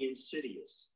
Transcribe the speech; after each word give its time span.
insidious. 0.00 0.88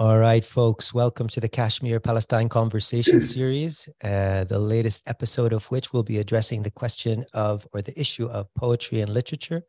All 0.00 0.16
right, 0.16 0.42
folks, 0.42 0.94
welcome 0.94 1.28
to 1.28 1.40
the 1.40 1.48
Kashmir 1.50 2.00
Palestine 2.00 2.48
Conversation 2.48 3.20
Series, 3.36 3.86
uh, 4.02 4.44
the 4.44 4.58
latest 4.58 5.02
episode 5.06 5.52
of 5.52 5.66
which 5.66 5.92
will 5.92 6.02
be 6.02 6.16
addressing 6.16 6.62
the 6.62 6.70
question 6.70 7.26
of 7.34 7.68
or 7.74 7.82
the 7.82 8.00
issue 8.00 8.26
of 8.28 8.48
poetry 8.54 9.02
and 9.02 9.12
literature, 9.12 9.62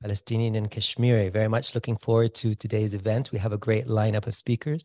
Palestinian 0.00 0.54
and 0.54 0.70
Kashmiri. 0.70 1.30
Very 1.30 1.48
much 1.48 1.74
looking 1.74 1.96
forward 1.96 2.32
to 2.36 2.54
today's 2.54 2.94
event. 2.94 3.32
We 3.32 3.40
have 3.40 3.52
a 3.52 3.58
great 3.58 3.88
lineup 3.88 4.28
of 4.28 4.36
speakers. 4.36 4.84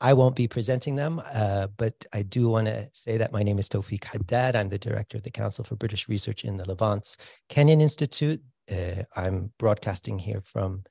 I 0.00 0.14
won't 0.14 0.34
be 0.34 0.48
presenting 0.48 0.96
them, 0.96 1.20
uh, 1.34 1.66
but 1.76 2.06
I 2.14 2.22
do 2.22 2.48
want 2.48 2.68
to 2.68 2.88
say 2.94 3.18
that 3.18 3.32
my 3.32 3.42
name 3.42 3.58
is 3.58 3.68
Tawfiq 3.68 4.02
Haddad. 4.02 4.56
I'm 4.56 4.70
the 4.70 4.78
director 4.78 5.18
of 5.18 5.24
the 5.24 5.30
Council 5.30 5.62
for 5.62 5.76
British 5.76 6.08
Research 6.08 6.46
in 6.46 6.56
the 6.56 6.66
Levant's 6.66 7.18
Kenyon 7.50 7.82
Institute. 7.82 8.40
Uh, 8.72 9.02
I'm 9.14 9.52
broadcasting 9.58 10.18
here 10.18 10.40
from 10.40 10.84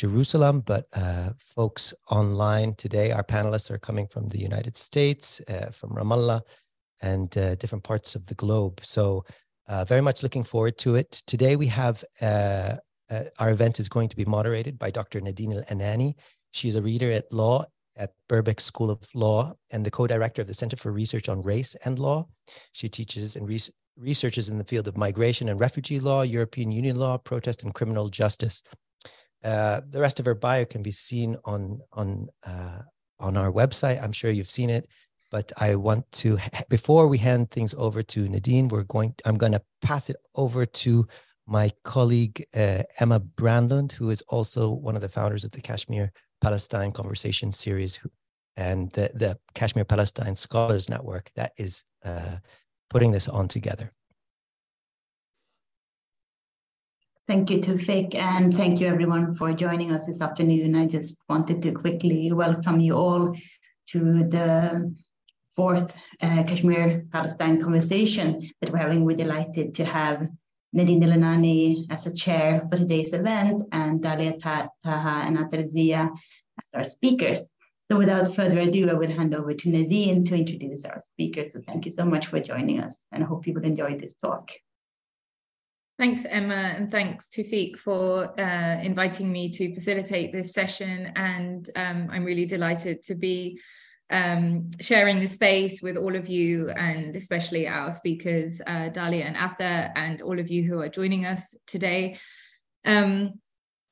Jerusalem, 0.00 0.60
but 0.60 0.86
uh, 0.94 1.30
folks 1.54 1.92
online 2.10 2.74
today, 2.74 3.12
our 3.12 3.22
panelists 3.22 3.70
are 3.70 3.78
coming 3.78 4.06
from 4.06 4.28
the 4.28 4.38
United 4.38 4.74
States, 4.74 5.42
uh, 5.46 5.70
from 5.72 5.90
Ramallah, 5.90 6.40
and 7.02 7.36
uh, 7.36 7.54
different 7.56 7.84
parts 7.84 8.14
of 8.14 8.24
the 8.24 8.34
globe. 8.34 8.80
So, 8.82 9.26
uh, 9.68 9.84
very 9.84 10.00
much 10.00 10.22
looking 10.22 10.42
forward 10.42 10.78
to 10.78 10.94
it. 10.94 11.22
Today, 11.26 11.54
we 11.54 11.66
have 11.66 12.02
uh, 12.22 12.76
uh, 13.10 13.24
our 13.38 13.50
event 13.50 13.78
is 13.78 13.90
going 13.90 14.08
to 14.08 14.16
be 14.16 14.24
moderated 14.24 14.78
by 14.78 14.90
Dr. 14.90 15.20
Nadine 15.20 15.52
El-Enany. 15.52 16.14
She's 16.52 16.76
a 16.76 16.82
reader 16.82 17.10
at 17.10 17.30
law 17.30 17.66
at 17.96 18.14
Birkbeck 18.26 18.60
School 18.60 18.90
of 18.90 19.00
Law 19.14 19.52
and 19.70 19.84
the 19.84 19.90
co 19.90 20.06
director 20.06 20.40
of 20.40 20.48
the 20.48 20.54
Center 20.54 20.78
for 20.78 20.92
Research 20.92 21.28
on 21.28 21.42
Race 21.42 21.74
and 21.84 21.98
Law. 21.98 22.26
She 22.72 22.88
teaches 22.88 23.36
and 23.36 23.46
re- 23.46 23.74
researches 23.98 24.48
in 24.48 24.56
the 24.56 24.64
field 24.64 24.88
of 24.88 24.96
migration 24.96 25.50
and 25.50 25.60
refugee 25.60 26.00
law, 26.00 26.22
European 26.22 26.72
Union 26.72 26.96
law, 26.96 27.18
protest, 27.18 27.64
and 27.64 27.74
criminal 27.74 28.08
justice. 28.08 28.62
Uh, 29.42 29.80
the 29.88 30.00
rest 30.00 30.20
of 30.20 30.26
her 30.26 30.34
bio 30.34 30.64
can 30.64 30.82
be 30.82 30.90
seen 30.90 31.36
on 31.44 31.80
on 31.92 32.28
uh, 32.46 32.82
on 33.18 33.36
our 33.36 33.50
website. 33.50 34.02
I'm 34.02 34.12
sure 34.12 34.30
you've 34.30 34.50
seen 34.50 34.70
it, 34.70 34.88
but 35.30 35.52
I 35.56 35.76
want 35.76 36.10
to 36.12 36.38
before 36.68 37.06
we 37.08 37.18
hand 37.18 37.50
things 37.50 37.74
over 37.74 38.02
to 38.02 38.28
Nadine, 38.28 38.68
we're 38.68 38.82
going. 38.82 39.14
I'm 39.24 39.38
going 39.38 39.52
to 39.52 39.62
pass 39.82 40.10
it 40.10 40.16
over 40.34 40.66
to 40.66 41.06
my 41.46 41.72
colleague 41.84 42.44
uh, 42.54 42.82
Emma 42.98 43.20
Brandlund, 43.20 43.92
who 43.92 44.10
is 44.10 44.22
also 44.28 44.70
one 44.70 44.94
of 44.94 45.02
the 45.02 45.08
founders 45.08 45.44
of 45.44 45.52
the 45.52 45.60
Kashmir 45.60 46.12
Palestine 46.40 46.92
Conversation 46.92 47.52
Series, 47.52 47.98
and 48.56 48.90
the 48.92 49.10
the 49.14 49.38
Kashmir 49.54 49.84
Palestine 49.84 50.36
Scholars 50.36 50.88
Network 50.88 51.30
that 51.34 51.52
is 51.56 51.84
uh, 52.04 52.36
putting 52.90 53.10
this 53.10 53.28
on 53.28 53.48
together. 53.48 53.90
Thank 57.30 57.48
you, 57.48 57.58
Tawfiq, 57.58 58.16
and 58.16 58.52
thank 58.52 58.80
you 58.80 58.88
everyone 58.88 59.34
for 59.36 59.52
joining 59.52 59.92
us 59.92 60.04
this 60.04 60.20
afternoon. 60.20 60.74
I 60.74 60.86
just 60.86 61.16
wanted 61.28 61.62
to 61.62 61.70
quickly 61.70 62.32
welcome 62.32 62.80
you 62.80 62.94
all 62.96 63.36
to 63.90 64.24
the 64.24 64.92
fourth 65.54 65.94
uh, 66.20 66.42
Kashmir 66.42 67.06
Palestine 67.12 67.60
conversation 67.60 68.50
that 68.60 68.72
we're 68.72 68.78
having. 68.78 69.04
We're 69.04 69.16
delighted 69.16 69.76
to 69.76 69.84
have 69.84 70.26
Nadine 70.72 71.04
El-Enany 71.04 71.86
as 71.88 72.08
a 72.08 72.12
chair 72.12 72.66
for 72.68 72.78
today's 72.78 73.12
event 73.12 73.62
and 73.70 74.02
Dalia 74.02 74.36
Taha 74.36 75.22
and 75.24 75.38
Ather 75.38 75.64
Zia 75.68 76.10
as 76.58 76.74
our 76.74 76.82
speakers. 76.82 77.52
So 77.88 77.96
without 77.96 78.34
further 78.34 78.58
ado, 78.58 78.90
I 78.90 78.94
will 78.94 79.08
hand 79.08 79.36
over 79.36 79.54
to 79.54 79.68
Nadine 79.68 80.24
to 80.24 80.34
introduce 80.34 80.84
our 80.84 81.00
speakers. 81.12 81.52
So 81.52 81.60
thank 81.64 81.86
you 81.86 81.92
so 81.92 82.04
much 82.04 82.26
for 82.26 82.40
joining 82.40 82.80
us 82.80 83.04
and 83.12 83.22
I 83.22 83.26
hope 83.28 83.46
you 83.46 83.54
will 83.54 83.62
enjoy 83.62 83.96
this 84.00 84.16
talk. 84.20 84.50
Thanks, 86.00 86.24
Emma, 86.24 86.54
and 86.54 86.90
thanks 86.90 87.28
to 87.28 87.76
for 87.76 88.32
uh, 88.40 88.80
inviting 88.80 89.30
me 89.30 89.50
to 89.50 89.74
facilitate 89.74 90.32
this 90.32 90.54
session. 90.54 91.12
And 91.14 91.68
um, 91.76 92.08
I'm 92.10 92.24
really 92.24 92.46
delighted 92.46 93.02
to 93.02 93.14
be 93.14 93.60
um, 94.08 94.70
sharing 94.80 95.20
the 95.20 95.28
space 95.28 95.82
with 95.82 95.98
all 95.98 96.16
of 96.16 96.26
you, 96.26 96.70
and 96.70 97.14
especially 97.16 97.68
our 97.68 97.92
speakers, 97.92 98.62
uh, 98.66 98.88
Dalia 98.88 99.26
and 99.26 99.36
Ather, 99.36 99.92
and 99.94 100.22
all 100.22 100.40
of 100.40 100.48
you 100.48 100.62
who 100.62 100.80
are 100.80 100.88
joining 100.88 101.26
us 101.26 101.54
today. 101.66 102.18
Um, 102.86 103.34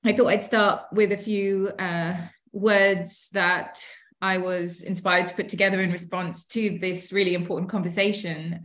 I 0.03 0.15
thought 0.15 0.29
I'd 0.29 0.43
start 0.43 0.85
with 0.91 1.13
a 1.13 1.19
few 1.19 1.73
uh, 1.79 2.17
words 2.53 3.29
that 3.35 3.87
I 4.23 4.39
was 4.39 4.83
inspired 4.83 5.27
to 5.27 5.35
put 5.35 5.51
together 5.51 5.83
in 5.83 5.93
response 5.93 6.47
to 6.47 6.79
this 6.79 7.13
really 7.13 7.35
important 7.35 7.71
conversation. 7.71 8.61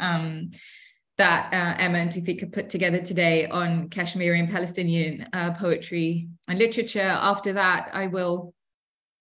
That 1.17 1.53
uh, 1.53 1.81
Emma 1.81 1.99
and 1.99 2.09
Tawfiq 2.09 2.51
put 2.51 2.69
together 2.69 2.99
today 2.99 3.45
on 3.47 3.89
Kashmiri 3.89 4.39
and 4.39 4.49
Palestinian 4.49 5.27
uh, 5.31 5.51
poetry 5.51 6.27
and 6.47 6.57
literature. 6.57 7.01
After 7.01 7.53
that, 7.53 7.89
I 7.93 8.07
will 8.07 8.53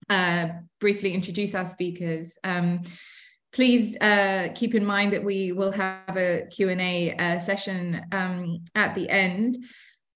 uh, 0.09 0.49
briefly 0.81 1.13
introduce 1.13 1.55
our 1.55 1.67
speakers. 1.67 2.39
Um, 2.45 2.85
please 3.53 3.97
uh, 4.01 4.49
keep 4.55 4.75
in 4.75 4.85
mind 4.85 5.13
that 5.13 5.23
we 5.23 5.53
will 5.53 5.73
have 5.73 6.17
a 6.17 6.47
Q&A 6.51 7.15
uh, 7.15 7.39
session 7.39 8.03
um, 8.13 8.65
at 8.75 8.95
the 8.95 9.09
end. 9.09 9.59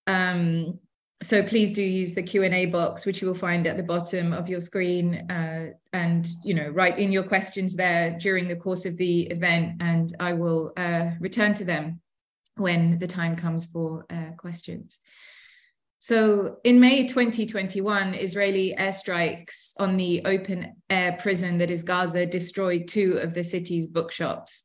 Um, 0.06 0.78
so 1.22 1.42
please 1.42 1.72
do 1.72 1.82
use 1.82 2.14
the 2.14 2.22
q&a 2.22 2.66
box 2.66 3.06
which 3.06 3.22
you 3.22 3.26
will 3.26 3.34
find 3.34 3.66
at 3.66 3.76
the 3.76 3.82
bottom 3.82 4.32
of 4.32 4.48
your 4.48 4.60
screen 4.60 5.30
uh, 5.30 5.68
and 5.92 6.28
you 6.44 6.52
know 6.52 6.68
write 6.68 6.98
in 6.98 7.10
your 7.10 7.22
questions 7.22 7.74
there 7.74 8.16
during 8.18 8.46
the 8.46 8.56
course 8.56 8.84
of 8.84 8.96
the 8.96 9.22
event 9.22 9.80
and 9.80 10.14
i 10.20 10.32
will 10.32 10.72
uh, 10.76 11.10
return 11.20 11.54
to 11.54 11.64
them 11.64 12.00
when 12.56 12.98
the 12.98 13.06
time 13.06 13.36
comes 13.36 13.66
for 13.66 14.06
uh, 14.10 14.32
questions. 14.36 14.98
So 15.98 16.58
in 16.64 16.78
may 16.78 17.06
2021 17.06 18.14
israeli 18.14 18.74
airstrikes 18.78 19.72
on 19.78 19.96
the 19.96 20.22
open 20.24 20.74
air 20.90 21.16
prison 21.18 21.58
that 21.58 21.70
is 21.70 21.82
gaza 21.82 22.26
destroyed 22.26 22.86
two 22.86 23.18
of 23.18 23.34
the 23.34 23.42
city's 23.42 23.86
bookshops. 23.86 24.62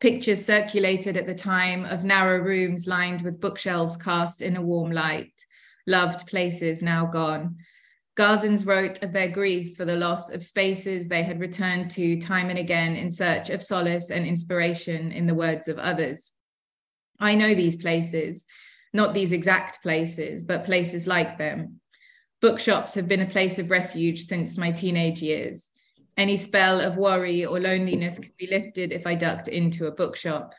Pictures 0.00 0.44
circulated 0.44 1.16
at 1.16 1.26
the 1.26 1.34
time 1.34 1.84
of 1.84 2.04
narrow 2.04 2.38
rooms 2.38 2.86
lined 2.86 3.22
with 3.22 3.40
bookshelves 3.40 3.96
cast 3.96 4.42
in 4.42 4.56
a 4.56 4.62
warm 4.62 4.90
light 4.90 5.32
loved 5.86 6.26
places 6.26 6.82
now 6.82 7.06
gone. 7.06 7.56
Gazans 8.16 8.66
wrote 8.66 9.02
of 9.02 9.12
their 9.12 9.28
grief 9.28 9.76
for 9.76 9.84
the 9.84 9.96
loss 9.96 10.30
of 10.30 10.44
spaces 10.44 11.06
they 11.06 11.22
had 11.22 11.38
returned 11.38 11.90
to 11.92 12.18
time 12.20 12.48
and 12.48 12.58
again 12.58 12.96
in 12.96 13.10
search 13.10 13.50
of 13.50 13.62
solace 13.62 14.10
and 14.10 14.26
inspiration 14.26 15.12
in 15.12 15.26
the 15.26 15.34
words 15.34 15.68
of 15.68 15.78
others. 15.78 16.32
I 17.20 17.34
know 17.34 17.54
these 17.54 17.76
places, 17.76 18.46
not 18.94 19.12
these 19.12 19.32
exact 19.32 19.82
places, 19.82 20.42
but 20.44 20.64
places 20.64 21.06
like 21.06 21.36
them. 21.36 21.80
Bookshops 22.40 22.94
have 22.94 23.08
been 23.08 23.20
a 23.20 23.26
place 23.26 23.58
of 23.58 23.70
refuge 23.70 24.26
since 24.26 24.56
my 24.56 24.70
teenage 24.70 25.20
years. 25.20 25.70
Any 26.16 26.38
spell 26.38 26.80
of 26.80 26.96
worry 26.96 27.44
or 27.44 27.60
loneliness 27.60 28.18
could 28.18 28.36
be 28.38 28.46
lifted 28.46 28.92
if 28.92 29.06
I 29.06 29.14
ducked 29.14 29.48
into 29.48 29.86
a 29.86 29.92
bookshop 29.92 30.54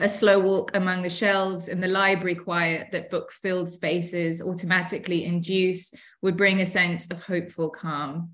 a 0.00 0.08
slow 0.08 0.38
walk 0.38 0.76
among 0.76 1.02
the 1.02 1.10
shelves 1.10 1.68
and 1.68 1.82
the 1.82 1.88
library 1.88 2.36
quiet 2.36 2.88
that 2.92 3.10
book 3.10 3.32
filled 3.32 3.68
spaces 3.68 4.40
automatically 4.40 5.24
induce 5.24 5.92
would 6.22 6.36
bring 6.36 6.60
a 6.60 6.66
sense 6.66 7.08
of 7.10 7.20
hopeful 7.22 7.68
calm. 7.68 8.30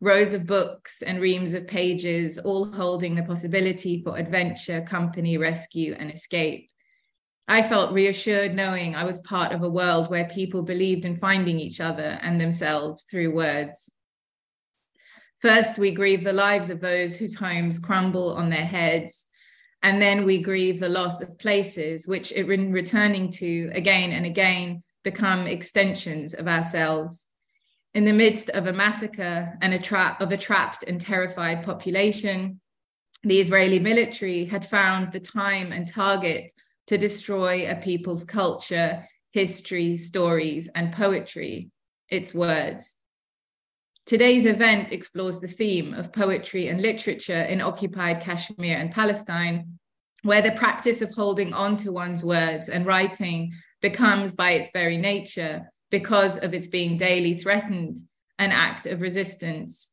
Rows 0.00 0.32
of 0.32 0.46
books 0.46 1.02
and 1.02 1.20
reams 1.20 1.54
of 1.54 1.66
pages, 1.66 2.38
all 2.38 2.72
holding 2.72 3.14
the 3.14 3.22
possibility 3.22 4.02
for 4.02 4.16
adventure, 4.16 4.80
company, 4.80 5.36
rescue, 5.36 5.94
and 5.98 6.10
escape. 6.10 6.70
I 7.46 7.62
felt 7.62 7.92
reassured 7.92 8.54
knowing 8.54 8.96
I 8.96 9.04
was 9.04 9.20
part 9.20 9.52
of 9.52 9.62
a 9.62 9.68
world 9.68 10.10
where 10.10 10.24
people 10.24 10.62
believed 10.62 11.04
in 11.04 11.16
finding 11.16 11.60
each 11.60 11.80
other 11.80 12.18
and 12.22 12.40
themselves 12.40 13.04
through 13.04 13.34
words. 13.34 13.92
First, 15.42 15.76
we 15.76 15.90
grieve 15.90 16.24
the 16.24 16.32
lives 16.32 16.70
of 16.70 16.80
those 16.80 17.14
whose 17.14 17.34
homes 17.34 17.78
crumble 17.78 18.32
on 18.34 18.48
their 18.48 18.64
heads 18.64 19.26
and 19.84 20.00
then 20.00 20.24
we 20.24 20.38
grieve 20.38 20.80
the 20.80 20.88
loss 20.88 21.20
of 21.20 21.38
places 21.38 22.08
which 22.08 22.32
in 22.32 22.72
returning 22.72 23.30
to 23.30 23.70
again 23.74 24.12
and 24.12 24.24
again 24.24 24.82
become 25.02 25.46
extensions 25.46 26.32
of 26.32 26.48
ourselves. 26.48 27.26
In 27.92 28.06
the 28.06 28.12
midst 28.12 28.48
of 28.50 28.66
a 28.66 28.72
massacre 28.72 29.56
and 29.60 29.74
a 29.74 29.78
trap 29.78 30.22
of 30.22 30.32
a 30.32 30.38
trapped 30.38 30.84
and 30.88 30.98
terrified 30.98 31.62
population 31.62 32.60
the 33.22 33.40
israeli 33.40 33.78
military 33.78 34.44
had 34.44 34.66
found 34.66 35.12
the 35.12 35.20
time 35.20 35.72
and 35.72 35.88
target 35.88 36.52
to 36.86 36.98
destroy 36.98 37.70
a 37.70 37.74
people's 37.74 38.24
culture 38.24 39.06
history 39.32 39.96
stories 39.96 40.68
and 40.74 40.92
poetry 40.92 41.70
its 42.10 42.34
words 42.34 42.96
Today's 44.06 44.44
event 44.44 44.92
explores 44.92 45.40
the 45.40 45.48
theme 45.48 45.94
of 45.94 46.12
poetry 46.12 46.68
and 46.68 46.78
literature 46.78 47.42
in 47.42 47.62
occupied 47.62 48.20
Kashmir 48.20 48.76
and 48.76 48.90
Palestine, 48.90 49.78
where 50.22 50.42
the 50.42 50.52
practice 50.52 51.00
of 51.00 51.14
holding 51.14 51.54
on 51.54 51.78
to 51.78 51.90
one's 51.90 52.22
words 52.22 52.68
and 52.68 52.84
writing 52.84 53.54
becomes, 53.80 54.32
by 54.32 54.50
its 54.50 54.70
very 54.74 54.98
nature, 54.98 55.72
because 55.90 56.36
of 56.36 56.52
its 56.52 56.68
being 56.68 56.98
daily 56.98 57.38
threatened, 57.38 57.96
an 58.38 58.52
act 58.52 58.84
of 58.84 59.00
resistance. 59.00 59.90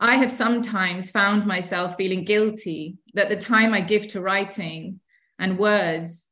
I 0.00 0.16
have 0.16 0.32
sometimes 0.32 1.10
found 1.10 1.46
myself 1.46 1.96
feeling 1.96 2.24
guilty 2.24 2.96
that 3.12 3.28
the 3.28 3.36
time 3.36 3.74
I 3.74 3.82
give 3.82 4.08
to 4.08 4.22
writing 4.22 5.00
and 5.38 5.58
words 5.58 6.30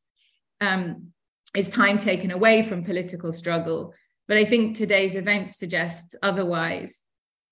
um, 0.63 1.09
is 1.55 1.69
time 1.69 1.99
taken 1.99 2.31
away 2.31 2.63
from 2.63 2.85
political 2.85 3.33
struggle 3.33 3.93
but 4.31 4.39
I 4.39 4.45
think 4.45 4.77
today's 4.77 5.17
event 5.17 5.51
suggests 5.51 6.15
otherwise. 6.23 7.03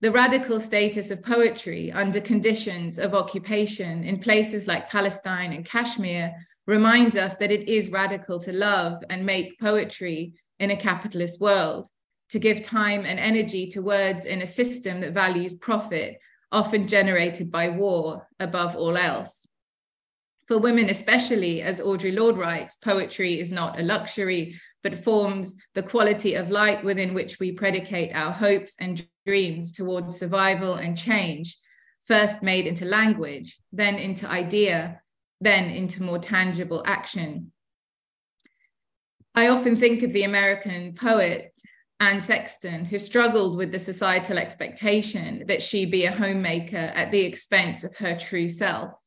The 0.00 0.12
radical 0.12 0.60
status 0.60 1.10
of 1.10 1.24
poetry 1.24 1.90
under 1.90 2.20
conditions 2.20 3.00
of 3.00 3.16
occupation 3.16 4.04
in 4.04 4.20
places 4.20 4.68
like 4.68 4.88
Palestine 4.88 5.52
and 5.52 5.64
Kashmir 5.64 6.32
reminds 6.68 7.16
us 7.16 7.34
that 7.38 7.50
it 7.50 7.68
is 7.68 7.90
radical 7.90 8.38
to 8.38 8.52
love 8.52 9.02
and 9.10 9.26
make 9.26 9.58
poetry 9.58 10.34
in 10.60 10.70
a 10.70 10.76
capitalist 10.76 11.40
world, 11.40 11.88
to 12.28 12.38
give 12.38 12.62
time 12.62 13.04
and 13.04 13.18
energy 13.18 13.66
to 13.70 13.82
words 13.82 14.24
in 14.24 14.42
a 14.42 14.46
system 14.46 15.00
that 15.00 15.12
values 15.12 15.54
profit, 15.54 16.20
often 16.52 16.86
generated 16.86 17.50
by 17.50 17.70
war, 17.70 18.28
above 18.38 18.76
all 18.76 18.96
else. 18.96 19.48
For 20.46 20.58
women, 20.58 20.90
especially, 20.90 21.60
as 21.60 21.80
Audre 21.80 22.14
Lorde 22.16 22.38
writes, 22.38 22.76
poetry 22.76 23.40
is 23.40 23.50
not 23.50 23.80
a 23.80 23.82
luxury, 23.82 24.58
but 24.82 25.04
forms 25.04 25.56
the 25.74 25.82
quality 25.82 26.34
of 26.34 26.50
light 26.50 26.84
within 26.84 27.14
which 27.14 27.38
we 27.38 27.52
predicate 27.52 28.14
our 28.14 28.32
hopes 28.32 28.74
and 28.78 29.06
dreams 29.26 29.72
towards 29.72 30.18
survival 30.18 30.74
and 30.74 30.96
change, 30.96 31.58
first 32.06 32.42
made 32.42 32.66
into 32.66 32.84
language, 32.84 33.58
then 33.72 33.96
into 33.96 34.28
idea, 34.28 35.00
then 35.40 35.70
into 35.70 36.02
more 36.02 36.18
tangible 36.18 36.82
action. 36.86 37.52
I 39.34 39.48
often 39.48 39.76
think 39.76 40.02
of 40.02 40.12
the 40.12 40.24
American 40.24 40.94
poet 40.94 41.52
Anne 42.00 42.20
Sexton, 42.20 42.84
who 42.84 42.98
struggled 42.98 43.56
with 43.56 43.72
the 43.72 43.78
societal 43.78 44.38
expectation 44.38 45.44
that 45.48 45.62
she 45.62 45.84
be 45.84 46.04
a 46.04 46.12
homemaker 46.12 46.76
at 46.76 47.10
the 47.10 47.22
expense 47.22 47.82
of 47.82 47.96
her 47.96 48.16
true 48.16 48.48
self. 48.48 48.98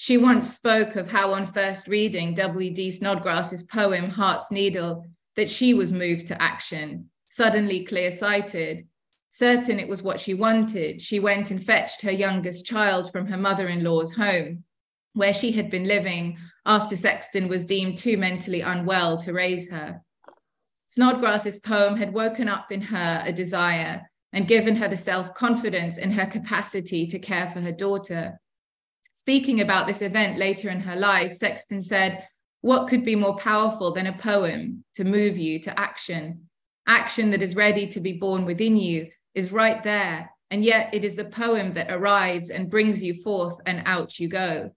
She 0.00 0.16
once 0.16 0.54
spoke 0.54 0.94
of 0.94 1.08
how, 1.08 1.32
on 1.32 1.48
first 1.48 1.88
reading 1.88 2.32
W.D. 2.34 2.92
Snodgrass's 2.92 3.64
poem 3.64 4.08
Heart's 4.08 4.52
Needle, 4.52 5.04
that 5.34 5.50
she 5.50 5.74
was 5.74 5.90
moved 5.90 6.28
to 6.28 6.40
action, 6.40 7.10
suddenly 7.26 7.84
clear 7.84 8.12
sighted. 8.12 8.86
Certain 9.28 9.80
it 9.80 9.88
was 9.88 10.00
what 10.00 10.20
she 10.20 10.34
wanted, 10.34 11.02
she 11.02 11.18
went 11.18 11.50
and 11.50 11.62
fetched 11.62 12.02
her 12.02 12.12
youngest 12.12 12.64
child 12.64 13.10
from 13.10 13.26
her 13.26 13.36
mother 13.36 13.66
in 13.66 13.82
law's 13.82 14.14
home, 14.14 14.62
where 15.14 15.34
she 15.34 15.50
had 15.50 15.68
been 15.68 15.84
living 15.88 16.38
after 16.64 16.94
Sexton 16.94 17.48
was 17.48 17.64
deemed 17.64 17.98
too 17.98 18.16
mentally 18.16 18.60
unwell 18.60 19.18
to 19.18 19.32
raise 19.32 19.68
her. 19.68 20.00
Snodgrass's 20.86 21.58
poem 21.58 21.96
had 21.96 22.14
woken 22.14 22.48
up 22.48 22.70
in 22.70 22.82
her 22.82 23.24
a 23.26 23.32
desire 23.32 24.08
and 24.32 24.46
given 24.46 24.76
her 24.76 24.86
the 24.86 24.96
self 24.96 25.34
confidence 25.34 25.98
in 25.98 26.12
her 26.12 26.26
capacity 26.26 27.04
to 27.08 27.18
care 27.18 27.50
for 27.50 27.60
her 27.60 27.72
daughter 27.72 28.38
speaking 29.28 29.60
about 29.60 29.86
this 29.86 30.00
event 30.00 30.38
later 30.38 30.70
in 30.70 30.80
her 30.80 30.96
life, 30.96 31.34
Sexton 31.34 31.82
said, 31.82 32.26
What 32.62 32.88
could 32.88 33.04
be 33.04 33.14
more 33.14 33.36
powerful 33.36 33.92
than 33.92 34.06
a 34.06 34.16
poem 34.16 34.82
to 34.94 35.04
move 35.04 35.36
you 35.36 35.58
to 35.64 35.78
action? 35.78 36.48
Action 36.86 37.28
that 37.32 37.42
is 37.42 37.54
ready 37.54 37.86
to 37.88 38.00
be 38.00 38.14
born 38.14 38.46
within 38.46 38.78
you 38.78 39.08
is 39.34 39.52
right 39.52 39.82
there. 39.82 40.30
And 40.50 40.64
yet 40.64 40.94
it 40.94 41.04
is 41.04 41.14
the 41.14 41.26
poem 41.26 41.74
that 41.74 41.92
arrives 41.92 42.48
and 42.48 42.70
brings 42.70 43.04
you 43.04 43.22
forth, 43.22 43.60
and 43.66 43.82
out 43.84 44.18
you 44.18 44.28
go. 44.28 44.70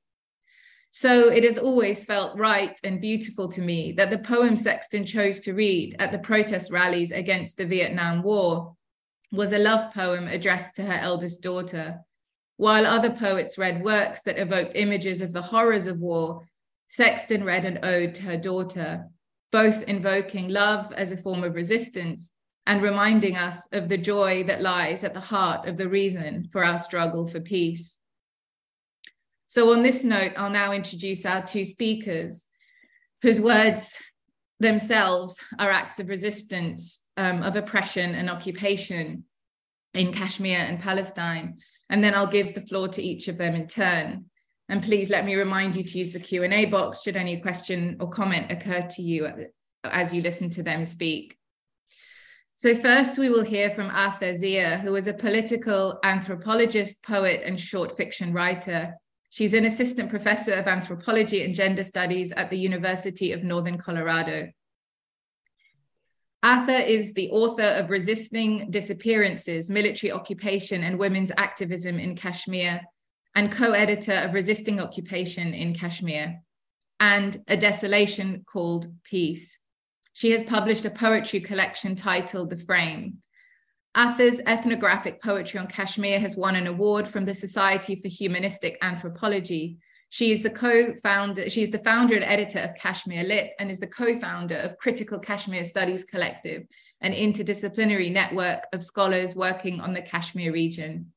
So 0.89 1.29
it 1.29 1.45
has 1.45 1.57
always 1.57 2.03
felt 2.03 2.37
right 2.37 2.77
and 2.83 2.99
beautiful 2.99 3.47
to 3.53 3.61
me 3.61 3.93
that 3.93 4.09
the 4.09 4.17
poem 4.17 4.57
Sexton 4.57 5.05
chose 5.05 5.39
to 5.41 5.53
read 5.53 5.95
at 5.97 6.11
the 6.11 6.19
protest 6.19 6.73
rallies 6.73 7.11
against 7.11 7.55
the 7.55 7.65
Vietnam 7.65 8.21
War 8.21 8.75
was 9.31 9.53
a 9.53 9.59
love 9.59 9.93
poem 9.93 10.27
addressed 10.27 10.75
to 10.75 10.83
her 10.83 10.99
eldest 10.99 11.41
daughter. 11.41 12.01
While 12.61 12.85
other 12.85 13.09
poets 13.09 13.57
read 13.57 13.83
works 13.83 14.21
that 14.21 14.37
evoked 14.37 14.73
images 14.75 15.23
of 15.23 15.33
the 15.33 15.41
horrors 15.41 15.87
of 15.87 15.97
war, 15.97 16.47
Sexton 16.89 17.43
read 17.43 17.65
an 17.65 17.79
ode 17.81 18.13
to 18.13 18.21
her 18.21 18.37
daughter, 18.37 19.07
both 19.51 19.81
invoking 19.89 20.47
love 20.47 20.93
as 20.93 21.11
a 21.11 21.17
form 21.17 21.43
of 21.43 21.55
resistance 21.55 22.31
and 22.67 22.83
reminding 22.83 23.35
us 23.35 23.67
of 23.71 23.89
the 23.89 23.97
joy 23.97 24.43
that 24.43 24.61
lies 24.61 25.03
at 25.03 25.15
the 25.15 25.19
heart 25.19 25.67
of 25.67 25.75
the 25.75 25.89
reason 25.89 26.49
for 26.51 26.63
our 26.63 26.77
struggle 26.77 27.25
for 27.25 27.39
peace. 27.39 27.97
So, 29.47 29.73
on 29.73 29.81
this 29.81 30.03
note, 30.03 30.33
I'll 30.37 30.51
now 30.51 30.71
introduce 30.71 31.25
our 31.25 31.41
two 31.41 31.65
speakers, 31.65 32.45
whose 33.23 33.41
words 33.41 33.97
themselves 34.59 35.35
are 35.57 35.71
acts 35.71 35.99
of 35.99 36.09
resistance, 36.09 37.03
um, 37.17 37.41
of 37.41 37.55
oppression 37.55 38.13
and 38.13 38.29
occupation 38.29 39.23
in 39.95 40.11
Kashmir 40.13 40.59
and 40.59 40.79
Palestine 40.79 41.57
and 41.91 42.03
then 42.03 42.15
I'll 42.15 42.25
give 42.25 42.55
the 42.55 42.61
floor 42.61 42.87
to 42.87 43.03
each 43.03 43.27
of 43.27 43.37
them 43.37 43.53
in 43.53 43.67
turn. 43.67 44.25
And 44.69 44.81
please 44.81 45.09
let 45.09 45.25
me 45.25 45.35
remind 45.35 45.75
you 45.75 45.83
to 45.83 45.97
use 45.99 46.13
the 46.13 46.19
Q&A 46.19 46.65
box 46.65 47.01
should 47.01 47.17
any 47.17 47.41
question 47.41 47.97
or 47.99 48.09
comment 48.09 48.49
occur 48.49 48.87
to 48.91 49.01
you 49.01 49.29
as 49.83 50.13
you 50.13 50.21
listen 50.21 50.49
to 50.51 50.63
them 50.63 50.85
speak. 50.85 51.37
So 52.55 52.73
first 52.75 53.17
we 53.17 53.29
will 53.29 53.43
hear 53.43 53.71
from 53.71 53.89
Ather 53.89 54.37
Zia, 54.37 54.77
who 54.77 54.95
is 54.95 55.07
a 55.07 55.13
political 55.13 55.99
anthropologist, 56.03 57.03
poet, 57.03 57.41
and 57.43 57.59
short 57.59 57.97
fiction 57.97 58.31
writer. 58.31 58.93
She's 59.29 59.53
an 59.53 59.65
assistant 59.65 60.09
professor 60.09 60.53
of 60.53 60.67
anthropology 60.67 61.43
and 61.43 61.53
gender 61.53 61.83
studies 61.83 62.31
at 62.31 62.49
the 62.49 62.57
University 62.57 63.33
of 63.33 63.43
Northern 63.43 63.77
Colorado. 63.77 64.49
Ather 66.43 66.71
is 66.71 67.13
the 67.13 67.29
author 67.29 67.61
of 67.61 67.91
Resisting 67.91 68.71
Disappearances, 68.71 69.69
Military 69.69 70.11
Occupation 70.11 70.83
and 70.83 70.97
Women's 70.97 71.31
Activism 71.37 71.99
in 71.99 72.15
Kashmir, 72.15 72.81
and 73.35 73.51
co 73.51 73.73
editor 73.73 74.13
of 74.13 74.33
Resisting 74.33 74.81
Occupation 74.81 75.53
in 75.53 75.75
Kashmir, 75.75 76.41
and 76.99 77.43
A 77.47 77.55
Desolation 77.55 78.43
Called 78.51 78.91
Peace. 79.03 79.59
She 80.13 80.31
has 80.31 80.41
published 80.41 80.83
a 80.83 80.89
poetry 80.89 81.41
collection 81.41 81.95
titled 81.95 82.49
The 82.49 82.57
Frame. 82.57 83.17
Ather's 83.93 84.39
ethnographic 84.47 85.21
poetry 85.21 85.59
on 85.59 85.67
Kashmir 85.67 86.19
has 86.19 86.35
won 86.35 86.55
an 86.55 86.65
award 86.65 87.07
from 87.07 87.25
the 87.25 87.35
Society 87.35 88.01
for 88.01 88.07
Humanistic 88.07 88.79
Anthropology 88.81 89.77
she 90.11 90.33
is 90.33 90.43
the 90.43 90.49
co-founder, 90.49 91.49
she 91.49 91.63
is 91.63 91.71
the 91.71 91.79
founder 91.79 92.15
and 92.15 92.23
editor 92.25 92.59
of 92.59 92.75
Kashmir 92.75 93.23
Lit 93.23 93.51
and 93.59 93.71
is 93.71 93.79
the 93.79 93.87
co-founder 93.87 94.57
of 94.57 94.77
Critical 94.77 95.17
Kashmir 95.17 95.63
Studies 95.63 96.03
Collective, 96.03 96.63
an 96.99 97.13
interdisciplinary 97.13 98.11
network 98.11 98.65
of 98.73 98.83
scholars 98.83 99.37
working 99.37 99.79
on 99.79 99.93
the 99.93 100.01
Kashmir 100.01 100.51
region. 100.51 101.13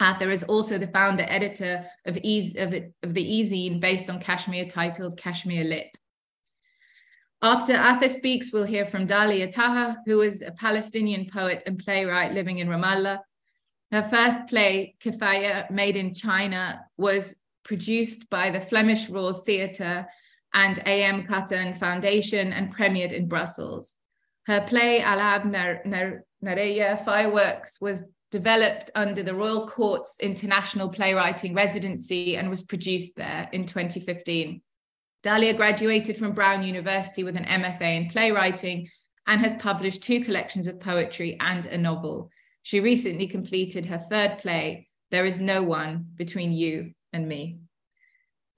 Ather 0.00 0.30
is 0.30 0.42
also 0.42 0.78
the 0.78 0.86
founder 0.86 1.26
editor 1.28 1.84
of, 2.06 2.16
e- 2.22 2.54
of, 2.56 2.70
the, 2.70 2.90
of 3.02 3.12
the 3.12 3.36
e-zine 3.36 3.78
based 3.78 4.08
on 4.08 4.18
Kashmir 4.18 4.64
titled 4.64 5.18
Kashmir 5.18 5.62
Lit. 5.62 5.94
After 7.42 7.74
Ather 7.74 8.08
speaks, 8.08 8.54
we'll 8.54 8.64
hear 8.64 8.86
from 8.86 9.06
Dalia 9.06 9.50
Taha, 9.50 9.98
who 10.06 10.22
is 10.22 10.40
a 10.40 10.50
Palestinian 10.52 11.28
poet 11.30 11.62
and 11.66 11.78
playwright 11.78 12.32
living 12.32 12.56
in 12.56 12.68
Ramallah. 12.68 13.18
Her 13.92 14.02
first 14.02 14.48
play, 14.48 14.94
Kifaya, 14.98 15.70
made 15.70 15.96
in 15.96 16.14
China, 16.14 16.80
was 16.96 17.36
produced 17.64 18.28
by 18.30 18.50
the 18.50 18.60
Flemish 18.60 19.08
Royal 19.08 19.32
Theatre 19.32 20.06
and 20.52 20.78
A.M. 20.86 21.26
Qattan 21.26 21.76
Foundation 21.76 22.52
and 22.52 22.74
premiered 22.74 23.12
in 23.12 23.26
Brussels. 23.26 23.96
Her 24.46 24.60
play 24.60 25.00
Alab 25.00 25.44
Nareya 26.44 27.04
Fireworks 27.04 27.80
was 27.80 28.04
developed 28.30 28.90
under 28.94 29.22
the 29.22 29.34
Royal 29.34 29.66
Court's 29.66 30.16
International 30.20 30.88
Playwriting 30.88 31.54
Residency 31.54 32.36
and 32.36 32.50
was 32.50 32.62
produced 32.62 33.16
there 33.16 33.48
in 33.52 33.64
2015. 33.64 34.60
Dalia 35.24 35.56
graduated 35.56 36.18
from 36.18 36.32
Brown 36.32 36.62
University 36.62 37.24
with 37.24 37.36
an 37.36 37.44
MFA 37.44 37.96
in 37.96 38.10
playwriting 38.10 38.88
and 39.26 39.40
has 39.40 39.54
published 39.54 40.02
two 40.02 40.22
collections 40.22 40.66
of 40.66 40.80
poetry 40.80 41.36
and 41.40 41.66
a 41.66 41.78
novel. 41.78 42.28
She 42.62 42.80
recently 42.80 43.26
completed 43.26 43.86
her 43.86 43.98
third 43.98 44.38
play, 44.38 44.88
There 45.10 45.24
Is 45.24 45.40
No 45.40 45.62
One 45.62 46.06
Between 46.16 46.52
You 46.52 46.92
and 47.14 47.26
me. 47.26 47.60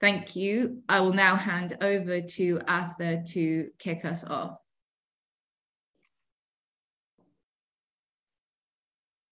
Thank 0.01 0.35
you. 0.35 0.83
I 0.89 0.99
will 0.99 1.13
now 1.13 1.35
hand 1.35 1.77
over 1.81 2.21
to 2.21 2.61
Ather 2.67 3.23
to 3.29 3.69
kick 3.79 4.03
us 4.05 4.23
off. 4.23 4.57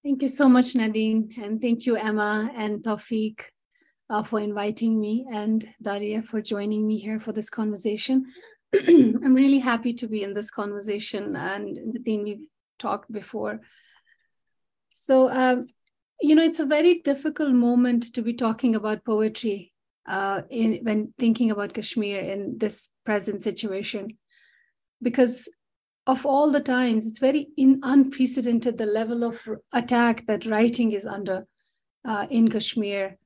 Thank 0.04 0.22
you 0.22 0.28
so 0.28 0.48
much, 0.48 0.76
Nadine. 0.76 1.32
And 1.42 1.60
thank 1.60 1.86
you, 1.86 1.96
Emma 1.96 2.52
and 2.56 2.84
Tawfiq, 2.84 3.42
uh, 4.10 4.24
for 4.24 4.40
inviting 4.40 5.00
me 5.00 5.26
and 5.32 5.68
Daria 5.82 6.22
for 6.22 6.42
joining 6.42 6.88
me 6.88 7.00
here 7.00 7.20
for 7.20 7.32
this 7.32 7.50
conversation. 7.50 8.26
I'm 8.88 9.34
really 9.34 9.60
happy 9.60 9.94
to 9.96 10.08
be 10.08 10.24
in 10.24 10.34
this 10.34 10.52
conversation 10.52 11.36
and 11.36 11.76
the 11.94 12.00
thing 12.00 12.24
we've 12.24 12.48
talked 12.78 13.12
before 13.12 13.62
So, 14.94 15.30
um, 15.30 15.68
you 16.22 16.36
know, 16.36 16.44
it's 16.44 16.60
a 16.60 16.66
very 16.66 17.02
difficult 17.02 17.52
moment 17.52 18.14
to 18.14 18.22
be 18.22 18.34
talking 18.34 18.76
about 18.76 19.06
poetry 19.06 19.74
uh, 20.08 20.42
in, 20.50 20.80
when 20.84 21.14
thinking 21.18 21.52
about 21.52 21.74
Kashmir 21.74 22.20
in 22.22 22.58
this 22.58 22.90
present 23.06 23.44
situation, 23.44 24.18
because 25.02 25.50
of 26.08 26.26
all 26.26 26.52
the 26.52 26.62
times, 26.62 27.08
it's 27.08 27.20
very 27.20 27.48
in, 27.58 27.80
unprecedented 27.84 28.78
the 28.78 28.86
level 28.86 29.24
of 29.24 29.40
attack 29.74 30.26
that 30.28 30.46
writing 30.46 30.92
is 30.92 31.06
under 31.06 31.46
uh, 32.06 32.28
in 32.30 32.48
Kashmir 32.50 33.18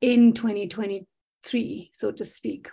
in 0.00 0.32
2023, 0.32 1.90
so 1.92 2.10
to 2.10 2.24
speak. 2.24 2.70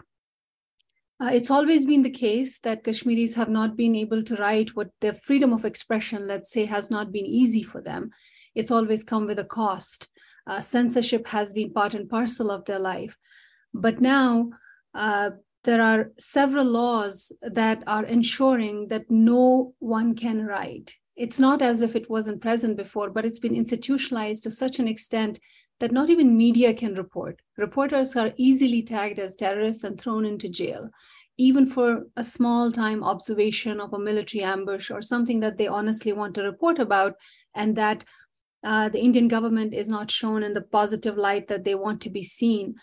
Uh, 1.21 1.31
it's 1.33 1.51
always 1.51 1.85
been 1.85 2.01
the 2.01 2.09
case 2.09 2.59
that 2.61 2.85
Kashmiris 2.85 3.33
have 3.33 3.49
not 3.49 3.75
been 3.75 3.93
able 3.93 4.23
to 4.23 4.35
write 4.37 4.73
what 4.75 4.87
their 5.01 5.13
freedom 5.13 5.51
of 5.51 5.65
expression, 5.65 6.25
let's 6.25 6.49
say, 6.49 6.63
has 6.63 6.89
not 6.89 7.11
been 7.11 7.25
easy 7.25 7.61
for 7.61 7.81
them. 7.81 8.11
It's 8.55 8.71
always 8.71 9.03
come 9.03 9.25
with 9.25 9.39
a 9.39 9.45
cost. 9.45 10.09
Uh, 10.47 10.61
censorship 10.61 11.27
has 11.27 11.53
been 11.53 11.71
part 11.71 11.93
and 11.93 12.09
parcel 12.09 12.49
of 12.51 12.65
their 12.65 12.79
life. 12.79 13.17
But 13.73 14.01
now 14.01 14.49
uh, 14.93 15.31
there 15.63 15.81
are 15.81 16.11
several 16.17 16.65
laws 16.65 17.31
that 17.41 17.83
are 17.85 18.05
ensuring 18.05 18.87
that 18.87 19.09
no 19.09 19.73
one 19.79 20.15
can 20.15 20.45
write. 20.45 20.95
It's 21.15 21.37
not 21.37 21.61
as 21.61 21.81
if 21.81 21.95
it 21.95 22.09
wasn't 22.09 22.41
present 22.41 22.77
before, 22.77 23.09
but 23.09 23.25
it's 23.25 23.39
been 23.39 23.55
institutionalized 23.55 24.43
to 24.43 24.51
such 24.51 24.79
an 24.79 24.87
extent 24.87 25.39
that 25.79 25.91
not 25.91 26.09
even 26.09 26.37
media 26.37 26.73
can 26.73 26.95
report. 26.95 27.41
Reporters 27.57 28.15
are 28.15 28.33
easily 28.37 28.81
tagged 28.81 29.19
as 29.19 29.35
terrorists 29.35 29.83
and 29.83 29.99
thrown 29.99 30.25
into 30.25 30.49
jail, 30.49 30.89
even 31.37 31.65
for 31.65 32.03
a 32.15 32.23
small 32.23 32.71
time 32.71 33.03
observation 33.03 33.79
of 33.79 33.93
a 33.93 33.99
military 33.99 34.43
ambush 34.43 34.89
or 34.91 35.01
something 35.01 35.39
that 35.41 35.57
they 35.57 35.67
honestly 35.67 36.13
want 36.13 36.35
to 36.35 36.43
report 36.43 36.79
about, 36.79 37.15
and 37.53 37.75
that 37.75 38.03
uh, 38.63 38.89
the 38.89 38.99
Indian 38.99 39.27
government 39.27 39.73
is 39.73 39.87
not 39.87 40.11
shown 40.11 40.43
in 40.43 40.53
the 40.53 40.61
positive 40.61 41.17
light 41.17 41.47
that 41.47 41.63
they 41.63 41.75
want 41.75 42.01
to 42.01 42.09
be 42.09 42.23
seen. 42.23 42.75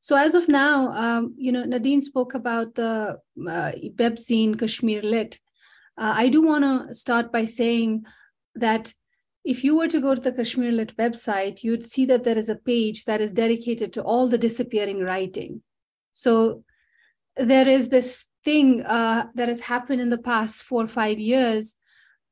So 0.00 0.16
as 0.16 0.34
of 0.34 0.48
now, 0.48 0.88
um, 0.92 1.34
you 1.36 1.52
know, 1.52 1.64
Nadine 1.64 2.00
spoke 2.00 2.34
about 2.34 2.74
the 2.74 3.18
uh, 3.48 3.72
web 3.98 4.16
zine 4.16 4.58
Kashmir 4.58 5.02
Lit. 5.02 5.38
Uh, 5.98 6.14
I 6.16 6.28
do 6.28 6.42
want 6.42 6.64
to 6.64 6.94
start 6.94 7.30
by 7.30 7.44
saying 7.44 8.04
that 8.54 8.94
if 9.44 9.62
you 9.62 9.76
were 9.76 9.88
to 9.88 10.00
go 10.00 10.14
to 10.14 10.20
the 10.20 10.32
Kashmir 10.32 10.72
Lit 10.72 10.96
website, 10.96 11.62
you'd 11.62 11.84
see 11.84 12.06
that 12.06 12.24
there 12.24 12.38
is 12.38 12.48
a 12.48 12.56
page 12.56 13.04
that 13.04 13.20
is 13.20 13.32
dedicated 13.32 13.92
to 13.92 14.02
all 14.02 14.26
the 14.26 14.38
disappearing 14.38 15.00
writing. 15.00 15.62
So 16.14 16.64
there 17.36 17.68
is 17.68 17.88
this 17.88 18.26
thing 18.44 18.82
uh, 18.82 19.26
that 19.34 19.48
has 19.48 19.60
happened 19.60 20.00
in 20.00 20.10
the 20.10 20.18
past 20.18 20.62
four 20.62 20.84
or 20.84 20.88
five 20.88 21.18
years 21.18 21.76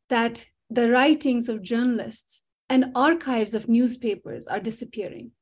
that 0.09 0.47
the 0.71 0.90
writings 0.90 1.49
of 1.49 1.62
journalists 1.62 2.43
and 2.68 2.92
archives 2.94 3.54
of 3.54 3.68
newspapers 3.68 4.46
are 4.46 4.60
disappearing. 4.60 5.32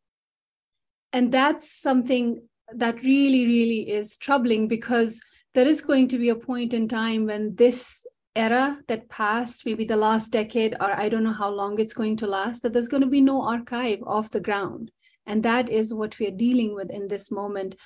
And 1.12 1.32
that's 1.32 1.70
something 1.70 2.42
that 2.72 3.02
really, 3.02 3.46
really 3.46 3.90
is 3.90 4.16
troubling 4.16 4.68
because 4.68 5.20
there 5.54 5.66
is 5.66 5.80
going 5.80 6.08
to 6.08 6.18
be 6.18 6.28
a 6.28 6.36
point 6.36 6.74
in 6.74 6.88
time 6.88 7.26
when 7.26 7.54
this 7.54 8.04
era 8.34 8.78
that 8.88 9.08
passed, 9.08 9.64
maybe 9.64 9.84
the 9.84 9.96
last 9.96 10.30
decade, 10.30 10.74
or 10.80 10.92
I 10.92 11.08
don't 11.08 11.24
know 11.24 11.32
how 11.32 11.50
long 11.50 11.80
it's 11.80 11.94
going 11.94 12.16
to 12.18 12.26
last, 12.26 12.62
that 12.62 12.72
there's 12.72 12.88
going 12.88 13.02
to 13.02 13.08
be 13.08 13.20
no 13.20 13.42
archive 13.42 14.00
off 14.04 14.30
the 14.30 14.40
ground. 14.40 14.90
And 15.26 15.42
that 15.42 15.68
is 15.68 15.94
what 15.94 16.18
we're 16.18 16.30
dealing 16.30 16.74
with 16.74 16.90
in 16.90 17.08
this 17.08 17.30
moment. 17.30 17.76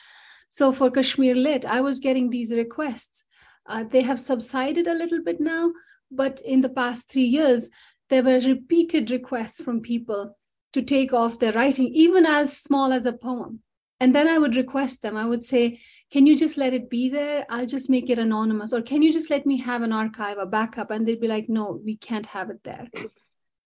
So 0.48 0.72
for 0.72 0.90
Kashmir 0.90 1.36
Lit, 1.36 1.64
I 1.64 1.80
was 1.80 2.00
getting 2.00 2.28
these 2.28 2.52
requests. 2.52 3.24
Uh, 3.66 3.84
they 3.84 4.02
have 4.02 4.18
subsided 4.18 4.88
a 4.88 4.94
little 4.94 5.22
bit 5.22 5.40
now, 5.40 5.70
but 6.10 6.40
in 6.40 6.60
the 6.60 6.68
past 6.68 7.08
three 7.08 7.22
years, 7.22 7.70
there 8.10 8.22
were 8.22 8.40
repeated 8.40 9.10
requests 9.10 9.62
from 9.62 9.80
people 9.80 10.36
to 10.72 10.82
take 10.82 11.12
off 11.12 11.38
their 11.38 11.52
writing, 11.52 11.86
even 11.86 12.26
as 12.26 12.56
small 12.56 12.92
as 12.92 13.06
a 13.06 13.12
poem. 13.12 13.60
And 14.00 14.14
then 14.14 14.28
I 14.28 14.38
would 14.38 14.56
request 14.56 15.02
them, 15.02 15.16
I 15.16 15.26
would 15.26 15.42
say, 15.42 15.80
can 16.10 16.26
you 16.26 16.36
just 16.36 16.56
let 16.56 16.72
it 16.72 16.88
be 16.88 17.10
there? 17.10 17.44
I'll 17.50 17.66
just 17.66 17.90
make 17.90 18.08
it 18.08 18.18
anonymous. 18.18 18.72
Or 18.72 18.80
can 18.80 19.02
you 19.02 19.12
just 19.12 19.30
let 19.30 19.44
me 19.44 19.60
have 19.60 19.82
an 19.82 19.92
archive, 19.92 20.38
a 20.38 20.46
backup? 20.46 20.90
And 20.90 21.06
they'd 21.06 21.20
be 21.20 21.28
like, 21.28 21.48
no, 21.48 21.80
we 21.84 21.96
can't 21.96 22.26
have 22.26 22.48
it 22.50 22.64
there. 22.64 22.88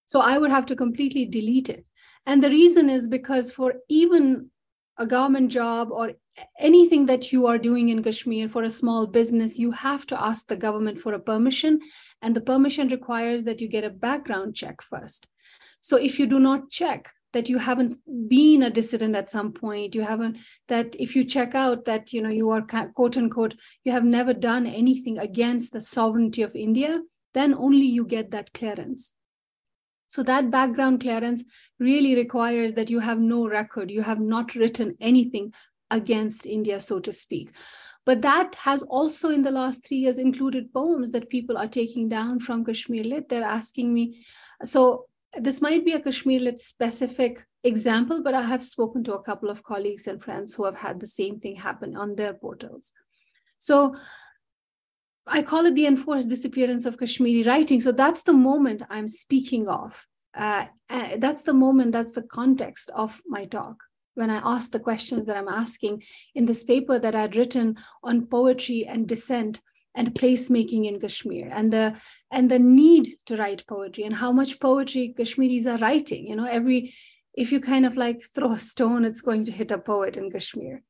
So 0.07 0.21
I 0.21 0.39
would 0.39 0.51
have 0.51 0.67
to 0.67 0.77
completely 0.77 1.25
delete 1.25 1.69
it. 1.69 1.89
And 2.27 2.43
the 2.43 2.51
reason 2.51 2.91
is 2.91 3.07
because 3.07 3.53
for 3.53 3.75
even 3.89 4.51
a 4.99 5.07
government 5.07 5.53
job 5.53 5.89
or 5.93 6.13
anything 6.59 7.07
that 7.07 7.33
you 7.33 7.47
are 7.47 7.59
doing 7.59 7.89
in 7.89 8.03
Kashmir 8.03 8.49
for 8.49 8.63
a 8.63 8.71
small 8.71 9.07
business, 9.07 9.59
you 9.59 9.71
have 9.71 10.07
to 10.07 10.21
ask 10.21 10.47
the 10.49 10.57
government 10.57 11.01
for 11.01 11.15
a 11.15 11.19
permission. 11.19 11.81
And 12.23 12.35
the 12.35 12.41
permission 12.41 12.89
requires 12.89 13.45
that 13.45 13.61
you 13.61 13.69
get 13.69 13.85
a 13.85 13.91
background 13.91 14.57
check 14.57 14.83
first. 14.83 15.27
So 15.81 15.97
if 15.97 16.19
you 16.19 16.27
do 16.27 16.39
not 16.39 16.71
check, 16.71 17.11
that 17.35 17.49
you 17.49 17.59
haven't 17.59 17.93
been 18.29 18.63
a 18.63 18.71
dissident 18.71 19.15
at 19.15 19.31
some 19.31 19.53
point 19.53 19.95
you 19.95 20.03
haven't 20.03 20.39
that 20.69 20.97
if 20.99 21.15
you 21.15 21.25
check 21.25 21.55
out 21.55 21.85
that 21.85 22.13
you 22.13 22.23
know 22.23 22.31
you 22.31 22.49
are 22.51 22.63
quote 22.95 23.17
unquote 23.17 23.55
you 23.85 23.93
have 23.93 24.05
never 24.05 24.33
done 24.33 24.67
anything 24.67 25.19
against 25.19 25.73
the 25.73 25.81
sovereignty 25.81 26.43
of 26.43 26.55
india 26.55 27.03
then 27.35 27.53
only 27.55 27.85
you 27.85 28.05
get 28.07 28.31
that 28.31 28.53
clearance 28.55 29.13
so 30.07 30.23
that 30.23 30.51
background 30.51 31.01
clearance 31.01 31.45
really 31.81 32.15
requires 32.15 32.75
that 32.75 32.89
you 32.89 33.01
have 33.01 33.19
no 33.19 33.47
record 33.49 33.91
you 33.91 34.03
have 34.03 34.21
not 34.21 34.55
written 34.55 34.97
anything 35.01 35.53
against 35.91 36.47
india 36.47 36.81
so 36.81 36.99
to 36.99 37.13
speak 37.13 37.51
but 38.07 38.21
that 38.21 38.55
has 38.57 38.83
also 38.83 39.31
in 39.31 39.43
the 39.43 39.51
last 39.51 39.87
three 39.87 39.97
years 39.97 40.19
included 40.19 40.73
poems 40.73 41.11
that 41.13 41.31
people 41.31 41.57
are 41.57 41.69
taking 41.69 42.09
down 42.09 42.39
from 42.41 42.65
kashmir 42.65 43.05
lit 43.05 43.29
they're 43.29 43.43
asking 43.43 43.93
me 43.93 44.25
so 44.63 45.07
this 45.41 45.61
might 45.61 45.85
be 45.85 45.93
a 45.93 46.01
Kashmir 46.01 46.41
Lit 46.41 46.61
specific 46.61 47.47
example, 47.63 48.23
but 48.23 48.35
I 48.35 48.43
have 48.43 48.63
spoken 48.63 49.03
to 49.05 49.15
a 49.15 49.23
couple 49.23 49.51
of 49.51 49.63
colleagues 49.63 50.07
and 50.07 50.23
friends 50.23 50.55
who 50.55 50.65
have 50.65 50.77
had 50.77 51.01
the 51.01 51.07
same 51.07 51.41
thing 51.41 51.57
happen 51.57 51.97
on 51.97 52.15
their 52.15 52.35
portals. 52.35 52.93
So 53.59 53.95
I 55.27 55.43
call 55.43 55.67
it 55.67 55.75
the 55.75 55.87
enforced 55.87 56.29
disappearance 56.29 56.85
of 56.85 56.99
Kashmiri 56.99 57.45
writing. 57.45 57.81
So 57.81 57.93
that's 57.93 58.23
the 58.23 58.33
moment 58.33 58.83
I'm 58.91 59.09
speaking 59.09 59.69
of. 59.69 60.07
Uh, 60.35 60.67
uh, 60.91 61.17
that's 61.19 61.45
the 61.45 61.55
moment, 61.55 61.93
that's 61.93 62.13
the 62.13 62.23
context 62.23 62.91
of 62.95 63.21
my 63.27 63.47
talk. 63.47 63.77
When 64.15 64.31
I 64.31 64.41
ask 64.45 64.71
the 64.71 64.81
questions 64.81 65.27
that 65.27 65.37
I'm 65.37 65.49
asking 65.49 66.03
in 66.35 66.47
this 66.47 66.65
paper 66.65 66.99
that 66.99 67.15
I'd 67.15 67.37
written 67.37 67.77
on 68.03 68.27
poetry 68.27 68.87
and 68.87 69.09
dissent 69.09 69.61
and 69.97 70.15
placemaking 70.15 70.87
in 70.87 71.01
Kashmir 71.01 71.49
and 71.53 71.73
the 71.73 71.97
and 72.31 72.51
the 72.51 72.59
need 72.59 73.17
to 73.27 73.37
write 73.37 73.67
poetry 73.67 74.05
and 74.05 74.15
how 74.15 74.33
much 74.33 74.59
poetry 74.61 75.15
Kashmiris 75.17 75.67
are 75.67 75.79
writing. 75.79 76.27
You 76.27 76.37
know, 76.37 76.47
every 76.47 76.95
if 77.35 77.51
you 77.53 77.61
kind 77.61 77.85
of 77.85 77.97
like 77.97 78.23
throw 78.35 78.53
a 78.53 78.59
stone, 78.59 79.05
it's 79.05 79.21
going 79.21 79.45
to 79.47 79.53
hit 79.53 79.73
a 79.73 79.79
poet 79.79 80.17
in 80.17 80.31
Kashmir. 80.31 80.83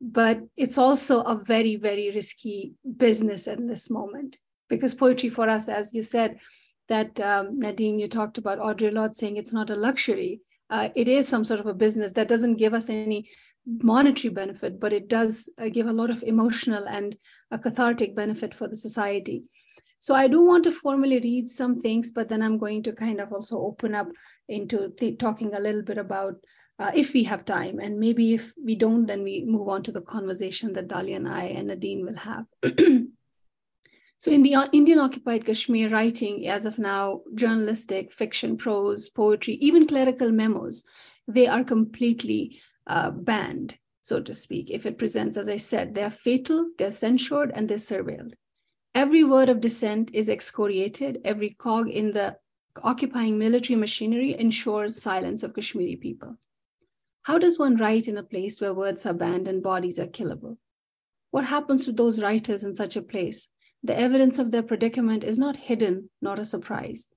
But 0.00 0.40
it's 0.56 0.78
also 0.78 1.20
a 1.20 1.36
very, 1.36 1.76
very 1.76 2.10
risky 2.10 2.72
business 2.96 3.46
at 3.46 3.66
this 3.66 3.90
moment 3.90 4.38
because 4.68 4.94
poetry 4.94 5.28
for 5.28 5.48
us, 5.48 5.68
as 5.68 5.92
you 5.92 6.02
said, 6.02 6.38
that 6.88 7.20
um, 7.20 7.58
Nadine, 7.58 7.98
you 7.98 8.08
talked 8.08 8.38
about 8.38 8.58
Audre 8.58 8.92
Lorde 8.92 9.16
saying 9.16 9.36
it's 9.36 9.52
not 9.52 9.70
a 9.70 9.76
luxury. 9.76 10.40
Uh, 10.70 10.88
it 10.94 11.08
is 11.08 11.26
some 11.26 11.44
sort 11.44 11.60
of 11.60 11.66
a 11.66 11.74
business 11.74 12.12
that 12.12 12.28
doesn't 12.28 12.56
give 12.56 12.72
us 12.72 12.88
any 12.88 13.28
monetary 13.66 14.32
benefit, 14.32 14.80
but 14.80 14.92
it 14.92 15.08
does 15.08 15.48
uh, 15.58 15.68
give 15.68 15.86
a 15.86 15.92
lot 15.92 16.10
of 16.10 16.22
emotional 16.22 16.86
and 16.88 17.16
a 17.50 17.58
cathartic 17.58 18.14
benefit 18.14 18.54
for 18.54 18.68
the 18.68 18.76
society. 18.76 19.44
So 19.98 20.14
I 20.14 20.28
do 20.28 20.42
want 20.42 20.64
to 20.64 20.72
formally 20.72 21.20
read 21.20 21.48
some 21.48 21.82
things, 21.82 22.10
but 22.10 22.28
then 22.28 22.40
I'm 22.40 22.56
going 22.56 22.82
to 22.84 22.92
kind 22.92 23.20
of 23.20 23.32
also 23.32 23.58
open 23.58 23.94
up 23.94 24.08
into 24.48 24.94
talking 25.18 25.54
a 25.54 25.60
little 25.60 25.82
bit 25.82 25.98
about 25.98 26.36
uh, 26.78 26.90
if 26.94 27.12
we 27.12 27.24
have 27.24 27.44
time. 27.44 27.78
And 27.78 28.00
maybe 28.00 28.32
if 28.32 28.50
we 28.64 28.76
don't, 28.76 29.04
then 29.06 29.22
we 29.22 29.44
move 29.46 29.68
on 29.68 29.82
to 29.82 29.92
the 29.92 30.00
conversation 30.00 30.72
that 30.72 30.88
Dalia 30.88 31.16
and 31.16 31.28
I 31.28 31.44
and 31.44 31.68
Nadine 31.68 32.06
will 32.06 32.16
have. 32.16 32.46
so 34.20 34.30
in 34.30 34.42
the 34.42 34.54
uh, 34.54 34.68
Indian 34.72 34.98
occupied 34.98 35.46
Kashmir 35.46 35.88
writing, 35.88 36.46
as 36.46 36.66
of 36.66 36.78
now, 36.78 37.22
journalistic, 37.34 38.12
fiction, 38.12 38.58
prose, 38.58 39.08
poetry, 39.08 39.54
even 39.54 39.86
clerical 39.86 40.30
memos, 40.30 40.84
they 41.26 41.46
are 41.46 41.64
completely 41.64 42.60
uh, 42.86 43.12
banned, 43.12 43.78
so 44.02 44.20
to 44.20 44.34
speak. 44.34 44.68
If 44.70 44.84
it 44.84 44.98
presents, 44.98 45.38
as 45.38 45.48
I 45.48 45.56
said, 45.56 45.94
they're 45.94 46.10
fatal, 46.10 46.68
they're 46.76 46.92
censured, 46.92 47.50
and 47.54 47.66
they're 47.66 47.78
surveilled. 47.78 48.34
Every 48.94 49.24
word 49.24 49.48
of 49.48 49.62
dissent 49.62 50.10
is 50.12 50.28
excoriated. 50.28 51.22
Every 51.24 51.54
cog 51.54 51.88
in 51.88 52.12
the 52.12 52.36
occupying 52.82 53.38
military 53.38 53.76
machinery 53.76 54.38
ensures 54.38 55.00
silence 55.00 55.42
of 55.42 55.54
Kashmiri 55.54 55.96
people. 55.96 56.36
How 57.22 57.38
does 57.38 57.58
one 57.58 57.78
write 57.78 58.06
in 58.06 58.18
a 58.18 58.22
place 58.22 58.60
where 58.60 58.74
words 58.74 59.06
are 59.06 59.14
banned 59.14 59.48
and 59.48 59.62
bodies 59.62 59.98
are 59.98 60.08
killable? 60.08 60.58
What 61.30 61.46
happens 61.46 61.86
to 61.86 61.92
those 61.92 62.20
writers 62.20 62.64
in 62.64 62.74
such 62.74 62.96
a 62.96 63.02
place? 63.02 63.48
The 63.82 63.98
evidence 63.98 64.38
of 64.38 64.50
their 64.50 64.62
predicament 64.62 65.24
is 65.24 65.38
not 65.38 65.56
hidden 65.56 66.10
not 66.20 66.38
a 66.38 66.44
surprise. 66.44 67.08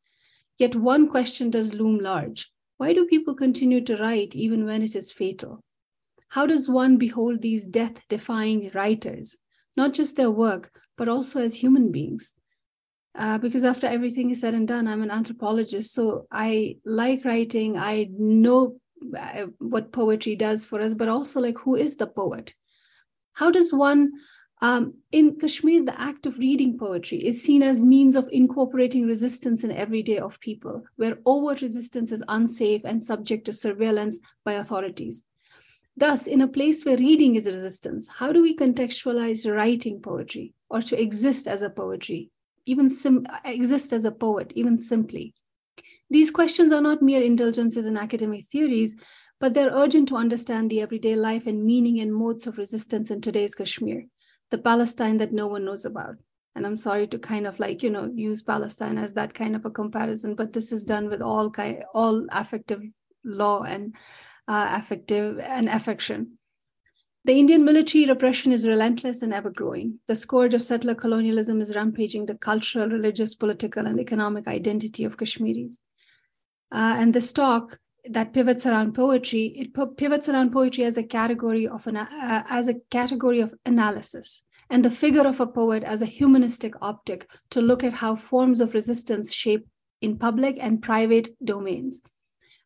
Yet 0.57 0.75
one 0.75 1.09
question 1.09 1.49
does 1.49 1.73
loom 1.73 1.99
large 1.99 2.49
why 2.77 2.93
do 2.93 3.05
people 3.05 3.35
continue 3.35 3.81
to 3.81 3.97
write 3.97 4.35
even 4.35 4.65
when 4.65 4.81
it 4.81 4.95
is 4.95 5.11
fatal? 5.11 5.63
How 6.29 6.45
does 6.45 6.67
one 6.67 6.97
behold 6.97 7.41
these 7.41 7.65
death 7.65 8.05
defying 8.09 8.71
writers, 8.73 9.37
not 9.77 9.93
just 9.93 10.15
their 10.15 10.31
work, 10.31 10.71
but 10.97 11.07
also 11.07 11.39
as 11.39 11.55
human 11.55 11.91
beings? 11.91 12.33
Uh, 13.15 13.37
because 13.37 13.63
after 13.63 13.85
everything 13.85 14.31
is 14.31 14.41
said 14.41 14.55
and 14.55 14.67
done, 14.67 14.87
I'm 14.87 15.03
an 15.03 15.11
anthropologist. 15.11 15.93
So 15.93 16.25
I 16.31 16.77
like 16.83 17.23
writing. 17.23 17.77
I 17.77 18.09
know 18.11 18.77
uh, 19.17 19.45
what 19.59 19.91
poetry 19.93 20.35
does 20.35 20.65
for 20.65 20.81
us, 20.81 20.95
but 20.95 21.07
also 21.07 21.39
like 21.39 21.59
who 21.59 21.75
is 21.75 21.97
the 21.97 22.07
poet? 22.07 22.53
How 23.33 23.51
does 23.51 23.71
one 23.71 24.11
um, 24.63 24.93
in 25.11 25.37
Kashmir, 25.37 25.83
the 25.83 25.99
act 25.99 26.25
of 26.25 26.37
reading 26.37 26.77
poetry 26.77 27.17
is 27.17 27.43
seen 27.43 27.61
as 27.61 27.83
means 27.83 28.15
of 28.15 28.29
incorporating 28.31 29.05
resistance 29.05 29.65
in 29.65 29.71
everyday 29.71 30.19
of 30.19 30.39
people, 30.39 30.85
where 30.95 31.17
overt 31.25 31.61
resistance 31.61 32.13
is 32.13 32.23
unsafe 32.29 32.81
and 32.85 33.03
subject 33.03 33.43
to 33.45 33.51
surveillance 33.51 34.19
by 34.45 34.53
authorities. 34.53 35.25
Thus, 35.97 36.27
in 36.27 36.39
a 36.39 36.47
place 36.47 36.85
where 36.85 36.95
reading 36.95 37.35
is 37.35 37.45
resistance, 37.45 38.07
how 38.07 38.31
do 38.31 38.41
we 38.41 38.55
contextualize 38.55 39.53
writing 39.53 40.01
poetry 40.01 40.53
or 40.69 40.81
to 40.81 40.97
exist 40.99 41.45
as 41.45 41.61
a 41.61 41.69
poetry, 41.69 42.29
even 42.65 42.89
sim- 42.89 43.27
exist 43.43 43.91
as 43.91 44.05
a 44.05 44.11
poet, 44.11 44.53
even 44.55 44.79
simply? 44.79 45.33
These 46.09 46.31
questions 46.31 46.71
are 46.71 46.79
not 46.79 47.01
mere 47.01 47.21
indulgences 47.21 47.85
in 47.85 47.97
academic 47.97 48.45
theories, 48.45 48.95
but 49.41 49.53
they're 49.53 49.73
urgent 49.73 50.07
to 50.07 50.15
understand 50.15 50.71
the 50.71 50.79
everyday 50.79 51.17
life 51.17 51.47
and 51.47 51.65
meaning 51.65 51.99
and 51.99 52.15
modes 52.15 52.47
of 52.47 52.57
resistance 52.57 53.11
in 53.11 53.19
today's 53.19 53.55
Kashmir 53.55 54.05
the 54.51 54.57
Palestine 54.57 55.17
that 55.17 55.33
no 55.33 55.47
one 55.47 55.65
knows 55.65 55.85
about. 55.85 56.15
And 56.55 56.65
I'm 56.65 56.77
sorry 56.77 57.07
to 57.07 57.17
kind 57.17 57.47
of 57.47 57.59
like, 57.59 57.81
you 57.81 57.89
know, 57.89 58.11
use 58.13 58.43
Palestine 58.43 58.97
as 58.97 59.13
that 59.13 59.33
kind 59.33 59.55
of 59.55 59.65
a 59.65 59.71
comparison, 59.71 60.35
but 60.35 60.53
this 60.53 60.71
is 60.71 60.85
done 60.85 61.09
with 61.09 61.21
all 61.21 61.49
kind, 61.49 61.83
all 61.93 62.27
affective 62.31 62.81
law 63.23 63.63
and 63.63 63.95
uh, 64.47 64.79
affective 64.79 65.39
and 65.39 65.67
affection. 65.67 66.37
The 67.25 67.39
Indian 67.39 67.63
military 67.63 68.05
repression 68.05 68.51
is 68.51 68.67
relentless 68.67 69.21
and 69.21 69.33
ever 69.33 69.49
growing. 69.49 69.99
The 70.07 70.15
scourge 70.15 70.53
of 70.53 70.61
settler 70.61 70.93
colonialism 70.93 71.61
is 71.61 71.73
rampaging 71.73 72.25
the 72.25 72.35
cultural, 72.35 72.89
religious, 72.89 73.33
political, 73.33 73.87
and 73.87 73.97
economic 73.99 74.45
identity 74.45 75.05
of 75.05 75.15
Kashmiris. 75.15 75.79
Uh, 76.69 76.95
and 76.97 77.13
this 77.13 77.31
talk 77.31 77.79
that 78.09 78.33
pivots 78.33 78.65
around 78.65 78.93
poetry 78.93 79.45
it 79.55 79.97
pivots 79.97 80.27
around 80.27 80.51
poetry 80.51 80.83
as 80.83 80.97
a 80.97 81.03
category 81.03 81.67
of 81.67 81.87
an 81.87 81.97
uh, 81.97 82.43
as 82.49 82.67
a 82.67 82.75
category 82.89 83.39
of 83.39 83.53
analysis 83.65 84.43
and 84.69 84.83
the 84.83 84.91
figure 84.91 85.27
of 85.27 85.39
a 85.39 85.47
poet 85.47 85.83
as 85.83 86.01
a 86.01 86.05
humanistic 86.05 86.73
optic 86.81 87.29
to 87.49 87.61
look 87.61 87.83
at 87.83 87.93
how 87.93 88.15
forms 88.15 88.59
of 88.59 88.73
resistance 88.73 89.33
shape 89.33 89.65
in 90.01 90.17
public 90.17 90.57
and 90.59 90.81
private 90.81 91.29
domains 91.43 92.01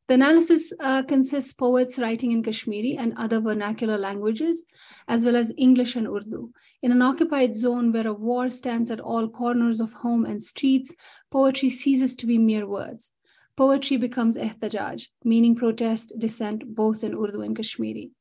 the 0.07 0.13
analysis 0.13 0.71
uh, 0.79 1.03
consists 1.03 1.51
poets 1.51 1.99
writing 1.99 2.31
in 2.31 2.41
Kashmiri 2.41 2.95
and 2.97 3.13
other 3.17 3.41
vernacular 3.41 3.97
languages, 3.97 4.63
as 5.09 5.25
well 5.25 5.35
as 5.35 5.51
English 5.57 5.97
and 5.97 6.07
Urdu. 6.07 6.53
In 6.81 6.93
an 6.93 7.01
occupied 7.01 7.57
zone 7.57 7.91
where 7.91 8.07
a 8.07 8.13
war 8.13 8.49
stands 8.49 8.89
at 8.89 9.01
all 9.01 9.27
corners 9.27 9.81
of 9.81 9.91
home 9.91 10.23
and 10.23 10.41
streets, 10.41 10.95
poetry 11.29 11.69
ceases 11.69 12.15
to 12.15 12.25
be 12.25 12.37
mere 12.37 12.65
words. 12.65 13.11
Poetry 13.57 13.97
becomes 13.97 14.37
ehtijaj, 14.37 15.07
meaning 15.23 15.55
protest, 15.55 16.13
dissent, 16.19 16.75
both 16.75 17.03
in 17.03 17.15
Urdu 17.15 17.41
and 17.41 17.55
Kashmiri. 17.55 18.11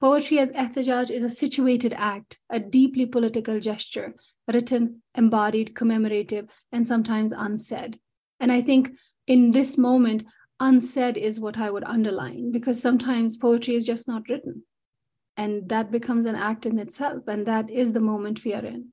Poetry 0.00 0.38
as 0.38 0.50
ehtijaj 0.52 1.10
is 1.10 1.24
a 1.24 1.30
situated 1.30 1.94
act, 1.96 2.38
a 2.50 2.60
deeply 2.60 3.06
political 3.06 3.58
gesture, 3.58 4.14
written, 4.52 5.02
embodied, 5.14 5.74
commemorative, 5.74 6.46
and 6.72 6.86
sometimes 6.86 7.32
unsaid. 7.32 7.98
And 8.38 8.52
I 8.52 8.60
think 8.60 8.90
in 9.26 9.50
this 9.52 9.78
moment, 9.78 10.24
unsaid 10.60 11.16
is 11.16 11.40
what 11.40 11.56
I 11.56 11.70
would 11.70 11.84
underline 11.84 12.52
because 12.52 12.80
sometimes 12.80 13.38
poetry 13.38 13.76
is 13.76 13.86
just 13.86 14.06
not 14.06 14.28
written. 14.28 14.64
And 15.38 15.68
that 15.70 15.90
becomes 15.90 16.26
an 16.26 16.34
act 16.34 16.66
in 16.66 16.78
itself. 16.78 17.22
And 17.28 17.46
that 17.46 17.70
is 17.70 17.92
the 17.92 18.00
moment 18.00 18.44
we 18.44 18.52
are 18.52 18.64
in. 18.64 18.92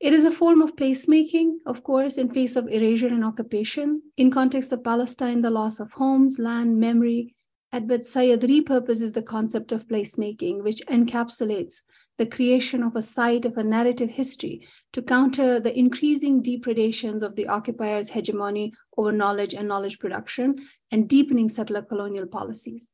It 0.00 0.12
is 0.12 0.24
a 0.24 0.30
form 0.30 0.62
of 0.62 0.76
placemaking, 0.76 1.56
of 1.66 1.82
course, 1.82 2.18
in 2.18 2.30
face 2.30 2.54
of 2.54 2.68
erasure 2.68 3.08
and 3.08 3.24
occupation. 3.24 4.00
In 4.16 4.30
context 4.30 4.72
of 4.72 4.84
Palestine, 4.84 5.42
the 5.42 5.50
loss 5.50 5.80
of 5.80 5.90
homes, 5.90 6.38
land, 6.38 6.78
memory. 6.78 7.34
Edward 7.72 8.06
Said 8.06 8.42
repurposes 8.42 9.12
the 9.12 9.22
concept 9.22 9.72
of 9.72 9.88
placemaking, 9.88 10.62
which 10.62 10.86
encapsulates 10.86 11.82
the 12.16 12.26
creation 12.26 12.84
of 12.84 12.94
a 12.94 13.02
site 13.02 13.44
of 13.44 13.58
a 13.58 13.64
narrative 13.64 14.08
history 14.08 14.66
to 14.92 15.02
counter 15.02 15.58
the 15.58 15.76
increasing 15.76 16.42
depredations 16.42 17.24
of 17.24 17.34
the 17.34 17.48
occupiers' 17.48 18.08
hegemony 18.08 18.72
over 18.96 19.10
knowledge 19.10 19.52
and 19.52 19.66
knowledge 19.66 19.98
production 19.98 20.56
and 20.92 21.08
deepening 21.08 21.48
settler 21.48 21.82
colonial 21.82 22.26
policies. 22.26 22.90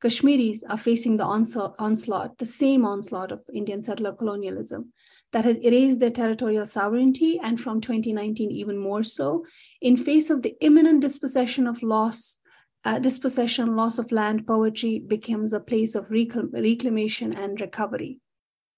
Kashmiris 0.00 0.64
are 0.68 0.78
facing 0.78 1.16
the 1.16 1.24
onslaught, 1.24 2.38
the 2.38 2.46
same 2.46 2.84
onslaught 2.84 3.30
of 3.30 3.42
Indian 3.52 3.82
settler 3.82 4.12
colonialism, 4.12 4.92
that 5.32 5.44
has 5.44 5.58
erased 5.58 6.00
their 6.00 6.10
territorial 6.10 6.66
sovereignty, 6.66 7.38
and 7.42 7.60
from 7.60 7.80
2019, 7.80 8.50
even 8.50 8.76
more 8.76 9.02
so, 9.02 9.44
in 9.80 9.96
face 9.96 10.30
of 10.30 10.42
the 10.42 10.54
imminent 10.60 11.00
dispossession 11.00 11.66
of 11.66 11.82
loss. 11.82 12.38
Uh, 12.84 12.98
dispossession, 12.98 13.76
loss 13.76 13.98
of 13.98 14.10
land, 14.10 14.46
poetry 14.46 14.98
becomes 14.98 15.52
a 15.52 15.60
place 15.60 15.94
of 15.94 16.10
reclamation 16.10 17.32
and 17.32 17.60
recovery. 17.60 18.18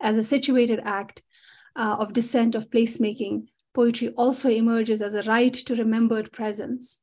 As 0.01 0.19
a 0.19 0.23
situated 0.23 0.81
act 0.85 1.23
uh, 1.75 1.97
of 1.99 2.13
dissent, 2.13 2.55
of 2.55 2.69
placemaking, 2.69 3.47
poetry 3.73 4.11
also 4.11 4.51
emerges 4.51 5.01
as 5.01 5.15
a 5.15 5.23
right 5.23 5.55
to 5.55 5.75
remembered 5.75 6.33
presence. 6.33 7.01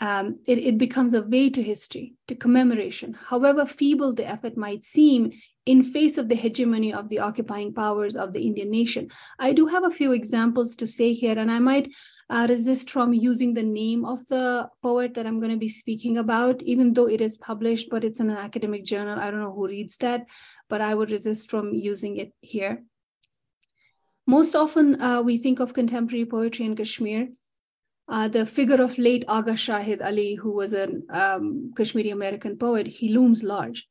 Um, 0.00 0.38
it, 0.46 0.58
it, 0.58 0.78
becomes 0.78 1.14
a 1.14 1.22
way 1.22 1.50
to 1.50 1.60
history, 1.60 2.14
to 2.28 2.36
commemoration. 2.36 3.14
However 3.14 3.66
feeble 3.66 4.14
the 4.14 4.28
effort 4.28 4.56
might 4.56 4.84
seem, 4.84 5.32
in 5.68 5.82
face 5.84 6.16
of 6.16 6.30
the 6.30 6.34
hegemony 6.34 6.94
of 6.94 7.10
the 7.10 7.18
occupying 7.18 7.74
powers 7.74 8.16
of 8.16 8.32
the 8.32 8.40
Indian 8.40 8.70
nation. 8.70 9.10
I 9.38 9.52
do 9.52 9.66
have 9.66 9.84
a 9.84 9.90
few 9.90 10.12
examples 10.12 10.76
to 10.76 10.86
say 10.86 11.12
here, 11.12 11.38
and 11.38 11.50
I 11.50 11.58
might 11.58 11.92
uh, 12.30 12.46
resist 12.48 12.90
from 12.90 13.12
using 13.12 13.52
the 13.52 13.62
name 13.62 14.06
of 14.06 14.26
the 14.28 14.70
poet 14.82 15.12
that 15.12 15.26
I'm 15.26 15.40
going 15.40 15.50
to 15.50 15.58
be 15.58 15.68
speaking 15.68 16.16
about, 16.16 16.62
even 16.62 16.94
though 16.94 17.06
it 17.06 17.20
is 17.20 17.36
published, 17.36 17.90
but 17.90 18.02
it's 18.02 18.18
in 18.18 18.30
an 18.30 18.38
academic 18.38 18.86
journal. 18.86 19.18
I 19.18 19.30
don't 19.30 19.40
know 19.40 19.52
who 19.52 19.68
reads 19.68 19.98
that, 19.98 20.26
but 20.70 20.80
I 20.80 20.94
would 20.94 21.10
resist 21.10 21.50
from 21.50 21.74
using 21.74 22.16
it 22.16 22.32
here. 22.40 22.82
Most 24.26 24.54
often, 24.54 24.98
uh, 25.02 25.20
we 25.20 25.36
think 25.36 25.60
of 25.60 25.74
contemporary 25.74 26.24
poetry 26.24 26.64
in 26.64 26.76
Kashmir. 26.76 27.28
Uh, 28.08 28.26
the 28.26 28.46
figure 28.46 28.82
of 28.82 28.96
late 28.96 29.24
Agha 29.28 29.52
Shahid 29.52 30.02
Ali, 30.02 30.34
who 30.34 30.52
was 30.52 30.72
a 30.72 30.88
um, 31.10 31.72
Kashmiri 31.76 32.10
American 32.10 32.56
poet, 32.56 32.86
he 32.86 33.10
looms 33.10 33.42
large. 33.42 33.86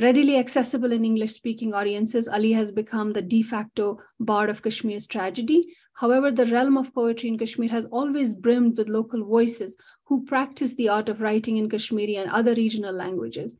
Readily 0.00 0.36
accessible 0.38 0.92
in 0.92 1.04
English 1.04 1.32
speaking 1.32 1.74
audiences, 1.74 2.28
Ali 2.28 2.52
has 2.52 2.70
become 2.70 3.12
the 3.12 3.20
de 3.20 3.42
facto 3.42 3.98
bard 4.20 4.48
of 4.48 4.62
Kashmir's 4.62 5.06
tragedy. 5.06 5.74
However, 5.94 6.30
the 6.30 6.46
realm 6.46 6.78
of 6.78 6.94
poetry 6.94 7.28
in 7.28 7.36
Kashmir 7.36 7.68
has 7.70 7.84
always 7.86 8.32
brimmed 8.32 8.78
with 8.78 8.88
local 8.88 9.24
voices 9.24 9.76
who 10.04 10.24
practice 10.24 10.76
the 10.76 10.88
art 10.88 11.08
of 11.08 11.20
writing 11.20 11.56
in 11.56 11.68
Kashmiri 11.68 12.16
and 12.16 12.30
other 12.30 12.54
regional 12.54 12.94
languages. 12.94 13.56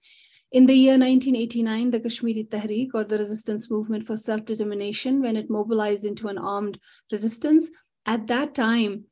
In 0.52 0.64
the 0.64 0.74
year 0.74 0.92
1989, 0.92 1.90
the 1.90 2.00
Kashmiri 2.00 2.44
Tehreek, 2.48 2.90
or 2.94 3.04
the 3.04 3.18
resistance 3.18 3.70
movement 3.70 4.06
for 4.06 4.16
self 4.16 4.44
determination, 4.46 5.20
when 5.20 5.36
it 5.36 5.50
mobilized 5.50 6.04
into 6.04 6.28
an 6.28 6.38
armed 6.38 6.78
resistance, 7.12 7.68
at 8.06 8.28
that 8.28 8.54
time, 8.54 9.04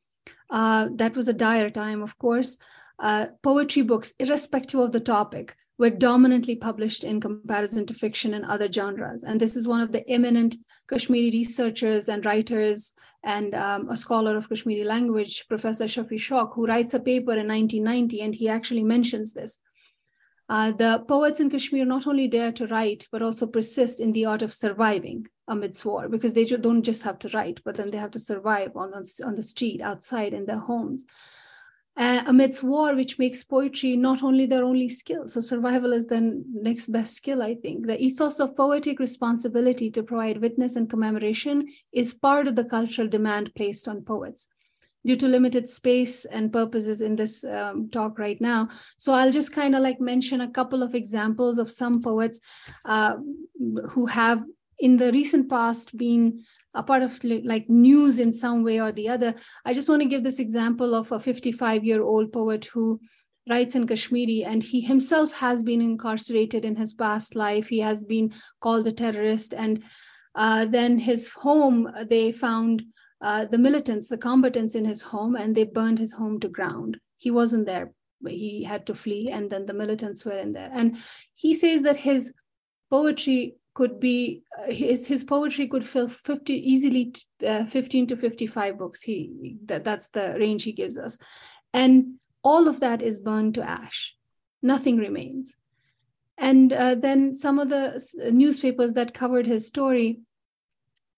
uh, 0.50 0.88
that 0.94 1.16
was 1.16 1.28
a 1.28 1.32
dire 1.32 1.70
time, 1.70 2.02
of 2.02 2.18
course. 2.18 2.58
Uh, 2.98 3.26
poetry 3.42 3.82
books, 3.82 4.14
irrespective 4.18 4.80
of 4.80 4.92
the 4.92 5.00
topic, 5.00 5.54
were 5.78 5.90
dominantly 5.90 6.56
published 6.56 7.04
in 7.04 7.20
comparison 7.20 7.84
to 7.86 7.94
fiction 7.94 8.32
and 8.32 8.44
other 8.46 8.70
genres. 8.72 9.22
And 9.22 9.38
this 9.38 9.56
is 9.56 9.68
one 9.68 9.82
of 9.82 9.92
the 9.92 10.08
eminent 10.08 10.56
Kashmiri 10.88 11.30
researchers 11.30 12.08
and 12.08 12.24
writers 12.24 12.92
and 13.22 13.54
um, 13.54 13.90
a 13.90 13.96
scholar 13.96 14.36
of 14.36 14.48
Kashmiri 14.48 14.84
language, 14.84 15.46
Professor 15.48 15.84
Shafi 15.84 16.18
Shauq, 16.18 16.54
who 16.54 16.66
writes 16.66 16.94
a 16.94 17.00
paper 17.00 17.32
in 17.32 17.48
1990, 17.48 18.20
and 18.22 18.34
he 18.34 18.48
actually 18.48 18.84
mentions 18.84 19.32
this. 19.32 19.58
Uh, 20.48 20.70
the 20.72 21.04
poets 21.08 21.40
in 21.40 21.50
Kashmir 21.50 21.84
not 21.84 22.06
only 22.06 22.28
dare 22.28 22.52
to 22.52 22.68
write, 22.68 23.08
but 23.10 23.20
also 23.20 23.46
persist 23.46 24.00
in 24.00 24.12
the 24.12 24.24
art 24.24 24.42
of 24.42 24.54
surviving 24.54 25.26
amidst 25.48 25.84
war, 25.84 26.08
because 26.08 26.34
they 26.34 26.44
don't 26.44 26.82
just 26.82 27.02
have 27.02 27.18
to 27.20 27.28
write, 27.28 27.60
but 27.64 27.76
then 27.76 27.90
they 27.90 27.98
have 27.98 28.10
to 28.12 28.18
survive 28.18 28.72
on, 28.76 28.92
on 29.24 29.34
the 29.34 29.42
street, 29.42 29.80
outside, 29.80 30.32
in 30.32 30.46
their 30.46 30.58
homes 30.58 31.04
uh, 31.96 32.22
amidst 32.26 32.62
war, 32.62 32.94
which 32.94 33.18
makes 33.18 33.42
poetry 33.42 33.96
not 33.96 34.22
only 34.22 34.44
their 34.44 34.64
only 34.64 34.88
skill. 34.88 35.28
So 35.28 35.40
survival 35.40 35.92
is 35.92 36.06
the 36.06 36.42
next 36.52 36.92
best 36.92 37.16
skill, 37.16 37.42
I 37.42 37.54
think. 37.54 37.86
The 37.86 38.02
ethos 38.02 38.38
of 38.38 38.56
poetic 38.56 39.00
responsibility 39.00 39.90
to 39.92 40.02
provide 40.02 40.40
witness 40.40 40.76
and 40.76 40.90
commemoration 40.90 41.68
is 41.92 42.12
part 42.14 42.48
of 42.48 42.54
the 42.54 42.64
cultural 42.64 43.08
demand 43.08 43.54
placed 43.54 43.88
on 43.88 44.02
poets 44.02 44.48
due 45.06 45.16
to 45.16 45.28
limited 45.28 45.70
space 45.70 46.24
and 46.24 46.52
purposes 46.52 47.00
in 47.00 47.16
this 47.16 47.44
um, 47.44 47.88
talk 47.90 48.18
right 48.18 48.40
now. 48.40 48.68
So 48.98 49.12
I'll 49.12 49.30
just 49.30 49.52
kind 49.52 49.74
of 49.74 49.80
like 49.80 50.00
mention 50.00 50.40
a 50.42 50.50
couple 50.50 50.82
of 50.82 50.94
examples 50.94 51.58
of 51.58 51.70
some 51.70 52.02
poets 52.02 52.40
uh, 52.84 53.16
who 53.90 54.06
have 54.06 54.42
in 54.78 54.96
the 54.96 55.12
recent 55.12 55.48
past 55.48 55.96
been 55.96 56.44
a 56.74 56.82
part 56.82 57.02
of 57.02 57.18
like 57.24 57.68
news 57.68 58.18
in 58.18 58.32
some 58.32 58.62
way 58.62 58.80
or 58.80 58.92
the 58.92 59.08
other. 59.08 59.34
I 59.64 59.72
just 59.72 59.88
want 59.88 60.02
to 60.02 60.08
give 60.08 60.22
this 60.22 60.38
example 60.38 60.94
of 60.94 61.10
a 61.10 61.18
55 61.18 61.84
year 61.84 62.02
old 62.02 62.32
poet 62.32 62.66
who 62.66 63.00
writes 63.48 63.74
in 63.74 63.86
Kashmiri, 63.86 64.44
and 64.44 64.62
he 64.62 64.80
himself 64.80 65.32
has 65.32 65.62
been 65.62 65.80
incarcerated 65.80 66.64
in 66.64 66.76
his 66.76 66.92
past 66.92 67.34
life. 67.34 67.68
He 67.68 67.78
has 67.80 68.04
been 68.04 68.34
called 68.60 68.86
a 68.86 68.92
terrorist, 68.92 69.54
and 69.54 69.82
uh, 70.34 70.66
then 70.66 70.98
his 70.98 71.28
home 71.28 71.88
they 72.08 72.32
found 72.32 72.82
uh, 73.22 73.46
the 73.46 73.58
militants, 73.58 74.08
the 74.08 74.18
combatants 74.18 74.74
in 74.74 74.84
his 74.84 75.00
home, 75.00 75.36
and 75.36 75.54
they 75.54 75.64
burned 75.64 75.98
his 75.98 76.12
home 76.12 76.40
to 76.40 76.48
ground. 76.48 76.98
He 77.16 77.30
wasn't 77.30 77.66
there, 77.66 77.92
he 78.26 78.64
had 78.64 78.86
to 78.86 78.94
flee, 78.94 79.30
and 79.30 79.48
then 79.48 79.64
the 79.64 79.72
militants 79.72 80.24
were 80.24 80.36
in 80.36 80.52
there. 80.52 80.70
And 80.72 80.98
he 81.34 81.54
says 81.54 81.82
that 81.82 81.96
his 81.96 82.34
poetry 82.90 83.54
could 83.76 84.00
be 84.00 84.42
uh, 84.58 84.72
his 84.72 85.06
his 85.06 85.22
poetry 85.22 85.68
could 85.68 85.84
fill 85.84 86.08
50 86.08 86.54
easily 86.54 87.14
uh, 87.46 87.66
15 87.66 88.06
to 88.06 88.16
55 88.16 88.78
books. 88.78 89.02
He 89.02 89.58
that, 89.66 89.84
that's 89.84 90.08
the 90.08 90.34
range 90.40 90.64
he 90.64 90.72
gives 90.72 90.96
us. 90.96 91.18
And 91.74 92.14
all 92.42 92.68
of 92.68 92.80
that 92.80 93.02
is 93.02 93.20
burned 93.20 93.54
to 93.56 93.68
ash. 93.68 94.16
Nothing 94.62 94.96
remains. 94.96 95.54
And 96.38 96.72
uh, 96.72 96.94
then 96.94 97.36
some 97.36 97.58
of 97.58 97.68
the 97.68 98.02
newspapers 98.32 98.94
that 98.94 99.12
covered 99.12 99.46
his 99.46 99.68
story 99.68 100.20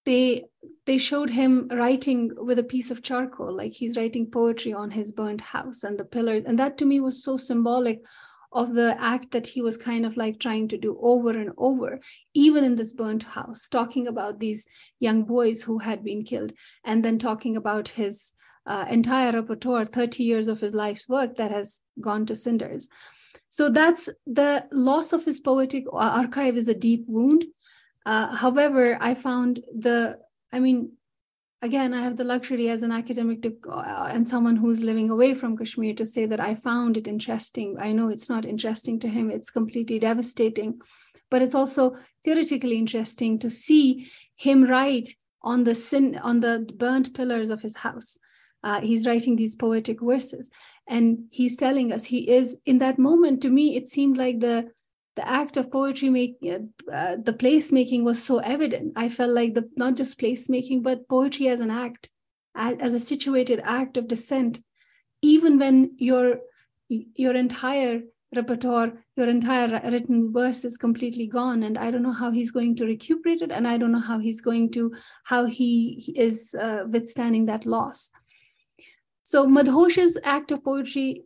they 0.04 0.44
they 0.86 0.98
showed 0.98 1.30
him 1.30 1.68
writing 1.70 2.30
with 2.48 2.58
a 2.58 2.70
piece 2.74 2.90
of 2.90 3.02
charcoal 3.02 3.54
like 3.54 3.72
he's 3.72 3.96
writing 3.96 4.30
poetry 4.30 4.72
on 4.72 4.90
his 4.90 5.12
burnt 5.12 5.40
house 5.40 5.84
and 5.84 5.98
the 5.98 6.04
pillars. 6.04 6.44
And 6.44 6.58
that 6.58 6.78
to 6.78 6.86
me 6.86 6.98
was 6.98 7.22
so 7.22 7.36
symbolic 7.36 8.00
of 8.52 8.74
the 8.74 8.96
act 8.98 9.30
that 9.32 9.46
he 9.46 9.60
was 9.60 9.76
kind 9.76 10.06
of 10.06 10.16
like 10.16 10.40
trying 10.40 10.68
to 10.68 10.78
do 10.78 10.98
over 11.00 11.30
and 11.30 11.50
over, 11.58 12.00
even 12.34 12.64
in 12.64 12.76
this 12.76 12.92
burnt 12.92 13.22
house, 13.22 13.68
talking 13.68 14.06
about 14.08 14.38
these 14.38 14.66
young 15.00 15.24
boys 15.24 15.62
who 15.62 15.78
had 15.78 16.02
been 16.02 16.24
killed, 16.24 16.52
and 16.84 17.04
then 17.04 17.18
talking 17.18 17.56
about 17.56 17.88
his 17.88 18.32
uh, 18.66 18.86
entire 18.90 19.32
repertoire, 19.32 19.84
30 19.84 20.22
years 20.22 20.48
of 20.48 20.60
his 20.60 20.74
life's 20.74 21.08
work 21.08 21.36
that 21.36 21.50
has 21.50 21.80
gone 22.00 22.26
to 22.26 22.36
cinders. 22.36 22.88
So 23.48 23.70
that's 23.70 24.08
the 24.26 24.66
loss 24.72 25.12
of 25.12 25.24
his 25.24 25.40
poetic 25.40 25.84
archive 25.90 26.56
is 26.56 26.68
a 26.68 26.74
deep 26.74 27.04
wound. 27.06 27.44
Uh, 28.04 28.34
however, 28.34 28.98
I 29.00 29.14
found 29.14 29.62
the, 29.74 30.18
I 30.52 30.60
mean, 30.60 30.92
again, 31.62 31.92
I 31.92 32.02
have 32.02 32.16
the 32.16 32.24
luxury 32.24 32.68
as 32.68 32.82
an 32.82 32.92
academic 32.92 33.42
to, 33.42 33.56
uh, 33.68 34.10
and 34.12 34.28
someone 34.28 34.56
who's 34.56 34.80
living 34.80 35.10
away 35.10 35.34
from 35.34 35.56
Kashmir 35.56 35.94
to 35.94 36.06
say 36.06 36.26
that 36.26 36.40
I 36.40 36.54
found 36.54 36.96
it 36.96 37.08
interesting. 37.08 37.76
I 37.78 37.92
know 37.92 38.08
it's 38.08 38.28
not 38.28 38.44
interesting 38.44 38.98
to 39.00 39.08
him, 39.08 39.30
it's 39.30 39.50
completely 39.50 39.98
devastating, 39.98 40.80
but 41.30 41.42
it's 41.42 41.54
also 41.54 41.96
theoretically 42.24 42.78
interesting 42.78 43.38
to 43.40 43.50
see 43.50 44.10
him 44.36 44.64
write 44.64 45.14
on 45.42 45.64
the 45.64 45.74
sin 45.74 46.18
on 46.22 46.40
the 46.40 46.68
burnt 46.76 47.14
pillars 47.14 47.50
of 47.50 47.60
his 47.60 47.76
house. 47.76 48.18
Uh, 48.64 48.80
he's 48.80 49.06
writing 49.06 49.36
these 49.36 49.54
poetic 49.54 50.00
verses 50.00 50.50
and 50.88 51.26
he's 51.30 51.56
telling 51.56 51.92
us 51.92 52.04
he 52.04 52.28
is 52.28 52.58
in 52.66 52.78
that 52.78 52.98
moment 52.98 53.40
to 53.42 53.50
me 53.50 53.76
it 53.76 53.86
seemed 53.86 54.16
like 54.16 54.40
the 54.40 54.68
the 55.18 55.28
act 55.28 55.56
of 55.56 55.70
poetry 55.72 56.10
making 56.10 56.52
uh, 56.52 56.92
uh, 56.92 57.16
the 57.28 57.32
placemaking 57.32 58.04
was 58.04 58.22
so 58.22 58.38
evident. 58.38 58.92
I 58.94 59.08
felt 59.08 59.32
like 59.32 59.54
the 59.54 59.68
not 59.76 59.96
just 59.96 60.18
placemaking 60.20 60.84
but 60.84 61.08
poetry 61.08 61.48
as 61.48 61.60
an 61.60 61.72
act 61.72 62.08
as 62.54 62.94
a 62.94 63.00
situated 63.00 63.60
act 63.64 63.96
of 63.96 64.06
dissent. 64.06 64.60
Even 65.20 65.58
when 65.58 65.96
your 65.98 66.38
your 66.88 67.34
entire 67.34 68.00
repertoire 68.36 68.92
your 69.16 69.28
entire 69.28 69.68
written 69.90 70.32
verse 70.32 70.64
is 70.64 70.76
completely 70.76 71.26
gone 71.26 71.62
and 71.62 71.78
i 71.78 71.90
don't 71.90 72.02
know 72.02 72.18
how 72.22 72.30
he's 72.30 72.50
going 72.50 72.74
to 72.76 72.84
recuperate 72.84 73.40
it 73.40 73.50
and 73.50 73.66
i 73.66 73.78
don't 73.78 73.90
know 73.90 74.06
how 74.08 74.18
he's 74.18 74.42
going 74.42 74.70
to 74.70 74.92
how 75.24 75.46
he 75.46 76.12
is 76.14 76.54
uh, 76.60 76.82
withstanding 76.88 77.46
that 77.46 77.64
loss. 77.64 78.10
So 79.22 79.46
madhosh's 79.46 80.18
act 80.24 80.52
of 80.52 80.62
poetry 80.62 81.24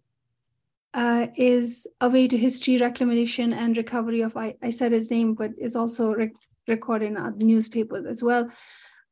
uh, 0.95 1.27
is 1.37 1.87
a 2.01 2.09
way 2.09 2.29
to 2.29 2.37
history 2.37 2.79
reclamation 2.79 3.53
and 3.53 3.77
recovery 3.77 4.21
of 4.23 4.37
I, 4.37 4.55
I 4.63 4.71
said 4.71 4.93
his 4.93 5.11
name, 5.11 5.35
but 5.35 5.53
is 5.59 5.77
also 5.77 6.15
rec- 6.15 6.33
recorded 6.69 7.17
in 7.17 7.39
newspapers 7.39 8.07
as 8.07 8.23
well. 8.23 8.51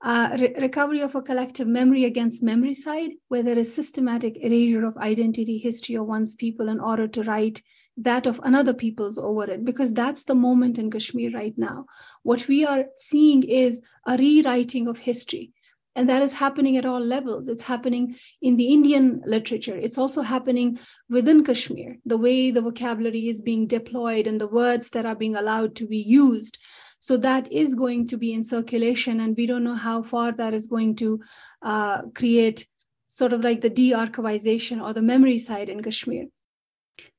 Uh, 0.02 0.34
re- 0.40 0.54
recovery 0.58 1.00
of 1.00 1.14
a 1.14 1.20
collective 1.20 1.66
memory 1.66 2.06
against 2.06 2.42
memoricide, 2.42 3.12
where 3.28 3.42
there 3.42 3.58
is 3.58 3.74
systematic 3.74 4.36
erasure 4.38 4.86
of 4.86 4.96
identity, 4.96 5.58
history 5.58 5.94
of 5.94 6.06
one's 6.06 6.36
people 6.36 6.68
in 6.68 6.80
order 6.80 7.06
to 7.06 7.22
write 7.24 7.62
that 7.98 8.26
of 8.26 8.40
another 8.44 8.72
people's 8.72 9.18
over 9.18 9.50
it, 9.50 9.62
because 9.62 9.92
that's 9.92 10.24
the 10.24 10.34
moment 10.34 10.78
in 10.78 10.90
Kashmir 10.90 11.30
right 11.32 11.52
now. 11.58 11.84
What 12.22 12.48
we 12.48 12.64
are 12.64 12.84
seeing 12.96 13.42
is 13.42 13.82
a 14.06 14.16
rewriting 14.16 14.88
of 14.88 14.96
history 14.96 15.52
and 15.96 16.08
that 16.08 16.22
is 16.22 16.32
happening 16.32 16.76
at 16.76 16.86
all 16.86 17.00
levels. 17.00 17.48
It's 17.48 17.62
happening 17.62 18.16
in 18.40 18.56
the 18.56 18.72
indian 18.72 19.22
literature. 19.26 19.76
It's 19.76 19.98
also 19.98 20.22
happening 20.22 20.78
within 21.08 21.44
kashmir. 21.44 21.96
The 22.06 22.16
way 22.16 22.50
the 22.50 22.62
vocabulary 22.62 23.28
is 23.28 23.42
being 23.42 23.66
deployed 23.66 24.26
and 24.26 24.40
the 24.40 24.48
words 24.48 24.90
that 24.90 25.06
are 25.06 25.16
being 25.16 25.36
allowed 25.36 25.74
to 25.76 25.86
be 25.86 25.98
used. 25.98 26.58
So 26.98 27.16
that 27.18 27.50
is 27.50 27.74
going 27.74 28.08
to 28.08 28.18
be 28.18 28.32
in 28.32 28.44
circulation 28.44 29.20
and 29.20 29.36
we 29.36 29.46
don't 29.46 29.64
know 29.64 29.74
how 29.74 30.02
far 30.02 30.32
that 30.32 30.54
is 30.54 30.66
going 30.66 30.96
to 30.96 31.20
uh, 31.62 32.02
create 32.14 32.66
sort 33.08 33.32
of 33.32 33.40
like 33.40 33.60
the 33.60 33.70
de-archivization 33.70 34.82
or 34.82 34.92
the 34.92 35.00
memoricide 35.00 35.68
in 35.68 35.82
kashmir. 35.82 36.26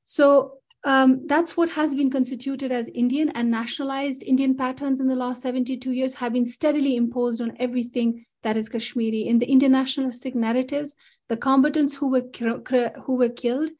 So 0.04 0.58
um, 0.84 1.26
that's 1.26 1.56
what 1.56 1.70
has 1.70 1.94
been 1.94 2.10
constituted 2.10 2.72
as 2.72 2.88
Indian 2.94 3.28
and 3.30 3.50
nationalized 3.50 4.24
Indian 4.24 4.56
patterns 4.56 5.00
in 5.00 5.06
the 5.06 5.14
last 5.14 5.42
72 5.42 5.92
years 5.92 6.14
have 6.14 6.32
been 6.32 6.46
steadily 6.46 6.96
imposed 6.96 7.40
on 7.40 7.56
everything 7.60 8.24
that 8.42 8.56
is 8.56 8.68
Kashmiri. 8.68 9.22
In 9.22 9.38
the 9.38 9.46
internationalistic 9.46 10.34
narratives, 10.34 10.94
the 11.28 11.36
combatants 11.36 11.94
who 11.94 12.08
were 12.08 12.24
who 13.04 13.16
were 13.16 13.28
killed, 13.28 13.70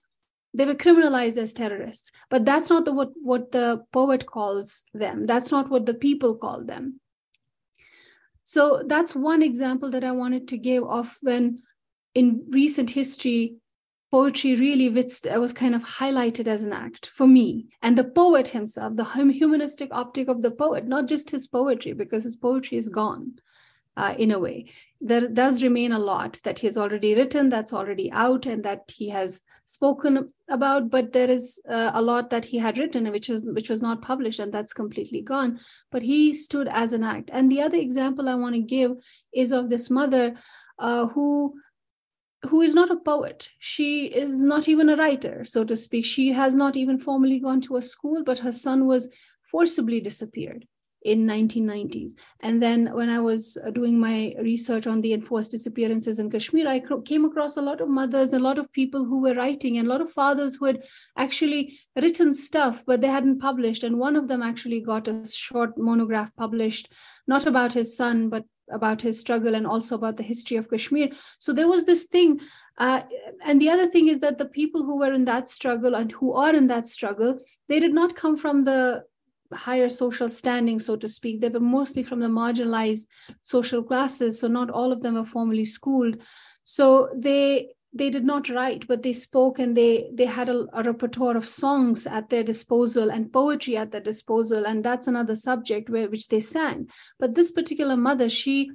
they 0.55 0.67
were 0.67 0.75
criminalized 0.75 1.37
as 1.37 1.53
terrorists. 1.53 2.13
But 2.31 2.45
that's 2.45 2.71
not 2.71 2.85
the, 2.85 2.93
what 2.93 3.11
what 3.23 3.53
the 3.53 3.85
poet 3.93 4.27
calls 4.27 4.85
them. 4.95 5.27
That's 5.27 5.51
not 5.51 5.71
what 5.71 5.87
the 5.87 5.95
people 5.95 6.37
call 6.37 6.65
them. 6.65 7.01
So 8.45 8.83
that's 8.87 9.15
one 9.15 9.43
example 9.43 9.91
that 9.91 10.05
I 10.05 10.13
wanted 10.13 10.49
to 10.49 10.59
give 10.59 10.85
of 10.85 11.17
when, 11.23 11.61
in 12.15 12.45
recent 12.51 12.91
history, 12.91 13.57
poetry 14.13 14.55
really 14.57 14.91
was 14.91 15.53
kind 15.55 15.75
of 15.75 15.83
highlighted 15.83 16.47
as 16.47 16.63
an 16.63 16.73
act 16.73 17.07
for 17.07 17.27
me 17.27 17.67
and 17.81 17.97
the 17.97 18.05
poet 18.05 18.49
himself 18.49 18.95
the 18.95 19.05
humanistic 19.05 19.89
optic 19.91 20.29
of 20.29 20.43
the 20.43 20.51
poet 20.51 20.87
not 20.87 21.09
just 21.09 21.31
his 21.31 21.47
poetry 21.49 21.95
because 21.95 22.23
his 22.23 22.37
poetry 22.37 22.77
is 22.77 22.91
gone 22.91 23.33
uh, 23.97 24.15
in 24.19 24.31
a 24.31 24.39
way. 24.39 24.71
There 25.01 25.29
does 25.29 25.63
remain 25.63 25.93
a 25.93 25.99
lot 25.99 26.41
that 26.45 26.59
he 26.59 26.67
has 26.67 26.79
already 26.79 27.15
written, 27.15 27.49
that's 27.49 27.73
already 27.73 28.11
out, 28.13 28.47
and 28.47 28.65
that 28.65 28.85
he 28.89 29.09
has 29.11 29.43
spoken 29.65 30.29
about. 30.49 30.91
But 30.91 31.13
there 31.13 31.31
is 31.31 31.61
uh, 31.69 31.91
a 31.95 32.03
lot 32.03 32.31
that 32.31 32.45
he 32.45 32.59
had 32.59 32.79
written, 32.79 33.11
which 33.11 33.29
was 33.29 33.45
which 33.45 33.69
was 33.69 33.83
not 33.83 34.03
published, 34.03 34.39
and 34.39 34.53
that's 34.53 34.73
completely 34.73 35.23
gone. 35.23 35.61
But 35.91 36.03
he 36.03 36.33
stood 36.33 36.69
as 36.69 36.93
an 36.93 37.05
act. 37.05 37.31
And 37.33 37.51
the 37.51 37.63
other 37.63 37.79
example 37.79 38.29
I 38.29 38.35
want 38.35 38.55
to 38.55 38.61
give 38.61 38.93
is 39.33 39.53
of 39.53 39.69
this 39.69 39.91
mother 39.91 40.35
uh, 40.79 41.07
who 41.09 41.55
who 42.49 42.61
is 42.61 42.75
not 42.75 42.91
a 42.91 42.97
poet. 42.97 43.51
She 43.59 44.07
is 44.07 44.43
not 44.43 44.69
even 44.69 44.89
a 44.89 44.97
writer, 44.97 45.45
so 45.45 45.65
to 45.65 45.77
speak. 45.77 46.05
She 46.05 46.33
has 46.33 46.55
not 46.55 46.77
even 46.77 46.99
formally 46.99 47.39
gone 47.39 47.61
to 47.63 47.77
a 47.77 47.83
school, 47.83 48.25
but 48.25 48.41
her 48.41 48.53
son 48.53 48.87
was 48.87 49.11
forcibly 49.51 50.01
disappeared 50.01 50.67
in 51.05 51.27
1990s 51.27 52.13
and 52.41 52.63
then 52.63 52.93
when 52.95 53.09
i 53.09 53.19
was 53.19 53.59
uh, 53.67 53.71
doing 53.71 53.99
my 53.99 54.35
research 54.41 54.87
on 54.87 55.01
the 55.01 55.13
enforced 55.13 55.51
disappearances 55.51 56.19
in 56.19 56.31
kashmir 56.31 56.69
i 56.69 56.81
came 57.05 57.25
across 57.25 57.57
a 57.57 57.63
lot 57.63 57.81
of 57.81 57.89
mothers 57.89 58.33
a 58.33 58.39
lot 58.39 58.59
of 58.59 58.71
people 58.73 59.05
who 59.05 59.21
were 59.21 59.35
writing 59.35 59.79
and 59.79 59.87
a 59.87 59.91
lot 59.91 60.01
of 60.01 60.13
fathers 60.13 60.57
who 60.57 60.67
had 60.67 60.85
actually 61.17 61.79
written 61.97 62.33
stuff 62.33 62.83
but 62.87 63.01
they 63.01 63.09
hadn't 63.09 63.41
published. 63.41 63.85
And 63.85 63.99
one 63.99 64.17
of 64.17 64.29
them 64.29 64.43
actually 64.43 64.81
got 64.81 65.09
a 65.09 65.27
short 65.27 65.77
monograph 65.77 66.35
published 66.37 66.93
not 67.27 67.47
about 67.47 67.73
his 67.73 67.97
son 67.97 68.29
but 68.29 68.45
about 68.71 69.03
his 69.03 69.21
struggle 69.21 69.55
and 69.55 69.67
also 69.67 69.97
about 69.97 70.17
the 70.17 70.23
history 70.23 70.57
of 70.57 70.71
kashmir. 70.71 71.09
So 71.39 71.53
there 71.53 71.69
was 71.69 71.85
this 71.85 72.05
thing 72.05 72.41
uh, 72.79 73.03
and 73.45 73.61
the 73.61 73.69
other 73.69 73.89
thing 73.91 74.09
is 74.09 74.21
that 74.21 74.39
the 74.39 74.47
people 74.47 74.85
who 74.85 74.99
were 74.99 75.13
in 75.13 75.25
that 75.27 75.49
struggle 75.49 75.95
and 75.95 76.11
who 76.13 76.33
are 76.33 76.55
in 76.55 76.69
that 76.69 76.87
struggle 76.87 77.39
they 77.69 77.81
did 77.81 77.93
not 77.93 78.17
come 78.17 78.37
from 78.37 78.65
the 78.65 79.05
higher 79.53 79.89
social 79.89 80.29
standing, 80.29 80.79
so 80.79 80.97
to 80.97 81.09
speak. 81.09 81.41
They 81.41 81.49
were 81.49 81.61
mostly 81.61 82.03
from 82.03 82.21
the 82.21 82.27
marginalized 82.27 83.07
social 83.43 83.83
classes, 83.83 84.41
so 84.41 84.49
not 84.49 84.71
all 84.71 84.93
of 84.93 85.03
them 85.03 85.15
were 85.15 85.25
formally 85.25 85.65
schooled. 85.65 86.17
So 86.65 87.11
they 87.15 87.75
they 87.95 88.09
did 88.09 88.25
not 88.25 88.49
write, 88.49 88.89
but 88.89 89.03
they 89.03 89.13
spoke 89.13 89.59
and 89.59 89.77
they 89.77 90.11
they 90.15 90.25
had 90.25 90.49
a, 90.49 90.67
a 90.73 90.83
repertoire 90.83 91.37
of 91.37 91.47
songs 91.47 92.07
at 92.07 92.31
their 92.31 92.43
disposal 92.43 93.11
and 93.11 93.33
poetry 93.33 93.77
at 93.77 93.91
their 93.91 94.01
disposal, 94.01 94.67
and 94.67 94.83
that's 94.85 95.07
another 95.07 95.37
subject 95.37 95.91
where 95.91 96.09
which 96.09 96.29
they 96.29 96.41
sang. 96.41 96.89
But 97.19 97.35
this 97.35 97.53
particular 97.53 97.97
mother, 97.97 98.29
she 98.29 98.71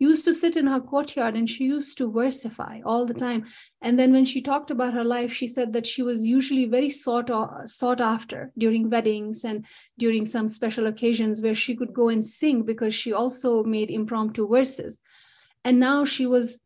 used 0.00 0.24
to 0.24 0.34
sit 0.34 0.56
in 0.56 0.66
her 0.66 0.80
courtyard 0.80 1.36
and 1.36 1.48
she 1.48 1.64
used 1.64 1.98
to 1.98 2.10
versify 2.10 2.80
all 2.84 3.04
the 3.04 3.14
time. 3.14 3.44
And 3.82 3.98
then 3.98 4.12
when 4.12 4.24
she 4.24 4.40
talked 4.40 4.70
about 4.70 4.94
her 4.94 5.04
life, 5.04 5.32
she 5.32 5.46
said 5.46 5.74
that 5.74 5.86
she 5.86 6.02
was 6.02 6.24
usually 6.24 6.64
very 6.64 6.88
sought, 6.88 7.30
sought 7.68 8.00
after 8.00 8.50
during 8.56 8.88
weddings 8.88 9.44
and 9.44 9.66
during 9.98 10.24
some 10.24 10.48
special 10.48 10.86
occasions 10.86 11.42
where 11.42 11.54
she 11.54 11.76
could 11.76 11.92
go 11.92 12.08
and 12.08 12.24
sing 12.24 12.62
because 12.62 12.94
she 12.94 13.12
also 13.12 13.62
made 13.62 13.90
impromptu 13.90 14.48
verses. 14.48 14.98
And 15.64 15.78
now 15.78 16.06
she 16.06 16.26
was 16.26 16.58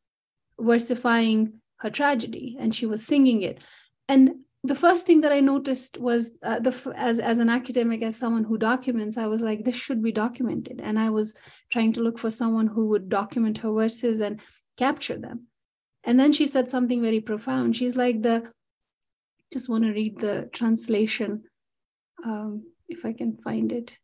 versifying 0.60 1.54
her 1.78 1.90
tragedy 1.90 2.56
and 2.60 2.74
she 2.74 2.86
was 2.86 3.04
singing 3.04 3.42
it. 3.42 3.58
And 4.06 4.43
the 4.64 4.74
first 4.74 5.04
thing 5.04 5.20
that 5.20 5.32
I 5.32 5.40
noticed 5.40 5.98
was 5.98 6.32
uh, 6.42 6.58
the 6.58 6.74
as 6.96 7.18
as 7.18 7.36
an 7.36 7.50
academic, 7.50 8.02
as 8.02 8.16
someone 8.16 8.44
who 8.44 8.56
documents, 8.56 9.18
I 9.18 9.26
was 9.26 9.42
like, 9.42 9.62
this 9.62 9.76
should 9.76 10.02
be 10.02 10.10
documented, 10.10 10.80
and 10.82 10.98
I 10.98 11.10
was 11.10 11.34
trying 11.70 11.92
to 11.94 12.00
look 12.00 12.18
for 12.18 12.30
someone 12.30 12.66
who 12.66 12.86
would 12.88 13.10
document 13.10 13.58
her 13.58 13.70
verses 13.70 14.20
and 14.20 14.40
capture 14.78 15.18
them. 15.18 15.48
And 16.02 16.18
then 16.18 16.32
she 16.32 16.46
said 16.46 16.70
something 16.70 17.02
very 17.02 17.20
profound. 17.20 17.76
She's 17.76 17.94
like 17.94 18.22
the 18.22 18.50
just 19.52 19.68
want 19.68 19.84
to 19.84 19.92
read 19.92 20.18
the 20.18 20.48
translation 20.52 21.44
um, 22.24 22.64
if 22.88 23.04
i 23.04 23.12
can 23.12 23.36
find 23.36 23.70
it. 23.70 23.98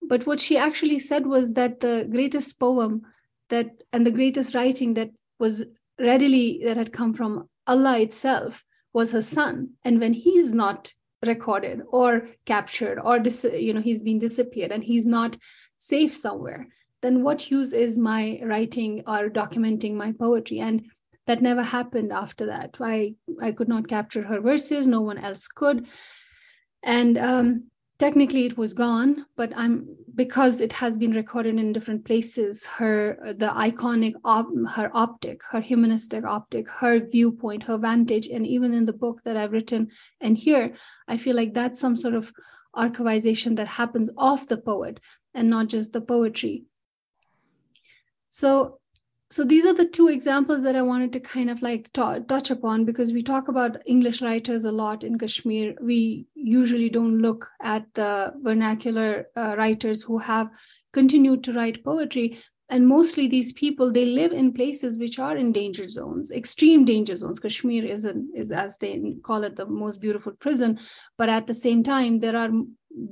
But 0.00 0.26
what 0.26 0.40
she 0.40 0.56
actually 0.56 0.98
said 0.98 1.26
was 1.26 1.54
that 1.54 1.80
the 1.80 2.08
greatest 2.10 2.58
poem 2.58 3.02
that 3.50 3.70
and 3.92 4.06
the 4.06 4.10
greatest 4.10 4.54
writing 4.54 4.94
that 4.94 5.10
was 5.38 5.64
readily 5.98 6.62
that 6.64 6.76
had 6.76 6.92
come 6.92 7.12
from 7.14 7.48
allah 7.66 8.00
itself 8.00 8.64
was 8.92 9.10
her 9.12 9.22
son. 9.22 9.70
And 9.84 10.00
when 10.00 10.12
he's 10.12 10.52
not 10.54 10.92
recorded 11.24 11.82
or 11.88 12.28
captured 12.44 12.98
or 12.98 13.18
dis- 13.18 13.46
you 13.54 13.72
know 13.72 13.80
he's 13.80 14.02
been 14.02 14.18
disappeared 14.18 14.72
and 14.72 14.82
he's 14.82 15.06
not 15.06 15.36
safe 15.76 16.12
somewhere 16.12 16.66
then 17.00 17.22
what 17.22 17.50
use 17.50 17.72
is 17.72 17.98
my 17.98 18.40
writing 18.44 19.02
or 19.06 19.28
documenting 19.28 19.94
my 19.94 20.12
poetry? 20.12 20.60
And 20.60 20.86
that 21.26 21.42
never 21.42 21.62
happened 21.62 22.12
after 22.12 22.46
that. 22.46 22.76
I 22.80 23.14
i 23.40 23.52
could 23.52 23.68
not 23.68 23.88
capture 23.88 24.22
her 24.22 24.40
verses. 24.40 24.86
No 24.86 25.00
one 25.02 25.18
else 25.18 25.48
could. 25.48 25.88
And 26.82 27.18
um, 27.18 27.64
technically 27.98 28.46
it 28.46 28.58
was 28.58 28.74
gone 28.74 29.24
but 29.36 29.52
i'm 29.54 29.72
because 30.14 30.60
it 30.60 30.72
has 30.72 30.96
been 30.96 31.12
recorded 31.12 31.58
in 31.58 31.72
different 31.72 32.04
places 32.04 32.66
her 32.66 33.16
the 33.38 33.48
iconic 33.48 34.14
op, 34.24 34.46
her 34.74 34.90
optic 34.92 35.40
her 35.50 35.60
humanistic 35.60 36.24
optic 36.24 36.68
her 36.68 37.00
viewpoint 37.00 37.62
her 37.62 37.78
vantage 37.78 38.26
and 38.28 38.46
even 38.46 38.74
in 38.74 38.84
the 38.84 38.92
book 38.92 39.20
that 39.24 39.38
i've 39.38 39.52
written 39.52 39.88
and 40.20 40.36
here 40.36 40.74
i 41.08 41.16
feel 41.16 41.34
like 41.34 41.54
that's 41.54 41.80
some 41.80 41.96
sort 41.96 42.14
of 42.14 42.30
archivization 42.76 43.56
that 43.56 43.68
happens 43.68 44.10
of 44.16 44.46
the 44.46 44.56
poet 44.56 45.00
and 45.34 45.48
not 45.48 45.68
just 45.68 45.92
the 45.92 46.00
poetry. 46.00 46.64
So 48.30 48.80
so 49.32 49.44
these 49.44 49.64
are 49.64 49.72
the 49.72 49.88
two 49.88 50.08
examples 50.08 50.62
that 50.62 50.76
I 50.76 50.82
wanted 50.82 51.10
to 51.14 51.20
kind 51.20 51.48
of 51.48 51.62
like 51.62 51.90
t- 51.94 52.20
touch 52.28 52.50
upon 52.50 52.84
because 52.84 53.14
we 53.14 53.22
talk 53.22 53.48
about 53.48 53.80
English 53.86 54.20
writers 54.20 54.66
a 54.66 54.70
lot 54.70 55.04
in 55.04 55.18
Kashmir. 55.18 55.74
We 55.80 56.26
usually 56.34 56.90
don't 56.90 57.16
look 57.22 57.48
at 57.62 57.86
the 57.94 58.34
vernacular 58.42 59.28
uh, 59.34 59.54
writers 59.56 60.02
who 60.02 60.18
have 60.18 60.50
continued 60.92 61.44
to 61.44 61.54
write 61.54 61.82
poetry. 61.82 62.40
And 62.68 62.86
mostly 62.86 63.26
these 63.26 63.54
people, 63.54 63.90
they 63.90 64.04
live 64.04 64.32
in 64.32 64.52
places 64.52 64.98
which 64.98 65.18
are 65.18 65.36
in 65.38 65.50
danger 65.50 65.88
zones, 65.88 66.30
extreme 66.30 66.84
danger 66.84 67.16
zones. 67.16 67.40
Kashmir 67.40 67.86
is, 67.86 68.04
an, 68.04 68.30
is 68.36 68.50
as 68.50 68.76
they 68.76 69.14
call 69.22 69.44
it, 69.44 69.56
the 69.56 69.64
most 69.64 69.98
beautiful 69.98 70.32
prison. 70.32 70.78
But 71.16 71.30
at 71.30 71.46
the 71.46 71.54
same 71.54 71.82
time, 71.82 72.20
there 72.20 72.36
are 72.36 72.50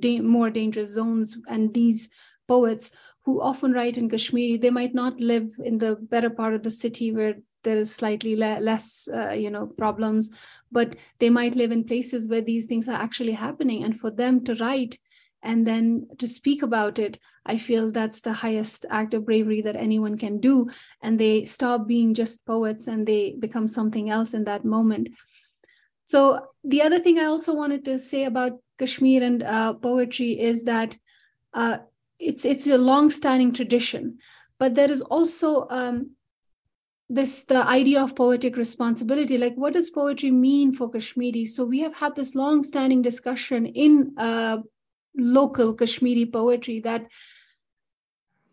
da- 0.01 0.21
more 0.21 0.51
dangerous 0.51 0.91
zones. 0.91 1.39
And 1.49 1.73
these 1.73 2.11
poets 2.47 2.91
who 3.31 3.41
often 3.41 3.73
write 3.73 3.97
in 3.97 4.11
Kashmiri, 4.11 4.57
they 4.57 4.71
might 4.71 4.93
not 4.93 5.21
live 5.21 5.49
in 5.65 5.79
the 5.79 5.95
better 5.95 6.31
part 6.31 6.53
of 6.53 6.65
the 6.65 6.71
city 6.71 7.13
where 7.13 7.35
there 7.63 7.77
is 7.77 7.95
slightly 7.95 8.35
le- 8.35 8.59
less, 8.61 9.09
uh, 9.15 9.31
you 9.31 9.51
know, 9.51 9.67
problems, 9.67 10.31
but 10.73 10.97
they 11.21 11.31
might 11.31 11.55
live 11.55 11.71
in 11.71 11.85
places 11.85 12.27
where 12.27 12.41
these 12.41 12.67
things 12.67 12.89
are 12.89 13.01
actually 13.01 13.33
happening. 13.33 13.85
And 13.85 14.01
for 14.01 14.11
them 14.11 14.43
to 14.45 14.55
write 14.57 14.99
and 15.43 15.65
then 15.65 16.09
to 16.19 16.27
speak 16.27 16.63
about 16.63 16.99
it, 16.99 17.21
I 17.47 17.57
feel 17.57 17.93
that's 17.93 18.21
the 18.21 18.33
highest 18.33 18.85
act 18.91 19.15
of 19.15 19.27
bravery 19.27 19.63
that 19.63 19.77
anyone 19.77 20.19
can 20.19 20.41
do. 20.41 20.69
And 21.01 21.19
they 21.19 21.45
stop 21.45 21.87
being 21.87 22.15
just 22.15 22.45
poets 22.45 22.89
and 22.89 23.07
they 23.07 23.37
become 23.39 23.69
something 23.69 24.11
else 24.11 24.35
in 24.35 24.45
that 24.45 24.65
moment. 24.65 25.11
So 26.05 26.49
the 26.65 26.83
other 26.83 26.99
thing 26.99 27.21
I 27.21 27.27
also 27.27 27.55
wanted 27.55 27.85
to 27.85 28.01
say 28.01 28.25
about 28.25 28.59
Kashmir 28.79 29.23
and 29.23 29.45
uh, 29.45 29.75
poetry 29.75 30.33
is 30.41 30.65
that 30.65 30.99
uh, 31.55 31.79
it's 32.21 32.45
it's 32.45 32.67
a 32.67 32.79
long-standing 32.79 33.53
tradition 33.53 34.19
but 34.59 34.75
there 34.75 34.91
is 34.91 35.01
also 35.03 35.67
um, 35.71 36.11
this 37.09 37.45
the 37.45 37.67
idea 37.67 38.01
of 38.01 38.15
poetic 38.15 38.57
responsibility 38.57 39.37
like 39.37 39.55
what 39.57 39.73
does 39.73 39.91
poetry 39.91 40.31
mean 40.31 40.73
for 40.73 40.89
kashmiri? 40.89 41.45
So 41.45 41.65
we 41.65 41.81
have 41.81 41.95
had 41.95 42.15
this 42.15 42.37
long-standing 42.37 43.03
discussion 43.03 43.67
in 43.67 44.15
uh, 44.17 44.59
local 45.17 45.75
kashmiri 45.75 46.27
poetry 46.27 46.81
that 46.81 47.09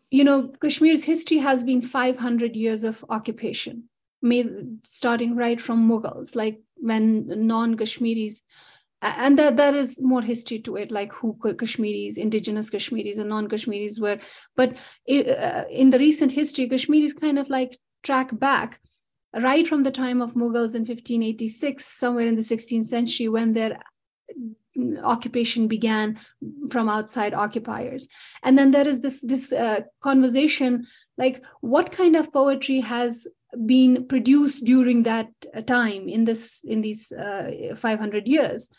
you 0.09 0.23
know 0.23 0.53
kashmir's 0.61 1.03
history 1.03 1.37
has 1.37 1.63
been 1.63 1.81
500 1.81 2.55
years 2.55 2.83
of 2.83 3.05
occupation 3.09 3.83
starting 4.83 5.35
right 5.35 5.61
from 5.61 5.87
mughals 5.87 6.35
like 6.35 6.59
when 6.77 7.47
non-kashmiris 7.47 8.41
and 9.01 9.37
that 9.37 9.57
there 9.57 9.75
is 9.75 10.01
more 10.01 10.21
history 10.21 10.59
to 10.59 10.75
it 10.75 10.91
like 10.91 11.13
who 11.13 11.37
kashmiris 11.41 12.17
indigenous 12.17 12.69
kashmiris 12.69 13.17
and 13.17 13.29
non-kashmiris 13.29 13.99
were. 13.99 14.19
But 14.55 14.77
uh, 15.09 15.63
in 15.69 15.91
the 15.91 15.99
recent 15.99 16.31
history 16.31 16.67
kashmiris 16.67 17.13
kind 17.13 17.37
of 17.37 17.49
like 17.49 17.77
track 18.03 18.37
back 18.39 18.79
right 19.41 19.67
from 19.67 19.83
the 19.83 19.91
time 19.91 20.21
of 20.21 20.33
mughals 20.33 20.73
in 20.73 20.85
1586 20.85 21.85
somewhere 21.85 22.25
in 22.25 22.35
the 22.35 22.41
16th 22.41 22.85
century 22.85 23.27
when 23.27 23.53
their 23.53 23.79
occupation 25.03 25.67
began 25.67 26.19
from 26.69 26.87
outside 26.89 27.33
occupiers. 27.33 28.07
And 28.43 28.57
then 28.57 28.71
there 28.71 28.87
is 28.87 29.01
this 29.01 29.21
this 29.21 29.51
uh, 29.51 29.81
conversation 30.01 30.85
like 31.17 31.43
what 31.61 31.91
kind 31.91 32.15
of 32.15 32.31
poetry 32.31 32.79
has 32.81 33.27
been 33.65 34.07
produced 34.07 34.65
during 34.65 35.03
that 35.03 35.29
uh, 35.55 35.61
time 35.61 36.09
in 36.09 36.25
this 36.25 36.63
in 36.63 36.81
these 36.81 37.11
uh, 37.11 37.75
500 37.75 38.27
years. 38.27 38.69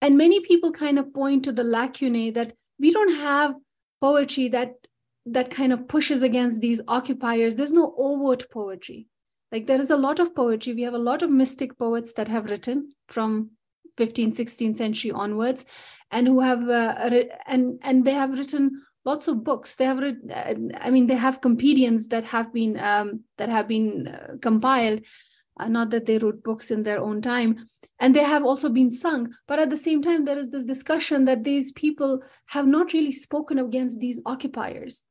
And 0.00 0.16
many 0.16 0.40
people 0.40 0.72
kind 0.72 0.98
of 0.98 1.12
point 1.12 1.44
to 1.44 1.52
the 1.52 1.64
lacunae 1.64 2.30
that 2.32 2.52
we 2.78 2.92
don't 2.92 3.16
have 3.16 3.54
poetry 4.00 4.48
that 4.48 4.74
that 5.26 5.50
kind 5.50 5.72
of 5.72 5.88
pushes 5.88 6.22
against 6.22 6.60
these 6.60 6.80
occupiers. 6.86 7.56
There's 7.56 7.72
no 7.72 7.94
overt 7.98 8.48
poetry. 8.50 9.08
Like 9.50 9.66
there 9.66 9.80
is 9.80 9.90
a 9.90 9.96
lot 9.96 10.20
of 10.20 10.34
poetry. 10.34 10.74
We 10.74 10.82
have 10.82 10.94
a 10.94 10.98
lot 10.98 11.22
of 11.22 11.30
mystic 11.30 11.78
poets 11.78 12.12
that 12.14 12.28
have 12.28 12.50
written 12.50 12.92
from 13.08 13.50
15th 13.98 14.36
16th 14.36 14.76
century 14.76 15.10
onwards 15.10 15.64
and 16.10 16.26
who 16.26 16.40
have 16.40 16.68
uh, 16.68 17.10
and 17.46 17.78
and 17.82 18.04
they 18.04 18.12
have 18.12 18.38
written 18.38 18.82
lots 19.06 19.28
of 19.28 19.44
books. 19.44 19.76
They 19.76 19.86
have 19.86 20.02
i 20.86 20.90
mean 20.90 21.06
they 21.06 21.14
have 21.14 21.40
compendiums 21.40 22.08
that 22.08 22.24
have 22.24 22.52
been 22.52 22.78
um, 22.78 23.20
that 23.38 23.48
have 23.48 23.68
been 23.68 24.08
uh, 24.08 24.34
compiled 24.42 25.00
uh, 25.58 25.68
not 25.68 25.90
that 25.90 26.06
they 26.06 26.18
wrote 26.18 26.42
books 26.42 26.70
in 26.70 26.82
their 26.82 27.00
own 27.00 27.22
time. 27.22 27.68
And 27.98 28.14
they 28.14 28.22
have 28.22 28.44
also 28.44 28.68
been 28.68 28.90
sung. 28.90 29.34
But 29.46 29.58
at 29.58 29.70
the 29.70 29.76
same 29.76 30.02
time 30.02 30.24
there 30.24 30.36
is 30.36 30.50
this 30.50 30.66
discussion 30.66 31.24
that 31.24 31.44
these 31.44 31.72
people 31.72 32.22
have 32.46 32.66
not 32.66 32.92
really 32.92 33.12
spoken 33.12 33.58
against 33.58 33.98
these 33.98 34.20
occupiers. 34.26 35.04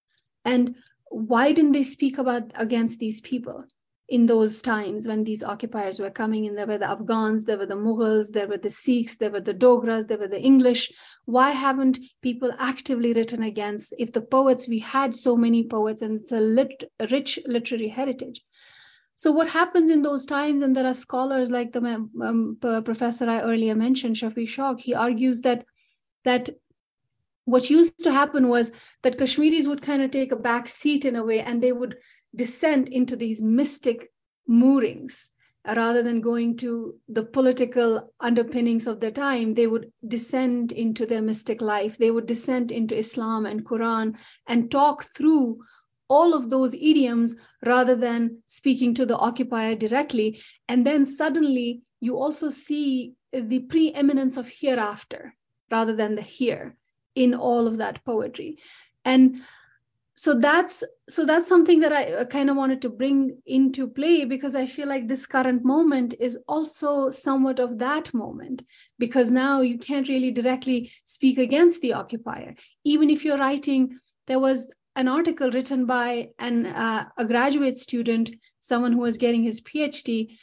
And 0.43 0.75
why 1.09 1.51
didn't 1.51 1.71
they 1.71 1.83
speak 1.83 2.17
about 2.17 2.51
against 2.55 2.99
these 2.99 3.21
people 3.21 3.65
in 4.07 4.27
those 4.27 4.61
times 4.61 5.07
when 5.07 5.23
these 5.23 5.43
occupiers 5.43 5.99
were 5.99 6.11
coming 6.11 6.45
in 6.45 6.53
there 6.53 6.67
were 6.67 6.77
the 6.77 6.89
afghans 6.89 7.45
there 7.45 7.57
were 7.57 7.65
the 7.65 7.75
mughals 7.75 8.31
there 8.31 8.47
were 8.47 8.57
the 8.57 8.69
sikhs 8.69 9.17
there 9.17 9.31
were 9.31 9.41
the 9.41 9.53
dogras 9.53 10.07
there 10.07 10.17
were 10.17 10.27
the 10.27 10.39
english. 10.39 10.91
Why 11.25 11.51
haven't 11.51 11.97
people 12.21 12.51
actively 12.59 13.13
written 13.13 13.41
against 13.41 13.95
if 13.97 14.11
the 14.11 14.21
poets 14.21 14.67
we 14.67 14.79
had 14.79 15.15
so 15.15 15.35
many 15.35 15.67
poets 15.67 16.03
and 16.03 16.21
it's 16.21 16.31
a 16.31 16.39
lit, 16.39 16.83
rich 17.09 17.39
literary 17.47 17.87
heritage? 17.87 18.41
So 19.15 19.31
what 19.31 19.49
happens 19.49 19.89
in 19.89 20.03
those 20.03 20.25
times? 20.25 20.61
And 20.61 20.75
there 20.75 20.85
are 20.85 20.93
scholars 20.93 21.49
like 21.49 21.71
the 21.71 22.07
um, 22.21 22.57
professor 22.59 23.27
i 23.27 23.41
earlier 23.41 23.73
mentioned 23.73 24.17
shafi 24.17 24.47
shauq 24.47 24.79
he 24.79 24.93
argues 24.93 25.41
that 25.41 25.65
that 26.25 26.49
what 27.45 27.69
used 27.69 27.99
to 27.99 28.11
happen 28.11 28.49
was 28.49 28.71
that 29.03 29.17
kashmiris 29.17 29.67
would 29.67 29.81
kind 29.81 30.03
of 30.03 30.11
take 30.11 30.31
a 30.31 30.35
back 30.35 30.67
seat 30.67 31.05
in 31.05 31.15
a 31.15 31.23
way 31.23 31.39
and 31.39 31.61
they 31.61 31.71
would 31.71 31.95
descend 32.35 32.89
into 32.89 33.15
these 33.15 33.41
mystic 33.41 34.11
moorings 34.47 35.31
rather 35.75 36.03
than 36.03 36.21
going 36.21 36.55
to 36.57 36.95
the 37.07 37.23
political 37.23 38.13
underpinnings 38.19 38.85
of 38.85 38.99
their 38.99 39.11
time 39.11 39.53
they 39.53 39.65
would 39.65 39.91
descend 40.07 40.71
into 40.71 41.05
their 41.05 41.21
mystic 41.21 41.59
life. 41.61 41.97
They 41.97 42.11
would 42.11 42.27
descend 42.27 42.71
into 42.71 42.97
islam 42.97 43.45
and 43.45 43.65
quran 43.65 44.15
and 44.47 44.69
talk 44.69 45.05
through 45.05 45.59
all 46.07 46.35
of 46.35 46.49
those 46.49 46.75
idioms 46.75 47.35
rather 47.65 47.95
than 47.95 48.43
speaking 48.45 48.93
to 48.95 49.05
the 49.05 49.17
occupier 49.17 49.75
directly. 49.75 50.39
And 50.67 50.85
then 50.85 51.03
suddenly 51.03 51.81
you 51.99 52.17
also 52.17 52.49
see 52.51 53.13
the 53.33 53.59
preeminence 53.59 54.37
of 54.37 54.47
hereafter 54.47 55.33
rather 55.71 55.95
than 55.95 56.15
the 56.15 56.21
here 56.21 56.75
in 57.15 57.33
all 57.33 57.67
of 57.67 57.77
that 57.77 58.03
poetry. 58.05 58.59
And 59.03 59.41
so 60.17 60.33
that's 60.33 60.81
so 61.09 61.25
that's 61.25 61.49
something 61.49 61.81
that 61.81 61.91
i 61.91 62.23
kind 62.25 62.49
of 62.49 62.55
wanted 62.55 62.81
to 62.81 62.89
bring 62.89 63.37
into 63.45 63.85
play 63.85 64.23
because 64.23 64.55
i 64.55 64.65
feel 64.65 64.87
like 64.87 65.07
this 65.07 65.25
current 65.25 65.63
moment 65.65 66.15
is 66.19 66.39
also 66.47 67.09
somewhat 67.09 67.59
of 67.59 67.77
that 67.77 68.13
moment 68.13 68.63
because 68.97 69.29
now 69.29 69.59
you 69.59 69.77
can't 69.77 70.07
really 70.07 70.31
directly 70.31 70.89
speak 71.03 71.37
against 71.37 71.81
the 71.81 71.93
occupier. 71.93 72.55
Even 72.85 73.09
if 73.09 73.25
you're 73.25 73.37
writing 73.37 73.99
there 74.27 74.39
was 74.39 74.71
an 74.95 75.09
article 75.09 75.51
written 75.51 75.85
by 75.85 76.29
an 76.39 76.65
uh, 76.65 77.05
a 77.17 77.25
graduate 77.25 77.77
student 77.77 78.31
someone 78.61 78.93
who 78.93 78.99
was 78.99 79.17
getting 79.17 79.43
his 79.43 79.59
phd 79.61 80.37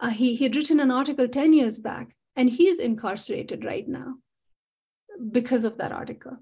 uh, 0.00 0.10
he 0.10 0.34
he 0.36 0.44
had 0.44 0.54
written 0.54 0.78
an 0.78 0.92
article 0.92 1.26
10 1.26 1.52
years 1.52 1.80
back 1.80 2.14
and 2.36 2.48
he's 2.48 2.78
incarcerated 2.78 3.64
right 3.64 3.88
now 3.88 4.14
because 5.32 5.64
of 5.64 5.78
that 5.78 5.90
article 5.90 6.36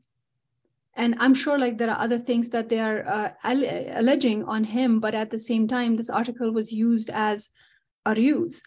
and 0.96 1.14
i'm 1.18 1.34
sure 1.34 1.58
like 1.58 1.78
there 1.78 1.90
are 1.90 2.00
other 2.00 2.18
things 2.18 2.50
that 2.50 2.68
they 2.68 2.78
are 2.78 3.06
uh, 3.06 3.30
alleging 3.44 4.44
on 4.44 4.64
him 4.64 5.00
but 5.00 5.14
at 5.14 5.30
the 5.30 5.38
same 5.38 5.66
time 5.66 5.96
this 5.96 6.10
article 6.10 6.52
was 6.52 6.72
used 6.72 7.10
as 7.10 7.50
a 8.06 8.14
ruse. 8.14 8.62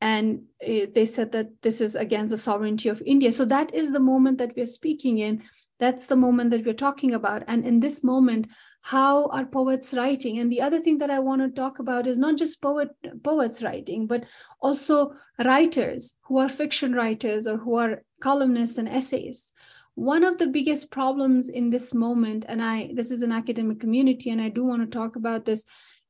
And 0.00 0.44
it, 0.60 0.94
they 0.94 1.04
said 1.04 1.32
that 1.32 1.48
this 1.62 1.80
is 1.80 1.94
against 1.94 2.30
the 2.30 2.38
sovereignty 2.38 2.88
of 2.88 3.02
india. 3.04 3.32
So 3.32 3.44
that 3.46 3.74
is 3.74 3.92
the 3.92 4.00
moment 4.00 4.38
that 4.38 4.56
we're 4.56 4.66
speaking 4.66 5.18
in. 5.18 5.42
That's 5.78 6.06
the 6.06 6.16
moment 6.16 6.50
that 6.50 6.64
we're 6.64 6.74
talking 6.74 7.14
about. 7.14 7.42
And 7.48 7.66
in 7.66 7.80
this 7.80 8.02
moment 8.02 8.48
how 8.82 9.26
are 9.26 9.44
poets 9.44 9.92
writing? 9.92 10.38
And 10.38 10.50
the 10.50 10.62
other 10.62 10.80
thing 10.80 10.96
that 10.98 11.10
i 11.10 11.18
want 11.18 11.42
to 11.42 11.50
talk 11.50 11.80
about 11.80 12.06
is 12.06 12.16
not 12.16 12.38
just 12.38 12.62
poet 12.62 12.88
poets 13.22 13.62
writing 13.62 14.06
but 14.06 14.24
also 14.62 15.12
writers 15.44 16.16
who 16.22 16.38
are 16.38 16.48
fiction 16.48 16.94
writers 16.94 17.46
or 17.46 17.58
who 17.58 17.76
are 17.76 18.02
columnists 18.22 18.78
and 18.78 18.88
essayists 18.88 19.52
one 19.94 20.24
of 20.24 20.38
the 20.38 20.46
biggest 20.46 20.90
problems 20.90 21.48
in 21.48 21.70
this 21.70 21.92
moment 21.92 22.44
and 22.48 22.62
i 22.62 22.90
this 22.94 23.10
is 23.10 23.22
an 23.22 23.32
academic 23.32 23.80
community 23.80 24.30
and 24.30 24.40
i 24.40 24.48
do 24.48 24.64
want 24.64 24.82
to 24.82 24.98
talk 24.98 25.16
about 25.16 25.44
this 25.44 25.64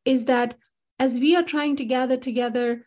is 0.05 0.25
that 0.27 0.55
as 0.99 1.19
we 1.19 1.35
are 1.35 1.43
trying 1.43 1.77
to 1.77 1.85
gather 1.85 2.17
together 2.17 2.87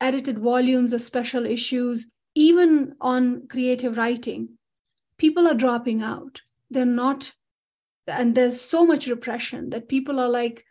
edited 0.00 0.38
volumes 0.38 0.92
of 0.92 1.02
special 1.02 1.46
issues 1.46 2.10
even 2.34 2.94
on 3.00 3.46
creative 3.48 3.96
writing 3.96 4.48
people 5.18 5.46
are 5.48 5.54
dropping 5.54 6.02
out. 6.02 6.40
They're 6.70 6.86
not 6.86 7.32
and 8.06 8.34
there's 8.34 8.58
so 8.58 8.86
much 8.86 9.06
repression 9.06 9.68
that 9.70 9.88
people 9.88 10.18
are 10.18 10.30
like 10.30 10.64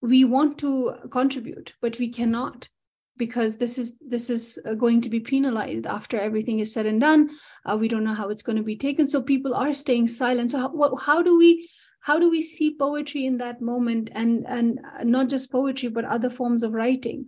we 0.00 0.24
want 0.24 0.58
to 0.58 0.94
contribute 1.10 1.72
but 1.80 1.98
we 2.00 2.08
cannot 2.08 2.68
because 3.16 3.56
this 3.56 3.78
is 3.78 3.96
this 4.06 4.30
is 4.30 4.58
uh, 4.66 4.74
going 4.74 5.00
to 5.00 5.08
be 5.08 5.20
penalized 5.20 5.86
after 5.86 6.18
everything 6.18 6.58
is 6.58 6.72
said 6.72 6.86
and 6.86 7.00
done. 7.00 7.30
Uh, 7.64 7.76
we 7.76 7.88
don't 7.88 8.04
know 8.04 8.14
how 8.14 8.28
it's 8.28 8.42
going 8.42 8.56
to 8.56 8.62
be 8.62 8.76
taken. 8.76 9.06
So 9.06 9.22
people 9.22 9.54
are 9.54 9.74
staying 9.74 10.08
silent. 10.08 10.50
So 10.50 10.58
how, 10.58 10.96
how 10.96 11.22
do 11.22 11.38
we 11.38 11.68
how 12.00 12.18
do 12.18 12.30
we 12.30 12.42
see 12.42 12.76
poetry 12.76 13.26
in 13.26 13.38
that 13.38 13.60
moment 13.60 14.10
and 14.12 14.44
and 14.48 14.80
not 15.04 15.28
just 15.28 15.52
poetry 15.52 15.88
but 15.88 16.04
other 16.04 16.30
forms 16.30 16.62
of 16.62 16.72
writing? 16.72 17.26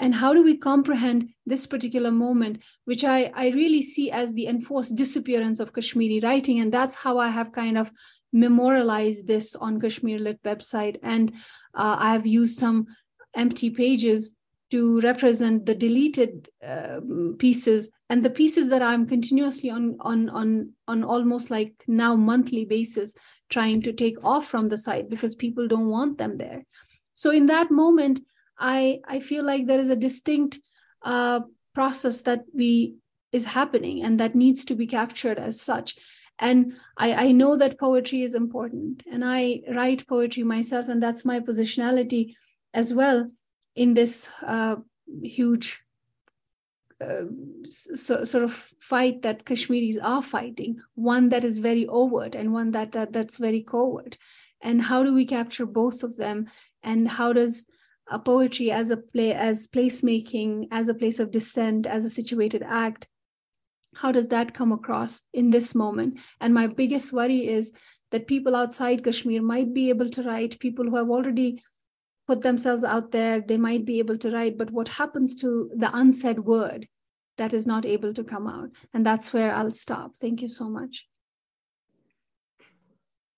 And 0.00 0.14
how 0.14 0.32
do 0.32 0.44
we 0.44 0.56
comprehend 0.56 1.30
this 1.44 1.66
particular 1.66 2.12
moment 2.12 2.62
which 2.84 3.04
i 3.04 3.32
i 3.34 3.48
really 3.48 3.82
see 3.82 4.10
as 4.10 4.32
the 4.34 4.46
enforced 4.46 4.96
disappearance 4.96 5.60
of 5.60 5.72
kashmiri 5.72 6.20
writing? 6.20 6.60
And 6.60 6.72
that's 6.72 6.96
how 6.96 7.18
i 7.18 7.28
have 7.28 7.52
kind 7.52 7.78
of 7.78 7.92
memorialized 8.32 9.26
this 9.26 9.54
on 9.54 9.80
kashmir 9.80 10.18
lit 10.18 10.42
website. 10.42 10.98
And 11.02 11.32
uh, 11.74 11.96
i 11.98 12.12
have 12.12 12.26
used 12.26 12.58
some 12.58 12.86
empty 13.34 13.70
pages 13.70 14.34
to 14.70 15.00
represent 15.00 15.64
the 15.66 15.74
deleted 15.74 16.48
uh, 16.66 17.00
pieces. 17.38 17.90
And 18.10 18.24
the 18.24 18.30
pieces 18.30 18.68
that 18.70 18.82
i'm 18.82 19.06
continuously 19.06 19.70
on 19.70 19.96
on 20.00 20.28
on 20.30 20.72
on 20.86 21.04
almost 21.04 21.50
like 21.50 21.72
now 21.86 22.16
monthly 22.16 22.64
basis 22.64 23.14
trying 23.50 23.82
to 23.82 23.92
take 23.92 24.22
off 24.24 24.46
from 24.46 24.68
the 24.68 24.78
site 24.78 25.10
because 25.10 25.34
people 25.34 25.68
don't 25.68 25.88
want 25.88 26.18
them 26.18 26.38
there. 26.38 26.64
So 27.14 27.30
in 27.30 27.46
that 27.46 27.70
moment 27.70 28.20
i 28.58 29.00
i 29.06 29.20
feel 29.20 29.44
like 29.44 29.66
there 29.66 29.78
is 29.78 29.90
a 29.90 29.96
distinct 29.96 30.58
uh, 31.02 31.40
process 31.74 32.22
that 32.22 32.44
we 32.54 32.94
is 33.32 33.44
happening 33.44 34.02
and 34.02 34.18
that 34.20 34.34
needs 34.34 34.64
to 34.64 34.74
be 34.74 34.86
captured 34.86 35.38
as 35.38 35.60
such. 35.60 35.96
And 36.38 36.74
I, 36.96 37.26
I 37.26 37.32
know 37.32 37.56
that 37.56 37.78
poetry 37.78 38.22
is 38.22 38.34
important 38.34 39.02
and 39.10 39.24
i 39.24 39.60
write 39.74 40.06
poetry 40.06 40.44
myself 40.44 40.88
and 40.88 41.02
that's 41.02 41.24
my 41.24 41.40
positionality 41.40 42.32
as 42.72 42.94
well 42.94 43.28
in 43.78 43.94
this 43.94 44.28
uh, 44.44 44.76
huge 45.22 45.80
uh, 47.00 47.26
so, 47.70 48.24
sort 48.24 48.42
of 48.42 48.52
fight 48.80 49.22
that 49.22 49.44
Kashmiris 49.44 49.98
are 50.02 50.22
fighting, 50.22 50.80
one 50.96 51.28
that 51.28 51.44
is 51.44 51.58
very 51.58 51.86
overt 51.86 52.34
and 52.34 52.52
one 52.52 52.72
that, 52.72 52.90
that 52.92 53.12
that's 53.12 53.36
very 53.36 53.62
covert. 53.62 54.18
And 54.60 54.82
how 54.82 55.04
do 55.04 55.14
we 55.14 55.24
capture 55.24 55.64
both 55.64 56.02
of 56.02 56.16
them? 56.16 56.46
And 56.82 57.06
how 57.08 57.32
does 57.32 57.66
a 58.10 58.18
poetry 58.18 58.72
as 58.72 58.90
a 58.90 58.96
play, 58.96 59.32
as 59.32 59.68
placemaking, 59.68 60.68
as 60.72 60.88
a 60.88 60.94
place 60.94 61.20
of 61.20 61.30
dissent, 61.30 61.86
as 61.86 62.04
a 62.04 62.10
situated 62.10 62.64
act, 62.66 63.06
how 63.94 64.10
does 64.10 64.28
that 64.28 64.54
come 64.54 64.72
across 64.72 65.22
in 65.32 65.50
this 65.50 65.74
moment? 65.74 66.18
And 66.40 66.52
my 66.52 66.66
biggest 66.66 67.12
worry 67.12 67.46
is 67.46 67.72
that 68.10 68.26
people 68.26 68.56
outside 68.56 69.04
Kashmir 69.04 69.40
might 69.40 69.72
be 69.72 69.88
able 69.88 70.10
to 70.10 70.22
write, 70.22 70.58
people 70.58 70.86
who 70.86 70.96
have 70.96 71.10
already 71.10 71.60
put 72.28 72.42
themselves 72.42 72.84
out 72.84 73.10
there 73.10 73.40
they 73.40 73.56
might 73.56 73.84
be 73.84 73.98
able 73.98 74.18
to 74.18 74.30
write 74.30 74.56
but 74.58 74.70
what 74.70 74.88
happens 74.88 75.34
to 75.34 75.70
the 75.74 75.90
unsaid 75.96 76.38
word 76.38 76.86
that 77.38 77.52
is 77.54 77.66
not 77.66 77.86
able 77.86 78.12
to 78.12 78.24
come 78.24 78.46
out? 78.46 78.70
And 78.92 79.04
that's 79.04 79.32
where 79.32 79.52
i'll 79.54 79.72
stop. 79.72 80.16
Thank 80.16 80.42
you 80.42 80.48
so 80.48 80.68
much. 80.68 81.06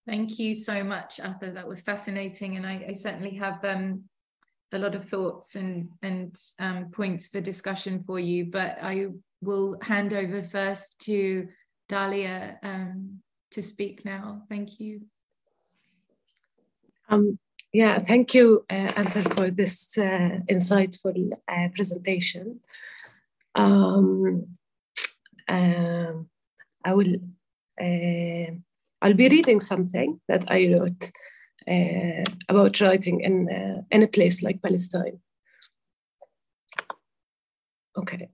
Thank 0.07 0.39
you 0.39 0.55
so 0.55 0.83
much 0.83 1.21
Ather. 1.21 1.53
that 1.53 1.69
was 1.69 1.81
fascinating. 1.81 2.57
And 2.57 2.67
i, 2.67 2.85
I 2.89 2.95
certainly 2.95 3.35
have 3.37 3.65
um, 3.65 4.05
a 4.73 4.79
lot 4.79 4.95
of 4.95 5.05
thoughts 5.05 5.57
and 5.57 5.89
and 6.03 6.37
um, 6.59 6.91
points 6.91 7.29
for 7.29 7.41
discussion 7.41 8.05
for 8.07 8.21
you 8.21 8.45
but 8.47 8.79
i 8.81 9.09
will 9.43 9.77
hand 9.83 10.13
over 10.13 10.43
first 10.43 10.99
to 11.01 11.49
dalia 11.89 12.57
um, 12.63 13.21
to 13.51 13.63
speak 13.63 14.05
now. 14.05 14.43
Thank 14.49 14.81
you. 14.81 15.03
Um, 17.09 17.39
yeah, 17.73 17.99
thank 18.01 18.35
you, 18.35 18.65
uh, 18.69 18.93
Anthony, 18.97 19.31
for 19.31 19.51
this 19.51 19.97
uh, 19.97 20.41
insightful 20.51 21.31
uh, 21.47 21.69
presentation. 21.75 22.61
Um, 23.55 24.57
uh, 25.49 26.13
I 26.85 26.95
will. 26.95 27.17
Uh, 27.81 28.53
I'll 29.03 29.15
be 29.15 29.29
reading 29.29 29.61
something 29.61 30.21
that 30.29 30.51
I 30.51 30.75
wrote 30.75 31.11
uh, 31.69 32.25
about 32.49 32.81
writing 32.81 33.21
in 33.21 33.49
uh, 33.49 33.83
in 33.91 34.03
a 34.03 34.09
place 34.09 34.43
like 34.43 34.63
Palestine. 34.63 35.21
Okay. 37.97 38.29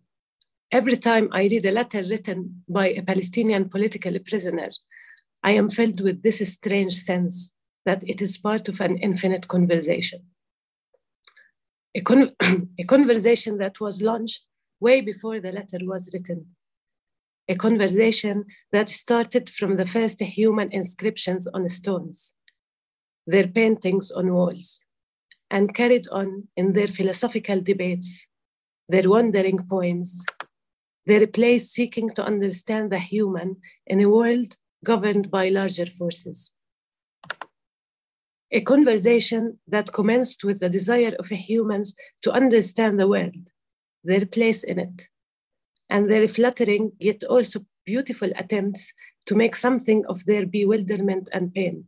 Every 0.73 0.97
time 0.97 1.29
I 1.33 1.43
read 1.43 1.67
a 1.67 1.71
letter 1.71 2.03
written 2.03 2.65
by 2.69 2.89
a 2.89 3.03
Palestinian 3.03 3.69
political 3.69 4.19
prisoner, 4.19 4.71
I 5.43 5.53
am 5.53 5.71
filled 5.71 6.01
with 6.01 6.23
this 6.23 6.39
strange 6.53 6.95
sense 6.95 7.56
that 7.87 8.03
it 8.07 8.21
is 8.21 8.37
part 8.37 8.69
of 8.69 8.81
an 8.81 8.99
infinite 8.99 9.49
conversation. 9.49 10.21
A, 11.95 12.01
con- 12.03 12.35
a 12.79 12.85
conversation 12.85 13.57
that 13.59 13.81
was 13.81 14.03
launched 14.03 14.45
way 14.81 15.01
before 15.01 15.41
the 15.41 15.53
letter 15.53 15.79
was 15.83 16.11
written. 16.13 16.49
A 17.49 17.55
conversation 17.55 18.45
that 18.73 18.89
started 18.89 19.49
from 19.49 19.77
the 19.77 19.87
first 19.87 20.21
human 20.21 20.71
inscriptions 20.73 21.47
on 21.47 21.69
stones, 21.69 22.35
their 23.25 23.47
paintings 23.47 24.11
on 24.11 24.35
walls, 24.35 24.81
and 25.49 25.73
carried 25.73 26.09
on 26.11 26.49
in 26.57 26.73
their 26.73 26.89
philosophical 26.89 27.61
debates, 27.61 28.27
their 28.89 29.09
wandering 29.09 29.61
poems, 29.71 30.25
their 31.07 31.25
place 31.29 31.71
seeking 31.71 32.11
to 32.11 32.25
understand 32.25 32.91
the 32.91 32.99
human 32.99 33.59
in 33.87 34.01
a 34.01 34.11
world 34.11 34.57
governed 34.85 35.31
by 35.31 35.49
larger 35.49 35.87
forces 35.87 36.53
a 38.51 38.61
conversation 38.61 39.59
that 39.67 39.93
commenced 39.93 40.45
with 40.45 40.61
the 40.61 40.69
desire 40.69 41.15
of 41.19 41.29
humans 41.29 41.95
to 42.23 42.33
understand 42.33 42.99
the 42.99 43.09
world, 43.09 43.37
their 44.05 44.25
place 44.25 44.63
in 44.63 44.79
it, 44.79 45.09
and 45.91 46.11
their 46.11 46.29
fluttering 46.29 46.93
yet 46.99 47.25
also 47.25 47.65
beautiful 47.85 48.31
attempts 48.37 48.93
to 49.27 49.35
make 49.35 49.57
something 49.57 50.05
of 50.07 50.25
their 50.27 50.47
bewilderment 50.47 51.29
and 51.33 51.53
pain, 51.53 51.87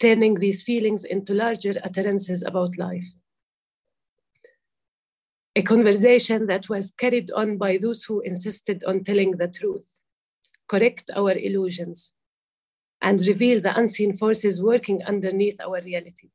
turning 0.00 0.34
these 0.34 0.62
feelings 0.62 1.04
into 1.04 1.34
larger 1.34 1.74
utterances 1.84 2.42
about 2.42 2.78
life. 2.78 3.08
A 5.54 5.62
conversation 5.62 6.46
that 6.46 6.70
was 6.70 6.92
carried 6.92 7.30
on 7.32 7.58
by 7.58 7.76
those 7.76 8.04
who 8.04 8.20
insisted 8.20 8.82
on 8.84 9.04
telling 9.04 9.32
the 9.32 9.48
truth, 9.48 10.02
correct 10.66 11.10
our 11.14 11.32
illusions, 11.32 12.12
and 13.02 13.20
reveal 13.26 13.60
the 13.60 13.76
unseen 13.78 14.16
forces 14.16 14.62
working 14.62 15.02
underneath 15.04 15.60
our 15.60 15.80
reality. 15.82 16.30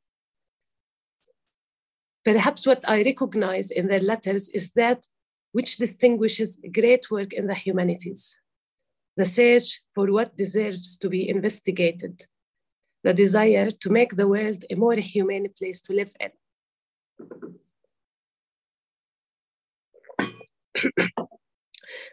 Perhaps 2.24 2.66
what 2.66 2.84
I 2.86 3.02
recognize 3.02 3.70
in 3.70 3.88
their 3.88 4.00
letters 4.00 4.48
is 4.50 4.70
that 4.72 5.06
which 5.52 5.78
distinguishes 5.78 6.58
great 6.72 7.10
work 7.10 7.32
in 7.32 7.46
the 7.46 7.54
humanities 7.54 8.36
the 9.18 9.24
search 9.24 9.82
for 9.94 10.12
what 10.12 10.36
deserves 10.36 10.96
to 10.96 11.08
be 11.08 11.28
investigated, 11.28 12.24
the 13.02 13.12
desire 13.12 13.68
to 13.68 13.90
make 13.90 14.14
the 14.14 14.28
world 14.28 14.64
a 14.70 14.76
more 14.76 14.94
humane 14.94 15.48
place 15.58 15.80
to 15.80 15.92
live 15.92 16.12
in. 16.20 16.30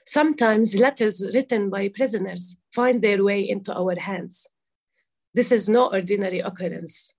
Sometimes 0.05 0.76
letters 0.76 1.23
written 1.34 1.69
by 1.69 1.89
prisoners 1.89 2.57
find 2.73 3.01
their 3.01 3.23
way 3.23 3.41
into 3.47 3.73
our 3.73 3.95
hands. 3.99 4.47
This 5.34 5.51
is 5.51 5.67
no 5.67 5.91
ordinary 5.91 6.39
occurrence 6.39 7.13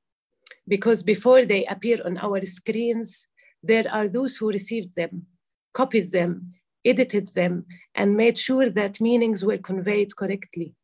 because 0.68 1.02
before 1.02 1.44
they 1.44 1.64
appear 1.66 1.98
on 2.04 2.18
our 2.18 2.40
screens, 2.44 3.26
there 3.62 3.84
are 3.90 4.08
those 4.08 4.36
who 4.36 4.48
received 4.48 4.94
them, 4.96 5.26
copied 5.72 6.12
them, 6.12 6.54
edited 6.84 7.28
them, 7.34 7.66
and 7.94 8.16
made 8.16 8.38
sure 8.38 8.70
that 8.70 9.00
meanings 9.00 9.44
were 9.44 9.58
conveyed 9.58 10.16
correctly. 10.16 10.74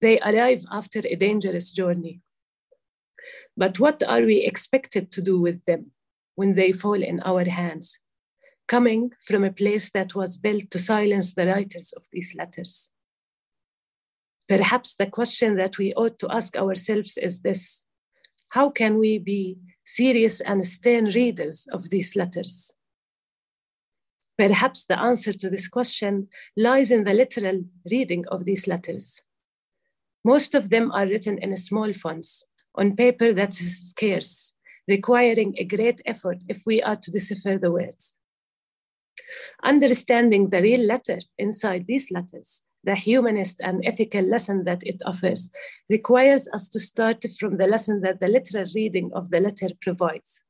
They 0.00 0.20
arrive 0.20 0.64
after 0.70 1.00
a 1.04 1.16
dangerous 1.16 1.72
journey. 1.72 2.20
But 3.56 3.78
what 3.78 4.02
are 4.02 4.22
we 4.22 4.42
expected 4.42 5.10
to 5.12 5.22
do 5.22 5.40
with 5.40 5.64
them 5.64 5.92
when 6.34 6.54
they 6.54 6.72
fall 6.72 7.02
in 7.02 7.20
our 7.20 7.44
hands, 7.44 7.98
coming 8.66 9.12
from 9.20 9.44
a 9.44 9.52
place 9.52 9.90
that 9.90 10.14
was 10.14 10.36
built 10.36 10.70
to 10.70 10.78
silence 10.78 11.34
the 11.34 11.46
writers 11.46 11.92
of 11.92 12.04
these 12.12 12.34
letters? 12.36 12.90
Perhaps 14.48 14.96
the 14.96 15.06
question 15.06 15.56
that 15.56 15.78
we 15.78 15.94
ought 15.94 16.18
to 16.18 16.30
ask 16.30 16.56
ourselves 16.56 17.16
is 17.16 17.40
this 17.40 17.84
How 18.50 18.70
can 18.70 18.98
we 18.98 19.18
be 19.18 19.58
serious 19.84 20.40
and 20.40 20.66
stern 20.66 21.06
readers 21.06 21.66
of 21.72 21.90
these 21.90 22.14
letters? 22.14 22.72
Perhaps 24.36 24.84
the 24.84 24.98
answer 24.98 25.32
to 25.32 25.48
this 25.48 25.68
question 25.68 26.28
lies 26.56 26.90
in 26.90 27.04
the 27.04 27.14
literal 27.14 27.64
reading 27.90 28.24
of 28.28 28.44
these 28.44 28.66
letters. 28.66 29.22
Most 30.24 30.54
of 30.54 30.70
them 30.70 30.90
are 30.92 31.06
written 31.06 31.38
in 31.38 31.56
small 31.56 31.92
fonts 31.92 32.46
on 32.74 32.96
paper 32.96 33.32
that 33.32 33.50
is 33.60 33.90
scarce, 33.90 34.54
requiring 34.88 35.54
a 35.56 35.64
great 35.64 36.00
effort 36.04 36.38
if 36.48 36.62
we 36.66 36.82
are 36.82 36.96
to 36.96 37.10
decipher 37.10 37.58
the 37.58 37.70
words. 37.70 38.16
Understanding 39.62 40.50
the 40.50 40.62
real 40.62 40.80
letter 40.80 41.20
inside 41.38 41.86
these 41.86 42.10
letters, 42.10 42.62
the 42.82 42.94
humanist 42.94 43.60
and 43.60 43.84
ethical 43.84 44.22
lesson 44.22 44.64
that 44.64 44.82
it 44.84 45.00
offers, 45.06 45.50
requires 45.88 46.48
us 46.52 46.68
to 46.68 46.80
start 46.80 47.24
from 47.38 47.56
the 47.56 47.66
lesson 47.66 48.00
that 48.02 48.20
the 48.20 48.28
literal 48.28 48.66
reading 48.74 49.10
of 49.14 49.30
the 49.30 49.40
letter 49.40 49.68
provides, 49.80 50.42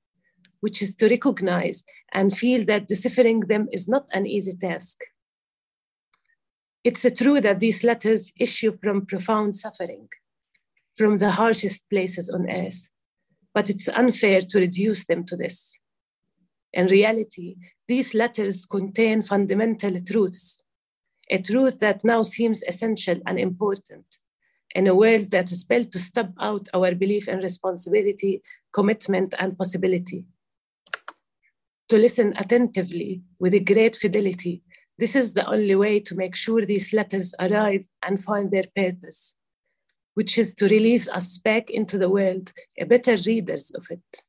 which 0.60 0.82
is 0.82 0.94
to 0.94 1.08
recognize 1.08 1.84
and 2.12 2.36
feel 2.36 2.64
that 2.64 2.88
deciphering 2.88 3.40
them 3.40 3.68
is 3.72 3.88
not 3.88 4.06
an 4.12 4.26
easy 4.26 4.56
task. 4.56 5.00
It's 6.82 7.06
true 7.16 7.40
that 7.40 7.60
these 7.60 7.82
letters 7.82 8.32
issue 8.38 8.72
from 8.72 9.06
profound 9.06 9.56
suffering, 9.56 10.08
from 10.94 11.16
the 11.16 11.30
harshest 11.30 11.88
places 11.88 12.28
on 12.28 12.50
earth, 12.50 12.88
but 13.54 13.70
it's 13.70 13.88
unfair 13.88 14.40
to 14.40 14.58
reduce 14.58 15.06
them 15.06 15.24
to 15.24 15.36
this. 15.36 15.78
In 16.74 16.86
reality, 16.86 17.56
these 17.88 18.14
letters 18.14 18.66
contain 18.66 19.22
fundamental 19.22 19.98
truths, 20.00 20.62
a 21.30 21.38
truth 21.38 21.78
that 21.78 22.04
now 22.04 22.22
seems 22.22 22.62
essential 22.64 23.18
and 23.26 23.38
important 23.38 24.04
in 24.74 24.86
a 24.86 24.94
world 24.94 25.30
that 25.30 25.52
is 25.52 25.64
built 25.64 25.92
to 25.92 25.98
stub 25.98 26.34
out 26.40 26.68
our 26.74 26.94
belief 26.94 27.28
in 27.28 27.38
responsibility, 27.38 28.42
commitment, 28.72 29.32
and 29.38 29.56
possibility. 29.56 30.26
To 31.88 31.96
listen 31.96 32.34
attentively 32.36 33.22
with 33.38 33.54
a 33.54 33.60
great 33.60 33.94
fidelity, 33.94 34.62
this 34.98 35.14
is 35.14 35.32
the 35.32 35.46
only 35.46 35.76
way 35.76 36.00
to 36.00 36.16
make 36.16 36.34
sure 36.34 36.66
these 36.66 36.92
letters 36.92 37.34
arrive 37.38 37.88
and 38.02 38.22
find 38.22 38.50
their 38.50 38.66
purpose 38.74 39.36
which 40.14 40.38
is 40.38 40.54
to 40.54 40.68
release 40.68 41.08
us 41.08 41.38
back 41.38 41.70
into 41.70 41.98
the 41.98 42.08
world, 42.08 42.52
a 42.78 42.84
better 42.84 43.16
readers 43.26 43.70
of 43.72 43.86
it. 43.90 44.24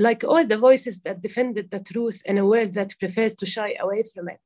Like 0.00 0.24
all 0.24 0.46
the 0.46 0.56
voices 0.56 1.00
that 1.00 1.20
defended 1.20 1.70
the 1.70 1.78
truth 1.78 2.22
in 2.24 2.38
a 2.38 2.46
world 2.46 2.72
that 2.72 2.98
prefers 2.98 3.34
to 3.34 3.44
shy 3.44 3.74
away 3.78 4.02
from 4.02 4.30
it, 4.30 4.40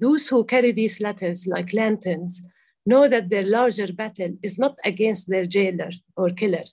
those 0.00 0.26
who 0.26 0.44
carry 0.44 0.72
these 0.72 1.00
letters 1.00 1.46
like 1.46 1.72
lanterns 1.72 2.42
know 2.84 3.06
that 3.06 3.28
their 3.28 3.46
larger 3.46 3.92
battle 3.92 4.36
is 4.42 4.58
not 4.58 4.76
against 4.84 5.28
their 5.28 5.46
jailer 5.46 5.90
or 6.16 6.30
killer, 6.30 6.64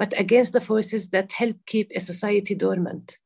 but 0.00 0.18
against 0.18 0.52
the 0.52 0.60
forces 0.60 1.10
that 1.10 1.30
help 1.30 1.58
keep 1.64 1.92
a 1.94 2.00
society 2.00 2.56
dormant. 2.56 3.18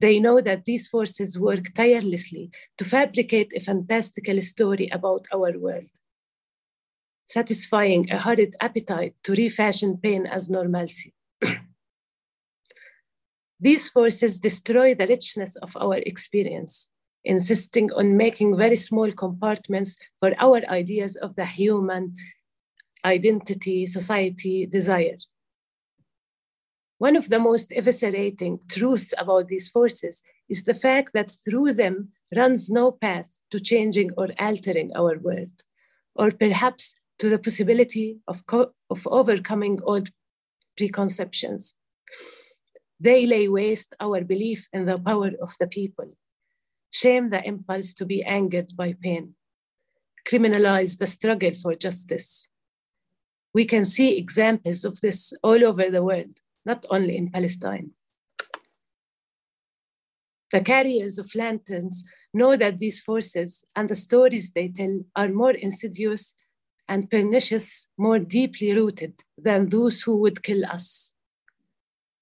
They 0.00 0.18
know 0.18 0.40
that 0.40 0.64
these 0.64 0.88
forces 0.88 1.38
work 1.38 1.72
tirelessly 1.74 2.50
to 2.76 2.84
fabricate 2.84 3.52
a 3.54 3.60
fantastical 3.60 4.40
story 4.40 4.88
about 4.90 5.26
our 5.32 5.56
world, 5.56 5.90
satisfying 7.24 8.10
a 8.10 8.18
horrid 8.18 8.56
appetite 8.60 9.14
to 9.22 9.34
refashion 9.34 9.96
pain 9.96 10.26
as 10.26 10.50
normalcy. 10.50 11.14
these 13.60 13.88
forces 13.88 14.38
destroy 14.38 14.94
the 14.94 15.06
richness 15.06 15.56
of 15.56 15.76
our 15.76 15.96
experience, 15.96 16.88
insisting 17.24 17.90
on 17.92 18.16
making 18.16 18.56
very 18.56 18.76
small 18.76 19.10
compartments 19.12 19.96
for 20.20 20.32
our 20.38 20.64
ideas 20.68 21.16
of 21.16 21.34
the 21.36 21.44
human 21.44 22.14
identity, 23.04 23.86
society, 23.86 24.66
desire. 24.66 25.18
One 26.98 27.16
of 27.16 27.28
the 27.28 27.38
most 27.38 27.70
eviscerating 27.70 28.68
truths 28.68 29.14
about 29.16 29.48
these 29.48 29.68
forces 29.68 30.24
is 30.48 30.64
the 30.64 30.74
fact 30.74 31.12
that 31.12 31.30
through 31.30 31.74
them 31.74 32.08
runs 32.34 32.70
no 32.70 32.90
path 32.90 33.40
to 33.50 33.60
changing 33.60 34.10
or 34.16 34.28
altering 34.38 34.90
our 34.96 35.18
world, 35.18 35.62
or 36.14 36.30
perhaps 36.30 36.94
to 37.18 37.28
the 37.28 37.38
possibility 37.38 38.18
of, 38.26 38.42
of 38.90 39.06
overcoming 39.06 39.80
old 39.84 40.10
preconceptions. 40.76 41.74
They 43.00 43.26
lay 43.26 43.48
waste 43.48 43.94
our 44.00 44.24
belief 44.24 44.68
in 44.72 44.86
the 44.86 44.98
power 44.98 45.30
of 45.40 45.54
the 45.60 45.66
people, 45.66 46.16
shame 46.90 47.28
the 47.28 47.46
impulse 47.46 47.94
to 47.94 48.04
be 48.04 48.24
angered 48.24 48.76
by 48.76 48.94
pain, 49.00 49.34
criminalize 50.28 50.98
the 50.98 51.06
struggle 51.06 51.54
for 51.54 51.74
justice. 51.74 52.48
We 53.54 53.64
can 53.64 53.84
see 53.84 54.16
examples 54.16 54.84
of 54.84 55.00
this 55.00 55.32
all 55.42 55.64
over 55.64 55.90
the 55.90 56.02
world 56.02 56.40
not 56.64 56.84
only 56.90 57.16
in 57.16 57.30
Palestine. 57.30 57.92
The 60.52 60.60
carriers 60.60 61.18
of 61.18 61.34
lanterns 61.34 62.04
know 62.32 62.56
that 62.56 62.78
these 62.78 63.00
forces 63.00 63.64
and 63.76 63.88
the 63.88 63.94
stories 63.94 64.50
they 64.50 64.68
tell 64.68 65.00
are 65.14 65.28
more 65.28 65.52
insidious 65.52 66.34
and 66.88 67.10
pernicious, 67.10 67.88
more 67.98 68.18
deeply 68.18 68.72
rooted 68.72 69.14
than 69.36 69.68
those 69.68 70.02
who 70.02 70.16
would 70.16 70.42
kill 70.42 70.64
us. 70.64 71.14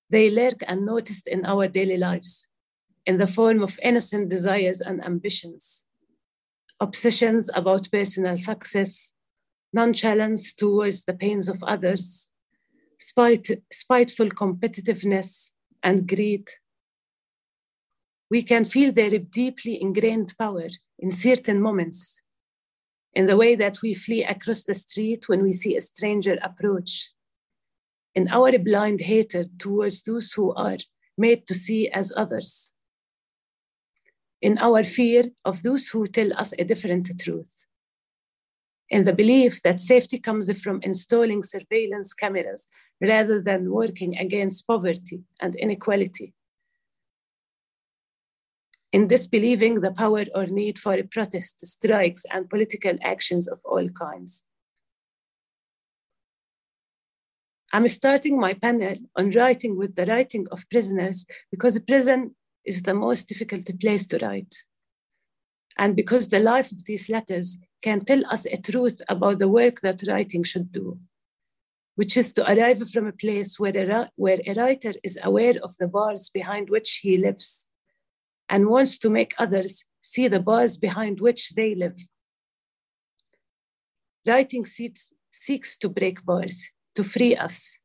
They 0.09 0.31
lurk 0.31 0.63
unnoticed 0.69 1.27
in 1.27 1.45
our 1.45 1.67
daily 1.67 1.97
lives 1.97 2.49
in 3.05 3.17
the 3.17 3.27
form 3.27 3.63
of 3.63 3.79
innocent 3.83 4.29
desires 4.29 4.81
and 4.81 5.03
ambitions, 5.05 5.85
obsessions 6.81 7.49
about 7.55 7.91
personal 7.91 8.37
success, 8.39 9.15
nonchalance 9.73 10.53
towards 10.53 11.05
the 11.05 11.15
pains 11.15 11.49
of 11.49 11.63
others, 11.63 12.31
spite, 12.99 13.49
spiteful 13.73 14.31
competitiveness, 14.31 15.53
and 15.83 16.09
greed. 16.09 16.49
We 18.31 18.43
can 18.43 18.65
feel 18.65 18.93
their 18.93 19.19
deeply 19.19 19.81
ingrained 19.81 20.35
power 20.37 20.69
in 20.99 21.11
certain 21.11 21.61
moments, 21.61 22.21
in 23.13 23.27
the 23.27 23.37
way 23.37 23.55
that 23.55 23.83
we 23.83 23.95
flee 23.95 24.25
across 24.25 24.65
the 24.65 24.75
street 24.75 25.29
when 25.29 25.43
we 25.43 25.53
see 25.53 25.77
a 25.77 25.81
stranger 25.81 26.39
approach, 26.43 27.13
in 28.17 28.25
our 28.29 28.53
blind 28.59 29.01
hatred 29.13 29.49
towards 29.61 30.03
those 30.03 30.33
who 30.33 30.47
are 30.55 30.79
made 31.17 31.47
to 31.47 31.55
see 31.55 31.83
as 32.01 32.13
others, 32.17 32.73
in 34.41 34.59
our 34.59 34.83
fear 34.83 35.23
of 35.45 35.63
those 35.63 35.85
who 35.89 36.07
tell 36.07 36.31
us 36.43 36.51
a 36.59 36.65
different 36.65 37.07
truth 37.21 37.67
in 38.89 39.05
the 39.05 39.13
belief 39.13 39.63
that 39.63 39.81
safety 39.81 40.19
comes 40.19 40.47
from 40.63 40.81
installing 40.83 41.43
surveillance 41.43 42.15
cameras 42.15 42.69
rather 43.01 43.43
than 43.43 43.73
working 43.73 44.17
against 44.17 44.67
poverty 44.67 45.23
and 45.41 45.57
inequality. 45.57 46.35
In 48.93 49.09
disbelieving 49.09 49.81
the 49.81 49.91
power 49.91 50.25
or 50.35 50.47
need 50.47 50.79
for 50.79 50.97
protests, 51.11 51.69
strikes, 51.69 52.25
and 52.33 52.49
political 52.49 52.97
actions 53.03 53.49
of 53.49 53.61
all 53.65 53.89
kinds. 53.89 54.45
I'm 57.77 57.89
starting 57.89 58.41
my 58.41 58.55
panel 58.55 58.95
on 59.17 59.33
writing 59.33 59.77
with 59.77 59.97
the 59.97 60.07
writing 60.07 60.47
of 60.51 60.65
prisoners 60.71 61.27
because 61.51 61.79
prison 61.81 62.35
is 62.65 62.81
the 62.81 62.95
most 62.95 63.29
difficult 63.29 63.69
place 63.79 64.07
to 64.07 64.17
write. 64.17 64.55
And 65.77 65.95
because 65.95 66.31
the 66.31 66.39
life 66.39 66.73
of 66.73 66.87
these 66.87 67.11
letters 67.11 67.59
can 67.83 68.01
tell 68.01 68.25
us 68.31 68.47
a 68.47 68.57
truth 68.57 69.03
about 69.11 69.41
the 69.41 69.49
work 69.49 69.83
that 69.83 70.09
writing 70.09 70.43
should 70.43 70.73
do, 70.73 70.99
which 71.97 72.17
is 72.17 72.33
to 72.33 72.51
arrive 72.51 72.81
from 72.91 73.09
a 73.09 73.13
place 73.13 73.61
where 73.61 73.77
a, 73.77 74.11
where 74.17 74.39
a 74.47 74.55
writer 74.55 74.95
is 75.03 75.19
aware 75.23 75.57
of 75.63 75.77
the 75.77 75.87
bars 75.87 76.31
behind 76.31 76.71
which 76.71 77.01
he 77.03 77.19
lives 77.19 77.69
and 78.49 78.71
wants 78.71 78.97
to 79.01 79.11
make 79.11 79.35
others 79.37 79.85
see 80.01 80.29
the 80.29 80.41
bars 80.41 80.79
behind 80.79 81.21
which 81.21 81.51
they 81.51 81.75
live. 81.75 81.99
Writing 84.27 84.65
seeks, 84.65 85.13
seeks 85.31 85.77
to 85.77 85.91
break 85.91 86.25
bars, 86.25 86.71
to 86.97 87.05
free 87.05 87.37
us. 87.37 87.79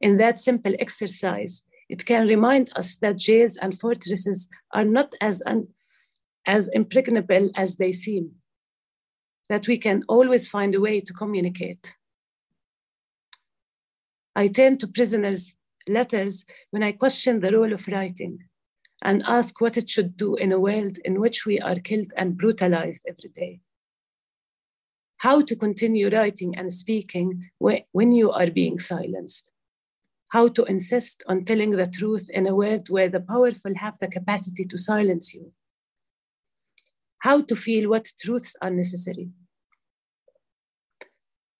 In 0.00 0.18
that 0.18 0.38
simple 0.38 0.74
exercise, 0.78 1.62
it 1.88 2.04
can 2.04 2.26
remind 2.26 2.70
us 2.76 2.96
that 2.96 3.16
jails 3.16 3.56
and 3.56 3.78
fortresses 3.78 4.48
are 4.74 4.84
not 4.84 5.14
as, 5.20 5.42
un, 5.46 5.68
as 6.44 6.68
impregnable 6.68 7.50
as 7.56 7.76
they 7.76 7.92
seem 7.92 8.32
that 9.48 9.68
we 9.68 9.78
can 9.78 10.02
always 10.08 10.48
find 10.48 10.74
a 10.74 10.80
way 10.80 11.00
to 11.00 11.12
communicate. 11.12 11.94
I 14.34 14.48
turn 14.48 14.76
to 14.78 14.88
prisoners' 14.88 15.54
letters 15.88 16.44
when 16.70 16.82
I 16.82 16.92
question 16.92 17.40
the 17.40 17.52
role 17.52 17.72
of 17.72 17.86
writing 17.88 18.40
and 19.02 19.22
ask 19.26 19.60
what 19.60 19.76
it 19.76 19.88
should 19.88 20.16
do 20.16 20.34
in 20.36 20.52
a 20.52 20.60
world 20.60 20.98
in 21.04 21.20
which 21.20 21.46
we 21.46 21.60
are 21.60 21.76
killed 21.76 22.12
and 22.16 22.36
brutalized 22.36 23.06
every 23.08 23.30
day. 23.30 23.60
How 25.18 25.40
to 25.40 25.56
continue 25.56 26.10
writing 26.10 26.56
and 26.56 26.72
speaking 26.72 27.42
when 27.58 28.12
you 28.12 28.30
are 28.30 28.50
being 28.50 28.78
silenced, 28.78 29.50
how 30.28 30.48
to 30.48 30.64
insist 30.64 31.22
on 31.26 31.44
telling 31.44 31.70
the 31.70 31.86
truth 31.86 32.28
in 32.30 32.46
a 32.46 32.54
world 32.54 32.88
where 32.90 33.08
the 33.08 33.20
powerful 33.20 33.74
have 33.76 33.98
the 33.98 34.08
capacity 34.08 34.64
to 34.64 34.76
silence 34.76 35.32
you, 35.32 35.52
how 37.20 37.40
to 37.42 37.56
feel 37.56 37.88
what 37.88 38.08
truths 38.20 38.54
are 38.60 38.70
necessary. 38.70 39.30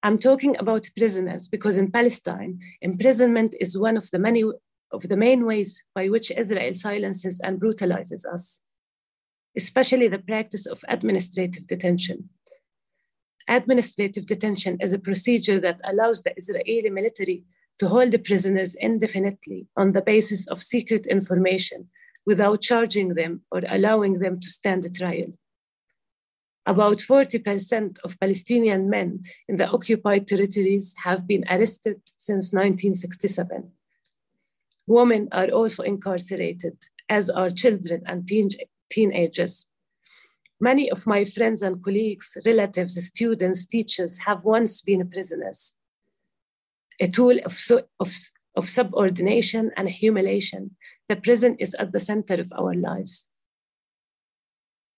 I'm 0.03 0.19
talking 0.19 0.57
about 0.59 0.89
prisoners 0.97 1.49
because 1.49 1.79
in 1.79 1.91
Palestine, 1.91 2.61
imprisonment 2.81 3.55
is 3.59 3.79
one 3.79 3.97
of 3.97 4.09
the 4.11 4.19
many 4.19 4.45
of 4.93 5.09
the 5.09 5.17
main 5.17 5.45
ways 5.45 5.83
by 5.95 6.09
which 6.09 6.31
Israel 6.31 6.75
silences 6.75 7.41
and 7.41 7.59
brutalizes 7.59 8.25
us, 8.25 8.61
especially 9.57 10.07
the 10.07 10.21
practice 10.21 10.67
of 10.67 10.85
administrative 10.89 11.67
detention. 11.67 12.29
Administrative 13.49 14.27
detention 14.27 14.77
is 14.81 14.93
a 14.93 14.99
procedure 14.99 15.61
that 15.61 15.81
allows 15.85 16.23
the 16.23 16.37
Israeli 16.37 16.91
military 16.91 17.45
to 17.79 17.89
hold 17.89 18.11
the 18.11 18.19
prisoners 18.19 18.75
indefinitely 18.75 19.67
on 19.77 19.93
the 19.93 20.03
basis 20.03 20.47
of 20.49 20.63
secret 20.63 21.07
information 21.07 21.89
without 22.25 22.61
charging 22.61 23.15
them 23.15 23.43
or 23.53 23.63
allowing 23.69 24.19
them 24.19 24.35
to 24.41 24.49
stand 24.49 24.83
trial. 24.95 25.33
About 26.67 26.97
40% 26.97 28.01
of 28.03 28.19
Palestinian 28.19 28.91
men 28.91 29.23
in 29.49 29.55
the 29.55 29.69
occupied 29.69 30.27
territories 30.27 30.95
have 31.05 31.27
been 31.27 31.45
arrested 31.49 32.01
since 32.17 32.53
1967. 32.53 33.71
Women 34.89 35.29
are 35.31 35.49
also 35.51 35.85
incarcerated, 35.85 36.77
as 37.09 37.31
are 37.31 37.51
children 37.51 38.03
and 38.07 38.27
teen- 38.27 38.51
teenagers. 38.91 39.69
Many 40.61 40.91
of 40.91 41.07
my 41.07 41.25
friends 41.25 41.63
and 41.63 41.83
colleagues, 41.83 42.37
relatives, 42.47 43.05
students, 43.07 43.67
teachers 43.67 44.19
have 44.19 44.45
once 44.45 44.81
been 44.81 45.09
prisoners 45.09 45.77
a 47.01 47.07
tool 47.07 47.39
of, 47.45 47.59
of, 48.01 48.13
of 48.55 48.69
subordination 48.69 49.71
and 49.77 49.89
humiliation. 49.89 50.77
The 51.09 51.17
prison 51.17 51.57
is 51.59 51.75
at 51.79 51.93
the 51.93 52.01
center 52.01 52.35
of 52.35 52.53
our 52.57 52.75
lives. 52.75 53.27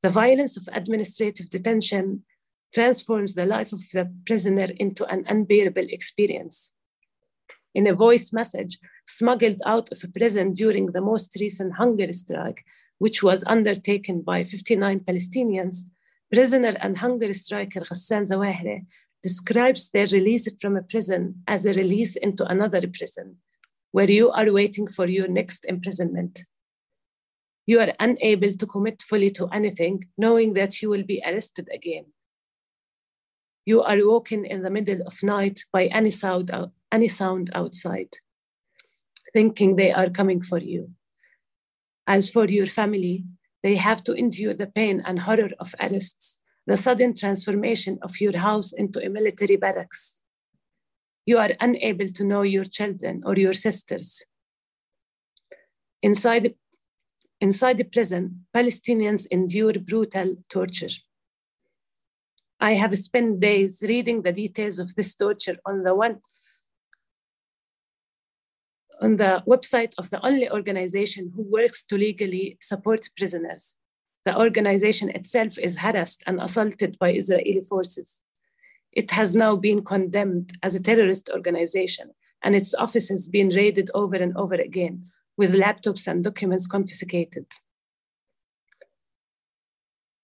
The 0.03 0.11
violence 0.11 0.57
of 0.57 0.69
administrative 0.73 1.51
detention 1.51 2.25
transforms 2.73 3.35
the 3.35 3.47
life 3.47 3.73
of 3.73 3.81
the 3.93 4.13
prisoner 4.27 4.69
into 4.77 5.05
an 5.07 5.25
unbearable 5.27 5.87
experience. 5.89 6.73
In 7.75 7.87
a 7.87 7.95
voice 7.95 8.33
message 8.33 8.79
smuggled 9.07 9.61
out 9.67 9.91
of 9.91 10.03
a 10.05 10.09
prison 10.09 10.53
during 10.53 10.87
the 10.87 11.01
most 11.01 11.37
recent 11.41 11.75
hunger 11.75 12.13
strike, 12.13 12.65
which 12.99 13.23
was 13.23 13.45
undertaken 13.47 14.21
by 14.23 14.45
59 14.45 15.01
Palestinians, 15.01 15.85
prisoner 16.33 16.77
and 16.81 16.99
hunger 16.99 17.33
striker 17.33 17.81
Ghassan 17.81 18.27
Zawahiri 18.31 18.87
describes 19.23 19.91
their 19.91 20.07
release 20.09 20.49
from 20.61 20.77
a 20.77 20.83
prison 20.83 21.43
as 21.47 21.67
a 21.67 21.73
release 21.73 22.17
into 22.17 22.45
another 22.47 22.87
prison, 22.87 23.37
where 23.93 24.11
you 24.11 24.31
are 24.31 24.53
waiting 24.53 24.87
for 24.87 25.07
your 25.07 25.29
next 25.29 25.65
imprisonment. 25.65 26.45
You 27.67 27.81
are 27.81 27.93
unable 28.01 28.53
to 28.53 28.67
commit 28.67 29.03
fully 29.03 29.31
to 29.31 29.49
anything, 29.49 30.05
knowing 30.17 30.55
that 30.55 30.81
you 30.81 30.89
will 30.89 31.03
be 31.03 31.23
arrested 31.27 31.69
again. 31.73 32.07
You 33.67 33.83
are 33.83 33.99
woken 34.07 34.45
in 34.45 34.63
the 34.63 34.71
middle 34.71 35.03
of 35.07 35.23
night 35.23 35.65
by 35.73 35.87
any 35.87 36.11
sound, 36.11 36.51
any 36.91 37.09
sound 37.09 37.51
outside, 37.55 38.15
thinking 39.35 39.77
they 39.77 39.93
are 39.93 40.09
coming 40.09 40.41
for 40.41 40.59
you. 40.59 40.91
As 42.09 42.31
for 42.31 42.47
your 42.47 42.67
family, 42.67 43.27
they 43.63 43.77
have 43.77 44.03
to 44.05 44.15
endure 44.15 44.55
the 44.55 44.67
pain 44.67 45.03
and 45.05 45.21
horror 45.21 45.51
of 45.61 45.75
arrests 45.79 46.41
the 46.67 46.77
sudden 46.77 47.15
transformation 47.15 47.99
of 48.03 48.21
your 48.21 48.37
house 48.37 48.73
into 48.73 48.99
a 49.05 49.09
military 49.09 49.57
barracks. 49.57 50.23
You 51.27 51.39
are 51.39 51.53
unable 51.61 52.07
to 52.09 52.25
know 52.25 52.43
your 52.43 52.65
children 52.65 53.23
or 53.27 53.37
your 53.37 53.53
sisters. 53.53 54.25
Inside, 56.03 56.55
inside 57.41 57.77
the 57.79 57.85
prison, 57.85 58.47
Palestinians 58.55 59.27
endure 59.31 59.75
brutal 59.79 60.37
torture. 60.49 60.95
I 62.61 62.73
have 62.75 62.97
spent 62.99 63.41
days 63.41 63.83
reading 63.87 64.23
the 64.23 64.33
details 64.33 64.79
of 64.79 64.95
this 64.95 65.15
torture 65.15 65.57
on 65.67 65.85
the 65.85 65.95
one 65.95 66.21
on 69.01 69.17
the 69.17 69.43
website 69.47 69.93
of 69.99 70.11
the 70.11 70.25
only 70.25 70.51
organization 70.51 71.33
who 71.35 71.43
works 71.43 71.85
to 71.85 71.97
legally 71.97 72.57
support 72.61 73.09
prisoners. 73.17 73.77
The 74.25 74.37
organization 74.39 75.11
itself 75.11 75.59
is 75.59 75.79
harassed 75.79 76.23
and 76.27 76.41
assaulted 76.41 76.99
by 76.99 77.13
Israeli 77.13 77.61
forces. 77.61 78.23
It 78.93 79.11
has 79.13 79.35
now 79.35 79.57
been 79.57 79.85
condemned 79.85 80.53
as 80.63 80.75
a 80.75 80.83
terrorist 80.83 81.31
organization, 81.33 82.11
and 82.43 82.55
its 82.55 82.75
offices 82.75 83.29
been 83.29 83.51
raided 83.51 83.91
over 83.95 84.17
and 84.17 84.37
over 84.37 84.55
again, 84.55 85.05
with 85.37 85.55
laptops 85.55 86.07
and 86.09 86.25
documents 86.25 86.67
confiscated. 86.67 87.47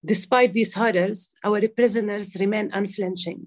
Despite 0.04 0.52
these 0.52 0.74
horrors, 0.74 1.30
our 1.42 1.66
prisoners 1.68 2.36
remain 2.38 2.70
unflinching. 2.72 3.46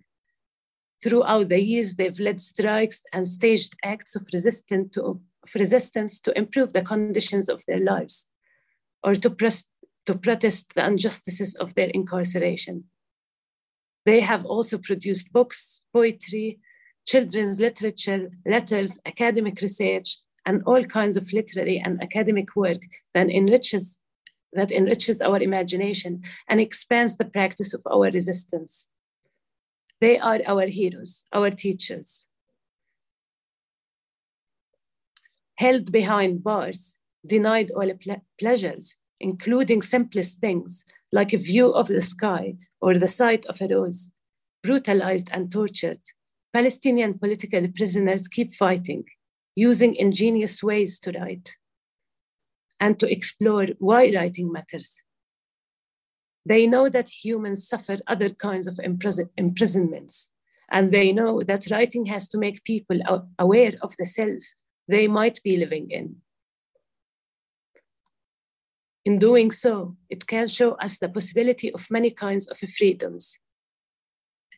Throughout 1.03 1.49
the 1.49 1.61
years, 1.61 1.95
they've 1.95 2.19
led 2.19 2.41
strikes 2.41 3.03
and 3.13 3.27
staged 3.27 3.75
acts 3.83 4.15
of, 4.15 4.27
resistance 4.33 4.93
to, 4.95 5.03
of 5.03 5.19
resistance 5.55 6.19
to 6.21 6.37
improve 6.37 6.73
the 6.73 6.81
conditions 6.81 7.49
of 7.49 7.63
their 7.67 7.79
lives 7.79 8.27
or 9.03 9.15
to, 9.15 9.29
press, 9.29 9.65
to 10.07 10.15
protest 10.15 10.73
the 10.75 10.85
injustices 10.85 11.55
of 11.55 11.75
their 11.75 11.89
incarceration. 11.89 12.85
They 14.05 14.21
have 14.21 14.45
also 14.45 14.77
produced 14.77 15.31
books, 15.31 15.83
poetry, 15.93 16.59
children's 17.05 17.59
literature, 17.59 18.29
letters, 18.45 18.97
academic 19.05 19.61
research, 19.61 20.17
and 20.45 20.63
all 20.65 20.83
kinds 20.83 21.17
of 21.17 21.31
literary 21.31 21.81
and 21.83 22.01
academic 22.01 22.55
work 22.55 22.81
that 23.13 23.29
enriches, 23.29 23.99
that 24.53 24.71
enriches 24.71 25.21
our 25.21 25.39
imagination 25.41 26.23
and 26.47 26.59
expands 26.59 27.17
the 27.17 27.25
practice 27.25 27.73
of 27.73 27.81
our 27.85 28.09
resistance. 28.09 28.87
They 29.99 30.19
are 30.19 30.39
our 30.45 30.67
heroes, 30.67 31.25
our 31.33 31.49
teachers. 31.49 32.27
Held 35.55 35.91
behind 35.91 36.43
bars, 36.43 36.99
denied 37.25 37.71
all 37.71 37.91
ple- 37.95 38.25
pleasures, 38.39 38.95
including 39.19 39.81
simplest 39.81 40.39
things 40.39 40.85
like 41.11 41.33
a 41.33 41.37
view 41.37 41.69
of 41.69 41.87
the 41.87 42.01
sky 42.01 42.55
or 42.79 42.93
the 42.93 43.07
sight 43.07 43.45
of 43.47 43.59
a 43.61 43.67
rose, 43.67 44.11
brutalized 44.63 45.29
and 45.33 45.51
tortured, 45.51 46.01
Palestinian 46.53 47.17
political 47.17 47.67
prisoners 47.75 48.27
keep 48.27 48.53
fighting, 48.53 49.03
using 49.55 49.95
ingenious 49.95 50.61
ways 50.61 50.99
to 50.99 51.11
write 51.11 51.57
and 52.79 52.99
to 52.99 53.11
explore 53.11 53.65
why 53.79 54.11
writing 54.13 54.51
matters. 54.51 55.01
They 56.47 56.65
know 56.65 56.87
that 56.87 57.09
humans 57.09 57.67
suffer 57.67 57.97
other 58.07 58.29
kinds 58.29 58.67
of 58.67 58.79
imprison- 58.81 59.29
imprisonments, 59.37 60.29
and 60.71 60.93
they 60.93 61.11
know 61.11 61.43
that 61.43 61.69
writing 61.69 62.05
has 62.05 62.29
to 62.29 62.37
make 62.37 62.63
people 62.63 62.99
aware 63.37 63.73
of 63.81 63.95
the 63.97 64.05
cells 64.05 64.55
they 64.87 65.07
might 65.09 65.43
be 65.43 65.57
living 65.57 65.91
in. 65.91 66.21
In 69.03 69.19
doing 69.19 69.51
so, 69.51 69.97
it 70.09 70.25
can 70.27 70.47
show 70.47 70.71
us 70.85 70.99
the 70.99 71.09
possibility 71.09 71.69
of 71.73 71.91
many 71.91 72.11
kinds 72.11 72.47
of 72.47 72.57
freedoms. 72.77 73.39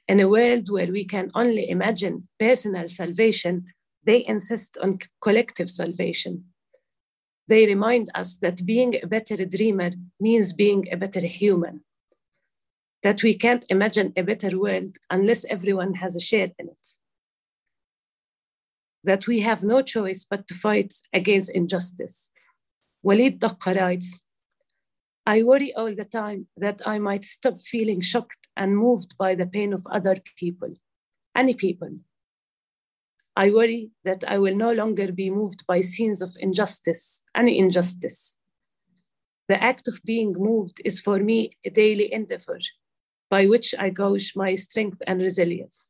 In 0.08 0.20
a 0.20 0.30
world 0.30 0.70
where 0.70 0.92
we 0.92 1.06
can 1.06 1.32
only 1.34 1.70
imagine 1.70 2.28
personal 2.40 2.88
salvation, 2.88 3.66
they 4.04 4.26
insist 4.28 4.78
on 4.78 5.00
collective 5.22 5.70
salvation. 5.72 6.49
They 7.50 7.66
remind 7.66 8.12
us 8.14 8.38
that 8.44 8.64
being 8.64 8.94
a 8.96 9.08
better 9.08 9.44
dreamer 9.44 9.90
means 10.20 10.54
being 10.54 10.88
a 10.92 10.98
better 11.04 11.22
human, 11.22 11.84
that 13.02 13.24
we 13.24 13.34
can't 13.34 13.66
imagine 13.70 14.14
a 14.16 14.22
better 14.22 14.54
world 14.60 14.94
unless 15.10 15.46
everyone 15.46 15.96
has 15.96 16.16
a 16.16 16.20
share 16.20 16.52
in 16.60 16.68
it, 16.76 16.88
that 19.04 19.26
we 19.26 19.40
have 19.40 19.64
no 19.64 19.82
choice 19.82 20.28
but 20.30 20.48
to 20.48 20.54
fight 20.54 20.94
against 21.12 21.50
injustice. 21.50 22.30
Walid 23.02 23.40
Daqqa 23.40 23.76
writes, 23.76 24.22
I 25.26 25.42
worry 25.42 25.74
all 25.74 25.96
the 25.96 26.06
time 26.06 26.50
that 26.56 26.84
I 26.86 27.00
might 27.00 27.26
stop 27.26 27.62
feeling 27.62 28.02
shocked 28.02 28.48
and 28.56 28.78
moved 28.78 29.18
by 29.18 29.34
the 29.34 29.48
pain 29.48 29.74
of 29.74 29.88
other 29.90 30.18
people, 30.38 30.76
any 31.36 31.56
people. 31.56 31.94
I 33.40 33.52
worry 33.52 33.92
that 34.04 34.26
I 34.28 34.38
will 34.38 34.54
no 34.54 34.74
longer 34.74 35.14
be 35.14 35.30
moved 35.30 35.66
by 35.66 35.80
scenes 35.80 36.22
of 36.22 36.36
injustice, 36.42 37.24
any 37.34 37.58
injustice. 37.58 38.36
The 39.48 39.64
act 39.64 39.88
of 39.88 40.02
being 40.04 40.34
moved 40.36 40.82
is 40.84 41.00
for 41.00 41.20
me 41.20 41.52
a 41.66 41.70
daily 41.70 42.12
endeavor 42.12 42.60
by 43.30 43.48
which 43.48 43.74
I 43.80 43.92
gauge 43.92 44.34
my 44.36 44.56
strength 44.56 45.02
and 45.08 45.22
resilience. 45.22 45.90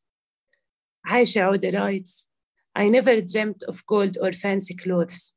Aisha 1.10 1.41
Ouda 1.50 1.74
writes, 1.74 2.28
I 2.76 2.88
never 2.88 3.20
dreamt 3.20 3.64
of 3.68 3.84
gold 3.88 4.16
or 4.22 4.32
fancy 4.32 4.76
clothes. 4.76 5.34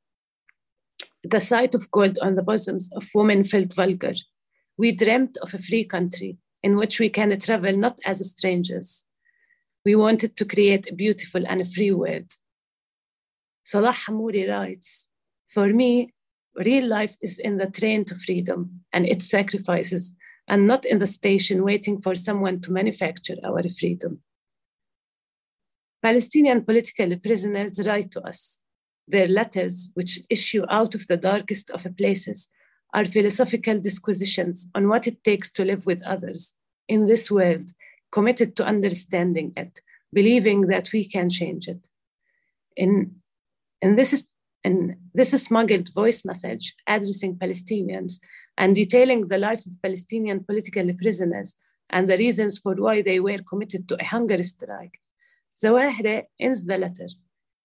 The 1.25 1.41
sight 1.41 1.75
of 1.75 1.91
gold 1.91 2.19
on 2.21 2.35
the 2.35 2.43
bosoms 2.43 2.91
of 2.95 3.09
women 3.15 3.43
felt 3.43 3.73
vulgar. 3.73 4.17
We 4.77 4.93
dreamt 4.93 5.39
of 5.41 5.55
a 5.55 5.63
free 5.69 5.85
country, 5.85 6.37
in 6.63 6.77
which 6.77 7.01
we 7.01 7.09
can 7.09 7.31
travel 7.41 7.75
not 7.75 7.99
as 8.05 8.29
strangers. 8.29 9.07
We 9.85 9.95
wanted 9.97 10.37
to 10.37 10.45
create 10.45 10.89
a 10.89 10.95
beautiful 10.95 11.43
and 11.47 11.61
a 11.61 11.64
free 11.64 11.91
world. 11.91 12.30
Salah 13.64 13.93
Hamouri 13.93 14.49
writes 14.49 15.09
For 15.49 15.68
me, 15.68 16.12
real 16.55 16.87
life 16.87 17.16
is 17.20 17.39
in 17.39 17.57
the 17.57 17.70
train 17.70 18.05
to 18.07 18.14
freedom 18.14 18.85
and 18.93 19.07
its 19.07 19.28
sacrifices, 19.28 20.14
and 20.49 20.66
not 20.66 20.85
in 20.85 20.99
the 20.99 21.07
station 21.07 21.64
waiting 21.64 22.01
for 22.01 22.14
someone 22.14 22.61
to 22.61 22.72
manufacture 22.72 23.37
our 23.45 23.62
freedom. 23.80 24.20
Palestinian 26.03 26.64
political 26.64 27.16
prisoners 27.16 27.80
write 27.87 28.11
to 28.11 28.20
us. 28.22 28.61
Their 29.07 29.28
letters, 29.28 29.91
which 29.95 30.20
issue 30.28 30.64
out 30.68 30.95
of 30.95 31.07
the 31.07 31.16
darkest 31.16 31.70
of 31.70 31.87
places, 31.97 32.49
are 32.93 33.05
philosophical 33.05 33.78
disquisitions 33.80 34.68
on 34.74 34.89
what 34.89 35.07
it 35.07 35.24
takes 35.24 35.51
to 35.53 35.64
live 35.64 35.87
with 35.87 36.03
others 36.03 36.55
in 36.89 37.07
this 37.07 37.30
world, 37.30 37.72
committed 38.13 38.55
to 38.57 38.65
understanding 38.65 39.53
it, 39.57 39.81
believing 40.13 40.63
that 40.73 40.93
we 40.93 41.09
can 41.09 41.29
change 41.29 41.67
it. 41.69 41.89
And, 42.77 43.17
in 43.81 43.97
this 43.97 44.13
is 44.13 44.29
in 44.65 44.97
this 45.13 45.35
is 45.35 45.43
smuggled 45.43 45.93
voice 45.93 46.25
message 46.25 46.75
addressing 46.87 47.37
Palestinians 47.37 48.21
and 48.57 48.77
detailing 48.77 49.23
the 49.23 49.39
life 49.39 49.67
of 49.67 49.83
Palestinian 49.83 50.45
political 50.45 50.87
prisoners 51.03 51.57
and 51.91 52.09
the 52.09 52.17
reasons 52.17 52.59
for 52.59 52.75
why 52.77 53.03
they 53.03 53.19
were 53.19 53.39
committed 53.51 53.89
to 53.89 53.97
a 54.01 54.05
hunger 54.05 54.41
strike, 54.43 55.01
Zawahiri 55.63 56.25
ends 56.39 56.65
the 56.65 56.79
letter. 56.79 57.09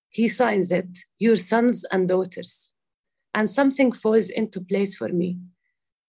He 0.10 0.28
signs 0.28 0.72
it, 0.72 0.92
Your 1.20 1.36
sons 1.36 1.86
and 1.92 2.08
daughters 2.08 2.74
and 3.38 3.48
something 3.48 3.92
falls 3.92 4.30
into 4.30 4.60
place 4.60 4.96
for 4.98 5.10
me. 5.10 5.38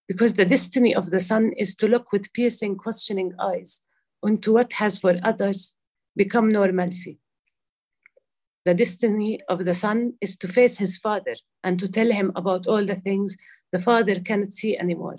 Because 0.08 0.34
the 0.34 0.46
destiny 0.46 0.94
of 0.94 1.10
the 1.10 1.20
son 1.20 1.52
is 1.58 1.74
to 1.76 1.86
look 1.86 2.10
with 2.10 2.32
piercing, 2.32 2.76
questioning 2.76 3.34
eyes 3.38 3.82
onto 4.22 4.52
what 4.52 4.72
has 4.74 4.98
for 4.98 5.18
others 5.22 5.74
become 6.16 6.50
normalcy. 6.50 7.18
The 8.64 8.74
destiny 8.74 9.40
of 9.48 9.64
the 9.64 9.74
son 9.74 10.14
is 10.20 10.36
to 10.38 10.48
face 10.48 10.78
his 10.78 10.98
father 10.98 11.36
and 11.64 11.78
to 11.80 11.90
tell 11.90 12.10
him 12.10 12.32
about 12.36 12.66
all 12.66 12.84
the 12.84 12.96
things 12.96 13.36
the 13.72 13.78
father 13.78 14.16
cannot 14.16 14.52
see 14.52 14.76
anymore. 14.76 15.18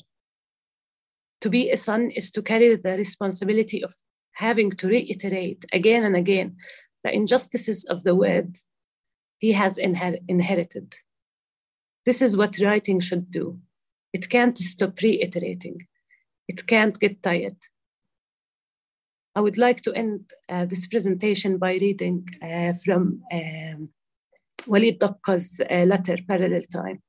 To 1.41 1.49
be 1.49 1.71
a 1.71 1.77
son 1.77 2.11
is 2.11 2.31
to 2.31 2.41
carry 2.41 2.75
the 2.75 2.97
responsibility 2.97 3.83
of 3.83 3.95
having 4.33 4.71
to 4.71 4.87
reiterate 4.87 5.65
again 5.73 6.03
and 6.03 6.15
again 6.15 6.57
the 7.03 7.13
injustices 7.13 7.85
of 7.85 8.03
the 8.03 8.15
world 8.15 8.57
he 9.39 9.53
has 9.53 9.77
inher- 9.77 10.21
inherited. 10.27 10.95
This 12.05 12.21
is 12.21 12.35
what 12.35 12.59
writing 12.59 12.99
should 12.99 13.31
do. 13.31 13.59
It 14.13 14.29
can't 14.29 14.57
stop 14.57 14.99
reiterating. 15.01 15.87
It 16.47 16.67
can't 16.67 16.99
get 16.99 17.23
tired. 17.23 17.57
I 19.39 19.41
would 19.41 19.57
like 19.57 19.81
to 19.83 19.93
end 19.93 20.33
uh, 20.49 20.65
this 20.65 20.85
presentation 20.85 21.59
by 21.59 21.75
reading 21.75 22.27
uh, 22.43 22.73
from 22.83 23.21
um, 23.31 23.87
Walid 24.67 24.99
Daqqa's 24.99 25.61
uh, 25.61 25.85
letter, 25.85 26.17
Parallel 26.27 26.63
Time. 26.63 27.01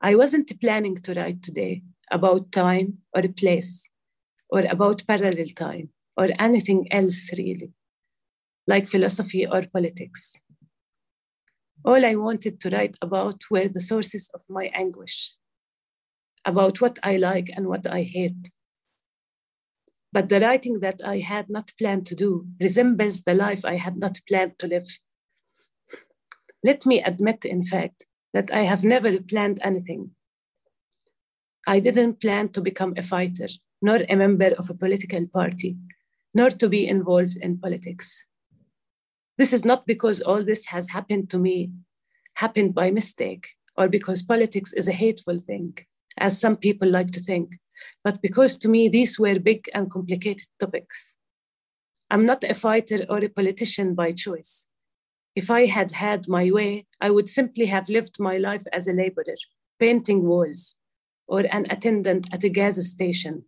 I 0.00 0.14
wasn't 0.14 0.60
planning 0.60 0.98
to 0.98 1.14
write 1.14 1.42
today 1.42 1.82
about 2.12 2.52
time 2.52 2.98
or 3.12 3.22
place 3.22 3.90
or 4.50 4.60
about 4.60 5.04
parallel 5.08 5.50
time 5.56 5.88
or 6.16 6.28
anything 6.38 6.86
else 6.92 7.30
really, 7.36 7.72
like 8.68 8.86
philosophy 8.86 9.48
or 9.48 9.64
politics. 9.66 10.36
All 11.84 12.06
I 12.06 12.14
wanted 12.14 12.60
to 12.60 12.70
write 12.70 12.96
about 13.02 13.42
were 13.50 13.66
the 13.66 13.80
sources 13.80 14.30
of 14.32 14.42
my 14.48 14.70
anguish, 14.72 15.34
about 16.44 16.80
what 16.80 17.00
I 17.02 17.16
like 17.16 17.48
and 17.56 17.66
what 17.66 17.88
I 17.88 18.02
hate. 18.02 18.50
But 20.12 20.28
the 20.28 20.40
writing 20.40 20.80
that 20.80 21.00
I 21.04 21.18
had 21.18 21.48
not 21.48 21.72
planned 21.78 22.06
to 22.06 22.14
do 22.14 22.46
resembles 22.60 23.22
the 23.22 23.34
life 23.34 23.64
I 23.64 23.76
had 23.76 23.96
not 23.96 24.18
planned 24.28 24.58
to 24.58 24.66
live. 24.66 24.88
Let 26.64 26.84
me 26.84 27.02
admit, 27.02 27.44
in 27.44 27.62
fact, 27.62 28.06
that 28.34 28.52
I 28.52 28.62
have 28.62 28.84
never 28.84 29.20
planned 29.20 29.60
anything. 29.62 30.10
I 31.66 31.80
didn't 31.80 32.20
plan 32.20 32.48
to 32.50 32.60
become 32.60 32.94
a 32.96 33.02
fighter, 33.02 33.48
nor 33.80 33.98
a 34.08 34.16
member 34.16 34.52
of 34.58 34.68
a 34.68 34.74
political 34.74 35.26
party, 35.26 35.76
nor 36.34 36.50
to 36.50 36.68
be 36.68 36.88
involved 36.88 37.36
in 37.36 37.58
politics. 37.58 38.24
This 39.38 39.52
is 39.52 39.64
not 39.64 39.86
because 39.86 40.20
all 40.20 40.44
this 40.44 40.66
has 40.66 40.88
happened 40.88 41.30
to 41.30 41.38
me, 41.38 41.70
happened 42.34 42.74
by 42.74 42.90
mistake, 42.90 43.48
or 43.76 43.88
because 43.88 44.22
politics 44.22 44.72
is 44.72 44.88
a 44.88 44.92
hateful 44.92 45.38
thing, 45.38 45.78
as 46.18 46.40
some 46.40 46.56
people 46.56 46.88
like 46.88 47.10
to 47.12 47.20
think, 47.20 47.58
but 48.04 48.22
because 48.22 48.58
to 48.58 48.68
me 48.68 48.88
these 48.88 49.18
were 49.18 49.38
big 49.38 49.68
and 49.74 49.90
complicated 49.90 50.46
topics. 50.58 51.16
I'm 52.10 52.26
not 52.26 52.42
a 52.44 52.54
fighter 52.54 53.06
or 53.08 53.18
a 53.18 53.28
politician 53.28 53.94
by 53.94 54.12
choice. 54.12 54.66
If 55.36 55.50
I 55.50 55.66
had 55.66 55.92
had 55.92 56.28
my 56.28 56.50
way, 56.50 56.86
I 57.00 57.10
would 57.10 57.30
simply 57.30 57.66
have 57.66 57.88
lived 57.88 58.18
my 58.18 58.36
life 58.36 58.64
as 58.72 58.88
a 58.88 58.92
laborer, 58.92 59.36
painting 59.78 60.26
walls, 60.26 60.76
or 61.28 61.40
an 61.52 61.66
attendant 61.70 62.28
at 62.32 62.42
a 62.42 62.48
gas 62.48 62.84
station, 62.84 63.44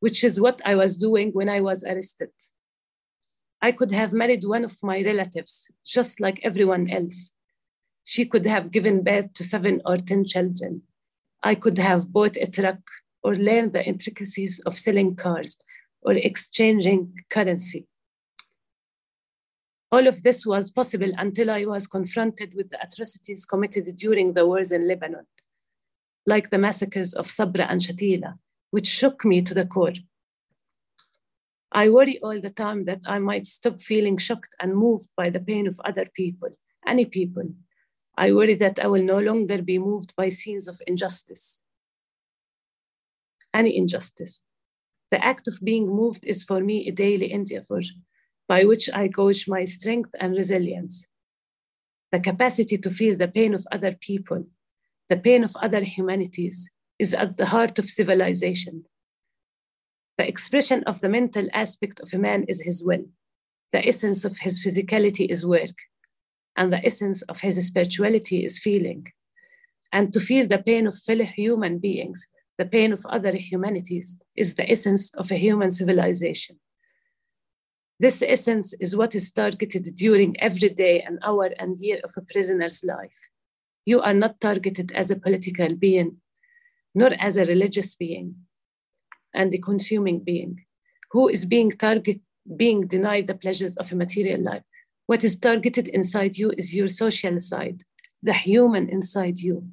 which 0.00 0.22
is 0.22 0.38
what 0.38 0.60
I 0.64 0.74
was 0.74 0.98
doing 0.98 1.30
when 1.32 1.48
I 1.48 1.60
was 1.60 1.82
arrested. 1.82 2.30
I 3.62 3.72
could 3.72 3.90
have 3.92 4.12
married 4.12 4.44
one 4.44 4.64
of 4.64 4.82
my 4.82 5.02
relatives, 5.02 5.68
just 5.84 6.20
like 6.20 6.40
everyone 6.44 6.90
else. 6.90 7.32
She 8.04 8.26
could 8.26 8.46
have 8.46 8.70
given 8.70 9.02
birth 9.02 9.32
to 9.34 9.44
seven 9.44 9.80
or 9.84 9.96
10 9.96 10.24
children. 10.24 10.82
I 11.42 11.54
could 11.54 11.78
have 11.78 12.12
bought 12.12 12.36
a 12.36 12.46
truck 12.46 12.80
or 13.28 13.36
learn 13.36 13.70
the 13.72 13.84
intricacies 13.84 14.58
of 14.60 14.78
selling 14.78 15.14
cars 15.14 15.58
or 16.00 16.14
exchanging 16.14 17.12
currency. 17.28 17.86
All 19.92 20.06
of 20.06 20.22
this 20.22 20.46
was 20.46 20.70
possible 20.70 21.12
until 21.18 21.50
I 21.50 21.66
was 21.66 21.86
confronted 21.86 22.54
with 22.54 22.70
the 22.70 22.80
atrocities 22.82 23.44
committed 23.44 23.84
during 23.96 24.32
the 24.32 24.46
wars 24.46 24.72
in 24.72 24.88
Lebanon, 24.88 25.26
like 26.24 26.48
the 26.48 26.56
massacres 26.56 27.12
of 27.12 27.28
Sabra 27.28 27.64
and 27.64 27.82
Shatila, 27.82 28.38
which 28.70 28.86
shook 28.86 29.26
me 29.26 29.42
to 29.42 29.52
the 29.52 29.66
core. 29.66 29.98
I 31.70 31.90
worry 31.90 32.18
all 32.20 32.40
the 32.40 32.56
time 32.64 32.86
that 32.86 33.02
I 33.04 33.18
might 33.18 33.46
stop 33.46 33.82
feeling 33.82 34.16
shocked 34.16 34.54
and 34.58 34.74
moved 34.74 35.10
by 35.18 35.28
the 35.28 35.40
pain 35.40 35.66
of 35.66 35.78
other 35.84 36.06
people, 36.14 36.52
any 36.86 37.04
people. 37.04 37.46
I 38.16 38.32
worry 38.32 38.54
that 38.54 38.78
I 38.78 38.86
will 38.86 39.04
no 39.04 39.18
longer 39.18 39.60
be 39.60 39.78
moved 39.78 40.14
by 40.16 40.30
scenes 40.30 40.66
of 40.66 40.80
injustice, 40.86 41.62
any 43.58 43.76
injustice. 43.76 44.42
The 45.10 45.22
act 45.24 45.48
of 45.48 45.64
being 45.70 45.86
moved 45.86 46.24
is 46.24 46.44
for 46.44 46.60
me 46.60 46.76
a 46.88 46.92
daily 46.92 47.30
endeavor 47.32 47.82
by 48.46 48.64
which 48.64 48.88
I 48.94 49.08
gauge 49.08 49.46
my 49.48 49.64
strength 49.64 50.12
and 50.20 50.34
resilience. 50.34 51.06
The 52.12 52.20
capacity 52.20 52.78
to 52.78 52.90
feel 52.90 53.14
the 53.16 53.28
pain 53.28 53.52
of 53.54 53.66
other 53.70 53.94
people, 54.08 54.44
the 55.10 55.18
pain 55.18 55.44
of 55.44 55.54
other 55.66 55.82
humanities, 55.82 56.70
is 56.98 57.12
at 57.12 57.36
the 57.36 57.46
heart 57.46 57.78
of 57.78 57.90
civilization 57.90 58.84
the 60.18 60.26
expression 60.26 60.82
of 60.84 61.00
the 61.00 61.08
mental 61.08 61.48
aspect 61.52 62.00
of 62.00 62.12
a 62.12 62.18
man 62.18 62.44
is 62.48 62.60
his 62.60 62.84
will. 62.84 63.04
The 63.72 63.86
essence 63.86 64.24
of 64.24 64.40
his 64.40 64.60
physicality 64.64 65.30
is 65.30 65.46
work. 65.46 65.76
And 66.56 66.72
the 66.72 66.84
essence 66.84 67.22
of 67.22 67.40
his 67.40 67.64
spirituality 67.64 68.44
is 68.44 68.58
feeling. 68.58 69.06
And 69.92 70.12
to 70.12 70.20
feel 70.20 70.46
the 70.48 70.58
pain 70.58 70.88
of 70.88 70.98
fellow 70.98 71.24
human 71.24 71.78
beings, 71.78 72.26
the 72.58 72.66
pain 72.66 72.92
of 72.92 73.06
other 73.06 73.34
humanities, 73.36 74.16
is 74.36 74.54
the 74.54 74.68
essence 74.70 75.10
of 75.14 75.30
a 75.30 75.36
human 75.36 75.70
civilization. 75.70 76.58
This 78.00 78.22
essence 78.22 78.74
is 78.80 78.96
what 78.96 79.14
is 79.14 79.32
targeted 79.32 79.94
during 79.94 80.38
every 80.40 80.68
day 80.68 81.00
and 81.00 81.18
hour 81.22 81.50
and 81.58 81.76
year 81.76 82.00
of 82.04 82.12
a 82.16 82.22
prisoner's 82.22 82.84
life. 82.84 83.30
You 83.86 84.00
are 84.00 84.14
not 84.14 84.40
targeted 84.40 84.92
as 84.92 85.10
a 85.10 85.16
political 85.16 85.74
being, 85.74 86.18
nor 86.94 87.10
as 87.18 87.36
a 87.36 87.44
religious 87.44 87.94
being, 87.94 88.34
and 89.34 89.52
the 89.52 89.58
consuming 89.58 90.20
being 90.20 90.64
who 91.10 91.28
is 91.28 91.44
being 91.44 91.70
target 91.70 92.20
being 92.56 92.86
denied 92.86 93.26
the 93.26 93.34
pleasures 93.34 93.76
of 93.76 93.92
a 93.92 93.96
material 93.96 94.40
life 94.42 94.62
what 95.06 95.24
is 95.24 95.38
targeted 95.38 95.88
inside 95.88 96.36
you 96.36 96.52
is 96.56 96.74
your 96.74 96.88
social 96.88 97.38
side 97.40 97.84
the 98.22 98.32
human 98.32 98.88
inside 98.88 99.38
you 99.38 99.68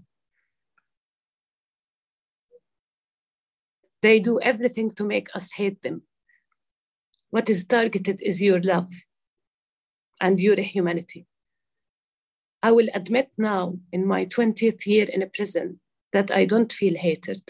they 4.05 4.19
do 4.29 4.39
everything 4.51 4.89
to 4.97 5.03
make 5.13 5.27
us 5.39 5.47
hate 5.59 5.81
them 5.81 5.97
what 7.35 7.49
is 7.55 7.65
targeted 7.75 8.21
is 8.31 8.41
your 8.47 8.61
love 8.73 8.91
and 10.27 10.45
your 10.47 10.59
humanity 10.73 11.25
i 12.69 12.71
will 12.77 12.89
admit 13.01 13.29
now 13.51 13.63
in 13.91 14.07
my 14.13 14.21
20th 14.37 14.85
year 14.93 15.07
in 15.17 15.21
a 15.27 15.33
prison 15.37 15.79
that 16.15 16.31
i 16.39 16.43
don't 16.53 16.81
feel 16.81 16.97
hated 17.07 17.43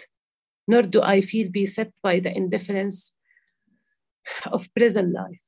nor 0.68 0.82
do 0.82 1.01
I 1.01 1.22
feel 1.22 1.49
beset 1.51 1.91
by 2.01 2.20
the 2.20 2.36
indifference 2.36 3.14
of 4.51 4.74
prison 4.74 5.14
life. 5.14 5.47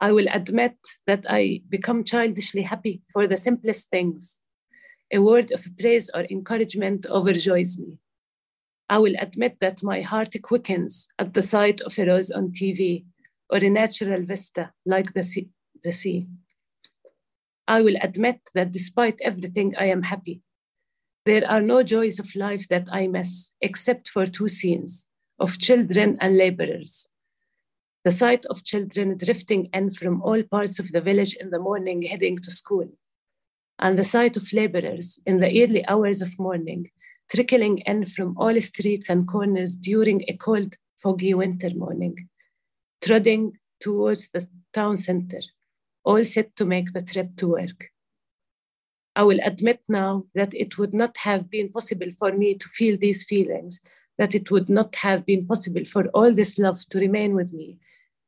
I 0.00 0.12
will 0.12 0.26
admit 0.32 0.76
that 1.06 1.24
I 1.28 1.62
become 1.68 2.04
childishly 2.04 2.62
happy 2.62 3.02
for 3.12 3.26
the 3.26 3.36
simplest 3.36 3.88
things. 3.90 4.38
A 5.12 5.20
word 5.20 5.52
of 5.52 5.64
praise 5.78 6.10
or 6.12 6.22
encouragement 6.28 7.06
overjoys 7.08 7.78
me. 7.78 7.98
I 8.88 8.98
will 8.98 9.14
admit 9.20 9.58
that 9.60 9.82
my 9.82 10.00
heart 10.00 10.34
quickens 10.42 11.08
at 11.18 11.34
the 11.34 11.42
sight 11.42 11.80
of 11.80 11.98
a 11.98 12.06
rose 12.06 12.30
on 12.30 12.52
TV 12.52 13.04
or 13.50 13.58
a 13.58 13.68
natural 13.68 14.22
vista 14.22 14.72
like 14.84 15.12
the 15.12 15.24
sea. 15.24 15.48
The 15.82 15.92
sea. 15.92 16.26
I 17.68 17.82
will 17.82 17.96
admit 18.00 18.40
that 18.54 18.72
despite 18.72 19.20
everything, 19.22 19.74
I 19.76 19.86
am 19.86 20.04
happy. 20.04 20.42
There 21.24 21.48
are 21.50 21.60
no 21.60 21.82
joys 21.82 22.20
of 22.20 22.36
life 22.36 22.68
that 22.68 22.88
I 22.92 23.08
miss, 23.08 23.52
except 23.60 24.08
for 24.08 24.26
two 24.26 24.48
scenes 24.48 25.06
of 25.40 25.58
children 25.58 26.16
and 26.20 26.36
laborers. 26.36 27.08
The 28.04 28.12
sight 28.12 28.46
of 28.46 28.62
children 28.62 29.16
drifting 29.18 29.68
in 29.74 29.90
from 29.90 30.22
all 30.22 30.42
parts 30.44 30.78
of 30.78 30.92
the 30.92 31.00
village 31.00 31.34
in 31.40 31.50
the 31.50 31.58
morning 31.58 32.02
heading 32.02 32.36
to 32.36 32.50
school, 32.52 32.88
and 33.80 33.98
the 33.98 34.04
sight 34.04 34.36
of 34.36 34.52
laborers 34.52 35.18
in 35.26 35.38
the 35.38 35.62
early 35.62 35.84
hours 35.88 36.22
of 36.22 36.38
morning 36.38 36.90
trickling 37.34 37.78
in 37.78 38.06
from 38.06 38.36
all 38.38 38.58
streets 38.60 39.08
and 39.08 39.26
corners 39.26 39.76
during 39.76 40.22
a 40.28 40.36
cold, 40.36 40.76
foggy 41.02 41.34
winter 41.34 41.70
morning, 41.74 42.28
trotting 43.04 43.58
towards 43.80 44.28
the 44.28 44.46
town 44.72 44.96
center, 44.96 45.40
all 46.04 46.24
set 46.24 46.54
to 46.56 46.64
make 46.64 46.92
the 46.92 47.02
trip 47.02 47.36
to 47.36 47.48
work. 47.48 47.90
I 49.14 49.22
will 49.22 49.40
admit 49.44 49.80
now 49.88 50.24
that 50.34 50.52
it 50.54 50.78
would 50.78 50.92
not 50.92 51.16
have 51.18 51.50
been 51.50 51.70
possible 51.70 52.12
for 52.18 52.32
me 52.32 52.54
to 52.54 52.68
feel 52.68 52.96
these 52.98 53.24
feelings, 53.24 53.80
that 54.18 54.34
it 54.34 54.50
would 54.50 54.68
not 54.68 54.96
have 54.96 55.24
been 55.24 55.46
possible 55.46 55.84
for 55.84 56.06
all 56.08 56.32
this 56.32 56.58
love 56.58 56.80
to 56.90 56.98
remain 56.98 57.34
with 57.34 57.52
me 57.52 57.78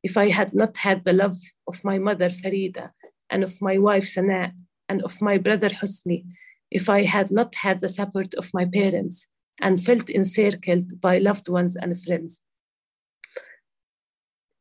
if 0.03 0.17
I 0.17 0.29
had 0.29 0.53
not 0.53 0.77
had 0.77 1.03
the 1.05 1.13
love 1.13 1.37
of 1.67 1.83
my 1.83 1.99
mother 1.99 2.29
Farida 2.29 2.91
and 3.29 3.43
of 3.43 3.61
my 3.61 3.77
wife 3.77 4.05
Sana 4.05 4.53
and 4.87 5.03
of 5.03 5.21
my 5.21 5.37
brother 5.37 5.69
Husni, 5.69 6.25
if 6.71 6.89
I 6.89 7.03
had 7.03 7.31
not 7.31 7.55
had 7.55 7.81
the 7.81 7.89
support 7.89 8.33
of 8.35 8.53
my 8.53 8.65
parents 8.65 9.27
and 9.61 9.83
felt 9.83 10.09
encircled 10.09 11.01
by 11.01 11.17
loved 11.17 11.49
ones 11.49 11.75
and 11.75 12.01
friends. 12.01 12.41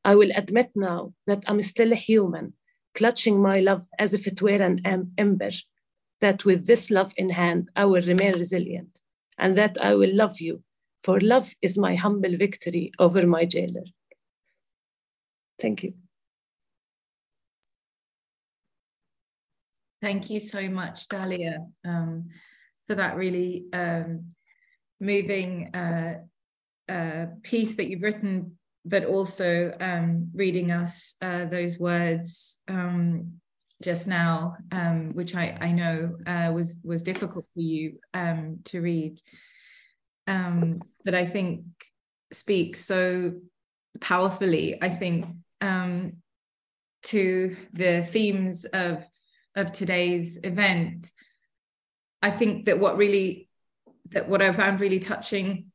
I 0.05 0.15
will 0.15 0.31
admit 0.35 0.71
now 0.75 1.13
that 1.27 1.45
I'm 1.47 1.61
still 1.63 1.93
a 1.93 1.97
human, 1.97 2.55
clutching 2.95 3.41
my 3.41 3.61
love 3.61 3.87
as 3.99 4.15
if 4.15 4.27
it 4.27 4.41
were 4.41 4.63
an 4.63 4.81
ember 5.19 5.51
that 6.21 6.45
with 6.45 6.67
this 6.67 6.91
love 6.91 7.13
in 7.17 7.31
hand, 7.31 7.71
I 7.77 7.85
will 7.85 8.03
remain 8.03 8.35
resilient, 8.35 9.01
and 9.39 9.57
that 9.57 9.77
I 9.81 9.95
will 9.95 10.15
love 10.15 10.41
you, 10.41 10.63
for 11.03 11.21
love 11.21 11.55
is 11.63 11.79
my 11.79 11.95
humble 11.95 12.37
victory 12.37 12.91
over 12.99 13.27
my 13.27 13.45
jailer. 13.45 13.85
Thank 15.61 15.85
you. 15.85 15.95
Thank 20.01 20.31
you 20.31 20.39
so 20.39 20.69
much, 20.69 21.09
Dalia, 21.09 21.67
um, 21.85 22.29
for 22.87 22.95
that 22.95 23.17
really 23.17 23.65
um, 23.73 24.33
moving 25.01 25.75
uh, 25.75 26.21
uh, 26.89 27.27
piece 27.43 27.75
that 27.77 27.89
you've 27.89 28.03
written, 28.03 28.59
but 28.85 29.05
also 29.05 29.75
um, 29.81 30.31
reading 30.35 30.71
us 30.71 31.17
uh, 31.21 31.47
those 31.47 31.79
words 31.81 32.59
um, 32.69 33.41
just 33.83 34.07
now, 34.07 34.57
um, 34.71 35.15
which 35.15 35.35
I, 35.35 35.57
I 35.61 35.73
know 35.73 36.17
uh, 36.27 36.53
was 36.55 36.77
was 36.85 37.03
difficult 37.03 37.45
for 37.53 37.61
you 37.61 37.99
um, 38.15 38.61
to 38.67 38.81
read, 38.81 39.21
but 40.27 41.15
I 41.15 41.27
think 41.27 41.63
speak 42.33 42.77
so 42.77 43.33
powerfully. 44.01 44.81
I 44.81 44.91
think 44.91 45.27
to 47.05 47.57
the 47.73 48.07
themes 48.11 48.65
of 48.67 49.05
of 49.59 49.73
today's 49.73 50.39
event. 50.43 51.11
I 52.23 52.31
think 52.31 52.67
that 52.67 52.79
what 52.79 52.97
really 52.97 53.49
that 54.11 54.29
what 54.29 54.41
I 54.41 54.53
found 54.53 54.81
really 54.81 55.01
touching 55.01 55.67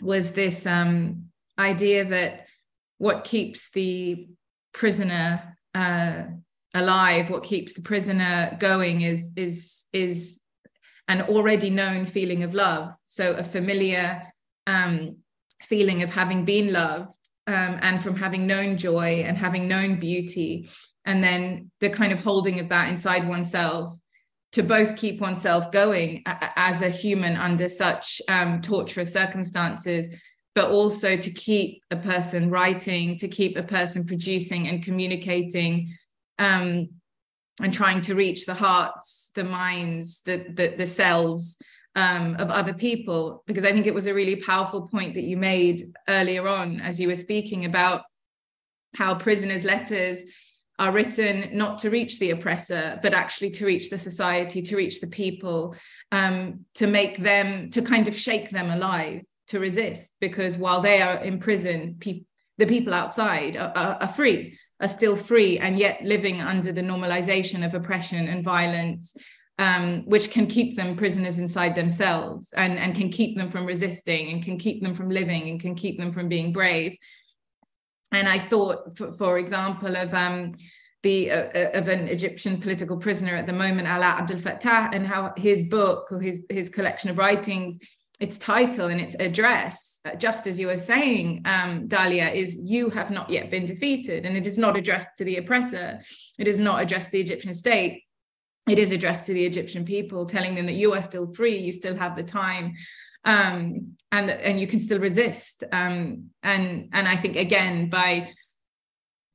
was 0.00 0.30
this 0.30 0.66
um, 0.66 1.30
idea 1.58 2.04
that 2.04 2.46
what 2.98 3.24
keeps 3.24 3.70
the 3.70 4.28
prisoner 4.72 5.56
uh, 5.74 6.24
alive, 6.74 7.30
what 7.30 7.42
keeps 7.42 7.72
the 7.72 7.82
prisoner 7.82 8.56
going 8.60 9.00
is 9.00 9.32
is 9.36 9.84
is 9.92 10.40
an 11.08 11.22
already 11.22 11.70
known 11.70 12.06
feeling 12.06 12.42
of 12.42 12.54
love. 12.54 12.94
So 13.06 13.32
a 13.32 13.44
familiar 13.44 14.22
um, 14.66 15.16
feeling 15.62 16.02
of 16.02 16.10
having 16.10 16.44
been 16.44 16.72
loved 16.72 17.16
um, 17.46 17.78
and 17.80 18.02
from 18.02 18.14
having 18.14 18.46
known 18.46 18.76
joy 18.76 19.24
and 19.26 19.36
having 19.36 19.66
known 19.66 19.98
beauty, 19.98 20.68
and 21.08 21.24
then 21.24 21.70
the 21.80 21.90
kind 21.90 22.12
of 22.12 22.22
holding 22.22 22.60
of 22.60 22.68
that 22.68 22.90
inside 22.90 23.26
oneself 23.26 23.98
to 24.52 24.62
both 24.62 24.94
keep 24.94 25.20
oneself 25.20 25.72
going 25.72 26.22
as 26.26 26.80
a 26.82 26.88
human 26.88 27.36
under 27.36 27.68
such 27.68 28.22
um, 28.28 28.60
torturous 28.60 29.12
circumstances 29.12 30.08
but 30.54 30.70
also 30.70 31.16
to 31.16 31.30
keep 31.30 31.84
a 31.92 31.96
person 31.96 32.50
writing, 32.50 33.16
to 33.16 33.28
keep 33.28 33.56
a 33.56 33.62
person 33.62 34.04
producing 34.04 34.66
and 34.66 34.82
communicating 34.82 35.88
um, 36.40 36.88
and 37.62 37.72
trying 37.72 38.02
to 38.02 38.16
reach 38.16 38.44
the 38.44 38.54
hearts, 38.54 39.30
the 39.36 39.44
minds, 39.44 40.20
the 40.24 40.46
the, 40.54 40.74
the 40.76 40.86
selves 40.86 41.58
um, 41.94 42.34
of 42.40 42.50
other 42.50 42.74
people. 42.74 43.44
Because 43.46 43.64
I 43.64 43.70
think 43.70 43.86
it 43.86 43.94
was 43.94 44.08
a 44.08 44.14
really 44.14 44.34
powerful 44.34 44.88
point 44.88 45.14
that 45.14 45.22
you 45.22 45.36
made 45.36 45.92
earlier 46.08 46.48
on 46.48 46.80
as 46.80 46.98
you 46.98 47.06
were 47.06 47.14
speaking 47.14 47.64
about 47.64 48.02
how 48.96 49.14
prisoners' 49.14 49.64
letters 49.64 50.24
are 50.78 50.92
written 50.92 51.56
not 51.56 51.78
to 51.78 51.90
reach 51.90 52.18
the 52.18 52.30
oppressor, 52.30 52.98
but 53.02 53.14
actually 53.14 53.50
to 53.50 53.66
reach 53.66 53.90
the 53.90 53.98
society, 53.98 54.62
to 54.62 54.76
reach 54.76 55.00
the 55.00 55.06
people, 55.06 55.74
um, 56.12 56.64
to 56.74 56.86
make 56.86 57.18
them, 57.18 57.70
to 57.70 57.82
kind 57.82 58.08
of 58.08 58.14
shake 58.14 58.50
them 58.50 58.70
alive, 58.70 59.22
to 59.48 59.58
resist. 59.58 60.14
Because 60.20 60.56
while 60.56 60.80
they 60.80 61.02
are 61.02 61.18
in 61.18 61.38
prison, 61.38 61.96
pe- 61.98 62.22
the 62.58 62.66
people 62.66 62.92
outside 62.92 63.56
are, 63.56 63.72
are, 63.74 63.98
are 64.02 64.08
free 64.08 64.58
are 64.80 64.88
still 64.88 65.16
free 65.16 65.58
and 65.58 65.78
yet 65.78 66.02
living 66.02 66.40
under 66.40 66.72
the 66.72 66.82
normalization 66.82 67.64
of 67.64 67.74
oppression 67.74 68.28
and 68.28 68.44
violence 68.44 69.16
um, 69.58 70.04
which 70.06 70.30
can 70.30 70.46
keep 70.46 70.76
them 70.76 70.96
prisoners 70.96 71.38
inside 71.38 71.74
themselves 71.74 72.52
and, 72.52 72.78
and 72.78 72.94
can 72.94 73.08
keep 73.10 73.36
them 73.36 73.50
from 73.50 73.66
resisting 73.66 74.30
and 74.30 74.44
can 74.44 74.56
keep 74.56 74.82
them 74.82 74.94
from 74.94 75.10
living 75.10 75.48
and 75.48 75.60
can 75.60 75.74
keep 75.74 75.98
them 75.98 76.12
from 76.12 76.28
being 76.28 76.52
brave. 76.52 76.96
And 78.12 78.28
I 78.28 78.38
thought, 78.38 78.96
for, 78.96 79.12
for 79.12 79.38
example, 79.38 79.96
of 79.96 80.14
um, 80.14 80.54
the 81.02 81.30
uh, 81.30 81.48
uh 81.54 81.70
of 81.74 81.88
an 81.88 82.08
Egyptian 82.08 82.60
political 82.60 82.96
prisoner 82.96 83.36
at 83.36 83.46
the 83.46 83.52
moment, 83.52 83.88
Ala 83.88 84.06
Abdel 84.20 84.38
Fattah, 84.38 84.90
and 84.92 85.06
how 85.06 85.32
his 85.36 85.68
book 85.68 86.08
or 86.10 86.20
his 86.20 86.44
his 86.50 86.68
collection 86.68 87.10
of 87.10 87.18
writings 87.18 87.78
its 88.20 88.36
title 88.36 88.88
and 88.88 89.00
its 89.00 89.14
address, 89.20 90.00
uh, 90.04 90.14
just 90.16 90.46
as 90.46 90.58
you 90.58 90.66
were 90.66 90.78
saying, 90.78 91.42
um, 91.44 91.88
Dalia, 91.88 92.34
is 92.34 92.56
you 92.56 92.90
have 92.90 93.10
not 93.10 93.30
yet 93.30 93.50
been 93.50 93.64
defeated. 93.64 94.26
And 94.26 94.36
it 94.36 94.46
is 94.46 94.58
not 94.58 94.76
addressed 94.76 95.16
to 95.18 95.24
the 95.24 95.36
oppressor, 95.36 96.00
it 96.38 96.48
is 96.48 96.58
not 96.58 96.82
addressed 96.82 97.06
to 97.06 97.12
the 97.12 97.20
Egyptian 97.20 97.54
state. 97.54 98.02
It 98.68 98.78
is 98.78 98.90
addressed 98.90 99.26
to 99.26 99.34
the 99.34 99.46
Egyptian 99.46 99.84
people, 99.84 100.26
telling 100.26 100.54
them 100.54 100.66
that 100.66 100.72
you 100.72 100.92
are 100.92 101.00
still 101.00 101.32
free, 101.32 101.56
you 101.56 101.72
still 101.72 101.96
have 101.96 102.16
the 102.16 102.22
time, 102.22 102.74
um, 103.24 103.96
and 104.12 104.30
and 104.30 104.60
you 104.60 104.66
can 104.66 104.80
still 104.80 105.00
resist. 105.00 105.64
Um, 105.72 106.30
and 106.42 106.88
and 106.92 107.08
I 107.08 107.16
think 107.16 107.36
again 107.36 107.88
by 107.88 108.30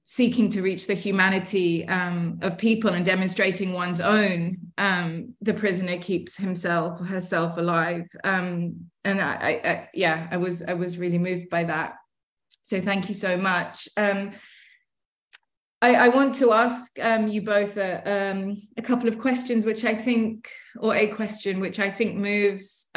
seeking 0.05 0.49
to 0.49 0.61
reach 0.61 0.85
the 0.85 0.93
humanity 0.93 1.87
um, 1.87 2.37
of 2.41 2.57
people 2.57 2.91
and 2.91 3.05
demonstrating 3.05 3.71
one's 3.71 4.01
own, 4.01 4.57
um, 4.77 5.33
the 5.41 5.53
prisoner 5.53 5.97
keeps 5.97 6.35
himself 6.35 6.99
or 6.99 7.05
herself 7.05 7.55
alive. 7.57 8.05
Um, 8.25 8.89
and 9.05 9.21
I, 9.21 9.33
I, 9.33 9.69
I, 9.69 9.89
yeah, 9.93 10.27
I 10.29 10.37
was 10.37 10.61
I 10.61 10.73
was 10.73 10.97
really 10.97 11.17
moved 11.17 11.49
by 11.49 11.63
that. 11.65 11.95
So 12.63 12.81
thank 12.81 13.09
you 13.09 13.15
so 13.15 13.37
much. 13.37 13.87
Um, 13.97 14.31
I, 15.81 15.95
I, 15.95 16.07
want 16.07 16.35
to 16.35 16.53
ask 16.53 16.97
um, 17.01 17.27
you 17.27 17.41
both 17.41 17.75
a, 17.75 18.31
um, 18.31 18.57
a, 18.77 18.81
couple 18.81 19.09
of 19.09 19.19
questions, 19.19 19.65
which 19.65 19.83
I 19.83 19.93
think, 19.93 20.49
or 20.79 20.95
a 20.95 21.07
question 21.07 21.59
which 21.59 21.77
I 21.77 21.91
think 21.91 22.15
moves 22.15 22.87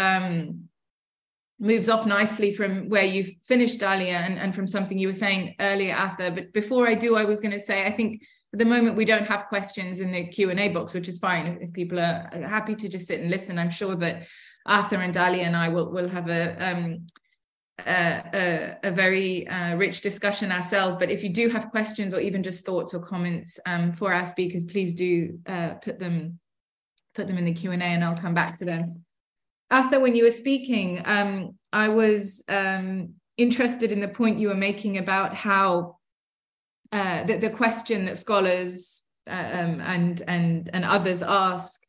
moves 1.59 1.89
off 1.89 2.07
nicely 2.07 2.53
from 2.53 2.89
where 2.89 3.05
you've 3.05 3.31
finished 3.45 3.81
Dalia 3.81 4.21
and, 4.21 4.39
and 4.39 4.55
from 4.55 4.67
something 4.67 4.99
you 4.99 5.09
were 5.09 5.15
saying 5.15 5.55
earlier 5.59 5.95
Ather 5.95 6.31
but 6.31 6.53
before 6.53 6.87
I 6.87 6.95
do 6.95 7.17
I 7.17 7.25
was 7.25 7.41
going 7.41 7.53
to 7.53 7.61
say 7.61 7.87
I 7.87 7.91
think 7.91 8.23
at 8.53 8.59
the 8.59 8.65
moment 8.65 8.97
we 8.97 9.07
don't 9.07 9.27
have 9.27 9.47
questions 9.47 10.01
in 10.01 10.13
the 10.13 10.27
Q&A 10.27 10.69
box 10.69 10.93
which 10.93 11.09
is 11.09 11.19
fine 11.19 11.59
if, 11.61 11.73
people 11.73 11.99
are 11.99 12.29
happy 12.47 12.75
to 12.77 12.89
just 12.89 13.07
sit 13.07 13.21
and 13.21 13.31
listen 13.31 13.59
I'm 13.59 13.71
sure 13.71 13.97
that 13.97 14.27
Ather 14.67 15.01
and 15.01 15.15
Dalia 15.15 15.45
and 15.45 15.57
I 15.57 15.69
will, 15.69 15.91
will 15.91 16.09
have 16.09 16.29
a 16.29 16.57
um, 16.59 17.07
a, 17.87 18.23
a, 18.83 18.89
a, 18.89 18.91
very 18.91 19.47
uh, 19.49 19.77
rich 19.77 20.01
discussion 20.01 20.51
ourselves. 20.51 20.97
But 20.97 21.11
if 21.11 21.23
you 21.23 21.29
do 21.29 21.49
have 21.51 21.71
questions 21.71 22.15
or 22.15 22.21
even 22.21 22.43
just 22.43 22.65
thoughts 22.65 22.95
or 22.95 23.01
comments 23.01 23.61
um, 23.67 23.93
for 23.93 24.15
our 24.15 24.25
speakers, 24.25 24.65
please 24.65 24.95
do 24.95 25.39
uh, 25.47 25.75
put 25.75 25.99
them 25.99 26.39
put 27.15 27.27
them 27.27 27.39
in 27.39 27.45
the 27.45 27.53
Q 27.53 27.73
and 27.73 27.83
A, 27.83 27.87
and 27.87 28.05
I'll 28.05 28.17
come 28.17 28.35
back 28.35 28.57
to 28.57 28.65
them. 28.65 29.06
Ather, 29.71 30.01
when 30.01 30.15
you 30.15 30.25
were 30.25 30.31
speaking, 30.31 31.03
um, 31.05 31.57
I 31.73 31.89
was 31.89 32.43
um, 32.49 33.15
interested 33.37 33.93
in 33.93 34.01
the 34.01 34.09
point 34.09 34.39
you 34.39 34.49
were 34.49 34.55
making 34.55 34.99
about 34.99 35.35
how 35.35 35.97
uh, 36.93 37.25
the, 37.25 37.37
the, 37.37 37.51
question 37.51 38.05
that 38.05 38.17
scholars 38.17 39.03
uh, 39.27 39.51
um, 39.53 39.81
and 39.81 40.23
and 40.29 40.71
and 40.73 40.85
others 40.85 41.21
ask 41.21 41.83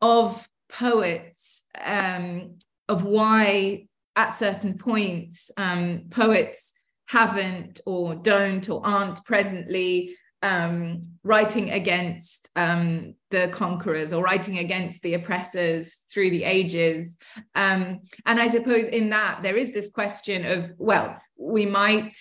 of 0.00 0.48
poets 0.70 1.64
um, 1.78 2.56
of 2.88 3.04
why 3.04 3.86
at 4.16 4.30
certain 4.30 4.78
points, 4.78 5.50
um, 5.56 6.04
poets 6.10 6.72
haven't 7.06 7.80
or 7.86 8.14
don't 8.14 8.68
or 8.68 8.84
aren't 8.84 9.24
presently 9.24 10.16
um, 10.42 11.00
writing 11.22 11.70
against 11.70 12.50
um, 12.56 13.14
the 13.30 13.48
conquerors 13.52 14.12
or 14.12 14.22
writing 14.22 14.58
against 14.58 15.02
the 15.02 15.14
oppressors 15.14 16.04
through 16.10 16.30
the 16.30 16.44
ages. 16.44 17.16
Um, 17.54 18.00
and 18.26 18.40
I 18.40 18.48
suppose 18.48 18.88
in 18.88 19.10
that 19.10 19.42
there 19.42 19.56
is 19.56 19.72
this 19.72 19.90
question 19.90 20.44
of, 20.44 20.72
well, 20.78 21.16
we 21.36 21.66
might. 21.66 22.16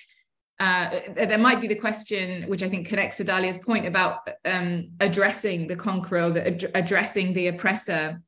Uh, 0.60 1.00
there 1.16 1.40
might 1.40 1.60
be 1.60 1.68
the 1.68 1.74
question, 1.74 2.44
which 2.44 2.62
I 2.62 2.70
think 2.70 2.86
connects 2.86 3.18
to 3.18 3.26
Dalia's 3.26 3.58
point 3.58 3.88
about 3.88 4.30
um, 4.46 4.90
addressing 5.00 5.66
the 5.66 5.76
conqueror, 5.76 6.30
the, 6.30 6.46
ad- 6.46 6.72
addressing 6.76 7.34
the 7.34 7.48
oppressor, 7.48 8.22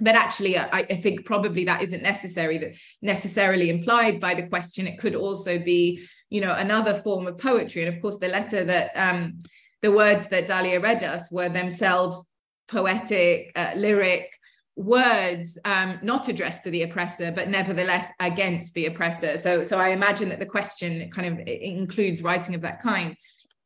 but 0.00 0.14
actually 0.14 0.58
I, 0.58 0.68
I, 0.72 0.96
think 0.96 1.24
probably 1.24 1.64
that 1.64 1.82
isn't 1.82 2.02
necessary 2.02 2.58
that 2.58 2.72
necessarily 3.00 3.70
implied 3.70 4.20
by 4.20 4.34
the 4.34 4.46
question 4.46 4.86
it 4.86 4.98
could 4.98 5.14
also 5.14 5.58
be 5.58 6.06
you 6.34 6.40
know 6.40 6.54
another 6.56 6.94
form 6.94 7.28
of 7.28 7.38
poetry. 7.38 7.84
And 7.84 7.94
of 7.94 8.02
course 8.02 8.18
the 8.18 8.34
letter 8.38 8.64
that 8.64 8.90
um, 8.96 9.38
the 9.82 9.92
words 9.92 10.26
that 10.28 10.48
dalia 10.48 10.82
read 10.82 11.04
us 11.04 11.30
were 11.30 11.48
themselves 11.48 12.26
poetic 12.66 13.52
uh, 13.54 13.72
lyric 13.76 14.26
words 14.74 15.56
um, 15.64 16.00
not 16.02 16.26
addressed 16.26 16.64
to 16.64 16.70
the 16.70 16.82
oppressor 16.82 17.30
but 17.30 17.48
nevertheless 17.48 18.10
against 18.18 18.74
the 18.74 18.86
oppressor. 18.86 19.38
So 19.38 19.62
so 19.62 19.78
i 19.78 19.90
imagine 19.90 20.28
that 20.30 20.40
the 20.40 20.52
question 20.56 21.08
kind 21.10 21.28
of 21.32 21.46
includes 21.46 22.20
writing 22.20 22.56
of 22.56 22.62
that 22.62 22.82
kind. 22.82 23.16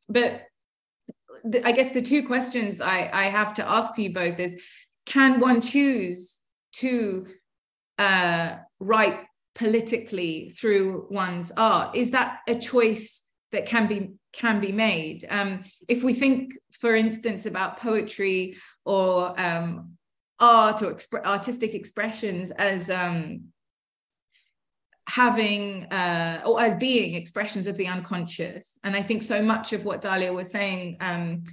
But 0.07 0.43
i 1.65 1.71
guess 1.71 1.91
the 1.91 2.01
two 2.11 2.21
questions 2.27 2.81
i 2.81 3.09
i 3.13 3.25
have 3.39 3.53
to 3.53 3.67
ask 3.77 3.97
you 3.97 4.13
both 4.13 4.37
is 4.39 4.61
can 5.05 5.39
one 5.39 5.61
choose 5.61 6.41
to 6.73 7.25
uh, 7.97 8.57
write 8.79 9.19
politically 9.55 10.49
through 10.49 11.07
one's 11.09 11.51
art? 11.55 11.95
Is 11.95 12.11
that 12.11 12.39
a 12.47 12.55
choice 12.55 13.23
that 13.51 13.65
can 13.65 13.87
be 13.87 14.11
can 14.31 14.59
be 14.59 14.71
made? 14.71 15.25
Um, 15.29 15.63
if 15.87 16.03
we 16.03 16.13
think, 16.13 16.53
for 16.71 16.95
instance, 16.95 17.45
about 17.45 17.77
poetry 17.77 18.57
or 18.85 19.33
um, 19.39 19.93
art 20.39 20.81
or 20.81 20.93
exp- 20.93 21.25
artistic 21.25 21.73
expressions 21.73 22.51
as 22.51 22.89
um, 22.89 23.45
having 25.07 25.85
uh, 25.85 26.41
or 26.45 26.61
as 26.61 26.75
being 26.75 27.15
expressions 27.15 27.67
of 27.67 27.75
the 27.75 27.87
unconscious, 27.87 28.79
and 28.83 28.95
I 28.95 29.01
think 29.01 29.21
so 29.21 29.41
much 29.41 29.73
of 29.73 29.83
what 29.83 30.01
Dalia 30.01 30.33
was 30.33 30.51
saying 30.51 30.97
um, 30.99 31.43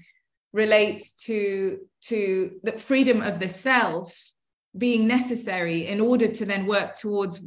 relates 0.52 1.12
to 1.24 1.78
to 2.02 2.60
the 2.62 2.72
freedom 2.72 3.22
of 3.22 3.38
the 3.38 3.48
self 3.48 4.32
being 4.76 5.06
necessary 5.06 5.86
in 5.86 6.00
order 6.00 6.28
to 6.28 6.44
then 6.44 6.66
work 6.66 6.96
towards 6.96 7.40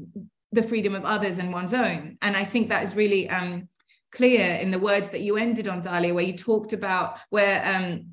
the 0.52 0.64
freedom 0.64 0.96
of 0.96 1.06
others 1.06 1.38
and 1.38 1.54
one's 1.54 1.74
own 1.74 2.18
and 2.22 2.36
i 2.36 2.44
think 2.44 2.70
that 2.70 2.84
is 2.84 2.96
really 2.96 3.30
um, 3.30 3.68
clear 4.12 4.56
in 4.56 4.72
the 4.72 4.80
words 4.80 5.10
that 5.12 5.22
you 5.22 5.38
ended 5.38 5.68
on 5.68 5.82
dalia 5.82 6.14
where 6.14 6.24
you 6.24 6.36
talked 6.38 6.74
about 6.74 7.20
where 7.30 7.62
um, 7.66 8.06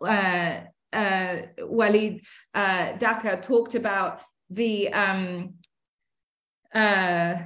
uh, 0.00 0.60
uh, 0.92 1.36
walid 1.60 2.22
uh, 2.54 2.92
Daqqa 2.94 3.42
talked 3.42 3.74
about 3.74 4.20
the 4.50 4.92
um, 4.92 5.54
uh, 6.74 7.36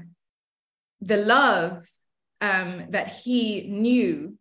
the 1.01 1.16
love 1.16 1.89
um, 2.41 2.87
that 2.91 3.09
he 3.09 3.62
knew 3.68 4.37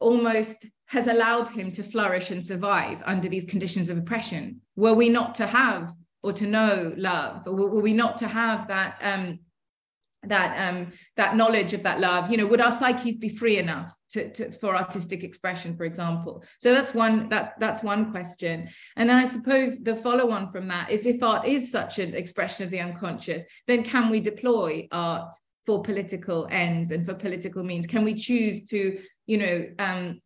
almost 0.00 0.66
has 0.86 1.06
allowed 1.06 1.48
him 1.48 1.72
to 1.72 1.82
flourish 1.82 2.30
and 2.30 2.44
survive 2.44 2.98
under 3.04 3.28
these 3.28 3.46
conditions 3.46 3.88
of 3.88 3.96
oppression. 3.96 4.60
Were 4.76 4.94
we 4.94 5.08
not 5.08 5.34
to 5.36 5.46
have 5.46 5.92
or 6.22 6.32
to 6.32 6.46
know 6.46 6.92
love, 6.96 7.42
or 7.46 7.54
were 7.54 7.80
we 7.80 7.92
not 7.92 8.18
to 8.18 8.28
have 8.28 8.68
that 8.68 8.98
um, 9.02 9.38
that 10.24 10.68
um, 10.68 10.92
that 11.16 11.36
knowledge 11.36 11.74
of 11.74 11.82
that 11.82 12.00
love, 12.00 12.30
you 12.30 12.36
know, 12.36 12.46
would 12.46 12.60
our 12.60 12.70
psyches 12.70 13.16
be 13.16 13.28
free 13.28 13.58
enough 13.58 13.92
to, 14.10 14.30
to, 14.30 14.52
for 14.52 14.76
artistic 14.76 15.24
expression, 15.24 15.76
for 15.76 15.84
example? 15.84 16.44
So 16.60 16.72
that's 16.72 16.94
one 16.94 17.28
that 17.30 17.54
that's 17.58 17.82
one 17.82 18.12
question. 18.12 18.68
And 18.96 19.10
then 19.10 19.16
I 19.16 19.26
suppose 19.26 19.82
the 19.82 19.96
follow-on 19.96 20.52
from 20.52 20.68
that 20.68 20.90
is 20.90 21.06
if 21.06 21.22
art 21.22 21.46
is 21.46 21.72
such 21.72 21.98
an 21.98 22.14
expression 22.14 22.64
of 22.64 22.70
the 22.70 22.80
unconscious, 22.80 23.42
then 23.66 23.82
can 23.82 24.10
we 24.10 24.20
deploy 24.20 24.86
art 24.92 25.34
for 25.66 25.82
political 25.82 26.46
ends 26.50 26.92
and 26.92 27.04
for 27.04 27.14
political 27.14 27.64
means? 27.64 27.86
Can 27.86 28.04
we 28.04 28.14
choose 28.14 28.64
to, 28.66 29.00
you 29.26 29.38
know, 29.38 29.66
um, 29.78 30.20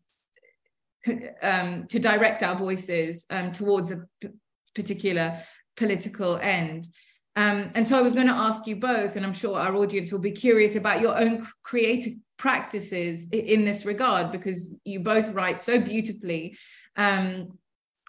um, 1.41 1.87
to 1.87 1.99
direct 1.99 2.43
our 2.43 2.57
voices 2.57 3.27
um, 3.31 3.53
towards 3.53 3.93
a 3.93 4.03
p- 4.21 4.29
particular 4.75 5.39
political 5.77 6.39
end. 6.39 6.89
Um, 7.37 7.71
and 7.75 7.87
so 7.87 7.99
I 7.99 8.03
was 8.03 8.15
going 8.15 8.29
to 8.29 8.33
ask 8.33 8.67
you 8.67 8.77
both, 8.77 9.17
and 9.17 9.25
I'm 9.25 9.33
sure 9.33 9.59
our 9.59 9.75
audience 9.77 10.11
will 10.11 10.21
be 10.21 10.33
curious 10.33 10.75
about 10.75 11.03
your 11.03 11.17
own 11.19 11.47
creative 11.63 12.15
practices 12.39 13.29
in 13.31 13.65
this 13.65 13.85
regard, 13.85 14.33
because 14.33 14.73
you 14.85 15.01
both 15.01 15.31
write 15.31 15.61
so 15.61 15.79
beautifully 15.79 16.57
um, 16.97 17.59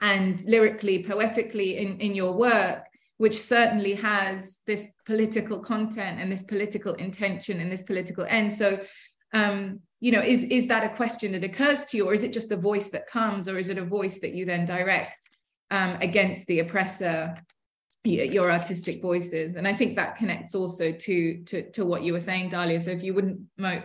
and 0.01 0.43
lyrically, 0.45 1.03
poetically 1.03 1.77
in, 1.77 1.99
in 1.99 2.15
your 2.15 2.33
work, 2.33 2.85
which 3.17 3.41
certainly 3.41 3.95
has 3.95 4.59
this 4.65 4.93
political 5.05 5.59
content 5.59 6.21
and 6.21 6.31
this 6.31 6.43
political 6.43 6.93
intention 6.93 7.59
and 7.59 7.69
this 7.71 7.81
political 7.81 8.25
end. 8.29 8.53
So 8.53 8.79
um, 9.33 9.81
you 9.99 10.11
know 10.11 10.21
is 10.21 10.43
is 10.45 10.67
that 10.67 10.83
a 10.83 10.95
question 10.95 11.31
that 11.31 11.43
occurs 11.43 11.85
to 11.85 11.97
you 11.97 12.07
or 12.07 12.13
is 12.13 12.23
it 12.23 12.33
just 12.33 12.51
a 12.51 12.57
voice 12.57 12.89
that 12.89 13.07
comes 13.07 13.47
or 13.47 13.57
is 13.57 13.69
it 13.69 13.77
a 13.77 13.85
voice 13.85 14.19
that 14.19 14.33
you 14.33 14.45
then 14.45 14.65
direct 14.65 15.17
um, 15.71 15.97
against 16.01 16.47
the 16.47 16.59
oppressor 16.59 17.35
your 18.07 18.51
artistic 18.51 19.01
voices 19.01 19.55
and 19.55 19.67
i 19.67 19.73
think 19.73 19.95
that 19.95 20.15
connects 20.15 20.55
also 20.55 20.91
to 20.91 21.43
to 21.43 21.69
to 21.71 21.85
what 21.85 22.03
you 22.03 22.13
were 22.13 22.19
saying 22.19 22.49
dalia 22.49 22.81
so 22.81 22.91
if 22.91 23.03
you 23.03 23.13
wouldn't 23.13 23.39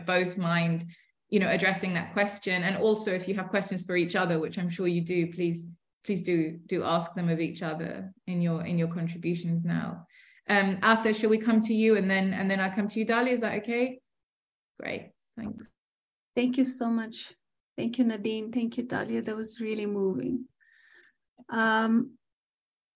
both 0.07 0.37
mind 0.37 0.85
you 1.29 1.41
know 1.41 1.49
addressing 1.49 1.95
that 1.95 2.13
question 2.13 2.63
and 2.63 2.77
also 2.77 3.13
if 3.13 3.27
you 3.27 3.35
have 3.35 3.49
questions 3.49 3.85
for 3.85 3.97
each 3.97 4.17
other 4.17 4.39
which 4.39 4.59
i'm 4.59 4.69
sure 4.71 4.87
you 4.87 5.01
do 5.01 5.33
please 5.33 5.67
please 6.05 6.23
do 6.23 6.59
do 6.67 6.83
ask 6.83 7.15
them 7.15 7.29
of 7.29 7.41
each 7.41 7.63
other 7.63 8.13
in 8.27 8.41
your 8.41 8.65
in 8.65 8.79
your 8.79 8.89
contributions 8.89 9.65
now 9.65 10.07
um 10.49 10.79
Ather 10.83 11.15
shall 11.15 11.31
we 11.31 11.39
come 11.39 11.61
to 11.63 11.75
you 11.75 11.97
and 11.97 12.11
then 12.11 12.35
and 12.35 12.51
then 12.51 12.61
i'll 12.61 12.71
come 12.71 12.89
to 12.89 12.99
you 12.99 13.07
dalia 13.07 13.33
is 13.33 13.41
that 13.41 13.55
okay 13.55 14.01
great 14.79 15.11
thanks 15.37 15.69
Thank 16.35 16.57
you 16.57 16.65
so 16.65 16.89
much. 16.89 17.35
Thank 17.77 17.99
you, 17.99 18.05
Nadine. 18.05 18.53
Thank 18.53 18.79
you, 18.79 18.85
Dalia. 18.85 19.25
That 19.25 19.37
was 19.37 19.61
really 19.61 19.87
moving. 19.87 20.47
Um, 21.51 22.13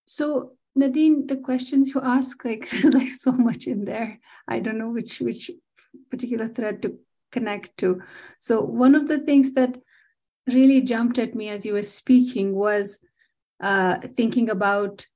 so 0.06 0.55
Nadine, 0.76 1.26
the 1.26 1.38
questions 1.38 1.94
you 1.94 2.00
ask, 2.02 2.44
like 2.44 2.68
like 2.84 3.08
so 3.08 3.32
much 3.32 3.66
in 3.66 3.84
there. 3.84 4.20
I 4.46 4.60
don't 4.60 4.78
know 4.78 4.90
which 4.90 5.20
which 5.20 5.50
particular 6.10 6.48
thread 6.48 6.82
to 6.82 6.98
connect 7.32 7.76
to. 7.78 8.02
So 8.38 8.62
one 8.62 8.94
of 8.94 9.08
the 9.08 9.18
things 9.18 9.52
that 9.54 9.78
really 10.46 10.82
jumped 10.82 11.18
at 11.18 11.34
me 11.34 11.48
as 11.48 11.66
you 11.66 11.72
were 11.72 11.82
speaking 11.82 12.54
was 12.54 13.00
uh, 13.60 13.98
thinking 14.14 14.50
about 14.50 15.06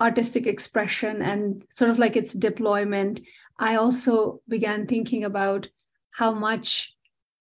artistic 0.00 0.46
expression 0.46 1.22
and 1.22 1.64
sort 1.70 1.90
of 1.90 1.98
like 1.98 2.16
its 2.16 2.32
deployment. 2.32 3.20
I 3.58 3.76
also 3.76 4.40
began 4.48 4.86
thinking 4.86 5.24
about 5.24 5.68
how 6.10 6.32
much 6.32 6.96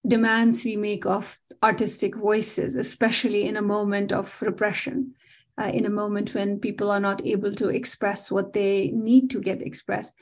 demands 0.05 0.63
we 0.63 0.75
make 0.75 1.05
of 1.05 1.39
artistic 1.63 2.15
voices, 2.15 2.75
especially 2.75 3.45
in 3.45 3.57
a 3.57 3.61
moment 3.61 4.11
of 4.11 4.36
repression, 4.41 5.13
uh, 5.60 5.72
in 5.74 5.86
a 5.86 5.89
moment 5.89 6.34
when 6.34 6.60
people 6.60 6.89
are 6.89 6.99
not 6.99 7.26
able 7.26 7.53
to 7.55 7.70
express 7.70 8.32
what 8.32 8.53
they 8.53 8.91
need 8.93 9.30
to 9.32 9.41
get 9.41 9.62
expressed. 9.62 10.16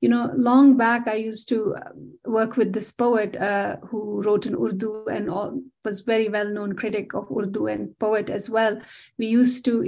You 0.00 0.08
know, 0.08 0.32
long 0.36 0.76
back, 0.76 1.06
I 1.06 1.14
used 1.14 1.48
to 1.50 1.76
um, 1.76 2.18
work 2.24 2.56
with 2.56 2.72
this 2.72 2.90
poet 2.90 3.36
uh, 3.36 3.76
who 3.88 4.20
wrote 4.22 4.46
in 4.46 4.56
Urdu 4.56 5.06
and 5.06 5.30
all, 5.30 5.62
was 5.84 6.00
very 6.00 6.28
well-known 6.28 6.74
critic 6.74 7.14
of 7.14 7.30
Urdu 7.30 7.68
and 7.68 7.96
poet 8.00 8.28
as 8.28 8.50
well. 8.50 8.80
We 9.16 9.26
used 9.26 9.64
to 9.66 9.84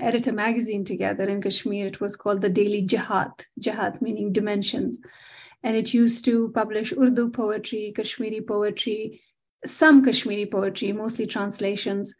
edit 0.00 0.26
a 0.26 0.32
magazine 0.32 0.84
together 0.84 1.24
in 1.24 1.40
Kashmir. 1.40 1.86
It 1.86 2.00
was 2.00 2.14
called 2.14 2.42
the 2.42 2.50
Daily 2.50 2.86
Jihat, 2.86 3.46
Jihat 3.58 4.02
meaning 4.02 4.32
dimensions 4.32 5.00
and 5.64 5.74
it 5.74 5.94
used 5.94 6.26
to 6.26 6.50
publish 6.50 6.92
Urdu 6.92 7.30
poetry, 7.30 7.92
Kashmiri 7.96 8.42
poetry, 8.42 9.22
some 9.64 10.04
Kashmiri 10.04 10.44
poetry, 10.44 10.92
mostly 10.92 11.26
translations, 11.26 12.14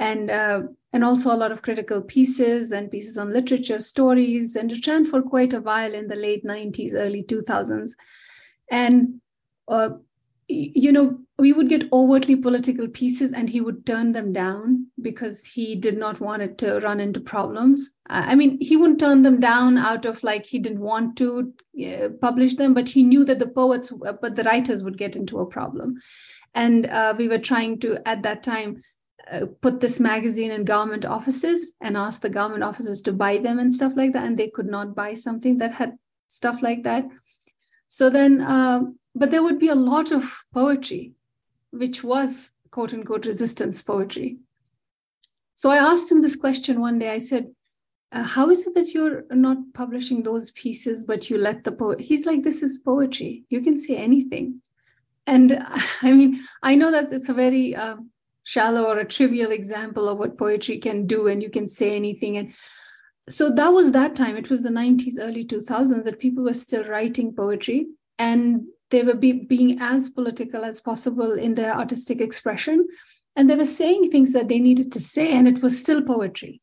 and 0.00 0.30
uh, 0.30 0.62
and 0.92 1.04
also 1.04 1.32
a 1.32 1.36
lot 1.36 1.52
of 1.52 1.62
critical 1.62 2.00
pieces 2.00 2.72
and 2.72 2.90
pieces 2.90 3.18
on 3.18 3.32
literature, 3.32 3.80
stories, 3.80 4.56
and 4.56 4.70
it 4.70 4.86
ran 4.86 5.04
for 5.04 5.22
quite 5.22 5.52
a 5.52 5.60
while 5.60 5.92
in 5.92 6.06
the 6.08 6.16
late 6.16 6.44
90s, 6.44 6.94
early 6.94 7.24
2000s, 7.24 7.92
and 8.70 9.20
uh, 9.68 9.90
you 10.48 10.92
know 10.92 11.18
we 11.38 11.52
would 11.52 11.68
get 11.68 11.92
overtly 11.92 12.36
political 12.36 12.86
pieces 12.86 13.32
and 13.32 13.48
he 13.48 13.60
would 13.60 13.84
turn 13.86 14.12
them 14.12 14.32
down 14.32 14.86
because 15.02 15.44
he 15.44 15.74
did 15.74 15.98
not 15.98 16.20
want 16.20 16.42
it 16.42 16.58
to 16.58 16.78
run 16.80 17.00
into 17.00 17.20
problems. 17.20 17.92
I 18.06 18.34
mean 18.34 18.58
he 18.60 18.76
wouldn't 18.76 19.00
turn 19.00 19.22
them 19.22 19.40
down 19.40 19.78
out 19.78 20.04
of 20.06 20.22
like 20.22 20.44
he 20.44 20.58
didn't 20.58 20.80
want 20.80 21.16
to 21.16 21.52
uh, 21.84 22.08
publish 22.20 22.54
them 22.54 22.74
but 22.74 22.88
he 22.88 23.02
knew 23.02 23.24
that 23.24 23.38
the 23.38 23.48
poets 23.48 23.90
uh, 24.06 24.12
but 24.20 24.36
the 24.36 24.44
writers 24.44 24.84
would 24.84 24.98
get 24.98 25.16
into 25.16 25.40
a 25.40 25.46
problem. 25.46 25.96
And 26.54 26.86
uh, 26.86 27.14
we 27.18 27.26
were 27.26 27.38
trying 27.38 27.80
to 27.80 28.06
at 28.06 28.22
that 28.22 28.44
time 28.44 28.80
uh, 29.30 29.46
put 29.62 29.80
this 29.80 30.00
magazine 30.00 30.50
in 30.50 30.64
government 30.64 31.04
offices 31.04 31.74
and 31.80 31.96
ask 31.96 32.22
the 32.22 32.30
government 32.30 32.64
offices 32.64 33.00
to 33.02 33.12
buy 33.12 33.38
them 33.38 33.58
and 33.58 33.72
stuff 33.72 33.92
like 33.96 34.12
that 34.12 34.24
and 34.24 34.38
they 34.38 34.50
could 34.50 34.66
not 34.66 34.94
buy 34.94 35.14
something 35.14 35.58
that 35.58 35.72
had 35.72 35.92
stuff 36.28 36.62
like 36.62 36.82
that. 36.82 37.04
So 37.88 38.10
then, 38.10 38.40
uh, 38.40 38.80
but 39.14 39.30
there 39.30 39.42
would 39.42 39.58
be 39.58 39.68
a 39.68 39.74
lot 39.74 40.12
of 40.12 40.24
poetry, 40.52 41.12
which 41.70 42.02
was 42.02 42.50
quote 42.70 42.92
unquote 42.92 43.26
resistance 43.26 43.82
poetry. 43.82 44.38
So 45.54 45.70
I 45.70 45.76
asked 45.76 46.10
him 46.10 46.20
this 46.20 46.36
question 46.36 46.80
one 46.80 46.98
day. 46.98 47.10
I 47.10 47.18
said, 47.18 47.54
uh, 48.10 48.24
How 48.24 48.50
is 48.50 48.66
it 48.66 48.74
that 48.74 48.92
you're 48.92 49.24
not 49.30 49.58
publishing 49.72 50.22
those 50.22 50.50
pieces, 50.50 51.04
but 51.04 51.30
you 51.30 51.38
let 51.38 51.62
the 51.62 51.72
poet? 51.72 52.00
He's 52.00 52.26
like, 52.26 52.42
This 52.42 52.62
is 52.62 52.80
poetry. 52.80 53.44
You 53.48 53.60
can 53.60 53.78
say 53.78 53.96
anything. 53.96 54.60
And 55.26 55.64
I 56.02 56.12
mean, 56.12 56.42
I 56.62 56.74
know 56.74 56.90
that 56.90 57.12
it's 57.12 57.28
a 57.28 57.34
very 57.34 57.76
uh, 57.76 57.96
shallow 58.44 58.84
or 58.84 58.98
a 58.98 59.04
trivial 59.04 59.50
example 59.50 60.08
of 60.08 60.18
what 60.18 60.38
poetry 60.38 60.78
can 60.78 61.06
do, 61.06 61.26
and 61.26 61.42
you 61.42 61.50
can 61.50 61.66
say 61.66 61.96
anything. 61.96 62.36
And 62.36 62.54
so 63.28 63.50
that 63.54 63.72
was 63.72 63.92
that 63.92 64.14
time. 64.14 64.36
It 64.36 64.50
was 64.50 64.62
the 64.62 64.68
90s, 64.68 65.14
early 65.18 65.44
2000s 65.44 66.04
that 66.04 66.20
people 66.20 66.44
were 66.44 66.54
still 66.54 66.84
writing 66.84 67.34
poetry. 67.34 67.86
And 68.18 68.66
they 68.90 69.02
were 69.02 69.14
be, 69.14 69.32
being 69.32 69.80
as 69.80 70.10
political 70.10 70.64
as 70.64 70.80
possible 70.80 71.32
in 71.32 71.54
their 71.54 71.74
artistic 71.74 72.20
expression. 72.20 72.86
And 73.34 73.50
they 73.50 73.56
were 73.56 73.66
saying 73.66 74.10
things 74.10 74.32
that 74.32 74.48
they 74.48 74.60
needed 74.60 74.92
to 74.92 75.00
say, 75.00 75.32
and 75.32 75.48
it 75.48 75.62
was 75.62 75.80
still 75.80 76.02
poetry. 76.02 76.60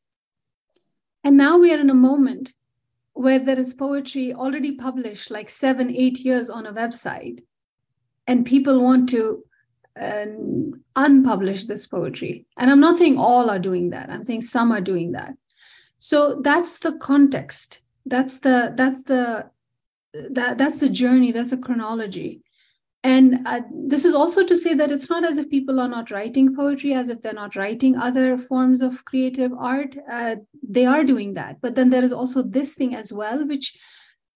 And 1.24 1.36
now 1.36 1.58
we 1.58 1.74
are 1.74 1.80
in 1.80 1.90
a 1.90 1.96
moment 1.96 2.54
where 3.14 3.40
there 3.40 3.60
is 3.60 3.74
poetry 3.74 4.34
already 4.34 4.72
published 4.74 5.30
like 5.30 5.50
seven, 5.50 5.94
eight 5.94 6.20
years 6.20 6.50
on 6.50 6.66
a 6.66 6.74
website, 6.74 7.44
and 8.28 8.46
people 8.46 8.82
want 8.82 9.10
to 9.10 9.44
uh, 10.02 10.26
unpublish 10.96 11.68
this 11.68 11.88
poetry. 11.88 12.46
And 12.58 12.70
I'm 12.70 12.80
not 12.80 12.98
saying 12.98 13.18
all 13.18 13.50
are 13.50 13.60
doing 13.60 13.92
that, 13.92 14.10
I'm 14.10 14.24
saying 14.24 14.42
some 14.42 14.72
are 14.72 14.82
doing 14.82 15.12
that. 15.14 15.34
So 16.00 16.42
that's 16.42 16.80
the 16.80 16.94
context. 16.94 17.82
That's 18.06 18.40
the 18.40 18.74
that's 18.76 19.04
the 19.04 19.52
that 20.14 20.58
that's 20.58 20.80
the 20.80 20.90
journey 20.90 21.32
that's 21.32 21.52
the 21.52 21.58
chronology 21.58 22.42
and 23.04 23.40
uh, 23.48 23.62
this 23.72 24.06
is 24.06 24.14
also 24.14 24.46
to 24.46 24.58
say 24.58 24.74
that 24.76 24.92
it's 24.92 25.10
not 25.10 25.24
as 25.24 25.38
if 25.38 25.50
people 25.50 25.80
are 25.80 25.88
not 25.88 26.12
writing 26.12 26.56
poetry 26.56 26.94
as 26.94 27.10
if 27.10 27.22
they're 27.22 27.34
not 27.34 27.56
writing 27.56 27.96
other 27.96 28.38
forms 28.38 28.82
of 28.82 29.04
creative 29.06 29.52
art 29.58 29.96
uh, 30.12 30.36
they 30.68 30.86
are 30.86 31.04
doing 31.04 31.34
that 31.34 31.60
but 31.62 31.76
then 31.76 31.90
there 31.90 32.04
is 32.04 32.12
also 32.12 32.44
this 32.44 32.76
thing 32.76 32.96
as 32.96 33.12
well 33.14 33.48
which 33.48 33.78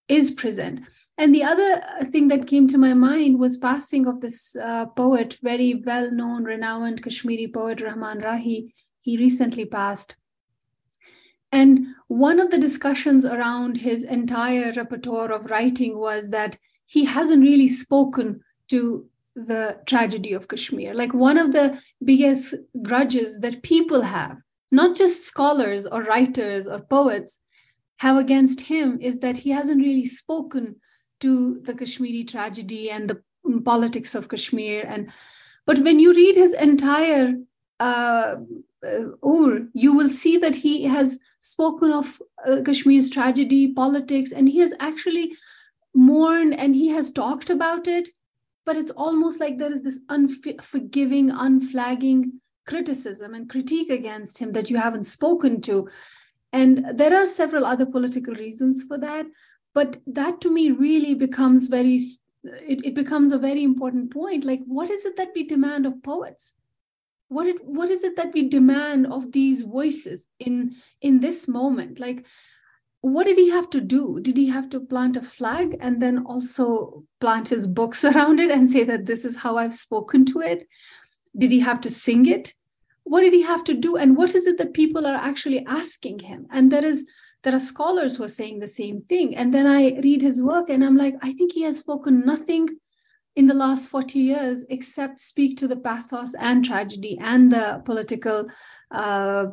is 0.08 0.32
present 0.32 0.82
and 1.18 1.34
the 1.34 1.44
other 1.44 1.82
thing 2.12 2.28
that 2.28 2.48
came 2.48 2.68
to 2.68 2.78
my 2.78 2.94
mind 2.94 3.40
was 3.40 3.58
passing 3.58 4.06
of 4.06 4.20
this 4.22 4.56
uh, 4.56 4.86
poet 4.86 5.38
very 5.42 5.82
well 5.86 6.12
known 6.12 6.44
renowned 6.44 7.02
kashmiri 7.04 7.48
poet 7.48 7.82
rahman 7.82 8.22
rahi 8.22 8.74
he 9.02 9.18
recently 9.18 9.66
passed 9.66 10.18
and 11.52 11.88
one 12.08 12.40
of 12.40 12.52
the 12.52 12.58
discussions 12.58 13.24
around 13.24 13.78
his 13.78 14.04
entire 14.04 14.74
repertoire 14.74 15.32
of 15.32 15.50
writing 15.50 15.98
was 15.98 16.30
that 16.30 16.58
he 16.86 17.06
hasn't 17.06 17.44
really 17.44 17.68
spoken 17.70 18.42
to 18.70 19.08
the 19.36 19.80
tragedy 19.86 20.34
of 20.34 20.48
Kashmir. 20.48 20.94
Like 20.94 21.14
one 21.14 21.38
of 21.38 21.52
the 21.52 21.82
biggest 22.04 22.56
grudges 22.84 23.40
that 23.40 23.64
people 23.64 24.02
have, 24.02 24.38
not 24.72 24.96
just 24.96 25.26
scholars 25.26 25.86
or 25.86 26.04
writers 26.04 26.68
or 26.68 26.80
poets, 26.82 27.40
have 28.00 28.18
against 28.18 28.62
him 28.62 29.00
is 29.02 29.20
that 29.20 29.38
he 29.38 29.52
hasn't 29.52 29.82
really 29.82 30.06
spoken 30.06 30.76
to 31.22 31.60
the 31.64 31.74
Kashmiri 31.74 32.24
tragedy 32.24 32.92
and 32.92 33.10
the 33.10 33.22
politics 33.64 34.16
of 34.16 34.28
Kashmir. 34.28 34.86
And 34.88 35.12
but 35.66 35.80
when 35.80 36.00
you 36.00 36.14
read 36.14 36.36
his 36.36 36.54
entire 36.54 37.36
uh, 37.80 38.36
uh, 38.86 39.60
you 39.74 39.94
will 39.94 40.10
see 40.10 40.38
that 40.38 40.56
he 40.56 40.84
has 40.84 41.20
spoken 41.42 41.92
of 41.92 42.22
uh, 42.46 42.62
Kashmir's 42.64 43.10
tragedy, 43.10 43.74
politics, 43.74 44.32
and 44.32 44.48
he 44.48 44.60
has 44.60 44.74
actually 44.80 45.36
mourned 45.94 46.54
and 46.54 46.76
he 46.76 46.90
has 46.90 47.12
talked 47.12 47.50
about 47.50 47.88
it. 47.88 48.10
But 48.66 48.78
it's 48.78 48.92
almost 48.92 49.40
like 49.40 49.58
there 49.58 49.72
is 49.72 49.82
this 49.82 50.00
unforgiving, 50.10 51.30
unflagging 51.30 52.42
criticism 52.66 53.34
and 53.36 53.50
critique 53.50 53.90
against 53.90 54.40
him 54.40 54.52
that 54.54 54.70
you 54.70 54.78
haven't 54.78 55.04
spoken 55.04 55.62
to. 55.62 55.88
And 56.52 56.98
there 56.98 57.16
are 57.16 57.28
several 57.28 57.66
other 57.66 57.86
political 57.86 58.34
reasons 58.34 58.84
for 58.84 58.98
that. 59.00 59.26
But 59.76 59.98
that 60.08 60.42
to 60.42 60.50
me 60.50 60.72
really 60.72 61.14
becomes 61.14 61.68
very, 61.68 61.98
it, 62.44 62.84
it 62.84 62.96
becomes 62.96 63.32
a 63.32 63.38
very 63.38 63.64
important 63.64 64.12
point. 64.12 64.44
Like, 64.44 64.62
what 64.66 64.90
is 64.90 65.06
it 65.06 65.18
that 65.18 65.30
we 65.36 65.44
demand 65.44 65.86
of 65.86 66.02
poets? 66.02 66.56
what 67.28 67.48
it, 67.48 67.58
what 67.66 67.90
is 67.90 68.04
it 68.04 68.16
that 68.16 68.34
we 68.34 68.48
demand 68.48 69.08
of 69.08 69.32
these 69.32 69.64
voices 69.64 70.28
in 70.40 70.76
in 71.02 71.20
this 71.20 71.48
moment? 71.48 72.00
Like 72.00 72.26
what 73.02 73.28
did 73.28 73.38
he 73.38 73.52
have 73.52 73.70
to 73.70 73.82
do? 73.82 74.20
Did 74.20 74.36
he 74.36 74.48
have 74.48 74.68
to 74.72 74.80
plant 74.80 75.16
a 75.16 75.22
flag 75.22 75.78
and 75.80 76.02
then 76.02 76.26
also 76.26 77.04
plant 77.20 77.50
his 77.50 77.68
books 77.68 78.04
around 78.12 78.40
it 78.40 78.50
and 78.50 78.70
say 78.70 78.84
that 78.84 79.06
this 79.06 79.26
is 79.26 79.36
how 79.36 79.58
i've 79.58 79.74
spoken 79.74 80.26
to 80.26 80.40
it? 80.42 80.68
Did 81.38 81.52
he 81.52 81.60
have 81.60 81.82
to 81.82 81.92
sing 81.92 82.26
it? 82.26 82.54
What 83.04 83.22
did 83.22 83.34
he 83.34 83.44
have 83.44 83.64
to 83.66 83.76
do? 83.76 83.98
And 83.98 84.18
what 84.18 84.34
is 84.34 84.48
it 84.48 84.58
that 84.58 84.74
people 84.74 85.06
are 85.06 85.16
actually 85.16 85.64
asking 85.68 86.20
him? 86.20 86.48
And 86.52 86.72
there 86.72 86.84
is 86.84 87.06
there 87.46 87.56
are 87.56 87.60
scholars 87.60 88.18
who 88.18 88.24
are 88.24 88.38
saying 88.40 88.60
the 88.60 88.68
same 88.68 89.02
thing 89.04 89.36
and 89.36 89.54
then 89.54 89.68
i 89.68 89.98
read 90.04 90.22
his 90.22 90.42
work 90.42 90.70
and 90.70 90.84
i'm 90.84 90.98
like 90.98 91.16
i 91.22 91.32
think 91.34 91.52
he 91.52 91.62
has 91.62 91.80
spoken 91.80 92.26
nothing 92.26 92.68
in 93.36 93.48
the 93.48 93.54
last 93.54 93.90
40 93.90 94.20
years 94.20 94.66
except 94.70 95.20
speak 95.20 95.58
to 95.60 95.68
the 95.68 95.76
pathos 95.76 96.34
and 96.36 96.66
tragedy 96.66 97.18
and 97.22 97.52
the 97.52 97.82
political 97.86 98.48
uh, 98.92 99.46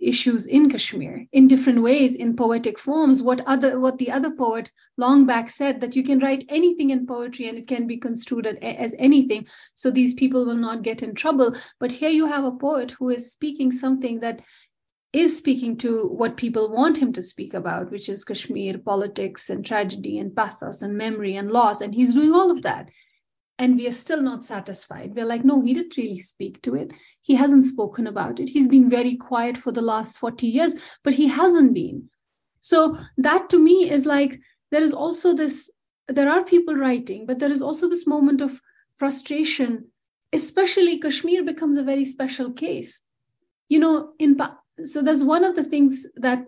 issues 0.00 0.46
in 0.46 0.70
Kashmir 0.70 1.26
in 1.32 1.48
different 1.48 1.82
ways 1.82 2.14
in 2.14 2.36
poetic 2.36 2.78
forms. 2.78 3.22
What 3.22 3.40
other 3.46 3.78
what 3.80 3.98
the 3.98 4.10
other 4.10 4.30
poet 4.30 4.70
long 4.96 5.26
back 5.26 5.48
said 5.50 5.80
that 5.80 5.96
you 5.96 6.02
can 6.02 6.18
write 6.20 6.44
anything 6.48 6.90
in 6.90 7.06
poetry 7.06 7.48
and 7.48 7.58
it 7.58 7.66
can 7.66 7.86
be 7.86 7.96
construed 7.96 8.46
as 8.46 8.94
anything. 8.98 9.46
So 9.74 9.90
these 9.90 10.14
people 10.14 10.46
will 10.46 10.56
not 10.56 10.82
get 10.82 11.02
in 11.02 11.14
trouble. 11.14 11.54
But 11.80 11.92
here 11.92 12.10
you 12.10 12.26
have 12.26 12.44
a 12.44 12.52
poet 12.52 12.92
who 12.92 13.10
is 13.10 13.32
speaking 13.32 13.72
something 13.72 14.20
that 14.20 14.40
is 15.18 15.36
speaking 15.36 15.76
to 15.78 16.08
what 16.08 16.36
people 16.36 16.70
want 16.72 16.98
him 16.98 17.12
to 17.12 17.22
speak 17.22 17.54
about, 17.54 17.90
which 17.90 18.08
is 18.08 18.24
Kashmir, 18.24 18.78
politics, 18.78 19.50
and 19.50 19.64
tragedy, 19.64 20.18
and 20.18 20.34
pathos, 20.34 20.82
and 20.82 20.96
memory, 20.96 21.36
and 21.36 21.50
loss. 21.50 21.80
And 21.80 21.94
he's 21.94 22.14
doing 22.14 22.32
all 22.32 22.50
of 22.50 22.62
that. 22.62 22.90
And 23.58 23.76
we 23.76 23.88
are 23.88 23.92
still 23.92 24.22
not 24.22 24.44
satisfied. 24.44 25.14
We're 25.16 25.24
like, 25.24 25.44
no, 25.44 25.60
he 25.62 25.74
didn't 25.74 25.96
really 25.96 26.18
speak 26.18 26.62
to 26.62 26.76
it. 26.76 26.92
He 27.22 27.34
hasn't 27.34 27.64
spoken 27.64 28.06
about 28.06 28.38
it. 28.38 28.48
He's 28.48 28.68
been 28.68 28.88
very 28.88 29.16
quiet 29.16 29.56
for 29.56 29.72
the 29.72 29.82
last 29.82 30.18
40 30.18 30.46
years, 30.46 30.74
but 31.02 31.14
he 31.14 31.26
hasn't 31.26 31.74
been. 31.74 32.08
So 32.60 32.98
that 33.16 33.50
to 33.50 33.58
me 33.58 33.90
is 33.90 34.06
like, 34.06 34.40
there 34.70 34.82
is 34.82 34.92
also 34.92 35.32
this, 35.34 35.70
there 36.06 36.28
are 36.28 36.44
people 36.44 36.76
writing, 36.76 37.26
but 37.26 37.38
there 37.40 37.50
is 37.50 37.62
also 37.62 37.88
this 37.88 38.06
moment 38.06 38.40
of 38.40 38.60
frustration, 38.96 39.86
especially 40.32 40.98
Kashmir 40.98 41.44
becomes 41.44 41.76
a 41.76 41.82
very 41.82 42.04
special 42.04 42.52
case. 42.52 43.02
You 43.68 43.80
know, 43.80 44.12
in 44.18 44.36
so 44.84 45.02
that's 45.02 45.22
one 45.22 45.44
of 45.44 45.54
the 45.54 45.64
things 45.64 46.06
that 46.16 46.44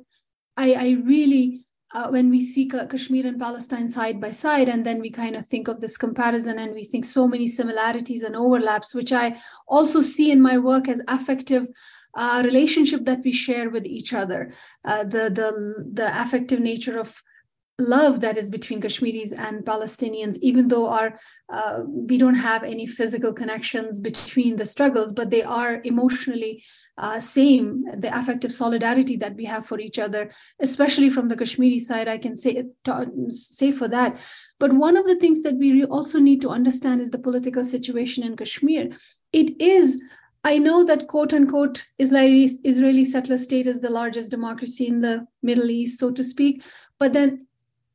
I, 0.56 0.72
I 0.72 0.90
really 1.04 1.64
uh, 1.92 2.08
when 2.08 2.30
we 2.30 2.40
see 2.40 2.68
Kashmir 2.68 3.26
and 3.26 3.40
Palestine 3.40 3.88
side 3.88 4.20
by 4.20 4.30
side, 4.30 4.68
and 4.68 4.86
then 4.86 5.00
we 5.00 5.10
kind 5.10 5.34
of 5.34 5.44
think 5.46 5.66
of 5.66 5.80
this 5.80 5.96
comparison 5.96 6.58
and 6.60 6.72
we 6.72 6.84
think 6.84 7.04
so 7.04 7.26
many 7.26 7.48
similarities 7.48 8.22
and 8.22 8.36
overlaps, 8.36 8.94
which 8.94 9.12
I 9.12 9.40
also 9.66 10.00
see 10.00 10.30
in 10.30 10.40
my 10.40 10.56
work 10.56 10.88
as 10.88 11.00
affective 11.08 11.66
uh, 12.16 12.42
relationship 12.44 13.04
that 13.06 13.20
we 13.24 13.32
share 13.32 13.70
with 13.70 13.86
each 13.86 14.12
other, 14.12 14.52
uh, 14.84 15.04
the 15.04 15.30
the 15.30 15.90
the 15.92 16.20
affective 16.20 16.60
nature 16.60 16.98
of 16.98 17.20
love 17.80 18.20
that 18.20 18.36
is 18.36 18.50
between 18.50 18.80
Kashmiris 18.80 19.32
and 19.32 19.64
Palestinians, 19.64 20.36
even 20.42 20.68
though 20.68 20.88
our 20.88 21.18
uh, 21.52 21.80
we 21.86 22.18
don't 22.18 22.34
have 22.34 22.62
any 22.62 22.86
physical 22.86 23.32
connections 23.32 23.98
between 23.98 24.56
the 24.56 24.66
struggles, 24.66 25.12
but 25.12 25.30
they 25.30 25.42
are 25.42 25.80
emotionally 25.84 26.62
uh, 27.00 27.18
same. 27.18 27.84
The 27.96 28.16
affective 28.16 28.52
solidarity 28.52 29.16
that 29.16 29.34
we 29.34 29.46
have 29.46 29.66
for 29.66 29.80
each 29.80 29.98
other, 29.98 30.30
especially 30.60 31.08
from 31.08 31.28
the 31.28 31.36
Kashmiri 31.36 31.78
side, 31.78 32.08
I 32.08 32.18
can 32.18 32.36
say 32.36 32.64
say 33.32 33.72
for 33.72 33.88
that. 33.88 34.18
But 34.58 34.74
one 34.74 34.98
of 34.98 35.06
the 35.06 35.16
things 35.16 35.40
that 35.42 35.56
we 35.56 35.84
also 35.84 36.18
need 36.18 36.42
to 36.42 36.50
understand 36.50 37.00
is 37.00 37.10
the 37.10 37.18
political 37.18 37.64
situation 37.64 38.22
in 38.22 38.36
Kashmir. 38.36 38.90
It 39.32 39.58
is 39.60 40.02
I 40.44 40.58
know 40.58 40.84
that 40.84 41.08
quote 41.08 41.32
unquote 41.32 41.86
Israeli 41.98 42.50
Israeli 42.64 43.06
settler 43.06 43.38
state 43.38 43.66
is 43.66 43.80
the 43.80 43.90
largest 43.90 44.30
democracy 44.30 44.86
in 44.86 45.00
the 45.00 45.26
Middle 45.42 45.70
East, 45.70 45.98
so 45.98 46.10
to 46.10 46.22
speak. 46.22 46.62
But 46.98 47.14
then 47.14 47.46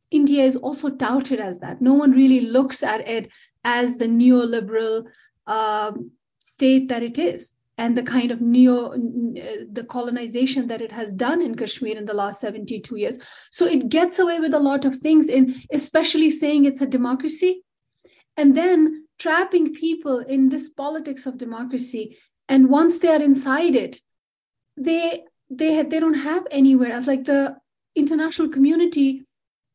India 0.10 0.44
is 0.44 0.56
also 0.56 0.90
touted 0.90 1.40
as 1.40 1.60
that. 1.60 1.80
No 1.80 1.94
one 1.94 2.12
really 2.12 2.42
looks 2.42 2.82
at 2.82 3.08
it 3.08 3.32
as 3.64 3.98
the 3.98 4.06
neoliberal 4.06 5.06
um, 5.46 6.12
state 6.40 6.88
that 6.88 7.04
it 7.04 7.20
is 7.20 7.56
and 7.78 7.98
the 7.98 8.04
kind 8.04 8.32
of 8.32 8.42
neo 8.42 8.94
the 9.72 9.86
colonization 9.90 10.68
that 10.68 10.82
it 10.82 10.92
has 10.92 11.14
done 11.14 11.42
in 11.42 11.56
kashmir 11.56 11.98
in 11.98 12.06
the 12.06 12.14
last 12.14 12.42
72 12.42 12.96
years. 12.96 13.20
So 13.52 13.66
it 13.66 13.90
gets 13.90 14.20
away 14.20 14.40
with 14.40 14.54
a 14.54 14.60
lot 14.60 14.86
of 14.86 14.96
things 14.96 15.30
in 15.30 15.56
especially 15.72 16.32
saying 16.32 16.66
it's 16.66 16.82
a 16.82 16.88
democracy 16.88 17.64
and 18.38 18.56
then 18.56 19.08
trapping 19.20 19.74
people 19.74 20.20
in 20.20 20.50
this 20.50 20.70
politics 20.70 21.26
of 21.26 21.38
democracy. 21.38 22.18
And 22.48 22.70
once 22.70 23.00
they 23.00 23.10
are 23.10 23.22
inside 23.22 23.76
it 23.76 24.00
they 24.78 25.24
they 25.50 25.84
they 25.84 26.00
don't 26.00 26.16
have 26.30 26.48
anywhere 26.52 26.92
else. 26.92 27.08
Like 27.08 27.26
the 27.26 27.58
international 27.96 28.50
community 28.50 29.26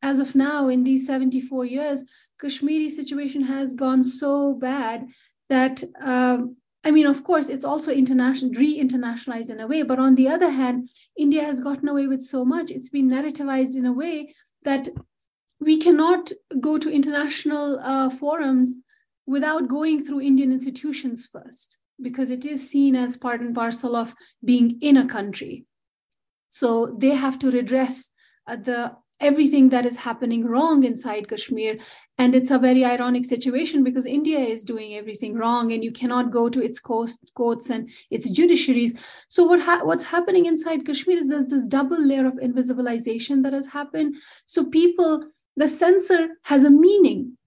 as 0.01 0.19
of 0.19 0.35
now, 0.35 0.67
in 0.67 0.83
these 0.83 1.05
74 1.05 1.65
years, 1.65 2.03
Kashmiri 2.39 2.89
situation 2.89 3.43
has 3.43 3.75
gone 3.75 4.03
so 4.03 4.55
bad 4.55 5.07
that 5.49 5.83
um, 6.01 6.57
I 6.83 6.91
mean, 6.91 7.05
of 7.05 7.23
course, 7.23 7.47
it's 7.49 7.65
also 7.65 7.91
international, 7.91 8.53
re-internationalized 8.53 9.49
in 9.49 9.59
a 9.59 9.67
way. 9.67 9.83
But 9.83 9.99
on 9.99 10.15
the 10.15 10.27
other 10.27 10.49
hand, 10.49 10.89
India 11.17 11.43
has 11.43 11.59
gotten 11.59 11.87
away 11.87 12.07
with 12.07 12.23
so 12.23 12.43
much. 12.43 12.71
It's 12.71 12.89
been 12.89 13.09
narrativized 13.09 13.75
in 13.75 13.85
a 13.85 13.93
way 13.93 14.33
that 14.63 14.89
we 15.59 15.77
cannot 15.77 16.31
go 16.59 16.79
to 16.79 16.89
international 16.89 17.79
uh, 17.79 18.09
forums 18.09 18.75
without 19.27 19.67
going 19.67 20.03
through 20.03 20.21
Indian 20.21 20.51
institutions 20.51 21.29
first, 21.31 21.77
because 22.01 22.31
it 22.31 22.45
is 22.45 22.67
seen 22.67 22.95
as 22.95 23.15
part 23.15 23.41
and 23.41 23.53
parcel 23.53 23.95
of 23.95 24.15
being 24.43 24.79
in 24.81 24.97
a 24.97 25.07
country. 25.07 25.65
So 26.49 26.95
they 26.97 27.11
have 27.11 27.37
to 27.39 27.51
redress 27.51 28.09
uh, 28.47 28.55
the 28.55 28.95
everything 29.21 29.69
that 29.69 29.85
is 29.85 29.95
happening 29.95 30.45
wrong 30.45 30.83
inside 30.83 31.29
Kashmir. 31.29 31.77
And 32.17 32.35
it's 32.35 32.51
a 32.51 32.59
very 32.59 32.83
ironic 32.83 33.25
situation 33.25 33.83
because 33.83 34.05
India 34.05 34.39
is 34.39 34.65
doing 34.65 34.95
everything 34.95 35.35
wrong 35.35 35.71
and 35.71 35.83
you 35.83 35.91
cannot 35.91 36.31
go 36.31 36.49
to 36.49 36.61
its 36.61 36.79
courts 36.79 37.69
and 37.69 37.89
its 38.09 38.31
judiciaries. 38.31 38.97
So 39.27 39.45
what 39.45 39.61
ha- 39.61 39.83
what's 39.83 40.03
happening 40.03 40.45
inside 40.45 40.85
Kashmir 40.85 41.17
is 41.17 41.27
there's 41.27 41.47
this 41.47 41.63
double 41.63 41.99
layer 41.99 42.27
of 42.27 42.33
invisibilization 42.33 43.43
that 43.43 43.53
has 43.53 43.67
happened. 43.67 44.15
So 44.45 44.65
people, 44.65 45.23
the 45.55 45.67
censor 45.67 46.29
has 46.43 46.63
a 46.63 46.69
meaning. 46.69 47.37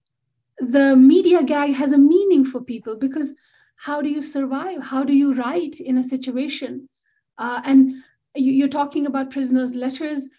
The 0.59 0.95
media 0.95 1.43
gag 1.43 1.73
has 1.75 1.91
a 1.91 1.97
meaning 1.97 2.45
for 2.45 2.61
people 2.61 2.97
because 2.97 3.35
how 3.77 4.01
do 4.01 4.09
you 4.09 4.21
survive? 4.21 4.81
How 4.81 5.03
do 5.03 5.13
you 5.13 5.33
write 5.33 5.79
in 5.79 5.97
a 5.97 6.03
situation? 6.03 6.89
Uh, 7.37 7.61
and 7.65 7.93
you, 8.35 8.51
you're 8.53 8.69
talking 8.69 9.05
about 9.05 9.31
prisoners' 9.31 9.75
letters 9.75 10.29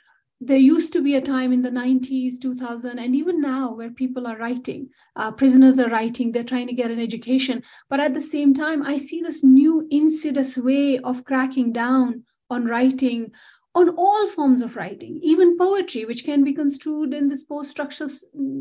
there 0.40 0.58
used 0.58 0.92
to 0.92 1.02
be 1.02 1.14
a 1.14 1.20
time 1.20 1.52
in 1.52 1.62
the 1.62 1.70
90s 1.70 2.38
2000 2.40 2.98
and 2.98 3.16
even 3.16 3.40
now 3.40 3.72
where 3.72 3.90
people 3.90 4.26
are 4.26 4.36
writing 4.36 4.88
uh, 5.16 5.32
prisoners 5.32 5.78
are 5.78 5.88
writing 5.88 6.30
they're 6.30 6.44
trying 6.44 6.66
to 6.66 6.74
get 6.74 6.90
an 6.90 7.00
education. 7.00 7.62
But 7.88 8.00
at 8.00 8.12
the 8.12 8.20
same 8.20 8.52
time 8.52 8.82
i 8.82 8.96
see 8.96 9.22
this 9.22 9.42
new 9.42 9.86
insidious 9.90 10.58
way 10.58 10.98
of 10.98 11.24
cracking 11.24 11.72
down 11.72 12.24
on 12.50 12.66
writing 12.66 13.32
on 13.74 13.90
all 13.90 14.26
forms 14.28 14.60
of 14.62 14.76
writing 14.76 15.20
even 15.22 15.56
poetry 15.56 16.04
which 16.04 16.24
can 16.24 16.44
be 16.44 16.52
construed 16.52 17.14
in 17.14 17.28
this 17.28 17.44
post 17.44 17.70
structural 17.70 18.10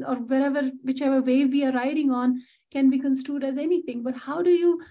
or 0.07 0.15
wherever 0.15 0.71
whichever 0.83 1.21
way 1.21 1.45
we 1.45 1.65
are 1.65 1.71
writing 1.73 2.11
on 2.11 2.41
can 2.71 2.89
be 2.89 2.99
construed 2.99 3.43
as 3.43 3.57
anything. 3.57 4.03
But 4.03 4.15
how 4.15 4.41
do 4.41 4.49
you 4.49 4.81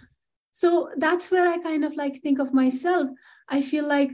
so 0.51 0.91
that's 0.99 1.31
where 1.31 1.49
i 1.49 1.59
kind 1.59 1.85
of 1.85 1.97
like 1.97 2.21
think 2.21 2.39
of 2.39 2.53
myself. 2.53 3.09
I 3.49 3.63
feel 3.63 3.87
like 3.89 4.13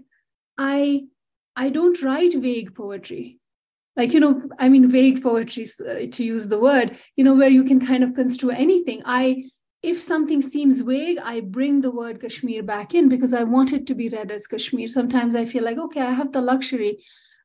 i 0.57 1.03
I 1.57 1.71
don't 1.71 2.01
write 2.03 2.35
vague 2.35 2.75
poetry. 2.75 3.39
Like, 3.97 4.13
you 4.13 4.21
know, 4.21 4.43
I 4.59 4.69
mean, 4.69 4.91
vague 4.91 5.23
poetry, 5.23 5.67
uh, 5.81 6.07
to 6.11 6.25
use 6.25 6.49
the 6.49 6.61
word, 6.61 6.97
you 7.17 7.25
know, 7.25 7.35
where 7.35 7.49
you 7.49 7.65
can 7.65 7.85
kind 7.85 8.05
of 8.05 8.15
construe 8.15 8.51
anything. 8.51 9.03
I, 9.05 9.45
if 9.83 10.01
something 10.01 10.43
seems 10.43 10.81
vague, 10.81 11.19
I 11.19 11.41
bring 11.41 11.81
the 11.81 11.91
word 11.91 12.21
Kashmir 12.21 12.63
back 12.63 12.95
in 12.95 13.09
because 13.09 13.35
I 13.35 13.45
want 13.45 13.73
it 13.73 13.87
to 13.89 13.95
be 13.95 14.09
read 14.09 14.31
as 14.31 14.47
Kashmir. 14.47 14.89
Sometimes 14.89 15.35
I 15.35 15.45
feel 15.45 15.65
like, 15.65 15.79
okay, 15.79 16.01
I 16.01 16.13
have 16.13 16.33
the 16.33 16.41
luxury 16.41 16.99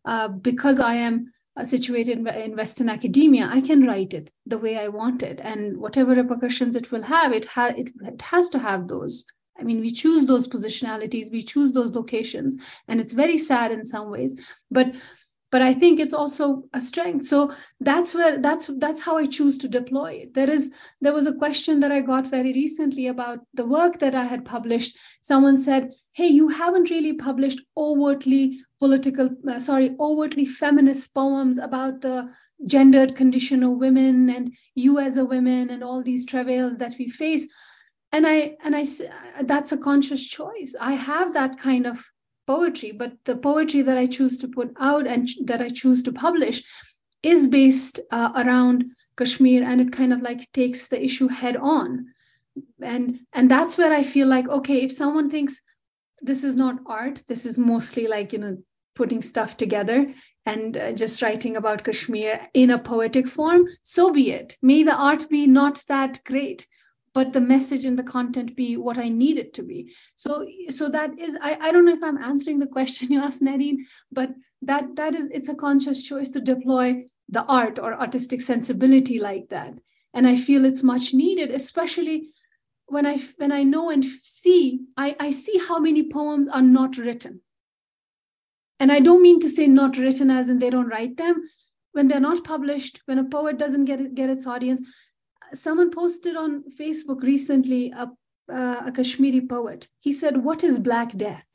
uh, 0.06 0.28
because 0.28 0.80
I 0.80 0.96
am 0.96 1.34
uh, 1.58 1.64
situated 1.64 2.28
in 2.28 2.56
Western 2.56 2.90
academia, 2.90 3.48
I 3.50 3.62
can 3.62 3.86
write 3.86 4.14
it 4.14 4.30
the 4.46 4.58
way 4.58 4.78
I 4.78 4.90
want 4.90 5.24
it. 5.24 5.40
And 5.42 5.78
whatever 5.78 6.14
repercussions 6.14 6.76
it 6.76 6.92
will 6.92 7.04
have, 7.04 7.32
it, 7.32 7.46
ha- 7.46 7.74
it, 7.76 7.88
it 8.02 8.22
has 8.22 8.50
to 8.50 8.60
have 8.60 8.88
those. 8.88 9.26
I 9.58 9.64
mean, 9.64 9.80
we 9.80 9.92
choose 9.92 10.26
those 10.26 10.48
positionalities, 10.48 11.32
we 11.32 11.42
choose 11.42 11.72
those 11.72 11.92
locations, 11.92 12.58
and 12.88 13.00
it's 13.00 13.14
very 13.14 13.38
sad 13.38 13.72
in 13.72 13.86
some 13.86 14.12
ways. 14.12 14.36
But 14.70 14.94
but 15.52 15.62
I 15.62 15.74
think 15.74 16.00
it's 16.02 16.14
also 16.14 16.64
a 16.74 16.82
strength. 16.82 17.28
So 17.28 17.54
that's 17.80 18.14
where 18.14 18.38
that's 18.40 18.70
that's 18.78 19.00
how 19.00 19.16
I 19.16 19.26
choose 19.26 19.58
to 19.60 19.70
deploy 19.70 20.12
it. 20.24 20.34
There 20.34 20.50
is 20.50 20.72
there 21.00 21.14
was 21.14 21.28
a 21.28 21.34
question 21.34 21.80
that 21.80 21.94
I 21.94 22.02
got 22.02 22.28
very 22.28 22.52
recently 22.52 23.08
about 23.08 23.40
the 23.54 23.66
work 23.66 24.00
that 24.00 24.16
I 24.16 24.26
had 24.26 24.44
published. 24.44 24.98
Someone 25.22 25.58
said, 25.58 25.92
"Hey, 26.12 26.28
you 26.28 26.50
haven't 26.50 26.90
really 26.90 27.14
published 27.14 27.62
overtly 27.78 28.60
political, 28.80 29.30
uh, 29.48 29.60
sorry, 29.60 29.96
overtly 30.00 30.46
feminist 30.46 31.14
poems 31.14 31.58
about 31.58 32.02
the 32.02 32.30
gendered 32.66 33.16
condition 33.16 33.64
of 33.64 33.78
women 33.78 34.30
and 34.30 34.52
you 34.74 35.00
as 35.00 35.16
a 35.16 35.26
woman 35.26 35.70
and 35.70 35.84
all 35.84 36.04
these 36.04 36.26
travails 36.26 36.78
that 36.80 36.96
we 37.00 37.08
face." 37.08 37.48
And 38.16 38.26
i 38.26 38.56
and 38.64 38.76
i 38.76 38.86
that's 39.44 39.72
a 39.74 39.78
conscious 39.78 40.24
choice. 40.26 40.76
I 40.80 40.94
have 40.94 41.34
that 41.34 41.60
kind 41.60 41.86
of 41.86 42.04
poetry 42.48 42.92
but 42.92 43.14
the 43.26 43.36
poetry 43.36 43.82
that 43.82 43.98
i 43.98 44.06
choose 44.06 44.38
to 44.40 44.48
put 44.48 44.74
out 44.80 45.08
and 45.08 45.30
that 45.46 45.62
i 45.62 45.70
choose 45.70 46.04
to 46.04 46.12
publish 46.14 46.64
is 47.24 47.48
based 47.48 48.00
uh, 48.12 48.32
around 48.36 48.86
kashmir 49.18 49.64
and 49.64 49.82
it 49.82 49.92
kind 49.92 50.14
of 50.14 50.22
like 50.22 50.52
takes 50.52 50.88
the 50.88 51.04
issue 51.04 51.28
head 51.28 51.58
on. 51.58 52.06
And 52.82 53.20
and 53.34 53.52
that's 53.52 53.78
where 53.78 53.94
i 53.94 54.04
feel 54.04 54.28
like 54.28 54.48
okay 54.60 54.78
if 54.84 54.92
someone 54.92 55.30
thinks 55.30 55.62
this 56.22 56.44
is 56.44 56.56
not 56.56 56.80
art 56.86 57.24
this 57.28 57.46
is 57.46 57.58
mostly 57.58 58.08
like 58.08 58.32
you 58.34 58.40
know 58.40 58.58
putting 58.96 59.22
stuff 59.22 59.58
together 59.58 60.06
and 60.46 60.78
uh, 60.78 60.94
just 60.94 61.22
writing 61.22 61.58
about 61.58 61.84
kashmir 61.84 62.40
in 62.54 62.70
a 62.70 62.80
poetic 62.80 63.28
form 63.28 63.68
so 63.84 64.12
be 64.14 64.32
it. 64.32 64.58
May 64.62 64.84
the 64.84 64.96
art 65.10 65.28
be 65.30 65.46
not 65.48 65.84
that 65.90 66.24
great 66.24 66.66
but 67.16 67.32
the 67.32 67.42
message 67.42 67.86
and 67.86 67.98
the 67.98 68.04
content 68.04 68.58
be 68.58 68.76
what 68.76 68.98
I 68.98 69.08
need 69.08 69.38
it 69.38 69.54
to 69.54 69.64
be. 69.64 69.96
So, 70.16 70.46
so 70.70 70.90
that 70.90 71.18
is, 71.18 71.36
I, 71.42 71.58
I 71.62 71.72
don't 71.72 71.86
know 71.86 71.94
if 71.94 72.04
I'm 72.04 72.18
answering 72.18 72.60
the 72.60 72.68
question 72.68 73.12
you 73.12 73.22
asked, 73.22 73.42
Nadine, 73.42 73.86
but 74.12 74.30
that 74.62 74.96
that 74.98 75.16
is 75.16 75.30
it's 75.32 75.50
a 75.50 75.56
conscious 75.56 76.04
choice 76.04 76.32
to 76.32 76.42
deploy 76.42 77.06
the 77.30 77.44
art 77.46 77.80
or 77.80 77.94
artistic 77.94 78.42
sensibility 78.42 79.18
like 79.18 79.48
that. 79.50 79.80
And 80.14 80.28
I 80.28 80.36
feel 80.36 80.66
it's 80.66 80.84
much 80.84 81.14
needed, 81.14 81.52
especially 81.52 82.32
when 82.88 83.06
I 83.06 83.20
when 83.38 83.54
I 83.54 83.64
know 83.64 83.90
and 83.90 84.04
see, 84.04 84.82
I, 84.98 85.16
I 85.18 85.32
see 85.32 85.58
how 85.58 85.80
many 85.80 86.10
poems 86.10 86.50
are 86.50 86.62
not 86.62 86.98
written. 86.98 87.42
And 88.82 88.92
I 88.92 89.00
don't 89.00 89.22
mean 89.22 89.40
to 89.40 89.50
say 89.50 89.68
not 89.68 89.98
written 89.98 90.30
as 90.30 90.50
in 90.50 90.60
they 90.60 90.70
don't 90.70 90.90
write 90.90 91.16
them. 91.16 91.44
When 91.94 92.10
they're 92.10 92.20
not 92.20 92.44
published, 92.44 93.02
when 93.06 93.20
a 93.20 93.24
poet 93.24 93.58
doesn't 93.58 93.86
get 93.86 94.02
it, 94.02 94.16
get 94.16 94.30
its 94.30 94.46
audience, 94.46 94.82
someone 95.54 95.92
posted 95.92 96.36
on 96.36 96.64
Facebook 96.78 97.22
recently 97.22 97.92
a, 97.92 98.12
uh, 98.52 98.84
a 98.86 98.92
Kashmiri 98.92 99.42
poet. 99.42 99.88
He 100.00 100.12
said, 100.12 100.44
What 100.44 100.64
is 100.64 100.80
Black 100.80 101.12
Death? 101.12 101.46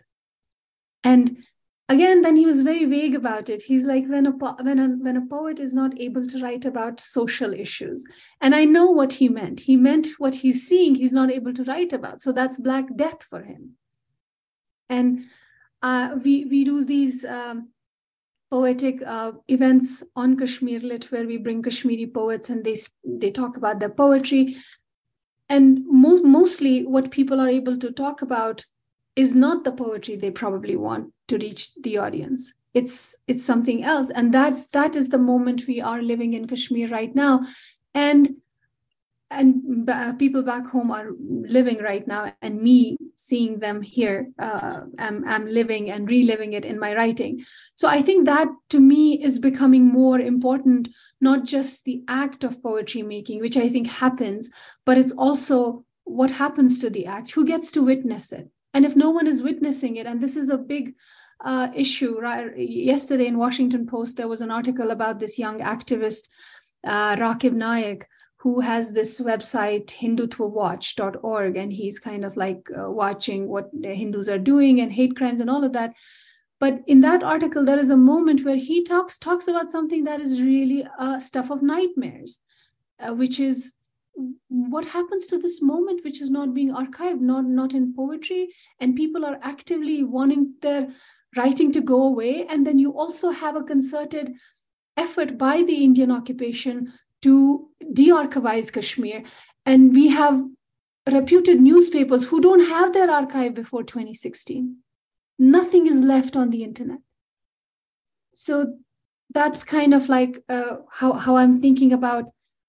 And 1.05 1.45
again, 1.89 2.23
then 2.23 2.37
he 2.37 2.47
was 2.47 2.63
very 2.63 2.85
vague 2.85 3.15
about 3.15 3.49
it. 3.49 3.63
He's 3.63 3.87
like, 3.87 4.07
when 4.07 4.27
a, 4.27 4.31
when, 4.31 4.79
a, 4.79 4.89
when 4.89 5.17
a 5.17 5.27
poet 5.27 5.59
is 5.59 5.75
not 5.75 5.99
able 6.01 6.27
to 6.27 6.41
write 6.41 6.65
about 6.65 7.01
social 7.01 7.53
issues. 7.53 8.05
And 8.41 8.55
I 8.55 8.65
know 8.65 8.91
what 8.91 9.13
he 9.13 9.29
meant. 9.29 9.61
He 9.61 9.77
meant 9.77 10.07
what 10.19 10.37
he's 10.37 10.67
seeing, 10.67 10.95
he's 10.95 11.13
not 11.13 11.31
able 11.31 11.53
to 11.55 11.65
write 11.65 11.93
about. 11.93 12.23
So 12.23 12.33
that's 12.33 12.59
Black 12.59 12.85
Death 12.97 13.25
for 13.25 13.43
him. 13.43 13.77
And 14.89 15.25
uh, 15.83 16.17
we, 16.23 16.45
we 16.45 16.65
do 16.65 16.85
these. 16.85 17.25
Um, 17.25 17.71
poetic 18.51 19.01
uh, 19.07 19.33
events 19.49 20.03
on 20.17 20.37
Kashmir 20.37 20.81
Lit 20.81 21.11
where 21.13 21.27
we 21.27 21.37
bring 21.37 21.63
Kashmiri 21.63 22.07
poets 22.07 22.51
and 22.51 22.65
they 22.65 22.77
they 23.05 23.31
talk 23.31 23.57
about 23.57 23.81
their 23.81 23.91
poetry. 23.91 24.57
And 25.49 25.85
mo- 25.87 26.23
mostly, 26.23 26.87
what 26.87 27.11
people 27.11 27.41
are 27.41 27.49
able 27.49 27.77
to 27.79 27.91
talk 27.91 28.23
about 28.23 28.65
is 29.17 29.35
not 29.35 29.65
the 29.65 29.73
poetry 29.73 30.17
they 30.17 30.31
probably 30.31 30.77
want 30.77 31.13
to 31.29 31.39
reach 31.39 31.75
the 31.75 31.99
audience. 31.99 32.53
It's 32.75 33.17
it's 33.27 33.45
something 33.45 33.83
else, 33.85 34.11
and 34.11 34.35
that 34.35 34.71
that 34.73 34.97
is 34.97 35.09
the 35.09 35.19
moment 35.19 35.67
we 35.67 35.81
are 35.81 36.03
living 36.03 36.35
in 36.35 36.47
Kashmir 36.47 36.89
right 36.89 37.15
now. 37.15 37.45
And 37.95 38.37
and 39.31 39.89
people 40.19 40.43
back 40.43 40.67
home 40.67 40.91
are 40.91 41.11
living 41.19 41.79
right 41.79 42.07
now 42.07 42.33
and 42.43 42.61
me 42.61 42.97
seeing 43.15 43.59
them 43.61 43.81
here 43.81 44.29
uh, 44.39 44.81
I'm, 44.99 45.27
I'm 45.27 45.47
living 45.47 45.91
and 45.91 46.09
reliving 46.09 46.53
it 46.55 46.65
in 46.65 46.79
my 46.79 46.95
writing. 46.95 47.45
So 47.75 47.89
i 47.89 48.03
think 48.03 48.27
that 48.27 48.49
to 48.71 48.81
me 48.81 49.23
is 49.23 49.39
becoming 49.39 49.87
more 49.87 50.21
important 50.21 50.89
not 51.21 51.45
just 51.45 51.85
the 51.85 52.03
act 52.09 52.45
of 52.45 52.63
poetry 52.63 53.03
making 53.03 53.41
which 53.41 53.57
i 53.57 53.69
think 53.69 53.87
happens 53.87 54.51
but 54.85 54.99
it's 54.99 55.13
also 55.13 55.85
what 56.05 56.31
happens 56.31 56.81
to 56.81 56.91
the 56.91 57.07
act 57.07 57.31
who 57.31 57.47
gets 57.47 57.71
to 57.71 57.83
witness 57.83 58.33
it. 58.33 58.51
And 58.75 58.85
if 58.85 58.97
no 58.97 59.11
one 59.11 59.27
is 59.27 59.43
witnessing 59.43 59.97
it 59.97 60.07
and 60.07 60.21
this 60.21 60.37
is 60.37 60.51
a 60.51 60.59
big 60.59 60.95
uh, 61.45 61.69
issue 61.75 62.19
right? 62.21 62.57
Yesterday 62.59 63.27
in 63.27 63.39
washington 63.39 63.87
post 63.87 64.17
there 64.17 64.29
was 64.29 64.41
an 64.43 64.51
article 64.51 64.91
about 64.91 65.19
this 65.19 65.39
young 65.39 65.61
activist 65.61 66.29
uh, 66.85 67.17
Raqib 67.17 67.53
Naik, 67.53 68.07
who 68.41 68.61
has 68.61 68.93
this 68.93 69.21
website 69.21 69.87
hindutvawatch.org 69.87 71.57
and 71.57 71.73
he's 71.73 71.99
kind 71.99 72.25
of 72.25 72.37
like 72.37 72.69
uh, 72.77 72.91
watching 72.91 73.49
what 73.49 73.71
the 73.73 73.95
hindus 73.95 74.29
are 74.29 74.39
doing 74.39 74.81
and 74.81 74.93
hate 74.93 75.17
crimes 75.17 75.41
and 75.41 75.51
all 75.51 75.63
of 75.63 75.73
that. 75.75 75.93
But 76.59 76.81
in 76.87 77.01
that 77.01 77.23
article 77.23 77.65
there 77.65 77.79
is 77.79 77.91
a 77.91 77.97
moment 77.97 78.45
where 78.45 78.57
he 78.57 78.85
talks 78.85 79.19
talks 79.19 79.49
about 79.49 79.71
something 79.71 80.05
that 80.05 80.21
is 80.21 80.43
really 80.43 80.87
uh, 80.99 81.19
stuff 81.19 81.51
of 81.51 81.63
nightmares 81.63 82.41
uh, 83.01 83.15
which 83.15 83.41
is 83.41 83.75
what 84.49 84.85
happens 84.85 85.27
to 85.27 85.39
this 85.39 85.63
moment 85.63 86.05
which 86.05 86.21
is 86.21 86.31
not 86.31 86.53
being 86.53 86.75
archived 86.75 87.21
not 87.21 87.47
not 87.47 87.73
in 87.73 87.95
poetry 87.95 88.53
and 88.81 88.97
people 88.97 89.25
are 89.25 89.39
actively 89.43 90.05
wanting 90.05 90.53
their 90.61 90.89
writing 91.37 91.73
to 91.73 91.81
go 91.81 92.03
away. 92.03 92.47
And 92.47 92.67
then 92.67 92.79
you 92.79 92.97
also 92.97 93.31
have 93.31 93.57
a 93.57 93.63
concerted 93.63 94.35
effort 94.97 95.39
by 95.39 95.63
the 95.63 95.85
Indian 95.85 96.11
occupation 96.11 96.93
to 97.23 97.69
de-archivize 97.93 98.73
Kashmir. 98.73 99.23
And 99.67 99.93
we 99.93 100.09
have 100.09 100.43
reputed 101.11 101.61
newspapers 101.61 102.27
who 102.29 102.41
don't 102.41 102.69
have 102.69 102.93
their 102.93 103.11
archive 103.11 103.55
before 103.55 103.83
2016. 103.83 104.77
Nothing 105.39 105.87
is 105.87 106.01
left 106.01 106.37
on 106.37 106.51
the 106.51 106.63
internet. 106.63 106.99
So 108.35 108.79
that's 109.33 109.65
kind 109.65 109.95
of 109.95 110.09
like 110.09 110.43
uh, 110.49 110.77
how, 110.91 111.13
how 111.13 111.37
I'm 111.37 111.61
thinking 111.61 111.93
about 111.93 112.25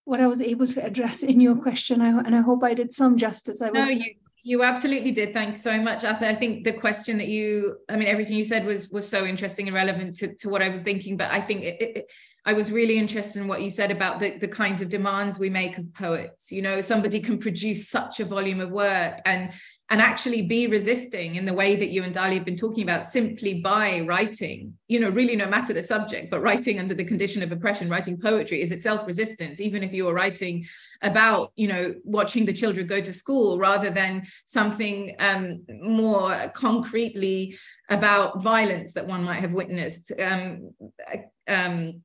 what 0.06 0.20
I 0.20 0.28
was 0.28 0.42
able 0.42 0.68
to 0.68 0.84
address 0.84 1.24
in 1.24 1.40
your 1.40 1.56
question. 1.56 2.02
I, 2.02 2.10
and 2.10 2.36
I 2.36 2.42
hope 2.42 2.64
I 2.64 2.74
did 2.74 2.94
some 2.94 3.18
justice. 3.18 3.62
I 3.62 3.72
was. 3.72 3.88
No, 3.88 3.94
you, 3.94 4.16
you 4.44 4.64
absolutely 4.64 5.12
did. 5.12 5.34
Thanks 5.34 5.62
so 5.62 5.80
much, 5.82 6.04
Ather. 6.04 6.26
I 6.26 6.36
think 6.36 6.64
the 6.64 6.74
question 6.74 7.18
that 7.20 7.28
you, 7.28 7.78
I 7.90 7.96
mean, 7.96 8.08
everything 8.08 8.36
you 8.36 8.44
said 8.44 8.66
was 8.66 8.90
was 8.90 9.08
so 9.08 9.26
interesting 9.26 9.68
and 9.68 9.76
relevant 9.76 10.16
to, 10.18 10.34
to 10.36 10.50
what 10.50 10.64
I 10.64 10.70
was 10.70 10.82
thinking. 10.82 11.16
But 11.16 11.32
I 11.32 11.42
think 11.42 11.64
it, 11.64 11.82
it, 11.82 12.12
I 12.44 12.54
was 12.54 12.72
really 12.72 12.98
interested 12.98 13.40
in 13.40 13.48
what 13.48 13.62
you 13.62 13.70
said 13.70 13.92
about 13.92 14.20
the, 14.20 14.38
the 14.38 14.48
kinds 14.48 14.82
of 14.82 14.90
demands 14.90 15.38
we 15.38 15.50
make 15.50 15.78
of 15.78 15.94
poets. 15.94 16.52
You 16.52 16.64
know, 16.64 16.82
somebody 16.82 17.20
can 17.20 17.38
produce 17.38 17.88
such 17.88 18.20
a 18.20 18.26
volume 18.26 18.60
of 18.60 18.72
work 18.72 19.20
and 19.26 19.52
and 19.92 20.02
actually 20.02 20.42
be 20.42 20.68
resisting 20.68 21.36
in 21.36 21.44
the 21.44 21.54
way 21.54 21.76
that 21.76 21.90
you 21.90 22.02
and 22.04 22.16
Dali 22.16 22.36
have 22.36 22.46
been 22.46 22.56
talking 22.56 22.84
about 22.84 23.04
simply 23.04 23.56
by 23.56 24.00
writing, 24.08 24.74
you 24.88 25.02
know, 25.02 25.10
really 25.10 25.36
no 25.36 25.48
matter 25.48 25.74
the 25.74 25.84
subject, 25.84 26.32
but 26.32 26.42
writing 26.42 26.80
under 26.80 26.94
the 26.94 27.04
condition 27.04 27.44
of 27.44 27.52
oppression, 27.52 27.90
writing 27.90 28.18
poetry 28.18 28.62
is 28.62 28.72
itself 28.72 29.06
resistance, 29.06 29.60
even 29.60 29.84
if 29.84 29.92
you 29.92 30.08
are 30.08 30.14
writing 30.14 30.64
about, 31.02 31.52
you 31.58 31.68
know, 31.68 31.94
watching 32.06 32.46
the 32.46 32.54
children 32.54 32.88
go 32.88 33.02
to 33.02 33.12
school 33.12 33.60
rather 33.60 33.90
than 33.90 34.26
something 34.46 35.14
um, 35.20 35.62
more 35.82 36.50
concretely 36.56 37.58
about 37.90 38.42
violence 38.42 38.94
that 38.94 39.06
one 39.06 39.26
might 39.26 39.42
have 39.42 39.52
witnessed. 39.52 40.14
Um, 40.18 40.72
um, 41.50 42.02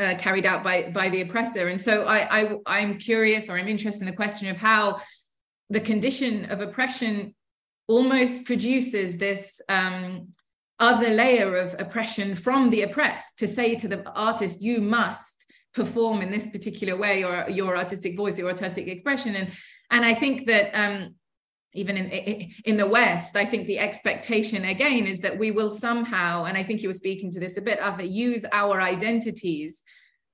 uh, 0.00 0.14
carried 0.16 0.46
out 0.46 0.64
by 0.64 0.90
by 0.90 1.08
the 1.08 1.20
oppressor. 1.20 1.68
And 1.68 1.80
so 1.80 2.04
I, 2.04 2.40
I 2.40 2.56
i'm 2.66 2.98
curious 2.98 3.48
or 3.48 3.56
i'm 3.56 3.68
interested 3.68 4.02
in 4.02 4.06
the 4.06 4.16
question 4.16 4.48
of 4.48 4.56
how 4.56 5.00
the 5.68 5.80
condition 5.80 6.46
of 6.46 6.60
oppression 6.60 7.34
almost 7.86 8.44
produces 8.44 9.18
this 9.18 9.60
um, 9.68 10.28
other 10.78 11.10
layer 11.10 11.54
of 11.54 11.76
oppression 11.78 12.34
from 12.34 12.70
the 12.70 12.82
oppressed 12.82 13.38
to 13.38 13.46
say 13.46 13.74
to 13.74 13.88
the 13.88 14.08
artist 14.10 14.62
you 14.62 14.80
must 14.80 15.46
perform 15.74 16.22
in 16.22 16.30
this 16.30 16.48
particular 16.48 16.96
way 16.96 17.22
or 17.22 17.46
your 17.48 17.76
artistic 17.76 18.16
voice 18.16 18.38
your 18.38 18.48
artistic 18.48 18.88
expression. 18.88 19.36
And 19.36 19.52
and 19.90 20.04
i 20.04 20.14
think 20.14 20.46
that 20.46 20.72
um, 20.74 21.14
even 21.74 21.96
in 21.96 22.50
in 22.64 22.76
the 22.76 22.86
west 22.86 23.36
i 23.36 23.44
think 23.44 23.66
the 23.66 23.78
expectation 23.78 24.64
again 24.64 25.06
is 25.06 25.20
that 25.20 25.38
we 25.38 25.50
will 25.50 25.70
somehow 25.70 26.44
and 26.44 26.56
i 26.56 26.62
think 26.62 26.82
you 26.82 26.88
were 26.88 26.92
speaking 26.94 27.30
to 27.30 27.40
this 27.40 27.56
a 27.56 27.62
bit 27.62 27.78
of 27.80 28.00
use 28.00 28.44
our 28.52 28.80
identities 28.80 29.82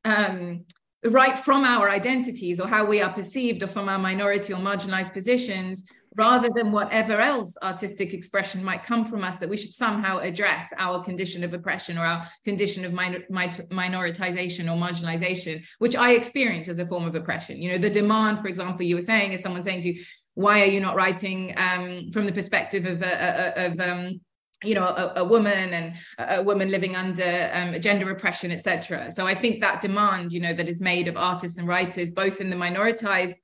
um, 0.05 0.65
right 1.05 1.39
from 1.39 1.65
our 1.65 1.91
identities 1.91 2.61
or 2.61 2.69
how 2.69 2.85
we 2.85 3.03
are 3.03 3.13
perceived 3.13 3.63
or 3.63 3.69
from 3.69 3.89
our 3.89 3.99
minority 3.99 4.53
or 4.53 4.59
marginalized 4.59 5.13
positions 5.13 5.85
rather 6.17 6.49
than 6.55 6.73
whatever 6.73 7.21
else 7.21 7.57
artistic 7.63 8.15
expression 8.15 8.65
might 8.65 8.85
come 8.85 9.05
from 9.05 9.23
us 9.23 9.39
that 9.39 9.49
we 9.49 9.57
should 9.57 9.73
somehow 9.73 10.19
address 10.19 10.73
our 10.79 11.05
condition 11.05 11.45
of 11.45 11.53
oppression 11.53 11.99
or 11.99 12.05
our 12.05 12.27
condition 12.45 12.85
of 12.85 12.93
minor, 12.93 13.21
minoritization 13.31 14.65
or 14.65 14.81
marginalization 14.81 15.65
which 15.79 15.95
i 15.95 16.13
experience 16.13 16.69
as 16.69 16.79
a 16.79 16.87
form 16.87 17.05
of 17.05 17.15
oppression. 17.15 17.61
You 17.61 17.73
know 17.73 17.79
the 17.79 17.91
demand 17.91 18.41
for 18.41 18.49
example 18.49 18.85
you 18.85 18.95
were 18.95 19.03
saying 19.03 19.33
is 19.33 19.43
someone 19.43 19.63
saying 19.63 19.83
to 19.83 19.93
you 19.93 20.05
why 20.37 20.61
are 20.61 20.67
you 20.67 20.81
not 20.81 20.95
writing 20.95 21.53
um, 21.57 22.11
from 22.13 22.27
the 22.27 22.33
perspective 22.33 22.85
of, 22.85 23.03
uh 23.03 23.53
of 23.57 23.81
um, 23.81 24.21
you 24.63 24.75
know 24.75 24.85
a, 24.85 25.13
a, 25.17 25.25
woman 25.25 25.73
and 25.75 25.95
a 26.19 26.43
woman 26.43 26.71
living 26.71 26.95
under 26.95 27.51
um, 27.53 27.79
gender 27.81 28.09
oppression 28.11 28.51
etc 28.51 29.11
so 29.11 29.27
i 29.27 29.35
think 29.35 29.61
that 29.61 29.81
demand 29.81 30.33
you 30.33 30.41
know 30.41 30.55
that 30.55 30.69
is 30.69 30.81
made 30.81 31.09
of 31.09 31.17
artists 31.17 31.59
and 31.59 31.67
writers 31.67 32.11
both 32.11 32.41
in 32.41 32.49
the 32.49 32.57
minoritized 32.57 33.35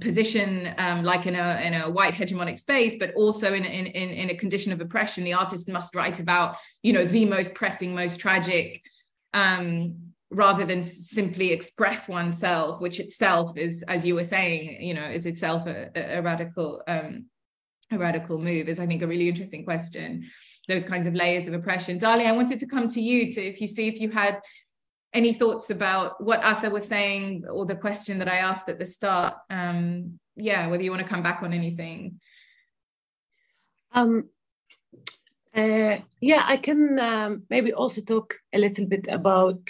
position 0.00 0.72
um, 0.78 1.02
like 1.02 1.26
in 1.26 1.34
a 1.34 1.60
in 1.64 1.74
a 1.74 1.90
white 1.90 2.14
hegemonic 2.14 2.58
space 2.58 2.96
but 2.98 3.12
also 3.14 3.54
in, 3.54 3.64
in 3.64 3.86
in 3.86 4.08
in 4.10 4.30
a 4.30 4.34
condition 4.34 4.72
of 4.72 4.80
oppression 4.80 5.24
the 5.24 5.34
artist 5.34 5.68
must 5.68 5.94
write 5.94 6.20
about 6.20 6.56
you 6.82 6.92
know 6.92 7.04
the 7.04 7.24
most 7.24 7.54
pressing 7.54 7.94
most 7.94 8.18
tragic 8.18 8.82
um, 9.34 10.11
rather 10.32 10.64
than 10.64 10.82
simply 10.82 11.52
express 11.52 12.08
oneself 12.08 12.80
which 12.80 12.98
itself 13.00 13.56
is 13.56 13.82
as 13.88 14.04
you 14.04 14.14
were 14.14 14.24
saying 14.24 14.80
you 14.80 14.94
know 14.94 15.04
is 15.04 15.26
itself 15.26 15.66
a, 15.66 15.90
a 15.94 16.22
radical 16.22 16.82
um, 16.88 17.26
a 17.90 17.98
radical 17.98 18.38
move 18.38 18.68
is 18.68 18.80
i 18.80 18.86
think 18.86 19.02
a 19.02 19.06
really 19.06 19.28
interesting 19.28 19.64
question 19.64 20.24
those 20.68 20.84
kinds 20.84 21.06
of 21.06 21.14
layers 21.14 21.48
of 21.48 21.54
oppression. 21.54 21.98
Dali, 21.98 22.26
I 22.26 22.32
wanted 22.32 22.60
to 22.60 22.66
come 22.66 22.88
to 22.88 23.00
you 23.00 23.32
to 23.32 23.40
if 23.40 23.60
you 23.60 23.66
see 23.66 23.88
if 23.88 24.00
you 24.00 24.10
had 24.10 24.40
any 25.12 25.32
thoughts 25.34 25.70
about 25.70 26.22
what 26.22 26.42
Ather 26.42 26.70
was 26.70 26.86
saying 26.86 27.44
or 27.50 27.66
the 27.66 27.76
question 27.76 28.18
that 28.18 28.28
I 28.28 28.36
asked 28.36 28.68
at 28.68 28.78
the 28.78 28.86
start. 28.86 29.34
Um, 29.50 30.18
yeah, 30.36 30.68
whether 30.68 30.82
you 30.82 30.90
want 30.90 31.02
to 31.02 31.08
come 31.08 31.22
back 31.22 31.42
on 31.42 31.52
anything. 31.52 32.20
Um, 33.92 34.30
uh, 35.54 35.98
yeah, 36.20 36.44
I 36.46 36.56
can 36.56 36.98
um, 36.98 37.42
maybe 37.50 37.74
also 37.74 38.00
talk 38.00 38.36
a 38.54 38.58
little 38.58 38.86
bit 38.86 39.06
about 39.10 39.68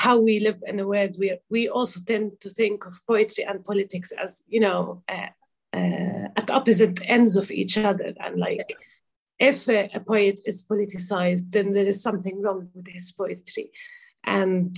how 0.00 0.18
we 0.18 0.40
live 0.40 0.60
in 0.66 0.80
a 0.80 0.86
world 0.86 1.14
where 1.18 1.38
we 1.50 1.68
also 1.68 2.00
tend 2.06 2.40
to 2.40 2.48
think 2.48 2.86
of 2.86 2.94
poetry 3.06 3.44
and 3.44 3.64
politics 3.70 4.10
as, 4.24 4.42
you 4.48 4.60
know, 4.66 5.02
uh, 5.08 5.28
uh, 5.74 6.26
at 6.40 6.50
opposite 6.50 6.98
ends 7.04 7.36
of 7.36 7.50
each 7.50 7.76
other 7.76 8.12
and 8.24 8.40
like 8.40 8.72
if 9.38 9.68
a, 9.68 9.90
a, 9.94 10.00
poet 10.00 10.40
is 10.46 10.64
politicized, 10.64 11.50
then 11.50 11.72
there 11.72 11.86
is 11.86 12.02
something 12.02 12.40
wrong 12.42 12.68
with 12.74 12.86
his 12.88 13.12
poetry. 13.12 13.70
And 14.24 14.76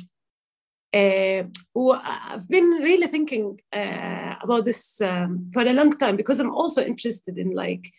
uh, 0.92 1.44
I've 1.74 2.48
been 2.48 2.70
really 2.88 3.06
thinking 3.06 3.60
uh, 3.72 4.34
about 4.42 4.64
this 4.64 5.00
um, 5.00 5.50
for 5.52 5.62
a 5.62 5.72
long 5.72 5.92
time 5.92 6.16
because 6.16 6.40
I'm 6.40 6.54
also 6.54 6.84
interested 6.84 7.38
in 7.38 7.50
like 7.52 7.92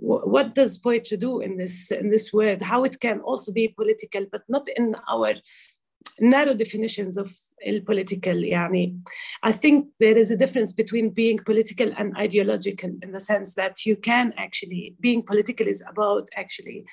what 0.00 0.54
does 0.54 0.78
poetry 0.78 1.18
do 1.18 1.40
in 1.40 1.58
this 1.58 1.90
in 1.90 2.10
this 2.10 2.32
world, 2.32 2.62
how 2.62 2.84
it 2.84 2.98
can 3.00 3.20
also 3.20 3.52
be 3.52 3.68
political, 3.68 4.24
but 4.32 4.42
not 4.48 4.66
in 4.76 4.96
our 5.06 5.34
narrow 6.19 6.53
definitions 6.53 7.17
of 7.17 7.31
political 7.85 8.35
يعني 8.35 8.99
I 9.43 9.51
think 9.51 9.87
there 9.99 10.17
is 10.17 10.31
a 10.31 10.37
difference 10.37 10.73
between 10.73 11.09
being 11.09 11.39
political 11.39 11.91
and 11.97 12.15
ideological 12.17 12.91
in 13.01 13.11
the 13.11 13.19
sense 13.19 13.53
that 13.55 13.85
you 13.85 13.95
can 13.95 14.33
actually 14.37 14.95
being 14.99 15.21
political 15.23 15.67
is 15.67 15.83
about 15.87 16.29
actually 16.35 16.85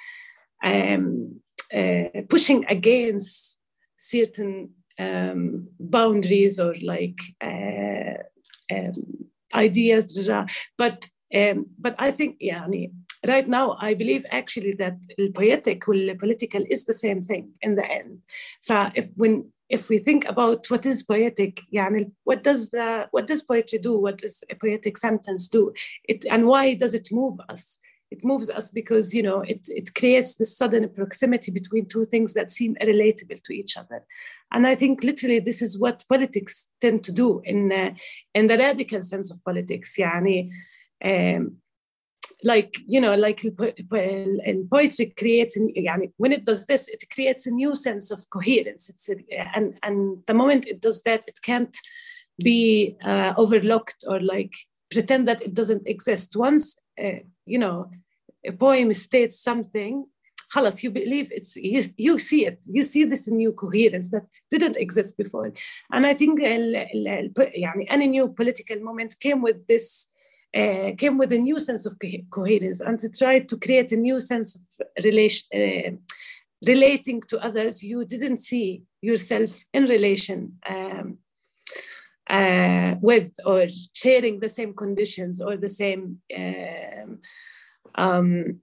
um, 0.64 1.40
uh, 1.72 2.22
pushing 2.28 2.64
against 2.66 3.60
certain 3.96 4.70
um, 4.98 5.68
boundaries 5.78 6.58
or 6.58 6.74
like 6.82 7.20
uh, 7.40 8.18
um, 8.74 9.02
ideas 9.54 10.28
but 10.76 11.08
um, 11.34 11.66
but 11.78 11.94
I 11.98 12.10
think 12.10 12.38
يعني 12.40 12.92
right 13.26 13.46
now 13.46 13.76
I 13.80 13.94
believe 13.94 14.26
actually 14.30 14.72
that 14.74 14.96
poetic 15.34 15.82
political 15.82 16.64
is 16.68 16.84
the 16.84 16.94
same 16.94 17.22
thing 17.22 17.52
in 17.60 17.76
the 17.76 17.88
end. 17.90 18.18
So 18.62 18.90
if 18.94 19.08
when 19.16 19.52
if 19.72 19.88
we 19.88 19.98
think 19.98 20.28
about 20.28 20.70
what 20.70 20.84
is 20.84 21.02
poetic, 21.02 21.62
يعني, 21.74 22.12
what 22.24 22.44
does 22.44 22.68
the 22.70 23.08
what 23.10 23.26
does 23.26 23.42
poetry 23.42 23.78
do? 23.78 23.98
What 23.98 24.18
does 24.18 24.44
a 24.50 24.54
poetic 24.54 24.98
sentence 24.98 25.48
do? 25.48 25.72
It 26.08 26.26
and 26.30 26.46
why 26.46 26.74
does 26.74 26.94
it 26.94 27.08
move 27.10 27.38
us? 27.48 27.78
It 28.10 28.22
moves 28.22 28.50
us 28.50 28.70
because 28.70 29.14
you 29.14 29.22
know 29.22 29.40
it 29.40 29.66
it 29.68 29.94
creates 29.94 30.34
this 30.34 30.56
sudden 30.58 30.86
proximity 30.90 31.50
between 31.50 31.86
two 31.86 32.04
things 32.04 32.34
that 32.34 32.50
seem 32.50 32.74
relatable 32.82 33.42
to 33.42 33.52
each 33.54 33.78
other, 33.78 34.04
and 34.52 34.66
I 34.66 34.74
think 34.74 35.02
literally 35.02 35.40
this 35.40 35.62
is 35.62 35.78
what 35.78 36.04
politics 36.06 36.68
tend 36.82 37.04
to 37.04 37.12
do 37.12 37.40
in 37.42 37.72
uh, 37.72 37.94
in 38.34 38.48
the 38.48 38.58
radical 38.58 39.00
sense 39.00 39.30
of 39.30 39.42
politics. 39.42 39.96
يعني, 39.98 40.50
um, 41.02 41.56
like 42.44 42.76
you 42.86 43.00
know 43.00 43.14
like 43.14 43.44
and 43.44 44.70
poetry 44.70 45.06
creates 45.16 45.56
يعني 45.56 46.12
when 46.16 46.32
it 46.32 46.44
does 46.44 46.66
this 46.66 46.88
it 46.88 47.04
creates 47.14 47.46
a 47.46 47.50
new 47.50 47.74
sense 47.74 48.10
of 48.10 48.28
coherence 48.30 48.88
it's 48.88 49.08
a, 49.08 49.14
and 49.56 49.78
and 49.82 50.18
the 50.26 50.34
moment 50.34 50.66
it 50.66 50.80
does 50.80 51.02
that 51.02 51.22
it 51.26 51.38
can't 51.42 51.76
be 52.42 52.96
uh, 53.04 53.32
overlooked 53.36 54.04
or 54.08 54.20
like 54.20 54.52
pretend 54.90 55.28
that 55.28 55.40
it 55.42 55.54
doesn't 55.54 55.86
exist 55.86 56.36
once 56.36 56.76
uh, 57.02 57.20
you 57.46 57.58
know 57.58 57.90
a 58.44 58.52
poem 58.52 58.92
states 58.92 59.40
something 59.40 60.06
خلاص 60.54 60.84
you 60.84 60.90
believe 60.90 61.32
it's 61.32 61.56
you, 61.56 61.82
you 61.96 62.18
see 62.18 62.46
it 62.46 62.58
you 62.66 62.82
see 62.82 63.04
this 63.04 63.28
new 63.28 63.52
coherence 63.52 64.10
that 64.10 64.24
didn't 64.50 64.76
exist 64.76 65.16
before 65.16 65.52
and 65.92 66.06
I 66.06 66.14
think 66.14 66.40
يعني 66.40 67.86
any 67.88 68.06
new 68.08 68.28
political 68.28 68.78
moment 68.80 69.18
came 69.20 69.40
with 69.40 69.66
this 69.66 70.12
uh, 70.57 70.91
came 70.97 71.17
with 71.17 71.31
a 71.31 71.37
new 71.37 71.59
sense 71.59 71.85
of 71.85 71.97
co 71.99 72.07
coherence 72.31 72.79
and 72.81 72.99
to 72.99 73.09
try 73.09 73.39
to 73.39 73.57
create 73.57 73.91
a 73.91 73.97
new 73.97 74.19
sense 74.19 74.55
of 74.55 74.61
relation, 75.03 75.45
uh, 75.53 75.91
relating 76.65 77.21
to 77.29 77.37
others. 77.39 77.83
You 77.83 78.05
didn't 78.05 78.37
see 78.37 78.83
yourself 79.01 79.51
in 79.73 79.83
relation 79.83 80.57
um, 80.67 81.19
uh, 82.29 82.95
with 83.01 83.31
or 83.45 83.67
sharing 83.93 84.39
the 84.39 84.49
same 84.49 84.73
conditions 84.73 85.39
or 85.39 85.57
the 85.57 85.69
same 85.69 86.21
um, 86.35 87.19
um, 87.95 88.61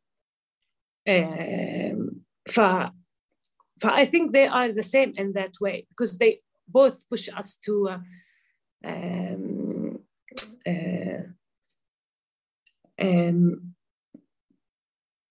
um, 1.07 2.25
I 3.85 4.05
think 4.07 4.33
they 4.33 4.47
are 4.47 4.73
the 4.73 4.83
same 4.83 5.15
in 5.17 5.33
that 5.35 5.55
way 5.61 5.87
because 5.91 6.19
they 6.19 6.41
both 6.67 7.09
push 7.09 7.29
us 7.29 7.57
to 7.65 7.89
uh, 7.89 7.99
um, 8.85 9.99
uh, 10.67 11.04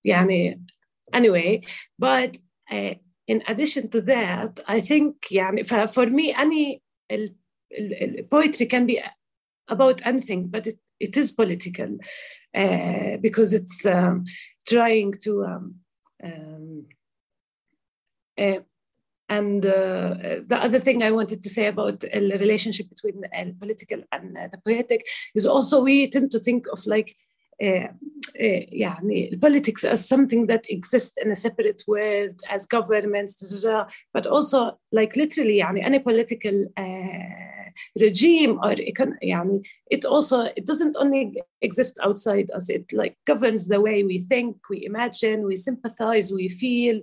يعني 0.04 0.60
anyway 1.12 1.60
but 1.98 2.36
uh, 2.70 2.94
in 3.26 3.42
addition 3.46 3.88
to 3.88 4.00
that 4.00 4.60
I 4.66 4.80
think 4.80 5.30
يعني 5.30 5.64
for 5.66 6.06
me 6.06 6.32
any 6.32 6.82
poetry 8.30 8.66
can 8.66 8.86
be 8.86 9.02
about 9.68 10.06
anything 10.06 10.48
but 10.48 10.66
it, 10.66 10.78
it 10.98 11.16
is 11.16 11.32
political 11.32 11.98
uh, 12.54 13.16
because 13.20 13.52
it's 13.52 13.84
um, 13.86 14.24
trying 14.66 15.12
to 15.12 15.44
um, 15.44 15.74
um, 16.24 16.86
uh, 18.38 18.60
and 19.28 19.66
uh, 19.66 20.40
the 20.46 20.58
other 20.58 20.78
thing 20.78 21.02
I 21.02 21.10
wanted 21.10 21.42
to 21.42 21.50
say 21.50 21.66
about 21.66 22.00
the 22.00 22.38
relationship 22.40 22.88
between 22.88 23.20
the 23.20 23.54
political 23.60 24.02
and 24.10 24.34
the 24.34 24.58
poetic 24.64 25.06
is 25.34 25.44
also 25.44 25.82
we 25.82 26.08
tend 26.08 26.30
to 26.30 26.38
think 26.38 26.66
of 26.72 26.80
like 26.86 27.14
uh, 27.14 27.14
uh, 27.14 27.31
يعني 27.60 29.40
politics 29.40 29.84
as 29.84 30.08
something 30.08 30.46
that 30.46 30.64
exists 30.68 31.16
in 31.22 31.30
a 31.32 31.36
separate 31.36 31.82
world 31.88 32.40
as 32.48 32.66
governments 32.66 33.42
but 34.14 34.26
also 34.26 34.78
like 34.92 35.16
literally 35.16 35.58
يعني 35.58 35.84
any 35.84 35.98
political 35.98 36.66
uh, 36.76 37.70
regime 37.98 38.58
or 38.62 38.74
يعني 39.22 39.62
it 39.90 40.04
also 40.04 40.42
it 40.56 40.64
doesn't 40.66 40.96
only 40.96 41.42
exist 41.62 41.98
outside 42.02 42.48
us 42.52 42.70
it 42.70 42.92
like 42.92 43.16
governs 43.26 43.66
the 43.66 43.80
way 43.80 44.04
we 44.04 44.18
think 44.18 44.56
we 44.70 44.84
imagine 44.84 45.44
we 45.44 45.56
sympathize 45.56 46.32
we 46.32 46.48
feel 46.48 47.00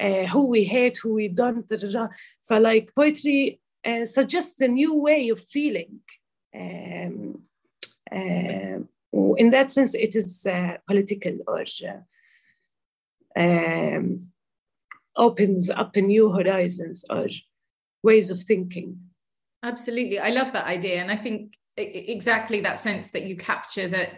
uh, 0.00 0.26
who 0.26 0.46
we 0.46 0.62
hate 0.64 0.96
who 1.02 1.14
we 1.14 1.26
don't 1.28 1.68
for 2.46 2.60
like 2.60 2.94
poetry 2.94 3.60
uh, 3.84 4.06
suggests 4.06 4.60
a 4.60 4.68
new 4.68 4.94
way 4.94 5.28
of 5.28 5.40
feeling 5.40 5.98
um, 6.54 7.42
uh, 8.12 8.78
in 9.13 9.51
that 9.51 9.71
sense, 9.71 9.93
it 9.93 10.15
is 10.15 10.45
uh, 10.45 10.77
political 10.87 11.37
or 11.47 11.63
uh, 13.37 13.39
um, 13.39 14.29
opens 15.15 15.69
up 15.69 15.95
new 15.95 16.31
horizons 16.31 17.05
or 17.09 17.27
ways 18.01 18.31
of 18.31 18.41
thinking. 18.41 18.99
Absolutely. 19.61 20.19
I 20.19 20.29
love 20.29 20.51
that 20.53 20.65
idea. 20.65 21.01
And 21.01 21.11
I 21.11 21.15
think 21.15 21.57
exactly 21.77 22.61
that 22.61 22.79
sense 22.79 23.11
that 23.11 23.23
you 23.23 23.35
capture 23.35 23.87
that 23.87 24.09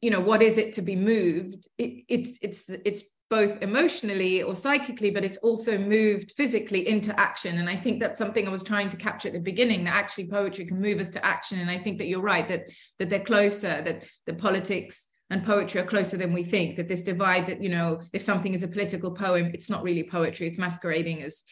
you 0.00 0.10
know 0.10 0.20
what 0.20 0.42
is 0.42 0.56
it 0.58 0.72
to 0.72 0.82
be 0.82 0.96
moved 0.96 1.68
it, 1.76 2.04
it's 2.08 2.38
it's 2.42 2.68
it's 2.84 3.04
both 3.30 3.60
emotionally 3.62 4.42
or 4.42 4.56
psychically 4.56 5.10
but 5.10 5.24
it's 5.24 5.38
also 5.38 5.76
moved 5.76 6.32
physically 6.36 6.88
into 6.88 7.18
action. 7.18 7.58
And 7.58 7.68
i 7.68 7.76
think 7.76 8.00
that's 8.00 8.18
something 8.18 8.46
i 8.46 8.50
was 8.50 8.62
trying 8.62 8.88
to 8.88 8.96
capture 8.96 9.28
at 9.28 9.34
the 9.34 9.40
beginning 9.40 9.84
that 9.84 9.94
actually 9.94 10.28
poetry 10.28 10.64
can 10.64 10.80
move 10.80 11.00
us 11.00 11.10
to 11.10 11.24
action. 11.24 11.58
And 11.60 11.70
i 11.70 11.78
think 11.78 11.98
that 11.98 12.08
you're 12.08 12.20
right 12.20 12.48
that 12.48 12.70
that 12.98 13.10
they're 13.10 13.20
closer 13.20 13.82
that 13.82 14.04
the 14.26 14.34
politics 14.34 15.08
and 15.30 15.44
poetry 15.44 15.80
are 15.80 15.86
closer 15.86 16.16
than 16.16 16.32
we 16.32 16.42
think 16.42 16.76
that 16.76 16.88
this 16.88 17.02
divide 17.02 17.46
that 17.46 17.62
you 17.62 17.68
know 17.68 18.00
if 18.12 18.22
something 18.22 18.54
is 18.54 18.62
a 18.62 18.68
political 18.68 19.10
poem 19.10 19.50
it's 19.54 19.70
not 19.70 19.82
really 19.82 20.02
poetry. 20.02 20.46
It's 20.46 20.58
masquerading 20.58 21.22
as 21.22 21.42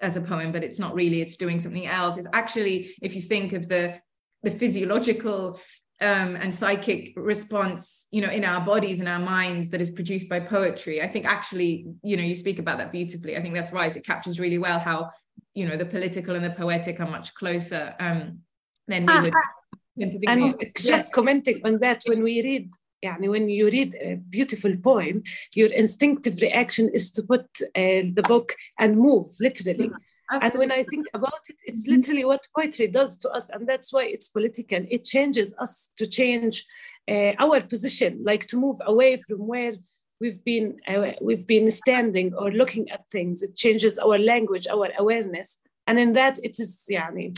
as 0.00 0.16
a 0.16 0.22
poem 0.22 0.50
but 0.52 0.64
it's 0.64 0.78
not 0.78 0.94
really 0.94 1.20
it's 1.20 1.36
doing 1.36 1.60
something 1.60 1.86
else. 1.86 2.16
It's 2.16 2.26
actually 2.32 2.94
if 3.02 3.14
you 3.14 3.22
think 3.22 3.52
of 3.52 3.68
the 3.68 4.00
the 4.42 4.50
physiological 4.50 5.60
um, 6.01 6.35
and 6.35 6.53
psychic 6.53 7.13
response 7.15 8.07
you 8.11 8.21
know 8.21 8.29
in 8.29 8.43
our 8.43 8.65
bodies 8.65 8.99
and 8.99 9.07
our 9.07 9.19
minds 9.19 9.69
that 9.69 9.81
is 9.81 9.91
produced 9.91 10.27
by 10.27 10.39
poetry 10.39 11.01
i 11.01 11.07
think 11.07 11.25
actually 11.25 11.87
you 12.03 12.17
know 12.17 12.23
you 12.23 12.35
speak 12.35 12.59
about 12.59 12.77
that 12.77 12.91
beautifully 12.91 13.37
i 13.37 13.41
think 13.41 13.53
that's 13.53 13.71
right 13.71 13.95
it 13.95 14.05
captures 14.05 14.39
really 14.39 14.57
well 14.57 14.79
how 14.79 15.09
you 15.53 15.65
know 15.65 15.77
the 15.77 15.85
political 15.85 16.35
and 16.35 16.43
the 16.43 16.49
poetic 16.49 16.99
are 16.99 17.07
much 17.07 17.33
closer 17.35 17.95
um, 17.99 18.39
than 18.87 19.05
we 19.05 19.21
would 19.21 19.33
tend 19.97 20.11
to 20.11 20.19
think 20.19 20.29
and 20.29 20.71
just 20.77 21.13
commenting 21.13 21.61
on 21.63 21.79
that 21.79 22.01
when 22.05 22.21
we 22.21 22.41
read 22.41 22.69
يعني 23.03 23.29
when 23.29 23.47
you 23.49 23.69
read 23.69 23.95
a 24.01 24.15
beautiful 24.29 24.75
poem 24.83 25.23
your 25.53 25.69
instinctive 25.69 26.41
reaction 26.41 26.89
is 26.89 27.11
to 27.11 27.21
put 27.23 27.45
uh, 27.75 28.01
the 28.17 28.23
book 28.27 28.55
and 28.79 28.97
move 28.97 29.27
literally 29.39 29.87
mm-hmm. 29.89 30.18
Absolutely. 30.30 30.62
And 30.62 30.70
when 30.70 30.78
I 30.78 30.82
think 30.84 31.06
about 31.14 31.40
it, 31.48 31.56
it's 31.64 31.82
mm-hmm. 31.82 31.96
literally 31.96 32.24
what 32.24 32.46
poetry 32.56 32.86
does 32.86 33.16
to 33.18 33.30
us. 33.30 33.50
And 33.50 33.66
that's 33.66 33.92
why 33.92 34.04
it's 34.04 34.28
political. 34.28 34.84
It 34.88 35.04
changes 35.04 35.54
us 35.58 35.90
to 35.98 36.06
change 36.06 36.66
uh, 37.08 37.32
our 37.38 37.60
position, 37.60 38.22
like 38.24 38.46
to 38.46 38.56
move 38.56 38.78
away 38.86 39.16
from 39.16 39.46
where 39.46 39.72
we've 40.20 40.42
been, 40.44 40.76
uh, 40.86 41.12
we've 41.20 41.46
been 41.46 41.70
standing 41.70 42.34
or 42.34 42.50
looking 42.52 42.90
at 42.90 43.04
things. 43.10 43.42
It 43.42 43.56
changes 43.56 43.98
our 43.98 44.18
language, 44.18 44.66
our 44.68 44.90
awareness. 44.98 45.58
And 45.86 45.98
in 45.98 46.12
that, 46.12 46.38
it 46.44 46.60
is, 46.60 46.86
yani, 46.90 47.36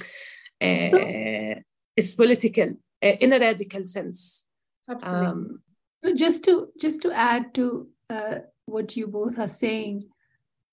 uh, 0.60 1.60
it's 1.96 2.14
political 2.14 2.70
uh, 3.02 3.16
in 3.20 3.32
a 3.32 3.38
radical 3.38 3.84
sense. 3.84 4.44
Absolutely. 4.88 5.26
Um, 5.26 5.62
so 6.02 6.14
just 6.14 6.44
to 6.44 6.68
just 6.80 7.02
to 7.02 7.12
add 7.12 7.54
to 7.54 7.88
uh, 8.10 8.38
what 8.66 8.96
you 8.96 9.06
both 9.06 9.38
are 9.38 9.48
saying, 9.48 10.04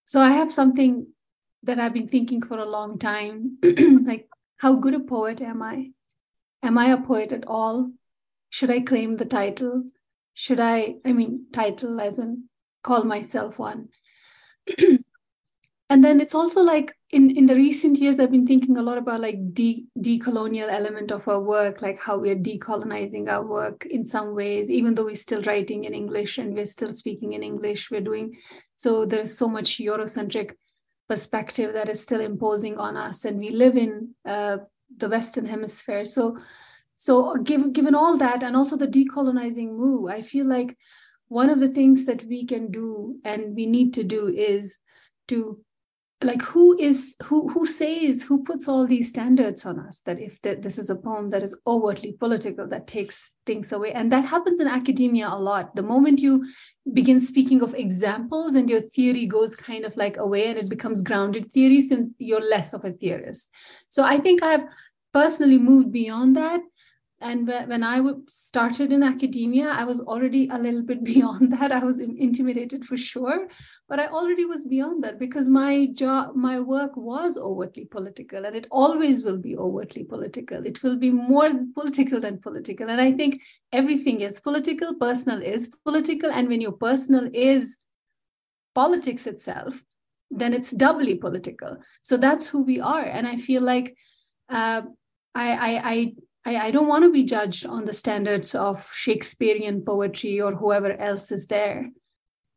so 0.05 0.19
I 0.19 0.31
have 0.31 0.51
something 0.51 1.05
that 1.63 1.79
I've 1.79 1.93
been 1.93 2.07
thinking 2.07 2.41
for 2.41 2.57
a 2.57 2.65
long 2.65 2.99
time. 2.99 3.57
like, 3.63 4.27
how 4.57 4.75
good 4.75 4.93
a 4.93 4.99
poet 4.99 5.41
am 5.41 5.61
I? 5.61 5.91
Am 6.63 6.77
I 6.77 6.91
a 6.91 7.01
poet 7.01 7.31
at 7.31 7.47
all? 7.47 7.91
Should 8.49 8.71
I 8.71 8.81
claim 8.81 9.17
the 9.17 9.25
title? 9.25 9.83
Should 10.33 10.59
I, 10.59 10.95
I 11.05 11.13
mean, 11.13 11.45
title 11.53 11.99
as 11.99 12.19
in 12.19 12.45
call 12.83 13.03
myself 13.03 13.59
one? 13.59 13.89
and 15.89 16.03
then 16.03 16.21
it's 16.21 16.35
also 16.35 16.61
like 16.61 16.93
in, 17.11 17.35
in 17.35 17.45
the 17.45 17.55
recent 17.55 17.97
years, 17.97 18.19
I've 18.19 18.31
been 18.31 18.45
thinking 18.45 18.77
a 18.77 18.81
lot 18.81 18.97
about 18.97 19.21
like 19.21 19.53
de- 19.53 19.87
decolonial 19.97 20.69
element 20.69 21.11
of 21.11 21.27
our 21.27 21.41
work, 21.41 21.81
like 21.81 21.99
how 21.99 22.17
we're 22.17 22.35
decolonizing 22.35 23.27
our 23.27 23.43
work 23.43 23.85
in 23.85 24.05
some 24.05 24.35
ways, 24.35 24.69
even 24.69 24.93
though 24.93 25.05
we're 25.05 25.15
still 25.15 25.41
writing 25.43 25.85
in 25.85 25.93
English 25.93 26.37
and 26.37 26.53
we're 26.53 26.65
still 26.65 26.93
speaking 26.93 27.33
in 27.33 27.43
English, 27.43 27.89
we're 27.89 28.01
doing 28.01 28.35
so 28.75 29.05
there's 29.05 29.37
so 29.37 29.47
much 29.47 29.79
Eurocentric 29.79 30.51
perspective 31.09 31.73
that 31.73 31.89
is 31.89 31.99
still 31.99 32.21
imposing 32.21 32.77
on 32.77 32.95
us 32.95 33.25
and 33.25 33.39
we 33.39 33.49
live 33.49 33.75
in 33.75 34.13
uh, 34.25 34.57
the 34.97 35.09
western 35.09 35.45
hemisphere. 35.45 36.05
So 36.05 36.37
so 36.99 37.37
given 37.37 37.71
given 37.71 37.95
all 37.95 38.17
that 38.17 38.43
and 38.43 38.57
also 38.57 38.75
the 38.75 38.85
decolonizing 38.85 39.71
move 39.71 40.09
i 40.11 40.21
feel 40.21 40.45
like 40.45 40.77
one 41.29 41.49
of 41.49 41.61
the 41.61 41.69
things 41.69 42.05
that 42.05 42.25
we 42.25 42.45
can 42.45 42.69
do 42.71 43.15
and 43.23 43.55
we 43.55 43.65
need 43.65 43.93
to 43.93 44.03
do 44.03 44.27
is 44.27 44.81
to 45.29 45.63
like 46.21 46.41
who 46.41 46.77
is 46.77 47.15
who 47.23 47.47
who 47.47 47.65
says 47.65 48.23
who 48.23 48.43
puts 48.43 48.67
all 48.67 48.85
these 48.85 49.07
standards 49.07 49.65
on 49.65 49.79
us 49.79 50.01
that 50.05 50.19
if 50.19 50.41
this 50.41 50.77
is 50.77 50.89
a 50.89 50.95
poem 50.95 51.29
that 51.29 51.43
is 51.43 51.57
overtly 51.65 52.11
political 52.11 52.67
that 52.67 52.87
takes 52.87 53.31
things 53.45 53.71
away? 53.71 53.93
And 53.93 54.11
that 54.11 54.25
happens 54.25 54.59
in 54.59 54.67
academia 54.67 55.29
a 55.29 55.39
lot. 55.39 55.75
The 55.75 55.83
moment 55.83 56.19
you 56.19 56.45
begin 56.91 57.21
speaking 57.21 57.61
of 57.61 57.73
examples 57.73 58.55
and 58.55 58.69
your 58.69 58.81
theory 58.81 59.27
goes 59.27 59.55
kind 59.55 59.85
of 59.85 59.95
like 59.95 60.17
away 60.17 60.47
and 60.47 60.57
it 60.57 60.69
becomes 60.69 61.01
grounded 61.01 61.45
theory 61.51 61.79
since 61.79 62.11
you're 62.17 62.41
less 62.41 62.73
of 62.73 62.83
a 62.83 62.91
theorist. 62.91 63.49
So 63.87 64.03
i 64.03 64.19
think 64.19 64.43
i've 64.43 64.65
personally 65.13 65.57
moved 65.57 65.91
beyond 65.91 66.35
that 66.35 66.61
and 67.21 67.47
when 67.47 67.83
i 67.83 67.99
started 68.31 68.91
in 68.91 69.03
academia 69.03 69.67
i 69.69 69.83
was 69.83 69.99
already 70.01 70.47
a 70.49 70.57
little 70.57 70.81
bit 70.83 71.03
beyond 71.11 71.51
that. 71.51 71.71
I 71.71 71.83
was 71.83 71.99
intimidated 71.99 72.85
for 72.85 72.97
sure 72.97 73.47
but 73.87 73.99
i 73.99 74.07
already 74.07 74.45
was 74.45 74.65
beyond 74.65 75.03
that 75.03 75.19
because 75.19 75.49
my 75.49 75.87
job 75.93 76.35
my 76.35 76.59
work 76.59 76.95
was 76.95 77.37
overtly 77.37 77.85
political 77.85 78.45
and 78.45 78.55
it 78.55 78.67
always 78.71 79.23
will 79.23 79.37
be 79.37 79.57
overtly 79.57 80.03
political. 80.03 80.65
It 80.65 80.83
will 80.83 80.95
be 80.95 81.11
more 81.11 81.51
political 81.73 82.21
than 82.21 82.39
political. 82.39 82.89
And 82.89 83.01
i 83.01 83.11
think 83.11 83.41
everything 83.73 84.21
is 84.21 84.39
political 84.39 84.95
personal 84.95 85.41
is 85.41 85.71
political. 85.83 86.31
And 86.31 86.47
when 86.47 86.61
your 86.61 86.73
personal 86.73 87.29
is 87.33 87.79
politics 88.75 89.27
itself 89.27 89.83
then 90.31 90.53
it's 90.53 90.71
doubly 90.71 91.15
political. 91.15 91.77
So 92.03 92.15
that's 92.15 92.45
who 92.45 92.61
we 92.63 92.79
are. 92.79 93.03
And 93.03 93.27
i 93.27 93.37
feel 93.37 93.61
like 93.61 93.95
uh, 94.49 94.83
I, 95.35 95.51
I, 95.51 95.91
I 95.91 96.13
I, 96.49 96.67
I 96.67 96.71
don't 96.71 96.87
want 96.87 97.03
to 97.03 97.11
be 97.11 97.23
judged 97.23 97.67
on 97.67 97.85
the 97.85 97.93
standards 97.93 98.55
of 98.55 98.87
Shakespearean 98.91 99.83
poetry 99.83 100.41
or 100.41 100.55
whoever 100.55 100.93
else 100.93 101.31
is 101.31 101.45
there. 101.45 101.91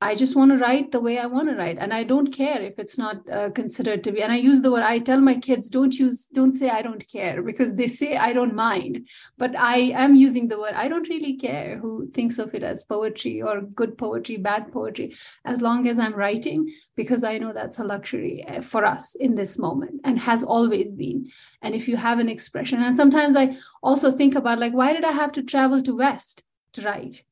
I 0.03 0.17
just 0.17 0.35
want 0.35 0.51
to 0.51 0.59
write 0.59 0.91
the 0.91 1.01
way 1.01 1.19
I 1.19 1.27
want 1.27 1.49
to 1.49 1.55
write, 1.55 1.79
and 1.79 1.95
I 1.95 2.03
don't 2.03 2.33
care 2.33 2.61
if 2.61 2.77
it's 2.77 2.99
not 2.99 3.19
uh, 3.31 3.51
considered 3.51 4.03
to 4.03 4.11
be. 4.11 4.21
And 4.21 4.33
I 4.33 4.37
use 4.37 4.61
the 4.61 4.73
word. 4.73 4.83
I 4.83 4.99
tell 4.99 5.21
my 5.21 5.39
kids, 5.39 5.71
don't 5.71 5.95
use, 5.97 6.27
don't 6.33 6.55
say 6.55 6.71
I 6.71 6.83
don't 6.83 7.07
care 7.09 7.41
because 7.41 7.75
they 7.75 7.87
say 7.87 8.17
I 8.17 8.33
don't 8.33 8.57
mind, 8.57 9.07
but 9.39 9.57
I 9.57 9.77
am 10.05 10.17
using 10.17 10.49
the 10.49 10.59
word. 10.59 10.75
I 10.75 10.89
don't 10.89 11.09
really 11.09 11.37
care 11.37 11.79
who 11.79 12.09
thinks 12.09 12.39
of 12.41 12.53
it 12.53 12.65
as 12.65 12.83
poetry 12.83 13.43
or 13.43 13.61
good 13.61 13.97
poetry, 13.97 14.39
bad 14.39 14.73
poetry, 14.73 15.15
as 15.45 15.63
long 15.63 15.87
as 15.87 16.01
I'm 16.01 16.15
writing, 16.15 16.75
because 16.97 17.23
I 17.23 17.39
know 17.39 17.53
that's 17.53 17.79
a 17.79 17.85
luxury 17.85 18.45
uh, 18.45 18.61
for 18.61 18.85
us 18.85 19.15
in 19.15 19.37
this 19.37 19.57
moment 19.57 20.01
and 20.03 20.19
has 20.19 20.43
always 20.43 20.97
been. 20.97 21.31
And 21.63 21.77
if 21.77 21.87
you 21.87 21.97
have 21.97 22.19
an 22.19 22.29
expression, 22.29 22.83
and 22.83 22.97
sometimes 22.97 23.37
I 23.37 23.57
also 23.85 24.11
think 24.11 24.35
about 24.35 24.59
like, 24.59 24.73
why 24.73 24.95
did 24.95 25.05
I 25.05 25.13
have 25.13 25.31
to 25.33 25.45
travel 25.45 25.81
to 25.85 25.97
West 25.97 26.43
to 26.73 26.83
write? 26.83 27.23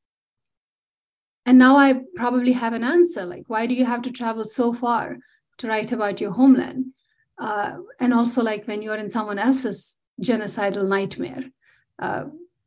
And 1.51 1.59
now 1.59 1.77
i 1.77 1.89
probably 2.15 2.53
have 2.53 2.75
an 2.79 2.85
answer 2.85 3.25
like 3.27 3.45
why 3.55 3.67
do 3.67 3.75
you 3.75 3.85
have 3.85 4.03
to 4.03 4.13
travel 4.19 4.47
so 4.47 4.73
far 4.73 5.19
to 5.61 5.69
write 5.69 5.93
about 5.93 6.21
your 6.21 6.33
homeland? 6.33 6.87
Uh, 7.39 7.77
and 8.01 8.13
also 8.13 8.43
like 8.43 8.67
when 8.67 8.83
you're 8.83 8.97
in 8.97 9.09
someone 9.09 9.39
else's 9.39 9.97
genocidal 10.23 10.87
nightmare. 10.87 11.45
Uh, 11.99 12.25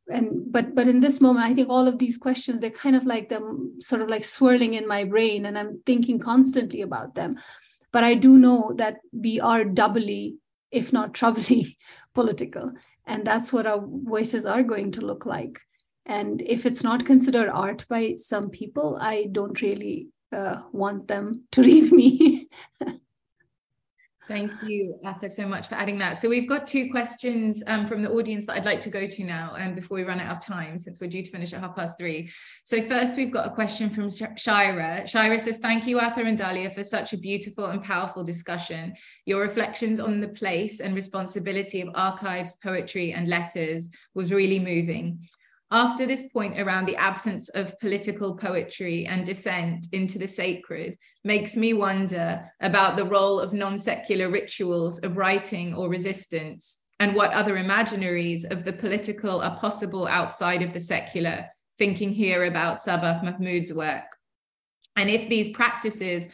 and 0.10 0.52
but 0.52 0.76
but 0.76 0.86
in 0.86 1.00
this 1.00 1.22
moment 1.22 1.46
i 1.46 1.54
think 1.54 1.70
all 1.70 1.88
of 1.88 1.98
these 1.98 2.18
questions 2.18 2.60
they're 2.60 2.70
kind 2.70 2.94
of 2.94 3.06
like 3.06 3.30
them 3.30 3.74
sort 3.80 4.02
of 4.02 4.10
like 4.10 4.26
swirling 4.26 4.74
in 4.74 4.86
my 4.86 5.06
brain 5.06 5.46
and 5.46 5.58
i'm 5.58 5.82
thinking 5.86 6.20
constantly 6.20 6.82
about 6.82 7.16
them. 7.16 7.38
But 7.94 8.04
i 8.04 8.14
do 8.14 8.38
know 8.38 8.74
that 8.78 8.98
we 9.14 9.40
are 9.40 9.64
doubly 9.64 10.36
if 10.72 10.92
not 10.92 11.14
trebly 11.14 11.78
political. 12.14 12.72
And 13.06 13.26
that's 13.26 13.54
what 13.54 13.66
our 13.66 13.82
voices 13.82 14.46
are 14.46 14.64
going 14.64 14.92
to 14.94 15.06
look 15.06 15.26
like 15.26 15.60
and 16.06 16.42
if 16.42 16.66
it's 16.66 16.84
not 16.84 17.06
considered 17.06 17.50
art 17.50 17.86
by 17.90 18.14
some 18.16 18.50
people 18.50 18.98
i 19.00 19.28
don't 19.32 19.62
really 19.62 20.08
uh, 20.32 20.62
want 20.72 21.08
them 21.08 21.32
to 21.52 21.62
read 21.70 21.92
me 21.92 22.48
Thank 24.28 24.52
you, 24.64 24.98
Ather, 25.04 25.30
so 25.30 25.46
much 25.46 25.68
for 25.68 25.76
adding 25.76 25.98
that. 26.00 26.18
So 26.18 26.30
we've 26.30 26.48
got 26.48 26.66
two 26.66 26.90
questions 26.90 27.62
um, 27.68 27.86
from 27.86 28.02
the 28.02 28.10
audience 28.10 28.46
that 28.46 28.56
I'd 28.56 28.66
like 28.66 28.80
to 28.82 28.90
go 28.90 29.06
to 29.06 29.24
now 29.24 29.54
um, 29.58 29.76
before 29.76 29.96
we 29.96 30.04
run 30.04 30.22
out 30.22 30.38
of 30.38 30.40
time, 30.40 30.80
since 30.80 31.02
we're 31.02 31.10
due 31.10 31.24
to 31.24 31.30
finish 31.30 31.52
at 31.52 31.60
half 31.60 31.76
past 31.76 31.98
three. 31.98 32.32
So 32.64 32.82
first, 32.82 33.18
we've 33.18 33.32
got 33.32 33.48
a 33.48 33.50
question 33.50 33.90
from 33.90 34.10
Shira. 34.10 35.06
Shira 35.06 35.40
says, 35.40 35.60
thank 35.60 35.86
you, 35.86 36.00
Ather 36.00 36.24
and 36.24 36.40
Dalia, 36.40 36.74
for 36.74 36.86
such 36.86 37.12
a 37.12 37.18
beautiful 37.18 37.66
and 37.66 37.84
powerful 37.84 38.24
discussion. 38.24 38.94
Your 39.26 39.42
reflections 39.42 40.00
on 40.00 40.22
the 40.22 40.30
place 40.30 40.80
and 40.80 40.96
responsibility 40.96 41.82
of 41.82 41.90
archives, 41.94 42.56
poetry, 42.64 43.12
and 43.12 43.28
letters 43.28 43.90
was 44.14 44.32
really 44.32 44.60
moving. 44.60 45.28
After 45.74 46.06
this 46.06 46.28
point 46.28 46.60
around 46.60 46.86
the 46.86 46.98
absence 46.98 47.50
of 47.50 47.80
political 47.80 48.38
poetry 48.38 49.08
and 49.08 49.26
descent 49.26 49.88
into 49.92 50.20
the 50.20 50.28
sacred 50.28 51.00
makes 51.24 51.56
me 51.56 51.74
wonder 51.74 52.48
about 52.62 52.96
the 52.96 53.06
role 53.06 53.40
of 53.40 53.54
non 53.54 53.80
secular 53.80 54.30
rituals 54.30 55.00
of 55.00 55.18
writing 55.18 55.74
or 55.74 55.90
resistance 55.90 56.84
and 57.00 57.16
what 57.16 57.34
other 57.34 57.56
imaginaries 57.56 58.46
of 58.52 58.66
the 58.66 58.74
political 58.74 59.42
are 59.42 59.58
possible 59.58 60.06
outside 60.06 60.62
of 60.62 60.74
the 60.74 60.80
secular, 60.80 61.48
thinking 61.80 62.12
here 62.12 62.44
about 62.44 62.80
Saba 62.80 63.20
Mahmood's 63.24 63.74
work. 63.74 64.06
And 64.96 65.10
if 65.10 65.28
these 65.28 65.50
practices 65.50 66.28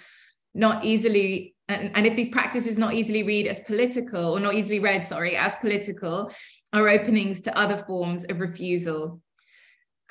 not 0.53 0.83
easily 0.83 1.55
and, 1.69 1.91
and 1.95 2.05
if 2.05 2.17
these 2.17 2.27
practices 2.27 2.77
not 2.77 2.93
easily 2.93 3.23
read 3.23 3.47
as 3.47 3.61
political 3.61 4.33
or 4.33 4.41
not 4.41 4.55
easily 4.55 4.79
read 4.79 5.05
sorry 5.05 5.37
as 5.37 5.55
political 5.55 6.29
are 6.73 6.89
openings 6.89 7.39
to 7.41 7.57
other 7.57 7.77
forms 7.87 8.25
of 8.25 8.41
refusal 8.41 9.21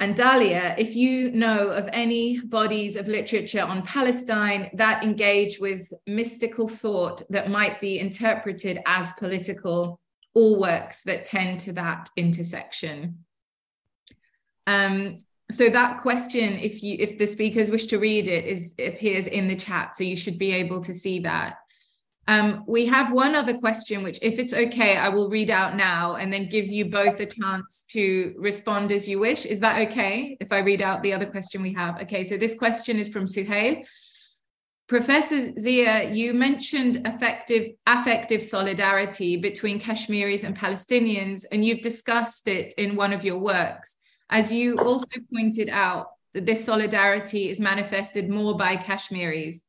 and 0.01 0.15
Dalia, 0.15 0.77
if 0.79 0.95
you 0.95 1.33
know 1.33 1.71
of 1.71 1.89
any 1.93 2.39
bodies 2.41 2.95
of 2.95 3.09
literature 3.09 3.63
on 3.63 3.83
Palestine 3.83 4.71
that 4.75 5.03
engage 5.03 5.59
with 5.59 5.93
mystical 6.07 6.69
thought 6.69 7.25
that 7.31 7.51
might 7.51 7.81
be 7.81 7.99
interpreted 7.99 8.81
as 8.87 9.13
political, 9.15 10.01
all 10.35 10.61
works 10.61 11.03
that 11.03 11.25
tend 11.25 11.59
to 11.61 11.73
that 11.73 12.09
intersection. 12.17 13.25
Um, 14.69 15.25
so 15.51 15.69
that 15.69 16.01
question, 16.01 16.55
if 16.59 16.83
you 16.83 16.97
if 17.01 17.19
the 17.19 17.27
speakers 17.27 17.71
wish 17.71 17.87
to 17.87 17.99
read 17.99 18.29
it, 18.29 18.45
is 18.45 18.75
appears 18.79 19.27
in 19.27 19.49
the 19.49 19.57
chat, 19.57 19.97
so 19.97 20.05
you 20.05 20.17
should 20.17 20.39
be 20.39 20.53
able 20.53 20.81
to 20.83 20.95
see 20.95 21.21
that. 21.21 21.57
Um, 22.29 22.65
we 22.67 22.85
have 22.85 23.11
one 23.11 23.35
other 23.35 23.57
question, 23.57 24.03
which, 24.03 24.19
if 24.21 24.39
it's 24.39 24.53
okay, 24.53 24.99
I 24.99 25.09
will 25.09 25.31
read 25.31 25.51
out 25.51 25.77
now 25.77 26.17
and 26.17 26.31
then 26.31 26.51
give 26.51 26.67
you 26.67 26.85
both 26.91 27.19
a 27.21 27.27
chance 27.27 27.87
to 27.89 28.35
respond 28.37 28.93
as 28.93 29.09
you 29.09 29.19
wish. 29.19 29.47
Is 29.47 29.61
that 29.61 29.89
okay 29.89 30.37
if 30.39 30.53
I 30.53 30.59
read 30.59 30.83
out 30.83 31.03
the 31.03 31.15
other 31.15 31.25
question 31.25 31.63
we 31.63 31.73
have? 31.73 32.03
Okay, 32.03 32.23
so 32.25 32.37
this 32.37 32.55
question 32.55 32.99
is 32.99 33.09
from 33.09 33.25
Suhail. 33.25 33.83
Professor 34.89 35.59
Zia, 35.59 36.11
you 36.11 36.35
mentioned 36.35 37.01
effective 37.07 37.73
affective 37.87 38.43
solidarity 38.43 39.39
between 39.39 39.81
Kashmiris 39.81 40.45
and 40.45 40.57
Palestinians, 40.57 41.47
and 41.51 41.65
you've 41.65 41.83
discussed 41.83 42.47
it 42.47 42.75
in 42.77 42.95
one 42.95 43.15
of 43.15 43.25
your 43.25 43.39
works. 43.39 43.97
As 44.29 44.53
you 44.53 44.77
also 44.77 45.07
pointed 45.35 45.71
out, 45.71 46.09
that 46.35 46.45
this 46.45 46.63
solidarity 46.63 47.49
is 47.49 47.59
manifested 47.59 48.29
more 48.29 48.55
by 48.55 48.77
Kashmiris 48.77 49.63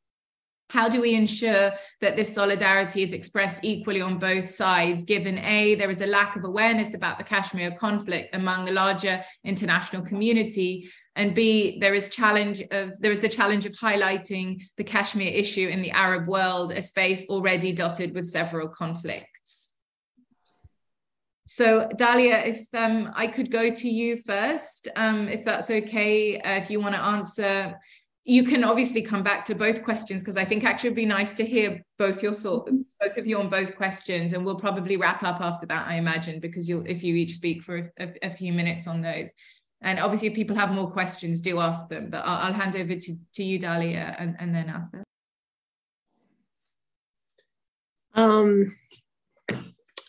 how 0.70 0.88
do 0.88 1.00
we 1.00 1.14
ensure 1.14 1.72
that 2.00 2.16
this 2.16 2.32
solidarity 2.32 3.02
is 3.02 3.12
expressed 3.12 3.58
equally 3.62 4.00
on 4.00 4.18
both 4.18 4.48
sides 4.48 5.02
given 5.02 5.38
a 5.38 5.74
there 5.74 5.90
is 5.90 6.00
a 6.00 6.06
lack 6.06 6.36
of 6.36 6.44
awareness 6.44 6.94
about 6.94 7.18
the 7.18 7.24
kashmir 7.24 7.72
conflict 7.72 8.34
among 8.34 8.64
the 8.64 8.72
larger 8.72 9.22
international 9.44 10.02
community 10.02 10.88
and 11.16 11.34
b 11.34 11.78
there 11.80 11.94
is 11.94 12.08
challenge 12.08 12.62
of 12.70 12.98
there 13.00 13.12
is 13.12 13.18
the 13.18 13.28
challenge 13.28 13.66
of 13.66 13.72
highlighting 13.72 14.62
the 14.76 14.84
kashmir 14.84 15.32
issue 15.32 15.68
in 15.68 15.82
the 15.82 15.90
arab 15.90 16.28
world 16.28 16.72
a 16.72 16.82
space 16.82 17.26
already 17.28 17.72
dotted 17.72 18.14
with 18.14 18.26
several 18.26 18.68
conflicts. 18.68 19.74
So 21.46 21.88
dalia 22.02 22.46
if 22.46 22.62
um, 22.74 23.10
i 23.16 23.26
could 23.26 23.50
go 23.50 23.70
to 23.70 23.88
you 23.88 24.18
first 24.18 24.86
um, 24.94 25.28
if 25.28 25.42
that's 25.44 25.68
okay 25.68 26.38
uh, 26.38 26.58
if 26.62 26.70
you 26.70 26.78
want 26.80 26.94
to 26.94 27.02
answer 27.02 27.76
you 28.24 28.44
can 28.44 28.64
obviously 28.64 29.02
come 29.02 29.22
back 29.22 29.44
to 29.46 29.54
both 29.54 29.82
questions 29.82 30.22
because 30.22 30.36
I 30.36 30.44
think 30.44 30.64
actually 30.64 30.88
it'd 30.88 30.96
be 30.96 31.06
nice 31.06 31.34
to 31.34 31.44
hear 31.44 31.82
both 31.98 32.22
your 32.22 32.34
thoughts, 32.34 32.70
both 33.00 33.16
of 33.16 33.26
you 33.26 33.38
on 33.38 33.48
both 33.48 33.74
questions, 33.76 34.32
and 34.32 34.44
we'll 34.44 34.56
probably 34.56 34.96
wrap 34.96 35.22
up 35.22 35.40
after 35.40 35.66
that, 35.66 35.86
I 35.88 35.96
imagine, 35.96 36.38
because 36.38 36.68
you'll 36.68 36.86
if 36.86 37.02
you 37.02 37.14
each 37.16 37.34
speak 37.34 37.62
for 37.62 37.90
a, 37.98 38.12
a 38.22 38.30
few 38.30 38.52
minutes 38.52 38.86
on 38.86 39.00
those. 39.00 39.32
And 39.82 39.98
obviously, 39.98 40.28
if 40.28 40.34
people 40.34 40.56
have 40.56 40.72
more 40.72 40.90
questions, 40.90 41.40
do 41.40 41.58
ask 41.58 41.88
them. 41.88 42.10
But 42.10 42.18
I'll, 42.26 42.48
I'll 42.48 42.52
hand 42.52 42.76
over 42.76 42.94
to, 42.94 43.16
to 43.34 43.42
you, 43.42 43.58
Dalia, 43.58 44.14
and, 44.18 44.36
and 44.38 44.54
then 44.54 44.68
Ather. 44.68 45.04
Um, 48.14 48.76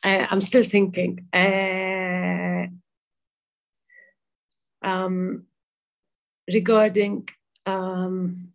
I, 0.04 0.28
I'm 0.30 0.42
still 0.42 0.64
thinking. 0.64 1.26
Uh, 1.32 2.68
um, 4.86 5.46
regarding 6.52 7.30
um, 7.67 8.53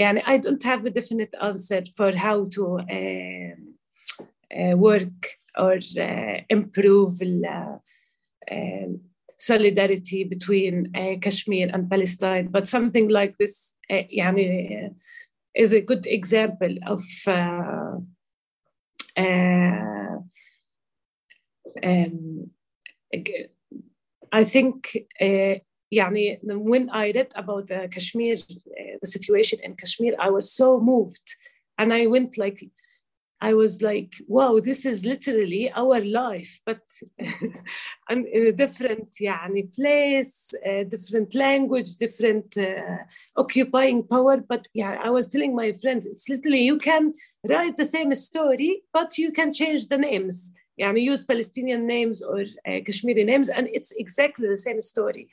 يعني 0.00 0.22
I 0.26 0.38
don't 0.38 0.62
have 0.62 0.86
a 0.86 0.90
definite 0.90 1.34
answer 1.40 1.82
for 1.96 2.12
how 2.16 2.48
to 2.56 2.78
uh, 2.78 3.54
uh, 4.58 4.76
work 4.76 5.38
or 5.56 5.78
uh, 5.98 6.40
improve 6.50 7.20
solidarity 9.38 10.24
between 10.24 10.92
Kashmir 11.20 11.68
and 11.72 11.90
Palestine, 11.90 12.48
but 12.48 12.68
something 12.68 13.08
like 13.08 13.36
this 13.38 13.74
يعني, 13.90 14.94
is 15.54 15.72
a 15.72 15.80
good 15.80 16.06
example 16.06 16.74
of 16.86 17.02
um, 21.82 22.50
I 24.32 24.44
think 24.44 24.96
يعني 25.94 26.40
when 26.44 26.90
I 26.90 27.12
read 27.12 27.32
about 27.36 27.68
the 27.68 27.88
Kashmir, 27.90 28.36
uh, 28.36 28.96
the 29.00 29.06
situation 29.06 29.58
in 29.62 29.74
Kashmir, 29.74 30.14
I 30.18 30.30
was 30.30 30.52
so 30.52 30.80
moved, 30.80 31.36
and 31.78 31.92
I 31.92 32.06
went 32.06 32.38
like, 32.38 32.60
I 33.40 33.52
was 33.52 33.82
like, 33.82 34.14
wow, 34.26 34.58
this 34.58 34.86
is 34.86 35.04
literally 35.04 35.70
our 35.82 36.00
life, 36.00 36.60
but 36.64 36.82
in 38.08 38.46
a 38.52 38.52
different 38.52 39.10
يعني, 39.20 39.74
place, 39.74 40.54
uh, 40.66 40.84
different 40.84 41.34
language, 41.34 41.96
different 41.96 42.56
uh, 42.56 42.98
occupying 43.36 44.02
power. 44.06 44.38
But 44.38 44.66
yeah, 44.72 44.98
I 45.02 45.10
was 45.10 45.28
telling 45.28 45.54
my 45.54 45.72
friends, 45.72 46.06
it's 46.06 46.28
literally 46.28 46.62
you 46.62 46.78
can 46.78 47.12
write 47.46 47.76
the 47.76 47.84
same 47.84 48.14
story, 48.14 48.82
but 48.92 49.18
you 49.18 49.30
can 49.30 49.52
change 49.52 49.88
the 49.88 49.98
names. 49.98 50.52
يعني 50.78 51.04
use 51.04 51.24
Palestinian 51.24 51.86
names 51.86 52.20
or 52.22 52.40
uh, 52.40 52.80
Kashmiri 52.86 53.24
names, 53.24 53.48
and 53.48 53.68
it's 53.72 53.92
exactly 53.92 54.48
the 54.48 54.56
same 54.56 54.80
story 54.80 55.28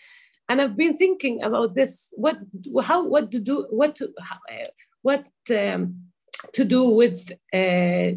and 0.49 0.61
I've 0.61 0.77
been 0.77 0.97
thinking 0.97 1.43
about 1.43 1.75
this. 1.75 2.13
What, 2.17 2.39
how, 2.83 3.07
what 3.07 3.33
to 3.33 3.41
do, 3.41 3.67
what, 3.71 3.97
to, 3.97 4.13
what 5.03 5.27
um, 5.51 6.07
to 6.53 6.65
do 6.65 6.85
with 6.85 7.31
uh, 7.53 8.13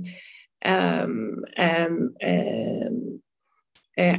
um, 0.63 1.45
um, 1.57 2.15
um 2.23 3.21
uh, 3.97 4.17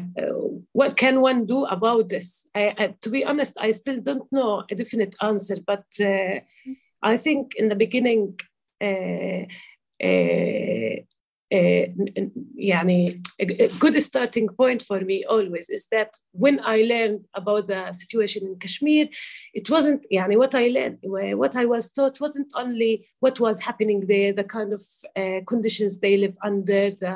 what 0.73 0.97
can 0.97 1.20
one 1.20 1.47
do 1.47 1.65
about 1.65 2.09
this? 2.09 2.47
I, 2.55 2.95
to 3.01 3.11
be 3.11 3.24
honest, 3.24 3.57
I 3.59 3.70
still 3.70 4.01
don't 4.01 4.31
know 4.31 4.65
a 4.70 4.74
definite 4.74 5.16
answer, 5.23 5.57
but 5.66 5.87
uh, 6.01 6.41
I 7.03 7.16
think 7.16 7.55
in 7.57 7.69
the 7.69 7.77
beginning, 7.77 8.39
uh, 8.81 9.45
uh 10.05 10.97
يعني 11.52 13.22
a 13.40 13.68
good 13.80 14.02
starting 14.02 14.48
point 14.48 14.82
for 14.82 15.00
me 15.02 15.24
always 15.26 15.70
is 15.70 15.88
that 15.92 16.12
when 16.32 16.60
I 16.60 16.82
learned 16.82 17.26
about 17.34 17.68
the 17.68 17.94
situation 17.94 18.48
in 18.48 18.56
Kashmir, 18.58 19.08
it 19.54 19.70
wasn't 19.70 20.06
يعني 20.12 20.38
what 20.38 20.56
I 20.56 20.68
learned, 20.68 21.00
what 21.04 21.56
I 21.56 21.66
was 21.66 21.92
taught 21.92 22.20
wasn't 22.20 22.52
only 22.56 23.08
what 23.20 23.40
was 23.40 23.62
happening 23.62 24.02
there, 24.08 24.34
the 24.34 24.44
kind 24.44 24.74
of 24.74 24.82
uh, 25.16 25.42
conditions 25.46 26.00
they 26.00 26.18
live 26.18 26.36
under, 26.44 26.90
the 26.90 27.16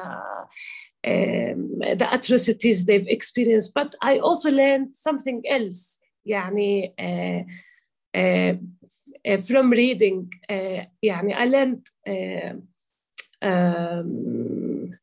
um, 1.07 1.79
the 1.79 2.07
atrocities 2.11 2.85
they've 2.85 3.07
experienced, 3.07 3.73
but 3.73 3.95
I 4.01 4.19
also 4.19 4.51
learned 4.51 4.95
something 4.95 5.43
else. 5.47 5.97
يعني 6.25 6.93
uh, 6.99 7.43
uh, 8.17 8.53
uh, 9.25 9.37
from 9.37 9.71
reading 9.71 10.29
uh, 10.49 10.85
يعني 11.03 11.33
I 11.33 11.45
learned 11.45 11.87
uh, 12.07 12.53
um, 13.44 14.98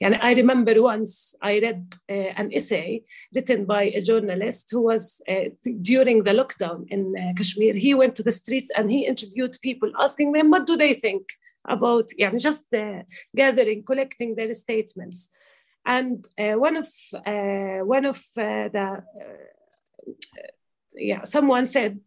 and 0.00 0.14
I 0.20 0.34
remember 0.34 0.80
once 0.80 1.34
I 1.42 1.58
read 1.58 1.94
uh, 2.08 2.12
an 2.12 2.52
essay 2.52 3.02
written 3.34 3.64
by 3.64 3.84
a 3.84 4.00
journalist 4.00 4.68
who 4.70 4.82
was 4.82 5.20
uh, 5.28 5.50
during 5.80 6.22
the 6.22 6.30
lockdown 6.30 6.86
in 6.88 7.14
uh, 7.16 7.32
Kashmir. 7.36 7.74
He 7.74 7.94
went 7.94 8.14
to 8.16 8.22
the 8.22 8.32
streets 8.32 8.70
and 8.76 8.90
he 8.90 9.06
interviewed 9.06 9.56
people, 9.60 9.90
asking 9.98 10.32
them 10.32 10.50
what 10.50 10.66
do 10.66 10.76
they 10.76 10.94
think 10.94 11.24
about, 11.64 12.10
yeah, 12.16 12.32
just 12.36 12.72
uh, 12.74 13.02
gathering, 13.34 13.82
collecting 13.82 14.34
their 14.36 14.54
statements. 14.54 15.30
And 15.84 16.24
uh, 16.38 16.52
one 16.52 16.76
of 16.76 16.88
uh, 17.26 17.80
one 17.84 18.04
of 18.04 18.22
the 18.36 19.02
yeah, 20.94 21.24
someone 21.24 21.66
said 21.66 21.98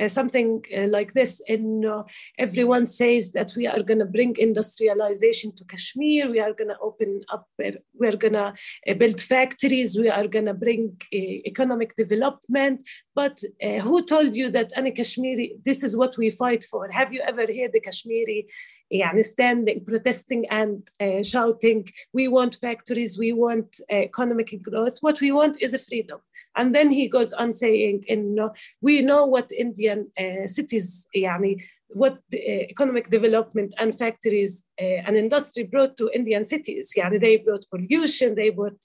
uh, 0.00 0.08
something 0.08 0.64
uh, 0.76 0.86
like 0.88 1.12
this 1.12 1.40
and 1.48 1.86
uh, 1.86 2.02
everyone 2.38 2.86
says 2.86 3.32
that 3.32 3.52
we 3.56 3.66
are 3.66 3.82
going 3.82 3.98
to 3.98 4.04
bring 4.04 4.34
industrialization 4.36 5.54
to 5.56 5.64
kashmir 5.64 6.30
we 6.30 6.40
are 6.40 6.52
going 6.52 6.68
to 6.68 6.78
open 6.82 7.22
up 7.32 7.46
uh, 7.64 7.70
we 7.98 8.08
are 8.08 8.16
going 8.16 8.32
to 8.32 8.52
uh, 8.88 8.94
build 8.94 9.20
factories 9.20 9.96
we 9.96 10.08
are 10.08 10.26
going 10.26 10.46
to 10.46 10.54
bring 10.54 10.96
uh, 11.14 11.36
economic 11.52 11.94
development. 11.96 12.80
But 13.14 13.40
who 13.82 14.04
told 14.04 14.36
you 14.36 14.50
that 14.50 14.72
any 14.76 14.90
kashmiri 14.90 15.56
this 15.64 15.82
is 15.82 15.96
what 15.96 16.18
we 16.18 16.30
fight 16.30 16.64
for? 16.64 16.90
Have 16.90 17.12
you 17.14 17.22
ever 17.22 17.46
heard 17.58 17.72
the 17.72 17.80
kashmiri 17.80 18.48
يعني 18.91 19.23
standing, 19.23 19.79
protesting 19.85 20.45
and 20.49 20.87
uh, 20.99 21.23
shouting, 21.23 21.87
we 22.13 22.27
want 22.27 22.55
factories, 22.55 23.17
we 23.17 23.31
want 23.33 23.79
uh, 23.91 23.95
economic 23.95 24.61
growth. 24.61 24.97
What 25.01 25.21
we 25.21 25.31
want 25.31 25.61
is 25.61 25.73
a 25.73 25.79
freedom. 25.79 26.19
And 26.57 26.75
then 26.75 26.89
he 26.89 27.07
goes 27.07 27.31
on 27.33 27.53
saying, 27.53 28.03
in, 28.07 28.37
uh, 28.39 28.49
we 28.81 29.01
know 29.01 29.25
what 29.25 29.49
Indian 29.57 30.11
uh, 30.19 30.47
cities, 30.47 31.07
يعني, 31.15 31.63
what 31.87 32.19
the, 32.29 32.39
uh, 32.39 32.65
economic 32.69 33.09
development 33.09 33.73
and 33.77 33.97
factories 33.97 34.63
uh, 34.81 34.99
and 35.05 35.15
industry 35.15 35.63
brought 35.63 35.95
to 35.97 36.11
Indian 36.13 36.43
cities. 36.43 36.93
يعني, 36.97 37.21
they 37.21 37.37
brought 37.37 37.65
pollution, 37.69 38.35
they 38.35 38.49
brought 38.49 38.79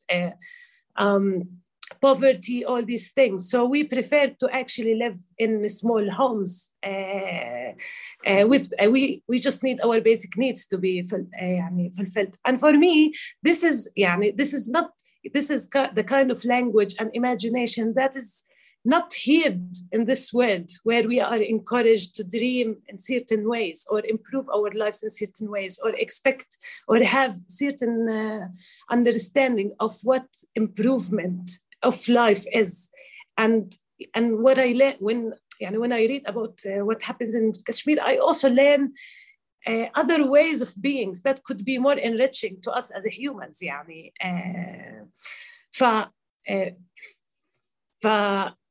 um, 0.97 1.49
poverty, 2.01 2.65
all 2.65 2.83
these 2.83 3.13
things. 3.13 3.51
So 3.51 3.65
we 3.65 3.85
prefer 3.85 4.29
to 4.41 4.49
actually 4.51 4.97
live 4.97 5.19
in 5.39 5.69
small 5.69 6.11
homes. 6.11 6.71
Uh, 6.85 7.73
uh, 8.27 8.47
with 8.47 8.73
uh, 8.83 8.91
we 8.91 9.23
we 9.29 9.39
just 9.39 9.63
need 9.63 9.81
our 9.83 10.01
basic 10.01 10.37
needs 10.37 10.67
to 10.69 10.79
be 10.79 11.03
fulfilled. 11.03 12.37
And 12.45 12.61
for 12.61 12.73
me, 12.73 13.15
this 13.43 13.63
is 13.63 13.89
يعني, 13.99 14.37
this 14.37 14.53
is 14.55 14.69
not 14.69 14.91
this 15.33 15.51
is 15.51 15.69
the 15.69 16.05
kind 16.05 16.31
of 16.31 16.45
language 16.45 16.95
and 16.99 17.11
imagination 17.15 17.95
that 17.95 18.17
is 18.17 18.45
not 18.85 19.13
here 19.13 19.59
in 19.91 20.05
this 20.05 20.33
world 20.33 20.71
where 20.85 21.03
we 21.03 21.19
are 21.21 21.39
encouraged 21.39 22.15
to 22.15 22.23
dream 22.23 22.77
in 22.87 22.97
certain 22.97 23.49
ways 23.49 23.85
or 23.91 24.01
improve 24.07 24.49
our 24.49 24.71
lives 24.71 25.03
in 25.03 25.11
certain 25.11 25.51
ways 25.51 25.81
or 25.83 25.91
expect 25.91 26.57
or 26.87 27.03
have 27.03 27.35
certain 27.49 28.09
uh, 28.09 28.47
understanding 28.89 29.73
of 29.81 29.93
what 30.05 30.29
improvement 30.55 31.51
of 31.83 32.09
life 32.09 32.45
is 32.53 32.91
and 33.37 33.77
and 34.15 34.39
what 34.41 34.59
I 34.59 34.73
learn 34.73 34.97
when 35.01 35.33
يعني 35.61 35.79
when 35.79 35.93
I 35.93 36.03
read 36.07 36.23
about 36.27 36.61
uh, 36.67 36.85
what 36.85 37.03
happens 37.03 37.35
in 37.35 37.53
Kashmir 37.67 37.99
I 38.03 38.17
also 38.19 38.49
learn 38.49 38.93
uh, 39.67 39.87
other 39.95 40.27
ways 40.27 40.63
of 40.63 40.75
beings 40.81 41.23
that 41.23 41.43
could 41.45 41.65
be 41.65 41.79
more 41.79 41.99
enriching 41.99 42.61
to 42.63 42.71
us 42.73 42.91
as 42.91 43.05
humans 43.05 43.61
يعني 43.63 44.13
uh, 44.23 45.07
ف 45.71 45.85
uh, 45.85 46.71
ف 48.03 48.07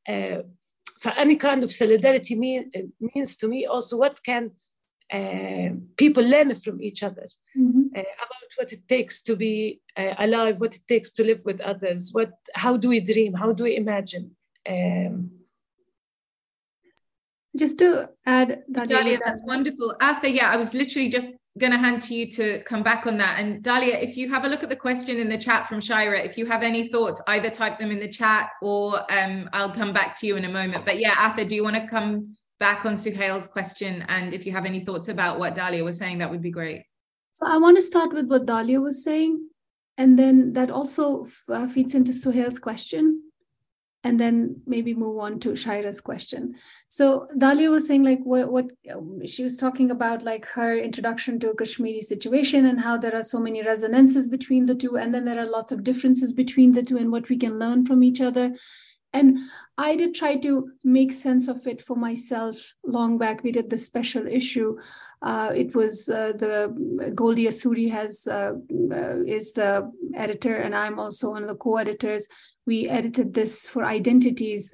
uh, 0.10 0.44
for 1.00 1.12
any 1.18 1.36
kind 1.36 1.64
of 1.64 1.72
solidarity 1.72 2.36
mean, 2.36 2.72
means 3.00 3.38
to 3.38 3.48
me 3.48 3.66
also 3.66 3.98
what 3.98 4.24
can 4.24 4.52
uh, 5.13 5.71
people 5.97 6.23
learn 6.23 6.55
from 6.55 6.81
each 6.81 7.03
other 7.03 7.29
mm-hmm. 7.57 7.83
uh, 7.97 8.01
about 8.01 8.51
what 8.57 8.73
it 8.73 8.87
takes 8.89 9.23
to 9.23 9.37
be 9.37 9.81
uh, 9.97 10.15
alive, 10.19 10.61
what 10.61 10.75
it 10.75 10.83
takes 10.87 11.11
to 11.13 11.25
live 11.25 11.41
with 11.45 11.61
others, 11.61 12.11
what 12.13 12.33
how 12.55 12.77
do 12.77 12.89
we 12.89 13.01
dream, 13.01 13.35
how 13.35 13.53
do 13.53 13.65
we 13.65 13.77
imagine. 13.77 14.37
Um, 14.69 15.31
just 17.57 17.79
to 17.81 18.11
add, 18.27 18.63
Dalia, 18.71 19.19
that's 19.25 19.43
wonderful. 19.45 19.95
Ather, 20.01 20.29
yeah, 20.29 20.51
I 20.51 20.57
was 20.57 20.73
literally 20.73 21.09
just 21.09 21.37
going 21.59 21.73
to 21.73 21.79
hand 21.79 22.01
to 22.03 22.15
you 22.15 22.31
to 22.31 22.63
come 22.63 22.83
back 22.83 23.07
on 23.07 23.17
that. 23.19 23.41
And 23.41 23.63
Dalia, 23.63 24.01
if 24.01 24.17
you 24.17 24.29
have 24.29 24.45
a 24.45 24.49
look 24.49 24.63
at 24.63 24.69
the 24.69 24.77
question 24.77 25.19
in 25.19 25.29
the 25.29 25.37
chat 25.37 25.69
from 25.69 25.81
Shira, 25.81 26.21
if 26.21 26.39
you 26.39 26.47
have 26.47 26.63
any 26.63 26.89
thoughts, 26.89 27.21
either 27.27 27.51
type 27.51 27.79
them 27.79 27.91
in 27.91 27.99
the 27.99 28.09
chat 28.09 28.51
or 28.63 29.01
um, 29.13 29.49
I'll 29.53 29.75
come 29.75 29.93
back 29.93 30.17
to 30.21 30.27
you 30.27 30.37
in 30.37 30.45
a 30.45 30.49
moment. 30.49 30.85
But 30.85 31.01
yeah, 31.01 31.15
Ather, 31.19 31.45
do 31.45 31.57
you 31.57 31.65
want 31.65 31.77
to 31.77 31.87
come 31.89 32.37
back 32.61 32.85
on 32.85 32.95
Suhail's 32.95 33.49
question. 33.49 34.05
And 34.09 34.33
if 34.33 34.47
you 34.47 34.53
have 34.53 34.67
any 34.67 34.81
thoughts 34.81 35.09
about 35.09 35.41
what 35.41 35.57
Dalia 35.57 35.83
was 35.83 35.99
saying, 35.99 36.19
that 36.19 36.31
would 36.31 36.43
be 36.43 36.53
great. 36.53 36.85
So 37.31 37.47
I 37.47 37.57
want 37.57 37.77
to 37.77 37.83
start 37.83 38.13
with 38.13 38.27
what 38.27 38.47
Dalia 38.47 38.81
was 38.81 39.03
saying. 39.03 39.49
And 39.99 40.19
then 40.19 40.53
that 40.53 40.71
also 40.71 41.27
uh, 41.49 41.67
feeds 41.69 41.95
into 41.95 42.13
Suhail's 42.13 42.59
question. 42.59 43.23
And 44.03 44.19
then 44.19 44.63
maybe 44.67 44.95
move 44.95 45.19
on 45.19 45.41
to 45.41 45.51
Shaira's 45.51 46.01
question. 46.01 46.55
So 46.89 47.29
Dalia 47.37 47.71
was 47.71 47.87
saying, 47.87 48.03
like, 48.03 48.21
what, 48.23 48.51
what 48.51 48.71
she 49.27 49.45
was 49.45 49.59
talking 49.59 49.91
about, 49.91 50.23
like 50.23 50.47
her 50.47 50.75
introduction 50.75 51.39
to 51.41 51.53
Kashmiri 51.55 52.01
situation 52.01 52.65
and 52.65 52.81
how 52.81 52.97
there 52.97 53.15
are 53.15 53.23
so 53.23 53.39
many 53.39 53.63
resonances 53.63 54.31
between 54.31 54.65
the 54.65 54.75
two. 54.75 54.97
And 54.97 55.15
then 55.15 55.27
there 55.27 55.39
are 55.39 55.51
lots 55.51 55.71
of 55.71 55.85
differences 55.85 56.33
between 56.33 56.73
the 56.73 56.83
two 56.83 56.97
and 56.97 57.13
what 57.13 57.29
we 57.29 57.37
can 57.37 57.59
learn 57.59 57.85
from 57.85 58.03
each 58.03 58.23
other. 58.23 58.55
And 59.13 59.39
I 59.77 59.97
did 59.97 60.15
try 60.15 60.37
to 60.37 60.71
make 60.85 61.13
sense 61.13 61.49
of 61.49 61.67
it 61.67 61.83
for 61.83 61.97
myself 61.97 62.75
long 62.85 63.19
back. 63.19 63.43
We 63.43 63.53
did 63.53 63.71
the 63.71 63.79
special 63.79 64.27
issue. 64.27 64.79
Uh, 65.23 65.53
it 65.55 65.75
was 65.75 66.09
uh, 66.09 66.33
the 66.37 67.13
Goldie 67.15 67.47
Osuri 67.47 67.91
has 67.91 68.27
uh, 68.27 68.53
uh, 68.93 69.23
is 69.27 69.53
the 69.53 69.91
editor, 70.15 70.57
and 70.57 70.75
I'm 70.75 70.99
also 70.99 71.31
one 71.31 71.43
of 71.43 71.49
the 71.49 71.57
co-editors. 71.57 72.29
We 72.67 72.89
edited 72.89 73.35
this 73.35 73.69
for 73.69 73.85
identities 73.85 74.73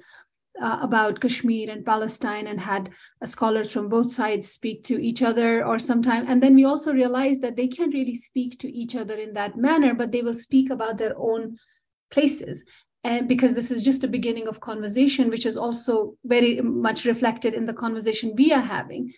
uh, 0.61 0.79
about 0.81 1.19
Kashmir 1.19 1.69
and 1.69 1.85
Palestine, 1.85 2.47
and 2.47 2.59
had 2.59 2.91
uh, 3.21 3.25
scholars 3.25 3.71
from 3.71 3.89
both 3.89 4.11
sides 4.11 4.47
speak 4.47 4.83
to 4.85 5.01
each 5.01 5.21
other, 5.21 5.65
or 5.65 5.79
sometime. 5.79 6.25
And 6.27 6.41
then 6.41 6.55
we 6.55 6.63
also 6.63 6.93
realized 6.93 7.41
that 7.41 7.55
they 7.55 7.67
can't 7.67 7.93
really 7.93 8.15
speak 8.15 8.59
to 8.59 8.71
each 8.71 8.95
other 8.95 9.15
in 9.15 9.33
that 9.33 9.57
manner, 9.57 9.93
but 9.93 10.11
they 10.11 10.21
will 10.21 10.35
speak 10.35 10.69
about 10.69 10.97
their 10.97 11.17
own 11.17 11.57
places 12.09 12.63
and 13.07 13.27
because 13.27 13.53
this 13.53 13.71
is 13.71 13.81
just 13.81 14.03
a 14.03 14.13
beginning 14.15 14.47
of 14.49 14.59
conversation 14.59 15.29
which 15.29 15.45
is 15.45 15.55
also 15.55 16.15
very 16.25 16.59
much 16.61 17.05
reflected 17.05 17.53
in 17.53 17.65
the 17.65 17.73
conversation 17.73 18.35
we 18.35 18.51
are 18.51 18.67
having. 18.77 19.13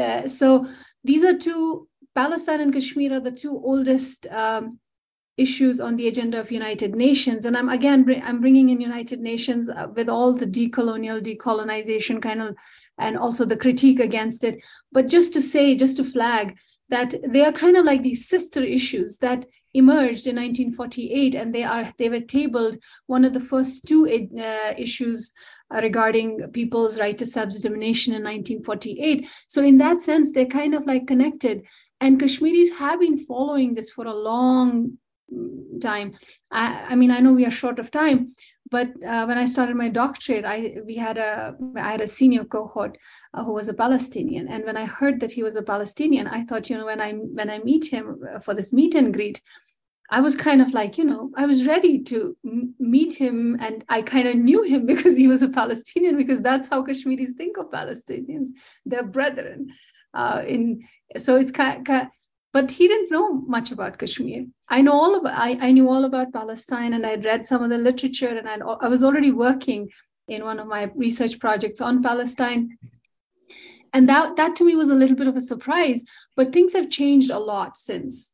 Uh, 0.00 0.26
so 0.26 0.66
these 1.04 1.22
are 1.22 1.36
two 1.36 1.86
palestine 2.14 2.60
and 2.60 2.72
kashmir 2.72 3.12
are 3.12 3.20
the 3.20 3.38
two 3.42 3.54
oldest 3.72 4.26
um, 4.30 4.80
issues 5.36 5.80
on 5.80 5.96
the 5.96 6.08
agenda 6.08 6.40
of 6.40 6.50
united 6.50 6.94
nations. 6.94 7.44
And 7.44 7.56
i'm 7.58 7.68
again 7.68 8.00
i'm 8.24 8.40
bringing 8.40 8.70
in 8.70 8.80
united 8.80 9.20
nations 9.20 9.68
uh, 9.68 9.88
with 9.94 10.08
all 10.08 10.34
the 10.34 10.46
decolonial 10.46 11.20
decolonization 11.28 12.22
kind 12.22 12.40
of 12.40 12.56
and 12.98 13.16
also 13.18 13.44
the 13.44 13.62
critique 13.64 14.00
against 14.00 14.44
it. 14.44 14.62
But 14.92 15.08
just 15.08 15.34
to 15.34 15.42
say 15.42 15.76
just 15.76 15.98
to 15.98 16.04
flag 16.04 16.58
that 16.88 17.14
they 17.32 17.44
are 17.44 17.52
kind 17.52 17.76
of 17.76 17.84
like 17.84 18.02
these 18.02 18.28
sister 18.28 18.62
issues 18.62 19.18
that 19.18 19.46
emerged 19.74 20.26
in 20.26 20.36
1948 20.36 21.34
and 21.34 21.54
they 21.54 21.62
are 21.62 21.92
they 21.98 22.08
were 22.08 22.20
tabled 22.20 22.76
one 23.06 23.24
of 23.24 23.32
the 23.32 23.40
first 23.40 23.86
two 23.86 24.06
uh, 24.06 24.74
issues 24.76 25.32
uh, 25.72 25.80
regarding 25.80 26.50
people's 26.52 26.98
right 26.98 27.16
to 27.16 27.26
self-determination 27.26 28.12
in 28.12 28.22
1948 28.22 29.28
so 29.46 29.62
in 29.62 29.78
that 29.78 30.00
sense 30.00 30.32
they're 30.32 30.46
kind 30.46 30.74
of 30.74 30.86
like 30.86 31.06
connected. 31.06 31.62
And 32.02 32.18
kashmiris 32.18 32.70
have 32.78 33.00
been 33.00 33.18
following 33.18 33.74
this 33.74 33.90
for 33.90 34.06
a 34.06 34.14
long 34.14 34.96
mm, 35.32 35.80
time. 35.80 36.14
I, 36.50 36.86
I 36.90 36.94
mean 36.96 37.10
i 37.10 37.20
know 37.20 37.32
we 37.32 37.46
are 37.46 37.50
short 37.50 37.78
of 37.78 37.90
time 37.90 38.34
but 38.70 38.88
uh, 39.04 39.24
when 39.24 39.38
I 39.38 39.46
started 39.46 39.76
my 39.76 39.88
doctorate, 39.88 40.44
I 40.44 40.76
we 40.86 40.96
had 40.96 41.18
a 41.18 41.56
I 41.76 41.90
had 41.92 42.00
a 42.00 42.08
senior 42.08 42.44
cohort 42.44 42.96
uh, 43.34 43.44
who 43.44 43.52
was 43.52 43.68
a 43.68 43.74
Palestinian, 43.74 44.48
and 44.48 44.64
when 44.64 44.76
I 44.76 44.84
heard 44.84 45.20
that 45.20 45.32
he 45.32 45.42
was 45.42 45.56
a 45.56 45.62
Palestinian, 45.62 46.26
I 46.26 46.44
thought, 46.44 46.70
you 46.70 46.78
know, 46.78 46.86
when 46.86 47.00
I 47.00 47.12
when 47.12 47.50
I 47.50 47.58
meet 47.58 47.86
him 47.86 48.20
uh, 48.34 48.38
for 48.38 48.54
this 48.54 48.72
meet 48.72 48.94
and 48.94 49.12
greet, 49.12 49.42
I 50.10 50.20
was 50.20 50.36
kind 50.36 50.62
of 50.62 50.72
like, 50.72 50.98
you 50.98 51.04
know, 51.04 51.30
I 51.36 51.46
was 51.46 51.66
ready 51.66 52.02
to 52.04 52.36
m- 52.46 52.74
meet 52.78 53.14
him, 53.14 53.56
and 53.60 53.84
I 53.88 54.02
kind 54.02 54.28
of 54.28 54.36
knew 54.36 54.62
him 54.62 54.86
because 54.92 55.16
he 55.16 55.28
was 55.28 55.42
a 55.42 55.48
Palestinian, 55.48 56.16
because 56.16 56.40
that's 56.40 56.68
how 56.68 56.82
Kashmiris 56.84 57.34
think 57.34 57.56
of 57.56 57.70
Palestinians, 57.70 58.48
their 58.86 59.04
brethren. 59.04 59.68
Uh, 60.12 60.42
in 60.46 60.82
so 61.18 61.36
it's 61.36 61.52
kind, 61.52 61.86
kind 61.86 62.08
but 62.52 62.70
he 62.70 62.88
didn't 62.88 63.10
know 63.10 63.32
much 63.32 63.70
about 63.70 63.98
Kashmir. 63.98 64.46
I 64.68 64.82
know 64.82 64.92
all 64.92 65.14
about 65.16 65.38
I, 65.38 65.58
I 65.60 65.72
knew 65.72 65.88
all 65.88 66.04
about 66.04 66.32
Palestine 66.32 66.92
and 66.94 67.06
I'd 67.06 67.24
read 67.24 67.46
some 67.46 67.62
of 67.62 67.70
the 67.70 67.78
literature 67.78 68.28
and 68.28 68.48
I'd, 68.48 68.62
I 68.62 68.88
was 68.88 69.04
already 69.04 69.30
working 69.30 69.88
in 70.28 70.44
one 70.44 70.58
of 70.58 70.66
my 70.66 70.90
research 70.94 71.38
projects 71.38 71.80
on 71.80 72.02
Palestine. 72.02 72.78
And 73.92 74.08
that 74.08 74.36
that 74.36 74.56
to 74.56 74.64
me 74.64 74.76
was 74.76 74.90
a 74.90 74.94
little 74.94 75.16
bit 75.16 75.26
of 75.26 75.36
a 75.36 75.40
surprise, 75.40 76.02
but 76.36 76.52
things 76.52 76.72
have 76.74 76.90
changed 76.90 77.30
a 77.30 77.38
lot 77.38 77.76
since. 77.76 78.32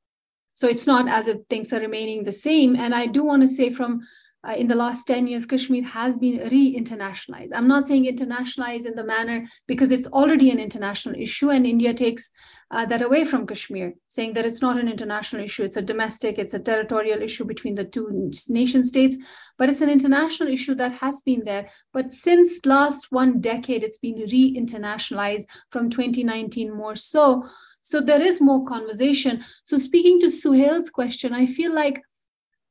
So 0.52 0.66
it's 0.66 0.86
not 0.86 1.08
as 1.08 1.28
if 1.28 1.38
things 1.50 1.72
are 1.72 1.80
remaining 1.80 2.24
the 2.24 2.32
same. 2.32 2.76
And 2.76 2.94
I 2.94 3.06
do 3.06 3.22
want 3.22 3.42
to 3.42 3.48
say 3.48 3.70
from 3.70 4.00
uh, 4.46 4.52
in 4.52 4.68
the 4.68 4.74
last 4.74 5.06
10 5.06 5.26
years, 5.26 5.44
Kashmir 5.44 5.82
has 5.82 6.18
been 6.18 6.38
re 6.50 6.78
internationalized. 6.78 7.50
I'm 7.54 7.68
not 7.68 7.86
saying 7.86 8.04
internationalized 8.04 8.86
in 8.86 8.94
the 8.94 9.04
manner 9.04 9.48
because 9.66 9.90
it's 9.90 10.06
already 10.08 10.50
an 10.50 10.58
international 10.58 11.20
issue, 11.20 11.50
and 11.50 11.66
India 11.66 11.92
takes 11.92 12.30
uh, 12.70 12.84
that 12.86 13.02
away 13.02 13.24
from 13.24 13.46
Kashmir, 13.46 13.94
saying 14.08 14.34
that 14.34 14.44
it's 14.44 14.60
not 14.60 14.78
an 14.78 14.88
international 14.88 15.44
issue, 15.44 15.62
it's 15.62 15.76
a 15.76 15.82
domestic, 15.82 16.38
it's 16.38 16.54
a 16.54 16.58
territorial 16.58 17.22
issue 17.22 17.44
between 17.44 17.76
the 17.76 17.84
two 17.84 18.30
nation 18.48 18.84
states, 18.84 19.16
but 19.56 19.68
it's 19.68 19.80
an 19.80 19.90
international 19.90 20.48
issue 20.48 20.74
that 20.74 20.92
has 20.92 21.22
been 21.22 21.44
there. 21.44 21.68
But 21.92 22.12
since 22.12 22.66
last 22.66 23.12
one 23.12 23.40
decade, 23.40 23.84
it's 23.84 23.98
been 23.98 24.16
re-internationalized 24.16 25.44
from 25.70 25.90
2019 25.90 26.74
more 26.74 26.96
so. 26.96 27.46
So 27.82 28.00
there 28.00 28.20
is 28.20 28.40
more 28.40 28.66
conversation. 28.66 29.44
So 29.62 29.78
speaking 29.78 30.18
to 30.20 30.26
Suhail's 30.26 30.90
question, 30.90 31.32
I 31.32 31.46
feel 31.46 31.72
like 31.72 32.02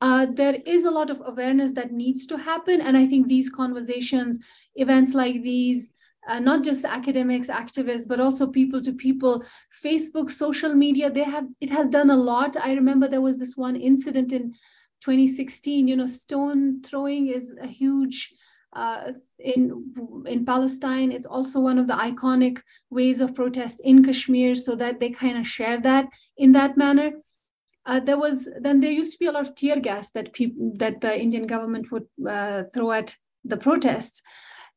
uh, 0.01 0.27
there 0.30 0.55
is 0.65 0.84
a 0.84 0.91
lot 0.91 1.09
of 1.09 1.22
awareness 1.26 1.72
that 1.73 1.93
needs 1.93 2.27
to 2.27 2.38
happen. 2.38 2.81
And 2.81 2.97
I 2.97 3.07
think 3.07 3.27
these 3.27 3.49
conversations, 3.49 4.39
events 4.76 5.13
like 5.13 5.41
these, 5.41 5.89
uh, 6.27 6.39
not 6.39 6.64
just 6.64 6.85
academics 6.85 7.47
activists 7.47 8.07
but 8.07 8.19
also 8.19 8.47
people 8.47 8.81
to 8.81 8.93
people 8.93 9.43
facebook 9.84 10.31
social 10.31 10.73
media 10.73 11.10
they 11.10 11.23
have 11.23 11.45
it 11.61 11.69
has 11.69 11.89
done 11.89 12.10
a 12.10 12.15
lot 12.15 12.56
i 12.57 12.73
remember 12.73 13.07
there 13.07 13.22
was 13.22 13.38
this 13.38 13.56
one 13.56 13.76
incident 13.76 14.31
in 14.31 14.53
2016 15.02 15.88
you 15.88 15.95
know 15.95 16.07
stone 16.07 16.81
throwing 16.84 17.27
is 17.27 17.56
a 17.61 17.68
huge 17.68 18.34
uh, 18.76 19.14
in 19.39 19.93
in 20.26 20.45
Palestine. 20.45 21.11
It's 21.11 21.26
also 21.26 21.60
one 21.60 21.80
of 21.80 21.88
the 21.88 21.93
iconic 21.93 22.61
ways 22.89 23.22
of 23.22 23.35
protest 23.35 23.81
in 23.84 24.03
Kashmir, 24.03 24.56
so 24.56 24.76
that 24.76 24.99
they 24.99 25.10
kind 25.10 25.38
of 25.38 25.47
share 25.47 25.80
that 25.81 26.07
in 26.38 26.52
that 26.52 26.77
manner. 26.77 27.11
Uh, 27.85 27.99
there 27.99 28.18
was 28.18 28.49
then 28.61 28.81
there 28.81 28.91
used 28.91 29.14
to 29.14 29.19
be 29.19 29.27
a 29.27 29.31
lot 29.31 29.47
of 29.47 29.56
tear 29.56 29.80
gas 29.80 30.11
that 30.11 30.34
people 30.34 30.73
that 30.77 31.02
the 31.02 31.19
Indian 31.19 31.47
government 31.47 31.91
would 31.91 32.07
uh, 32.27 32.64
throw 32.73 32.91
at 32.91 33.15
the 33.43 33.57
protests, 33.57 34.22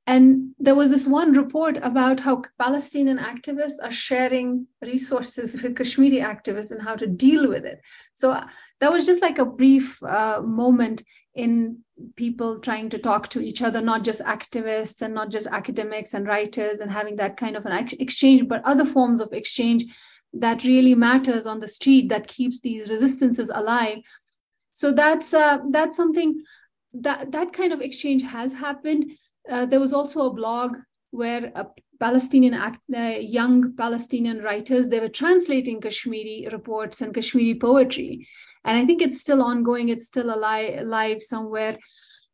and 0.09 0.55
there 0.59 0.75
was 0.75 0.89
this 0.89 1.07
one 1.07 1.35
report 1.35 1.77
about 1.83 2.19
how 2.19 2.43
Palestinian 2.59 3.19
activists 3.19 3.77
are 3.83 3.93
sharing 3.93 4.67
resources 4.81 5.63
with 5.63 5.77
Kashmiri 5.77 6.21
activists 6.21 6.71
and 6.71 6.81
how 6.81 6.97
to 6.97 7.07
deal 7.07 7.47
with 7.47 7.67
it. 7.67 7.83
So 8.15 8.31
uh, 8.31 8.47
that 8.81 8.91
was 8.91 9.05
just 9.05 9.21
like 9.21 9.39
a 9.39 9.45
brief 9.45 10.03
uh, 10.03 10.41
moment 10.43 11.05
in 11.35 11.81
people 12.17 12.59
trying 12.59 12.89
to 12.89 12.99
talk 12.99 13.29
to 13.29 13.41
each 13.41 13.61
other, 13.61 13.83
not 13.83 14.03
just 14.03 14.23
activists 14.23 15.03
and 15.03 15.13
not 15.13 15.31
just 15.31 15.47
academics 15.49 16.15
and 16.15 16.27
writers 16.27 16.81
and 16.81 16.91
having 16.91 17.17
that 17.17 17.37
kind 17.37 17.55
of 17.55 17.67
an 17.67 17.89
exchange, 18.01 18.49
but 18.49 18.65
other 18.65 18.87
forms 18.87 19.21
of 19.21 19.35
exchange 19.35 19.85
that 20.33 20.65
really 20.65 20.95
matters 20.95 21.45
on 21.45 21.61
the 21.61 21.69
street 21.69 22.09
that 22.09 22.29
keeps 22.29 22.61
these 22.61 22.89
resistances 22.89 23.51
alive. 23.53 23.99
So 24.73 24.91
that's 24.91 25.35
uh, 25.35 25.59
that's 25.71 25.99
something 25.99 26.43
that 26.95 27.31
that 27.33 27.53
kind 27.53 27.75
of 27.75 27.83
exchange 27.83 28.23
has 28.23 28.55
happened 28.55 29.13
uh, 29.49 29.67
there 29.67 29.81
was 29.81 29.93
also 29.93 30.27
a 30.27 30.35
blog 30.35 30.77
where 31.11 31.53
a 31.55 31.67
Palestinian 32.01 32.55
act, 32.55 32.81
uh, 32.95 33.17
young 33.19 33.75
Palestinian 33.77 34.43
writers 34.43 34.89
they 34.89 35.01
were 35.01 35.09
translating 35.09 35.81
Kashmiri 35.81 36.49
reports 36.53 37.01
and 37.01 37.15
Kashmiri 37.15 37.55
poetry, 37.55 38.29
and 38.65 38.77
I 38.79 38.85
think 38.85 39.03
it's 39.03 39.21
still 39.21 39.43
ongoing. 39.43 39.89
It's 39.89 40.07
still 40.07 40.35
alive, 40.35 40.79
alive 40.79 41.23
somewhere. 41.23 41.79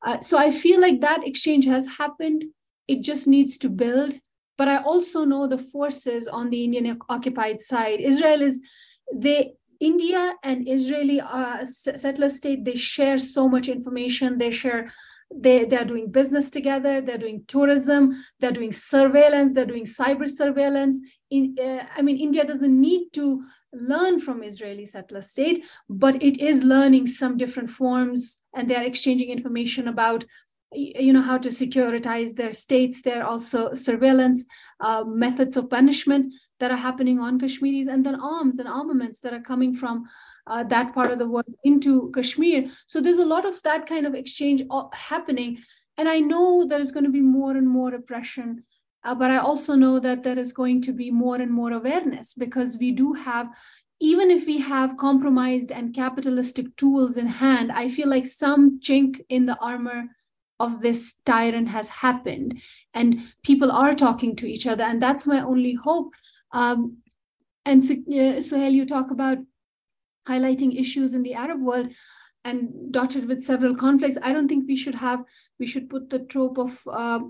Uh, 0.04 0.20
so 0.20 0.36
I 0.36 0.50
feel 0.50 0.80
like 0.80 1.00
that 1.00 1.26
exchange 1.26 1.64
has 1.64 1.88
happened. 1.88 2.44
It 2.88 3.00
just 3.02 3.26
needs 3.26 3.56
to 3.58 3.70
build. 3.70 4.14
But 4.56 4.68
I 4.68 4.76
also 4.78 5.24
know 5.24 5.48
the 5.48 5.58
forces 5.58 6.28
on 6.28 6.50
the 6.50 6.64
Indian 6.64 6.98
occupied 7.08 7.60
side. 7.60 8.00
Israel 8.00 8.42
is 8.42 8.60
they 9.12 9.54
India 9.80 10.34
and 10.42 10.68
Israeli 10.68 11.20
uh, 11.20 11.64
settler 11.64 12.30
state. 12.30 12.64
They 12.64 12.76
share 12.76 13.18
so 13.18 13.48
much 13.48 13.68
information. 13.68 14.38
They 14.38 14.50
share 14.50 14.92
they, 15.36 15.64
they're 15.64 15.84
doing 15.84 16.10
business 16.10 16.50
together, 16.50 17.00
they're 17.00 17.18
doing 17.18 17.44
tourism, 17.48 18.24
they're 18.40 18.52
doing 18.52 18.72
surveillance, 18.72 19.54
they're 19.54 19.66
doing 19.66 19.84
cyber 19.84 20.28
surveillance. 20.28 21.00
In, 21.30 21.56
uh, 21.60 21.84
I 21.96 22.02
mean, 22.02 22.16
India 22.16 22.44
doesn't 22.44 22.80
need 22.80 23.12
to 23.14 23.44
learn 23.72 24.20
from 24.20 24.42
Israeli 24.42 24.86
settler 24.86 25.22
state, 25.22 25.64
but 25.88 26.22
it 26.22 26.40
is 26.40 26.62
learning 26.62 27.08
some 27.08 27.36
different 27.36 27.70
forms 27.70 28.42
and 28.54 28.70
they're 28.70 28.84
exchanging 28.84 29.30
information 29.30 29.88
about 29.88 30.24
you 30.76 31.12
know 31.12 31.22
how 31.22 31.38
to 31.38 31.50
securitize 31.50 32.34
their 32.34 32.52
states 32.52 33.00
there 33.00 33.22
are 33.22 33.28
also 33.28 33.74
surveillance 33.74 34.44
uh, 34.80 35.04
methods 35.06 35.56
of 35.56 35.70
punishment 35.70 36.34
that 36.58 36.72
are 36.72 36.76
happening 36.76 37.20
on 37.20 37.38
kashmiris 37.38 37.86
and 37.86 38.04
then 38.04 38.20
arms 38.20 38.58
and 38.58 38.68
armaments 38.68 39.20
that 39.20 39.32
are 39.32 39.40
coming 39.40 39.72
from 39.72 40.04
uh, 40.46 40.62
that 40.64 40.94
part 40.94 41.10
of 41.10 41.18
the 41.18 41.28
world 41.28 41.54
into 41.64 42.10
Kashmir. 42.14 42.68
So 42.86 43.00
there's 43.00 43.18
a 43.18 43.24
lot 43.24 43.44
of 43.44 43.62
that 43.62 43.86
kind 43.86 44.06
of 44.06 44.14
exchange 44.14 44.62
uh, 44.70 44.86
happening. 44.92 45.58
And 45.96 46.08
I 46.08 46.20
know 46.20 46.64
there 46.64 46.80
is 46.80 46.90
going 46.90 47.04
to 47.04 47.10
be 47.10 47.20
more 47.20 47.52
and 47.56 47.68
more 47.68 47.94
oppression, 47.94 48.64
uh, 49.04 49.14
but 49.14 49.30
I 49.30 49.38
also 49.38 49.74
know 49.74 49.98
that 50.00 50.22
there 50.22 50.38
is 50.38 50.52
going 50.52 50.82
to 50.82 50.92
be 50.92 51.10
more 51.10 51.36
and 51.36 51.50
more 51.50 51.72
awareness 51.72 52.34
because 52.34 52.78
we 52.78 52.90
do 52.90 53.12
have, 53.12 53.48
even 54.00 54.30
if 54.30 54.46
we 54.46 54.58
have 54.58 54.96
compromised 54.96 55.70
and 55.70 55.94
capitalistic 55.94 56.74
tools 56.76 57.16
in 57.16 57.26
hand, 57.26 57.70
I 57.70 57.88
feel 57.88 58.08
like 58.08 58.26
some 58.26 58.80
chink 58.80 59.20
in 59.28 59.46
the 59.46 59.58
armor 59.60 60.04
of 60.60 60.80
this 60.80 61.14
tyrant 61.24 61.68
has 61.68 61.88
happened 61.88 62.60
and 62.92 63.20
people 63.42 63.70
are 63.70 63.94
talking 63.94 64.36
to 64.36 64.46
each 64.46 64.66
other. 64.66 64.84
And 64.84 65.02
that's 65.02 65.26
my 65.26 65.40
only 65.40 65.74
hope. 65.74 66.12
Um, 66.52 66.98
and 67.64 67.82
so, 67.82 67.94
uh, 67.94 68.40
Suhail, 68.40 68.72
you 68.72 68.86
talk 68.86 69.10
about 69.10 69.38
highlighting 70.28 70.78
issues 70.78 71.14
in 71.14 71.22
the 71.22 71.34
Arab 71.34 71.60
world 71.60 71.92
and 72.44 72.92
dotted 72.92 73.26
with 73.26 73.42
several 73.42 73.74
conflicts. 73.74 74.18
I 74.22 74.32
don't 74.32 74.48
think 74.48 74.66
we 74.68 74.76
should 74.76 74.94
have, 74.94 75.24
we 75.58 75.66
should 75.66 75.88
put 75.88 76.10
the 76.10 76.20
trope 76.20 76.58
of 76.58 76.78
uh, 76.90 77.20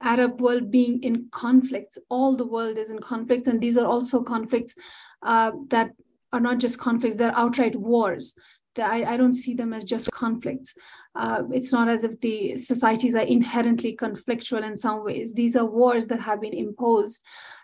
Arab 0.00 0.40
world 0.40 0.70
being 0.70 1.02
in 1.02 1.28
conflicts. 1.30 1.98
All 2.08 2.36
the 2.36 2.46
world 2.46 2.78
is 2.78 2.90
in 2.90 2.98
conflicts, 3.00 3.48
and 3.48 3.60
these 3.60 3.76
are 3.76 3.86
also 3.86 4.22
conflicts 4.22 4.74
uh, 5.22 5.52
that 5.68 5.90
are 6.32 6.40
not 6.40 6.58
just 6.58 6.78
conflicts, 6.78 7.16
they're 7.16 7.36
outright 7.36 7.76
wars. 7.76 8.34
I, 8.78 9.04
I 9.04 9.16
don't 9.18 9.34
see 9.34 9.52
them 9.52 9.74
as 9.74 9.84
just 9.84 10.10
conflicts. 10.12 10.74
Uh, 11.14 11.42
it's 11.52 11.72
not 11.72 11.88
as 11.88 12.04
if 12.04 12.18
the 12.20 12.56
societies 12.56 13.14
are 13.14 13.20
inherently 13.24 13.94
conflictual 13.94 14.66
in 14.66 14.78
some 14.78 15.04
ways. 15.04 15.34
These 15.34 15.56
are 15.56 15.66
wars 15.66 16.06
that 16.06 16.20
have 16.20 16.40
been 16.40 16.54
imposed, 16.54 17.20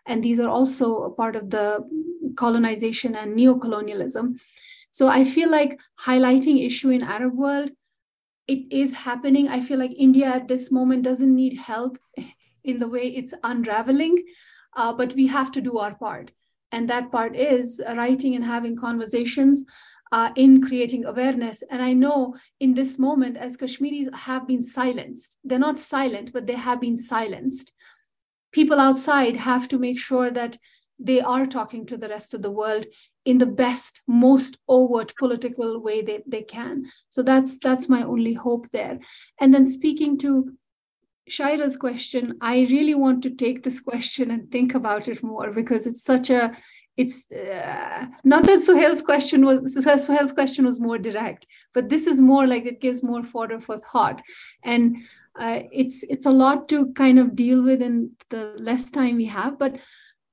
and 0.07 0.23
these 0.23 0.39
are 0.39 0.51
also 0.51 1.05
a 1.05 1.11
part 1.11 1.35
of 1.35 1.49
the 1.49 1.79
colonization 2.37 3.15
and 3.15 3.35
neo-colonialism. 3.35 4.39
So 4.99 5.07
I 5.07 5.23
feel 5.23 5.49
like 5.49 5.79
highlighting 6.05 6.67
issue 6.67 6.91
in 6.91 7.05
Arab 7.05 7.33
world, 7.33 7.71
it 8.49 8.65
is 8.73 8.93
happening. 8.93 9.47
I 9.47 9.61
feel 9.61 9.79
like 9.79 9.93
India 9.97 10.27
at 10.27 10.49
this 10.49 10.73
moment 10.73 11.05
doesn't 11.05 11.37
need 11.37 11.57
help 11.57 11.99
in 12.65 12.81
the 12.81 12.89
way 12.89 13.07
it's 13.07 13.33
unraveling, 13.45 14.17
uh, 14.75 14.93
but 14.93 15.15
we 15.15 15.29
have 15.29 15.53
to 15.53 15.61
do 15.61 15.79
our 15.79 15.95
part. 15.95 16.33
And 16.73 16.91
that 16.91 17.13
part 17.13 17.37
is 17.37 17.81
writing 17.95 18.35
and 18.35 18.45
having 18.45 18.77
conversations 18.77 19.65
uh, 20.11 20.31
in 20.35 20.63
creating 20.63 21.05
awareness. 21.05 21.63
And 21.71 21.81
I 21.81 21.93
know 21.93 22.35
in 22.59 22.75
this 22.75 22.99
moment, 22.99 23.37
as 23.37 23.57
Kashmiris 23.57 24.09
have 24.13 24.49
been 24.49 24.63
silenced, 24.63 25.39
they're 25.45 25.61
not 25.61 25.79
silent, 25.79 26.33
but 26.33 26.49
they 26.49 26.57
have 26.57 26.81
been 26.81 26.99
silenced. 26.99 27.73
People 28.51 28.81
outside 28.81 29.37
have 29.37 29.69
to 29.69 29.79
make 29.79 30.01
sure 30.01 30.33
that 30.33 30.59
they 30.99 31.21
are 31.21 31.47
talking 31.47 31.87
to 31.87 31.97
the 31.97 32.09
rest 32.09 32.35
of 32.35 32.43
the 32.43 32.51
world 32.51 32.85
in 33.25 33.39
the 33.39 33.47
best 33.47 34.03
most 34.07 34.59
overt 34.69 35.15
political 35.17 35.81
way 35.81 36.03
they, 36.03 36.23
they 36.27 36.43
can 36.43 36.85
so 37.09 37.23
that's 37.23 37.59
that's 37.59 37.89
my 37.89 38.03
only 38.03 38.35
hope 38.35 38.67
there 38.73 38.99
and 39.41 39.55
then 39.55 39.65
speaking 39.65 40.19
to 40.19 40.53
Shaira's 41.29 41.77
question, 41.77 42.39
I 42.41 42.67
really 42.71 42.95
want 42.95 43.23
to 43.23 43.31
take 43.31 43.63
this 43.63 43.81
question 43.81 44.31
and 44.31 44.51
think 44.51 44.75
about 44.75 45.09
it 45.09 45.23
more 45.23 45.51
because 45.53 45.87
it's 45.87 46.03
such 46.03 46.31
a 46.31 46.57
it's 46.97 47.31
uh, 47.31 48.07
not 48.25 48.43
that 48.45 48.59
Suhail's 48.59 49.03
question 49.03 49.47
was 49.47 49.73
Suhail's 49.77 50.33
question 50.33 50.67
was 50.67 50.81
more 50.81 50.99
direct, 50.99 51.47
but 51.73 51.89
this 51.89 52.09
is 52.09 52.21
more 52.21 52.47
like 52.47 52.67
it 52.67 52.81
gives 52.81 53.05
more 53.05 53.23
fodder 53.23 53.61
for 53.61 53.79
thought, 53.79 54.21
and 54.65 54.97
uh, 55.39 55.61
it's 55.71 56.03
it's 56.09 56.27
a 56.27 56.31
lot 56.31 56.69
to 56.71 56.93
kind 56.95 57.21
of 57.21 57.37
deal 57.37 57.63
with 57.63 57.81
in 57.83 58.11
the 58.31 58.55
less 58.59 58.91
time 58.91 59.15
we 59.15 59.27
have. 59.27 59.61
But 59.61 59.79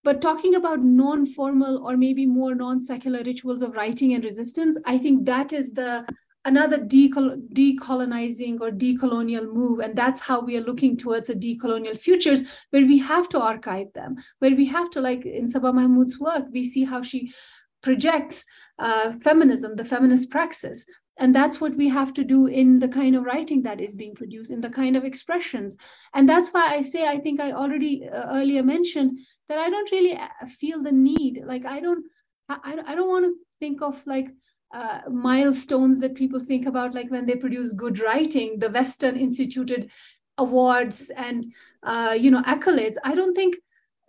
but 0.05 0.21
talking 0.21 0.55
about 0.55 0.83
non-formal 0.83 1.85
or 1.85 1.97
maybe 1.97 2.25
more 2.27 2.53
non-secular 2.53 3.23
rituals 3.25 3.63
of 3.63 3.73
writing 3.73 4.13
and 4.13 4.23
resistance, 4.23 4.77
I 4.85 4.99
think 4.99 5.25
that 5.25 5.51
is 5.51 5.73
the 5.73 6.07
another 6.45 6.77
decol- 6.77 7.41
decolonizing 7.53 8.61
or 8.61 8.69
decolonial 8.69 9.51
move. 9.51 9.79
And 9.79 9.95
that's 9.95 10.21
how 10.21 10.41
we 10.41 10.57
are 10.57 10.61
looking 10.61 10.95
towards 10.95 11.29
a 11.29 11.35
decolonial 11.35 11.97
futures 11.97 12.43
where 12.69 12.85
we 12.85 12.99
have 12.99 13.27
to 13.29 13.41
archive 13.41 13.91
them, 13.93 14.17
where 14.39 14.55
we 14.55 14.65
have 14.67 14.91
to, 14.91 15.01
like 15.01 15.25
in 15.25 15.49
Saba 15.49 15.73
Mahmood's 15.73 16.19
work, 16.19 16.45
we 16.51 16.63
see 16.63 16.83
how 16.83 17.01
she 17.01 17.33
projects 17.81 18.45
uh, 18.77 19.13
feminism, 19.23 19.75
the 19.75 19.85
feminist 19.85 20.29
praxis. 20.29 20.85
And 21.17 21.33
that's 21.33 21.61
what 21.61 21.75
we 21.75 21.89
have 21.89 22.13
to 22.15 22.23
do 22.23 22.47
in 22.47 22.77
the 22.77 22.89
kind 22.89 23.15
of 23.15 23.23
writing 23.23 23.63
that 23.63 23.81
is 23.81 23.95
being 23.95 24.13
produced, 24.13 24.51
in 24.51 24.61
the 24.61 24.69
kind 24.69 24.95
of 24.97 25.05
expressions. 25.05 25.77
And 26.13 26.27
that's 26.27 26.49
why 26.51 26.75
I 26.75 26.81
say, 26.81 27.07
I 27.07 27.19
think 27.19 27.39
I 27.39 27.53
already 27.53 28.07
uh, 28.07 28.37
earlier 28.37 28.63
mentioned 28.63 29.19
that 29.47 29.59
I 29.59 29.69
don't 29.69 29.91
really 29.91 30.17
uh, 30.17 30.27
feel 30.47 30.81
the 30.81 30.91
need. 30.91 31.43
Like 31.45 31.65
I 31.65 31.79
don't, 31.79 32.05
I, 32.49 32.77
I 32.85 32.95
don't 32.95 33.09
want 33.09 33.25
to 33.25 33.35
think 33.59 33.81
of 33.81 34.05
like 34.05 34.29
uh, 34.73 35.01
milestones 35.09 35.99
that 35.99 36.15
people 36.15 36.39
think 36.39 36.65
about, 36.65 36.93
like 36.93 37.09
when 37.09 37.25
they 37.25 37.35
produce 37.35 37.73
good 37.73 37.99
writing, 37.99 38.59
the 38.59 38.69
Western 38.69 39.15
instituted 39.15 39.89
awards 40.37 41.09
and 41.11 41.53
uh, 41.83 42.15
you 42.17 42.31
know 42.31 42.41
accolades. 42.41 42.95
I 43.03 43.15
don't 43.15 43.35
think 43.35 43.55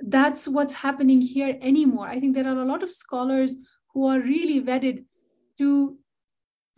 that's 0.00 0.48
what's 0.48 0.74
happening 0.74 1.20
here 1.20 1.56
anymore. 1.60 2.08
I 2.08 2.20
think 2.20 2.34
there 2.34 2.46
are 2.46 2.60
a 2.60 2.64
lot 2.64 2.82
of 2.82 2.90
scholars 2.90 3.56
who 3.92 4.06
are 4.06 4.20
really 4.20 4.60
wedded 4.60 5.04
to 5.58 5.96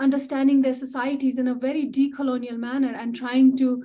understanding 0.00 0.62
their 0.62 0.74
societies 0.74 1.38
in 1.38 1.48
a 1.48 1.54
very 1.54 1.86
decolonial 1.86 2.56
manner 2.56 2.94
and 2.94 3.14
trying 3.14 3.56
to 3.56 3.84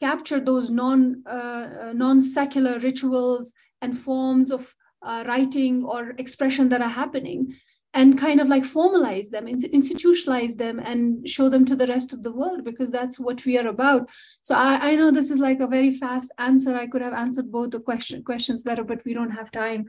capture 0.00 0.38
those 0.38 0.70
non 0.70 1.22
uh, 1.26 1.68
uh, 1.82 1.92
non 1.94 2.20
secular 2.20 2.78
rituals 2.78 3.52
and 3.82 3.98
forms 3.98 4.50
of 4.50 4.74
uh, 5.02 5.24
writing 5.26 5.84
or 5.84 6.10
expression 6.18 6.68
that 6.68 6.82
are 6.82 6.88
happening 6.88 7.54
and 7.94 8.18
kind 8.18 8.40
of 8.40 8.48
like 8.48 8.64
formalize 8.64 9.30
them 9.30 9.46
institutionalize 9.46 10.56
them 10.56 10.78
and 10.78 11.26
show 11.28 11.48
them 11.48 11.64
to 11.64 11.74
the 11.74 11.86
rest 11.86 12.12
of 12.12 12.22
the 12.22 12.32
world 12.32 12.64
because 12.64 12.90
that's 12.90 13.18
what 13.18 13.44
we 13.46 13.56
are 13.58 13.68
about. 13.68 14.08
So 14.42 14.54
i, 14.54 14.90
I 14.90 14.94
know 14.94 15.10
this 15.10 15.30
is 15.30 15.38
like 15.38 15.60
a 15.60 15.66
very 15.66 15.92
fast 15.92 16.32
answer. 16.38 16.74
I 16.74 16.86
could 16.86 17.02
have 17.02 17.14
answered 17.14 17.50
both 17.50 17.70
the 17.70 17.80
question 17.80 18.22
questions 18.22 18.62
better 18.62 18.84
but 18.84 19.04
we 19.04 19.14
don't 19.14 19.30
have 19.30 19.50
time. 19.50 19.86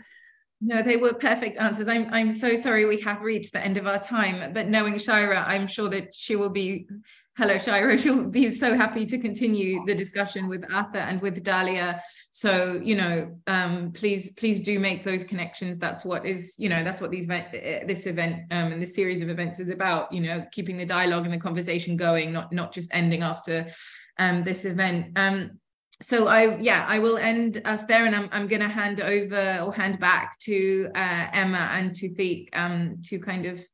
No, 0.62 0.82
they 0.82 0.98
were 0.98 1.14
perfect 1.14 1.58
answers. 1.58 1.88
I'm 1.88 2.08
I'm 2.12 2.32
so 2.32 2.56
sorry 2.56 2.86
we 2.86 3.02
have 3.02 3.24
reached 3.24 3.54
the 3.54 3.64
end 3.64 3.78
of 3.78 3.88
our 3.88 4.00
time, 4.00 4.54
but 4.54 4.68
knowing 4.68 4.96
Shaira, 4.96 5.44
I'm 5.48 5.68
sure 5.68 5.90
that 5.90 6.14
she 6.14 6.36
will 6.36 6.50
be 6.50 6.88
hello 7.40 7.56
Shaira, 7.56 7.98
she'll 7.98 8.26
be 8.26 8.52
so 8.52 8.76
happy 8.76 9.06
to 9.06 9.18
continue 9.18 9.86
the 9.86 9.96
discussion 9.96 10.50
with 10.50 10.66
Ather 10.70 11.00
and 11.00 11.22
with 11.22 11.42
Dalia. 11.42 12.02
So, 12.32 12.82
you 12.84 12.98
know, 12.98 13.34
um, 13.48 13.94
please 13.94 14.34
please 14.34 14.60
do 14.60 14.78
make 14.78 15.06
those 15.06 15.24
connections. 15.24 15.80
That's 15.80 16.04
what 16.04 16.26
is, 16.26 16.56
you 16.60 16.68
know, 16.68 16.84
that's 16.84 17.00
what 17.00 17.12
these 17.12 17.24
event 17.24 17.54
this 17.88 18.08
event 18.08 18.42
um, 18.52 18.74
and 18.74 18.82
this 18.82 18.94
series 18.94 19.22
of 19.22 19.30
events 19.30 19.58
is 19.58 19.70
about, 19.70 20.12
you 20.12 20.20
know, 20.20 20.46
keeping 20.52 20.76
the 20.76 20.86
dialogue 20.86 21.24
and 21.24 21.34
the 21.34 21.40
conversation 21.40 21.96
going, 21.96 22.34
not 22.34 22.52
not 22.52 22.74
just 22.74 22.94
ending 22.94 23.24
after 23.24 23.68
um, 24.18 24.44
this 24.44 24.66
event. 24.66 25.18
Um, 25.18 25.60
so 26.02 26.28
I 26.28 26.58
yeah 26.58 26.84
I 26.90 27.00
will 27.00 27.18
end 27.18 27.62
us 27.64 27.86
there 27.86 28.06
and 28.06 28.14
I'm 28.14 28.28
I'm 28.34 28.48
going 28.48 28.62
to 28.62 28.68
hand 28.68 29.00
over 29.00 29.60
or 29.64 29.74
hand 29.74 29.98
back 29.98 30.38
to 30.40 30.90
uh, 30.94 31.28
Emma 31.32 31.70
and 31.72 31.96
to 31.96 32.10
Feek 32.10 32.50
um, 32.52 32.98
to 33.06 33.18
kind 33.18 33.46
of 33.46 33.66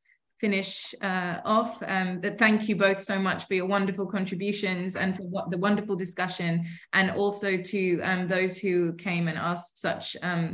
finish 0.46 0.94
uh, 1.02 1.38
off. 1.44 1.82
Um, 1.88 2.22
but 2.22 2.38
thank 2.38 2.70
you 2.70 2.76
both 2.76 3.00
so 3.00 3.18
much 3.18 3.48
for 3.48 3.56
your 3.56 3.66
wonderful 3.66 4.06
contributions 4.06 4.96
and 4.96 5.16
for 5.18 5.24
what 5.24 5.50
the 5.50 5.58
wonderful 5.58 5.96
discussion 5.96 6.52
and 6.94 7.10
also 7.22 7.58
to 7.58 8.00
um, 8.02 8.28
those 8.28 8.54
who 8.64 8.94
came 8.94 9.28
and 9.28 9.38
asked 9.40 9.82
such 9.82 10.16
um, 10.22 10.46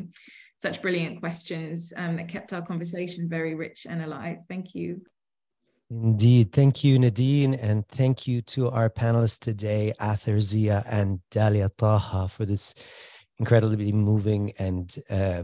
such 0.66 0.82
brilliant 0.82 1.20
questions 1.20 1.92
um, 1.98 2.16
that 2.18 2.28
kept 2.30 2.54
our 2.54 2.62
conversation 2.62 3.28
very 3.28 3.54
rich 3.66 3.80
and 3.90 4.02
alive. 4.02 4.38
Thank 4.48 4.76
you. 4.76 5.02
Indeed. 5.90 6.54
Thank 6.54 6.84
you, 6.86 6.98
Nadine. 6.98 7.56
And 7.56 7.86
thank 7.90 8.28
you 8.30 8.42
to 8.54 8.70
our 8.70 8.90
panelists 8.90 9.40
today, 9.40 9.92
Ather 10.00 10.40
Zia 10.40 10.86
and 10.88 11.20
Dalia 11.32 11.70
Taha, 11.76 12.30
for 12.30 12.46
this 12.46 12.76
incredibly 13.40 13.92
moving 13.92 14.54
and 14.58 14.86
uh, 15.10 15.44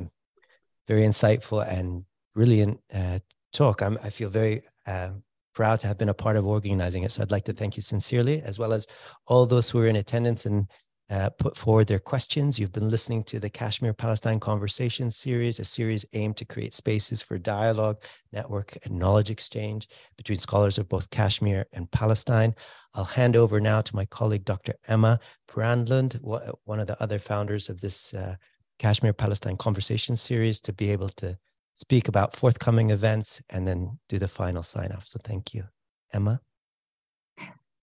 very 0.87 1.03
insightful 1.11 1.67
and 1.67 2.05
brilliant 2.33 2.79
uh, 2.93 3.19
talk. 3.53 3.81
I'm, 3.81 3.97
I 4.03 4.09
feel 4.09 4.29
very 4.29 4.63
uh, 4.85 5.11
proud 5.53 5.79
to 5.79 5.87
have 5.87 5.97
been 5.97 6.09
a 6.09 6.13
part 6.13 6.37
of 6.37 6.45
organizing 6.45 7.03
it. 7.03 7.11
So 7.11 7.21
I'd 7.21 7.31
like 7.31 7.45
to 7.45 7.53
thank 7.53 7.75
you 7.75 7.81
sincerely, 7.81 8.41
as 8.43 8.59
well 8.59 8.73
as 8.73 8.87
all 9.25 9.45
those 9.45 9.69
who 9.69 9.79
are 9.79 9.87
in 9.87 9.95
attendance 9.95 10.45
and 10.45 10.67
uh, 11.09 11.29
put 11.39 11.57
forward 11.57 11.87
their 11.87 11.99
questions. 11.99 12.59
You've 12.59 12.73
been 12.73 12.89
listening 12.89 13.23
to 13.25 13.39
the 13.39 13.49
Kashmir 13.49 13.93
Palestine 13.93 14.39
Conversation 14.39 15.09
series, 15.09 15.59
a 15.59 15.65
series 15.65 16.05
aimed 16.13 16.37
to 16.37 16.45
create 16.45 16.73
spaces 16.73 17.21
for 17.21 17.37
dialogue, 17.37 18.03
network, 18.33 18.77
and 18.83 18.99
knowledge 18.99 19.31
exchange 19.31 19.87
between 20.17 20.37
scholars 20.37 20.77
of 20.77 20.89
both 20.89 21.09
Kashmir 21.09 21.65
and 21.71 21.89
Palestine. 21.91 22.53
I'll 22.93 23.05
hand 23.05 23.35
over 23.35 23.61
now 23.61 23.81
to 23.81 23.95
my 23.95 24.05
colleague, 24.05 24.43
Dr. 24.43 24.73
Emma 24.87 25.19
Brandlund, 25.49 26.19
one 26.65 26.79
of 26.79 26.87
the 26.87 27.01
other 27.01 27.19
founders 27.19 27.69
of 27.69 27.79
this 27.79 28.13
uh, 28.13 28.35
Kashmir 28.77 29.13
Palestine 29.13 29.57
Conversation 29.57 30.15
series, 30.15 30.59
to 30.61 30.73
be 30.73 30.91
able 30.91 31.09
to 31.09 31.37
speak 31.77 32.07
about 32.07 32.35
forthcoming 32.35 32.89
events 32.89 33.39
and 33.51 33.67
then 33.67 33.99
do 34.09 34.17
the 34.17 34.27
final 34.27 34.63
sign 34.63 34.91
off. 34.91 35.05
So 35.07 35.19
thank 35.23 35.53
you. 35.53 35.63
Emma? 36.11 36.41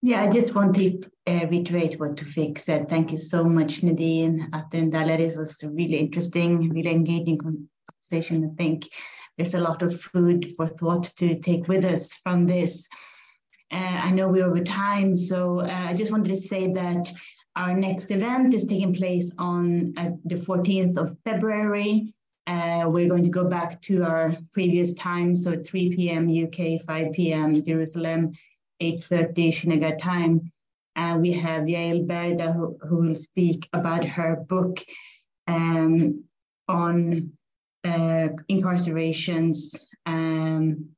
Yeah, 0.03 0.23
I 0.23 0.29
just 0.29 0.55
want 0.55 0.75
to 0.75 1.01
uh, 1.29 1.47
reiterate 1.47 2.01
what 2.01 2.17
Tufik 2.17 2.59
said. 2.59 2.89
Thank 2.89 3.13
you 3.13 3.19
so 3.19 3.45
much, 3.45 3.85
Nadine, 3.85 4.51
Ather 4.53 4.79
and. 4.79 4.95
It 4.95 5.37
was 5.37 5.63
a 5.63 5.71
really 5.71 5.99
interesting, 5.99 6.71
really 6.71 6.91
engaging 6.91 7.39
conversation. 7.39 8.51
I 8.53 8.63
think 8.63 8.89
there's 9.39 9.55
a 9.55 9.61
lot 9.61 9.81
of 9.83 10.01
food 10.01 10.53
for 10.57 10.67
thought 10.67 11.05
to 11.19 11.39
take 11.39 11.69
with 11.69 11.85
us 11.85 12.15
from 12.15 12.47
this. 12.47 12.89
Uh, 13.73 13.77
I 13.77 14.11
know 14.11 14.29
we're 14.29 14.45
over 14.45 14.63
time, 14.63 15.17
so 15.17 15.61
uh, 15.61 15.87
I 15.89 15.95
just 15.95 16.11
wanted 16.11 16.31
to 16.31 16.37
say 16.37 16.71
that 16.73 17.13
our 17.57 17.75
next 17.75 18.11
event 18.11 18.55
is 18.55 18.67
taking 18.67 18.93
place 18.93 19.33
on 19.39 19.95
uh, 19.97 20.11
the 20.25 20.35
14th 20.35 20.97
of 20.97 21.17
February. 21.25 22.13
Uh, 22.47 22.85
we're 22.87 23.09
going 23.09 23.25
to 23.25 23.31
go 23.31 23.45
back 23.45 23.81
to 23.81 24.05
our 24.05 24.37
previous 24.53 24.93
time, 24.95 25.35
so 25.35 25.63
3 25.63 25.97
p.m. 25.97 26.29
UK, 26.29 26.83
5 26.85 27.13
p.m. 27.13 27.63
Jerusalem, 27.63 28.33
8.30 28.83 29.55
Srinagar 29.55 29.97
time. 29.97 30.53
And 30.97 31.23
we 31.23 31.33
have 31.33 31.63
Yael 31.63 32.07
Berda 32.07 32.53
who, 32.53 32.77
who 32.87 32.97
will 32.97 33.15
speak 33.15 33.67
about 33.73 34.05
her 34.05 34.37
book 34.37 34.79
um, 35.49 36.25
on 36.69 37.33
uh, 37.85 38.29
incarcerations. 38.51 39.81
Um, 40.07 40.91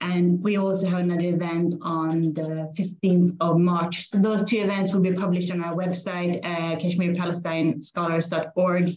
and 0.00 0.40
we 0.42 0.58
also 0.58 0.88
have 0.88 1.00
another 1.00 1.22
event 1.22 1.74
on 1.82 2.32
the 2.34 2.72
15th 2.78 3.36
of 3.40 3.58
March. 3.58 4.06
So 4.06 4.18
those 4.18 4.44
two 4.44 4.58
events 4.58 4.94
will 4.94 5.00
be 5.00 5.12
published 5.12 5.50
on 5.50 5.64
our 5.64 5.72
website, 5.72 6.38
uh, 6.44 6.76
KashmirPalestineScholars.org 6.76 8.94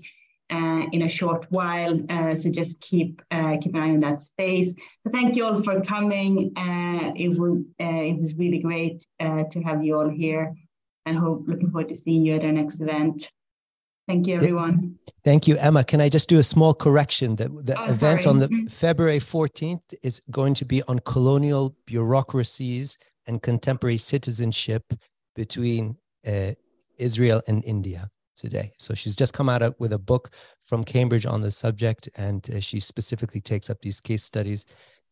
uh, 0.52 0.86
in 0.92 1.04
a 1.04 1.08
short 1.08 1.46
while. 1.50 2.00
Uh, 2.10 2.36
so 2.36 2.52
just 2.52 2.82
keep 2.82 3.22
uh, 3.32 3.58
keep 3.62 3.74
an 3.74 3.82
eye 3.82 3.90
on 3.90 4.00
that 4.02 4.22
space. 4.22 4.76
So 5.04 5.12
thank 5.12 5.36
you 5.36 5.46
all 5.46 5.62
for 5.62 5.82
coming. 5.82 6.52
Uh, 6.56 7.14
it 7.16 7.30
was 7.30 7.40
uh, 7.40 8.04
it 8.12 8.20
was 8.20 8.36
really 8.36 8.60
great 8.60 9.06
uh, 9.20 9.44
to 9.52 9.62
have 9.62 9.84
you 9.84 9.98
all 9.98 10.10
here, 10.10 10.54
and 11.06 11.18
hope 11.18 11.46
looking 11.48 11.72
forward 11.72 11.90
to 11.90 11.96
seeing 11.96 12.26
you 12.26 12.36
at 12.36 12.44
our 12.44 12.52
next 12.52 12.82
event. 12.82 13.28
Thank 14.08 14.28
you, 14.28 14.36
everyone. 14.36 15.00
Thank 15.24 15.48
you, 15.48 15.56
Emma. 15.58 15.84
Can 15.84 16.02
I 16.02 16.10
just 16.10 16.28
do 16.28 16.40
a 16.40 16.44
small 16.44 16.74
correction? 16.74 17.38
That 17.38 17.66
the 17.66 17.80
oh, 17.80 17.86
event 17.86 18.24
sorry. 18.24 18.26
on 18.26 18.40
the 18.40 18.48
mm-hmm. 18.48 18.68
February 18.68 19.20
14th 19.20 19.82
is 20.04 20.22
going 20.30 20.54
to 20.56 20.66
be 20.66 20.84
on 20.84 21.00
colonial 21.00 21.76
bureaucracies 21.86 22.98
and 23.26 23.42
contemporary 23.42 23.98
citizenship 23.98 24.84
between 25.36 25.98
Israel 26.98 27.42
and 27.48 27.64
India 27.64 28.10
today. 28.42 28.74
So 28.80 28.94
she's 28.94 29.16
just 29.16 29.34
come 29.34 29.50
out 29.50 29.80
with 29.80 29.94
a 29.94 30.00
book 30.00 30.32
from 30.64 30.84
Cambridge 30.84 31.26
on 31.26 31.42
the 31.42 31.52
subject, 31.52 32.10
and 32.16 32.50
uh, 32.50 32.60
she 32.60 32.80
specifically 32.80 33.40
takes 33.40 33.70
up 33.70 33.80
these 33.82 34.02
case 34.02 34.24
studies. 34.24 34.66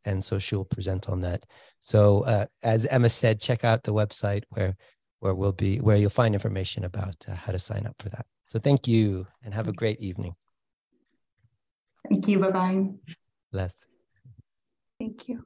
And 0.05 0.23
so 0.23 0.39
she'll 0.39 0.65
present 0.65 1.09
on 1.09 1.19
that. 1.21 1.45
So 1.79 2.21
uh, 2.21 2.45
as 2.63 2.85
Emma 2.85 3.09
said, 3.09 3.39
check 3.39 3.63
out 3.63 3.83
the 3.83 3.93
website 3.93 4.43
where 4.49 4.75
where 5.19 5.35
we'll 5.35 5.51
be 5.51 5.79
where 5.79 5.97
you'll 5.97 6.09
find 6.09 6.33
information 6.33 6.85
about 6.85 7.17
uh, 7.27 7.35
how 7.35 7.51
to 7.51 7.59
sign 7.59 7.85
up 7.85 7.95
for 7.99 8.09
that. 8.09 8.25
So 8.47 8.59
thank 8.59 8.87
you 8.87 9.27
and 9.43 9.53
have 9.53 9.67
a 9.67 9.73
great 9.73 9.99
evening. 9.99 10.33
Thank 12.09 12.27
you. 12.27 12.39
Bye 12.39 12.51
bye. 12.51 12.87
Bless. 13.51 13.85
Thank 14.99 15.27
you. 15.27 15.45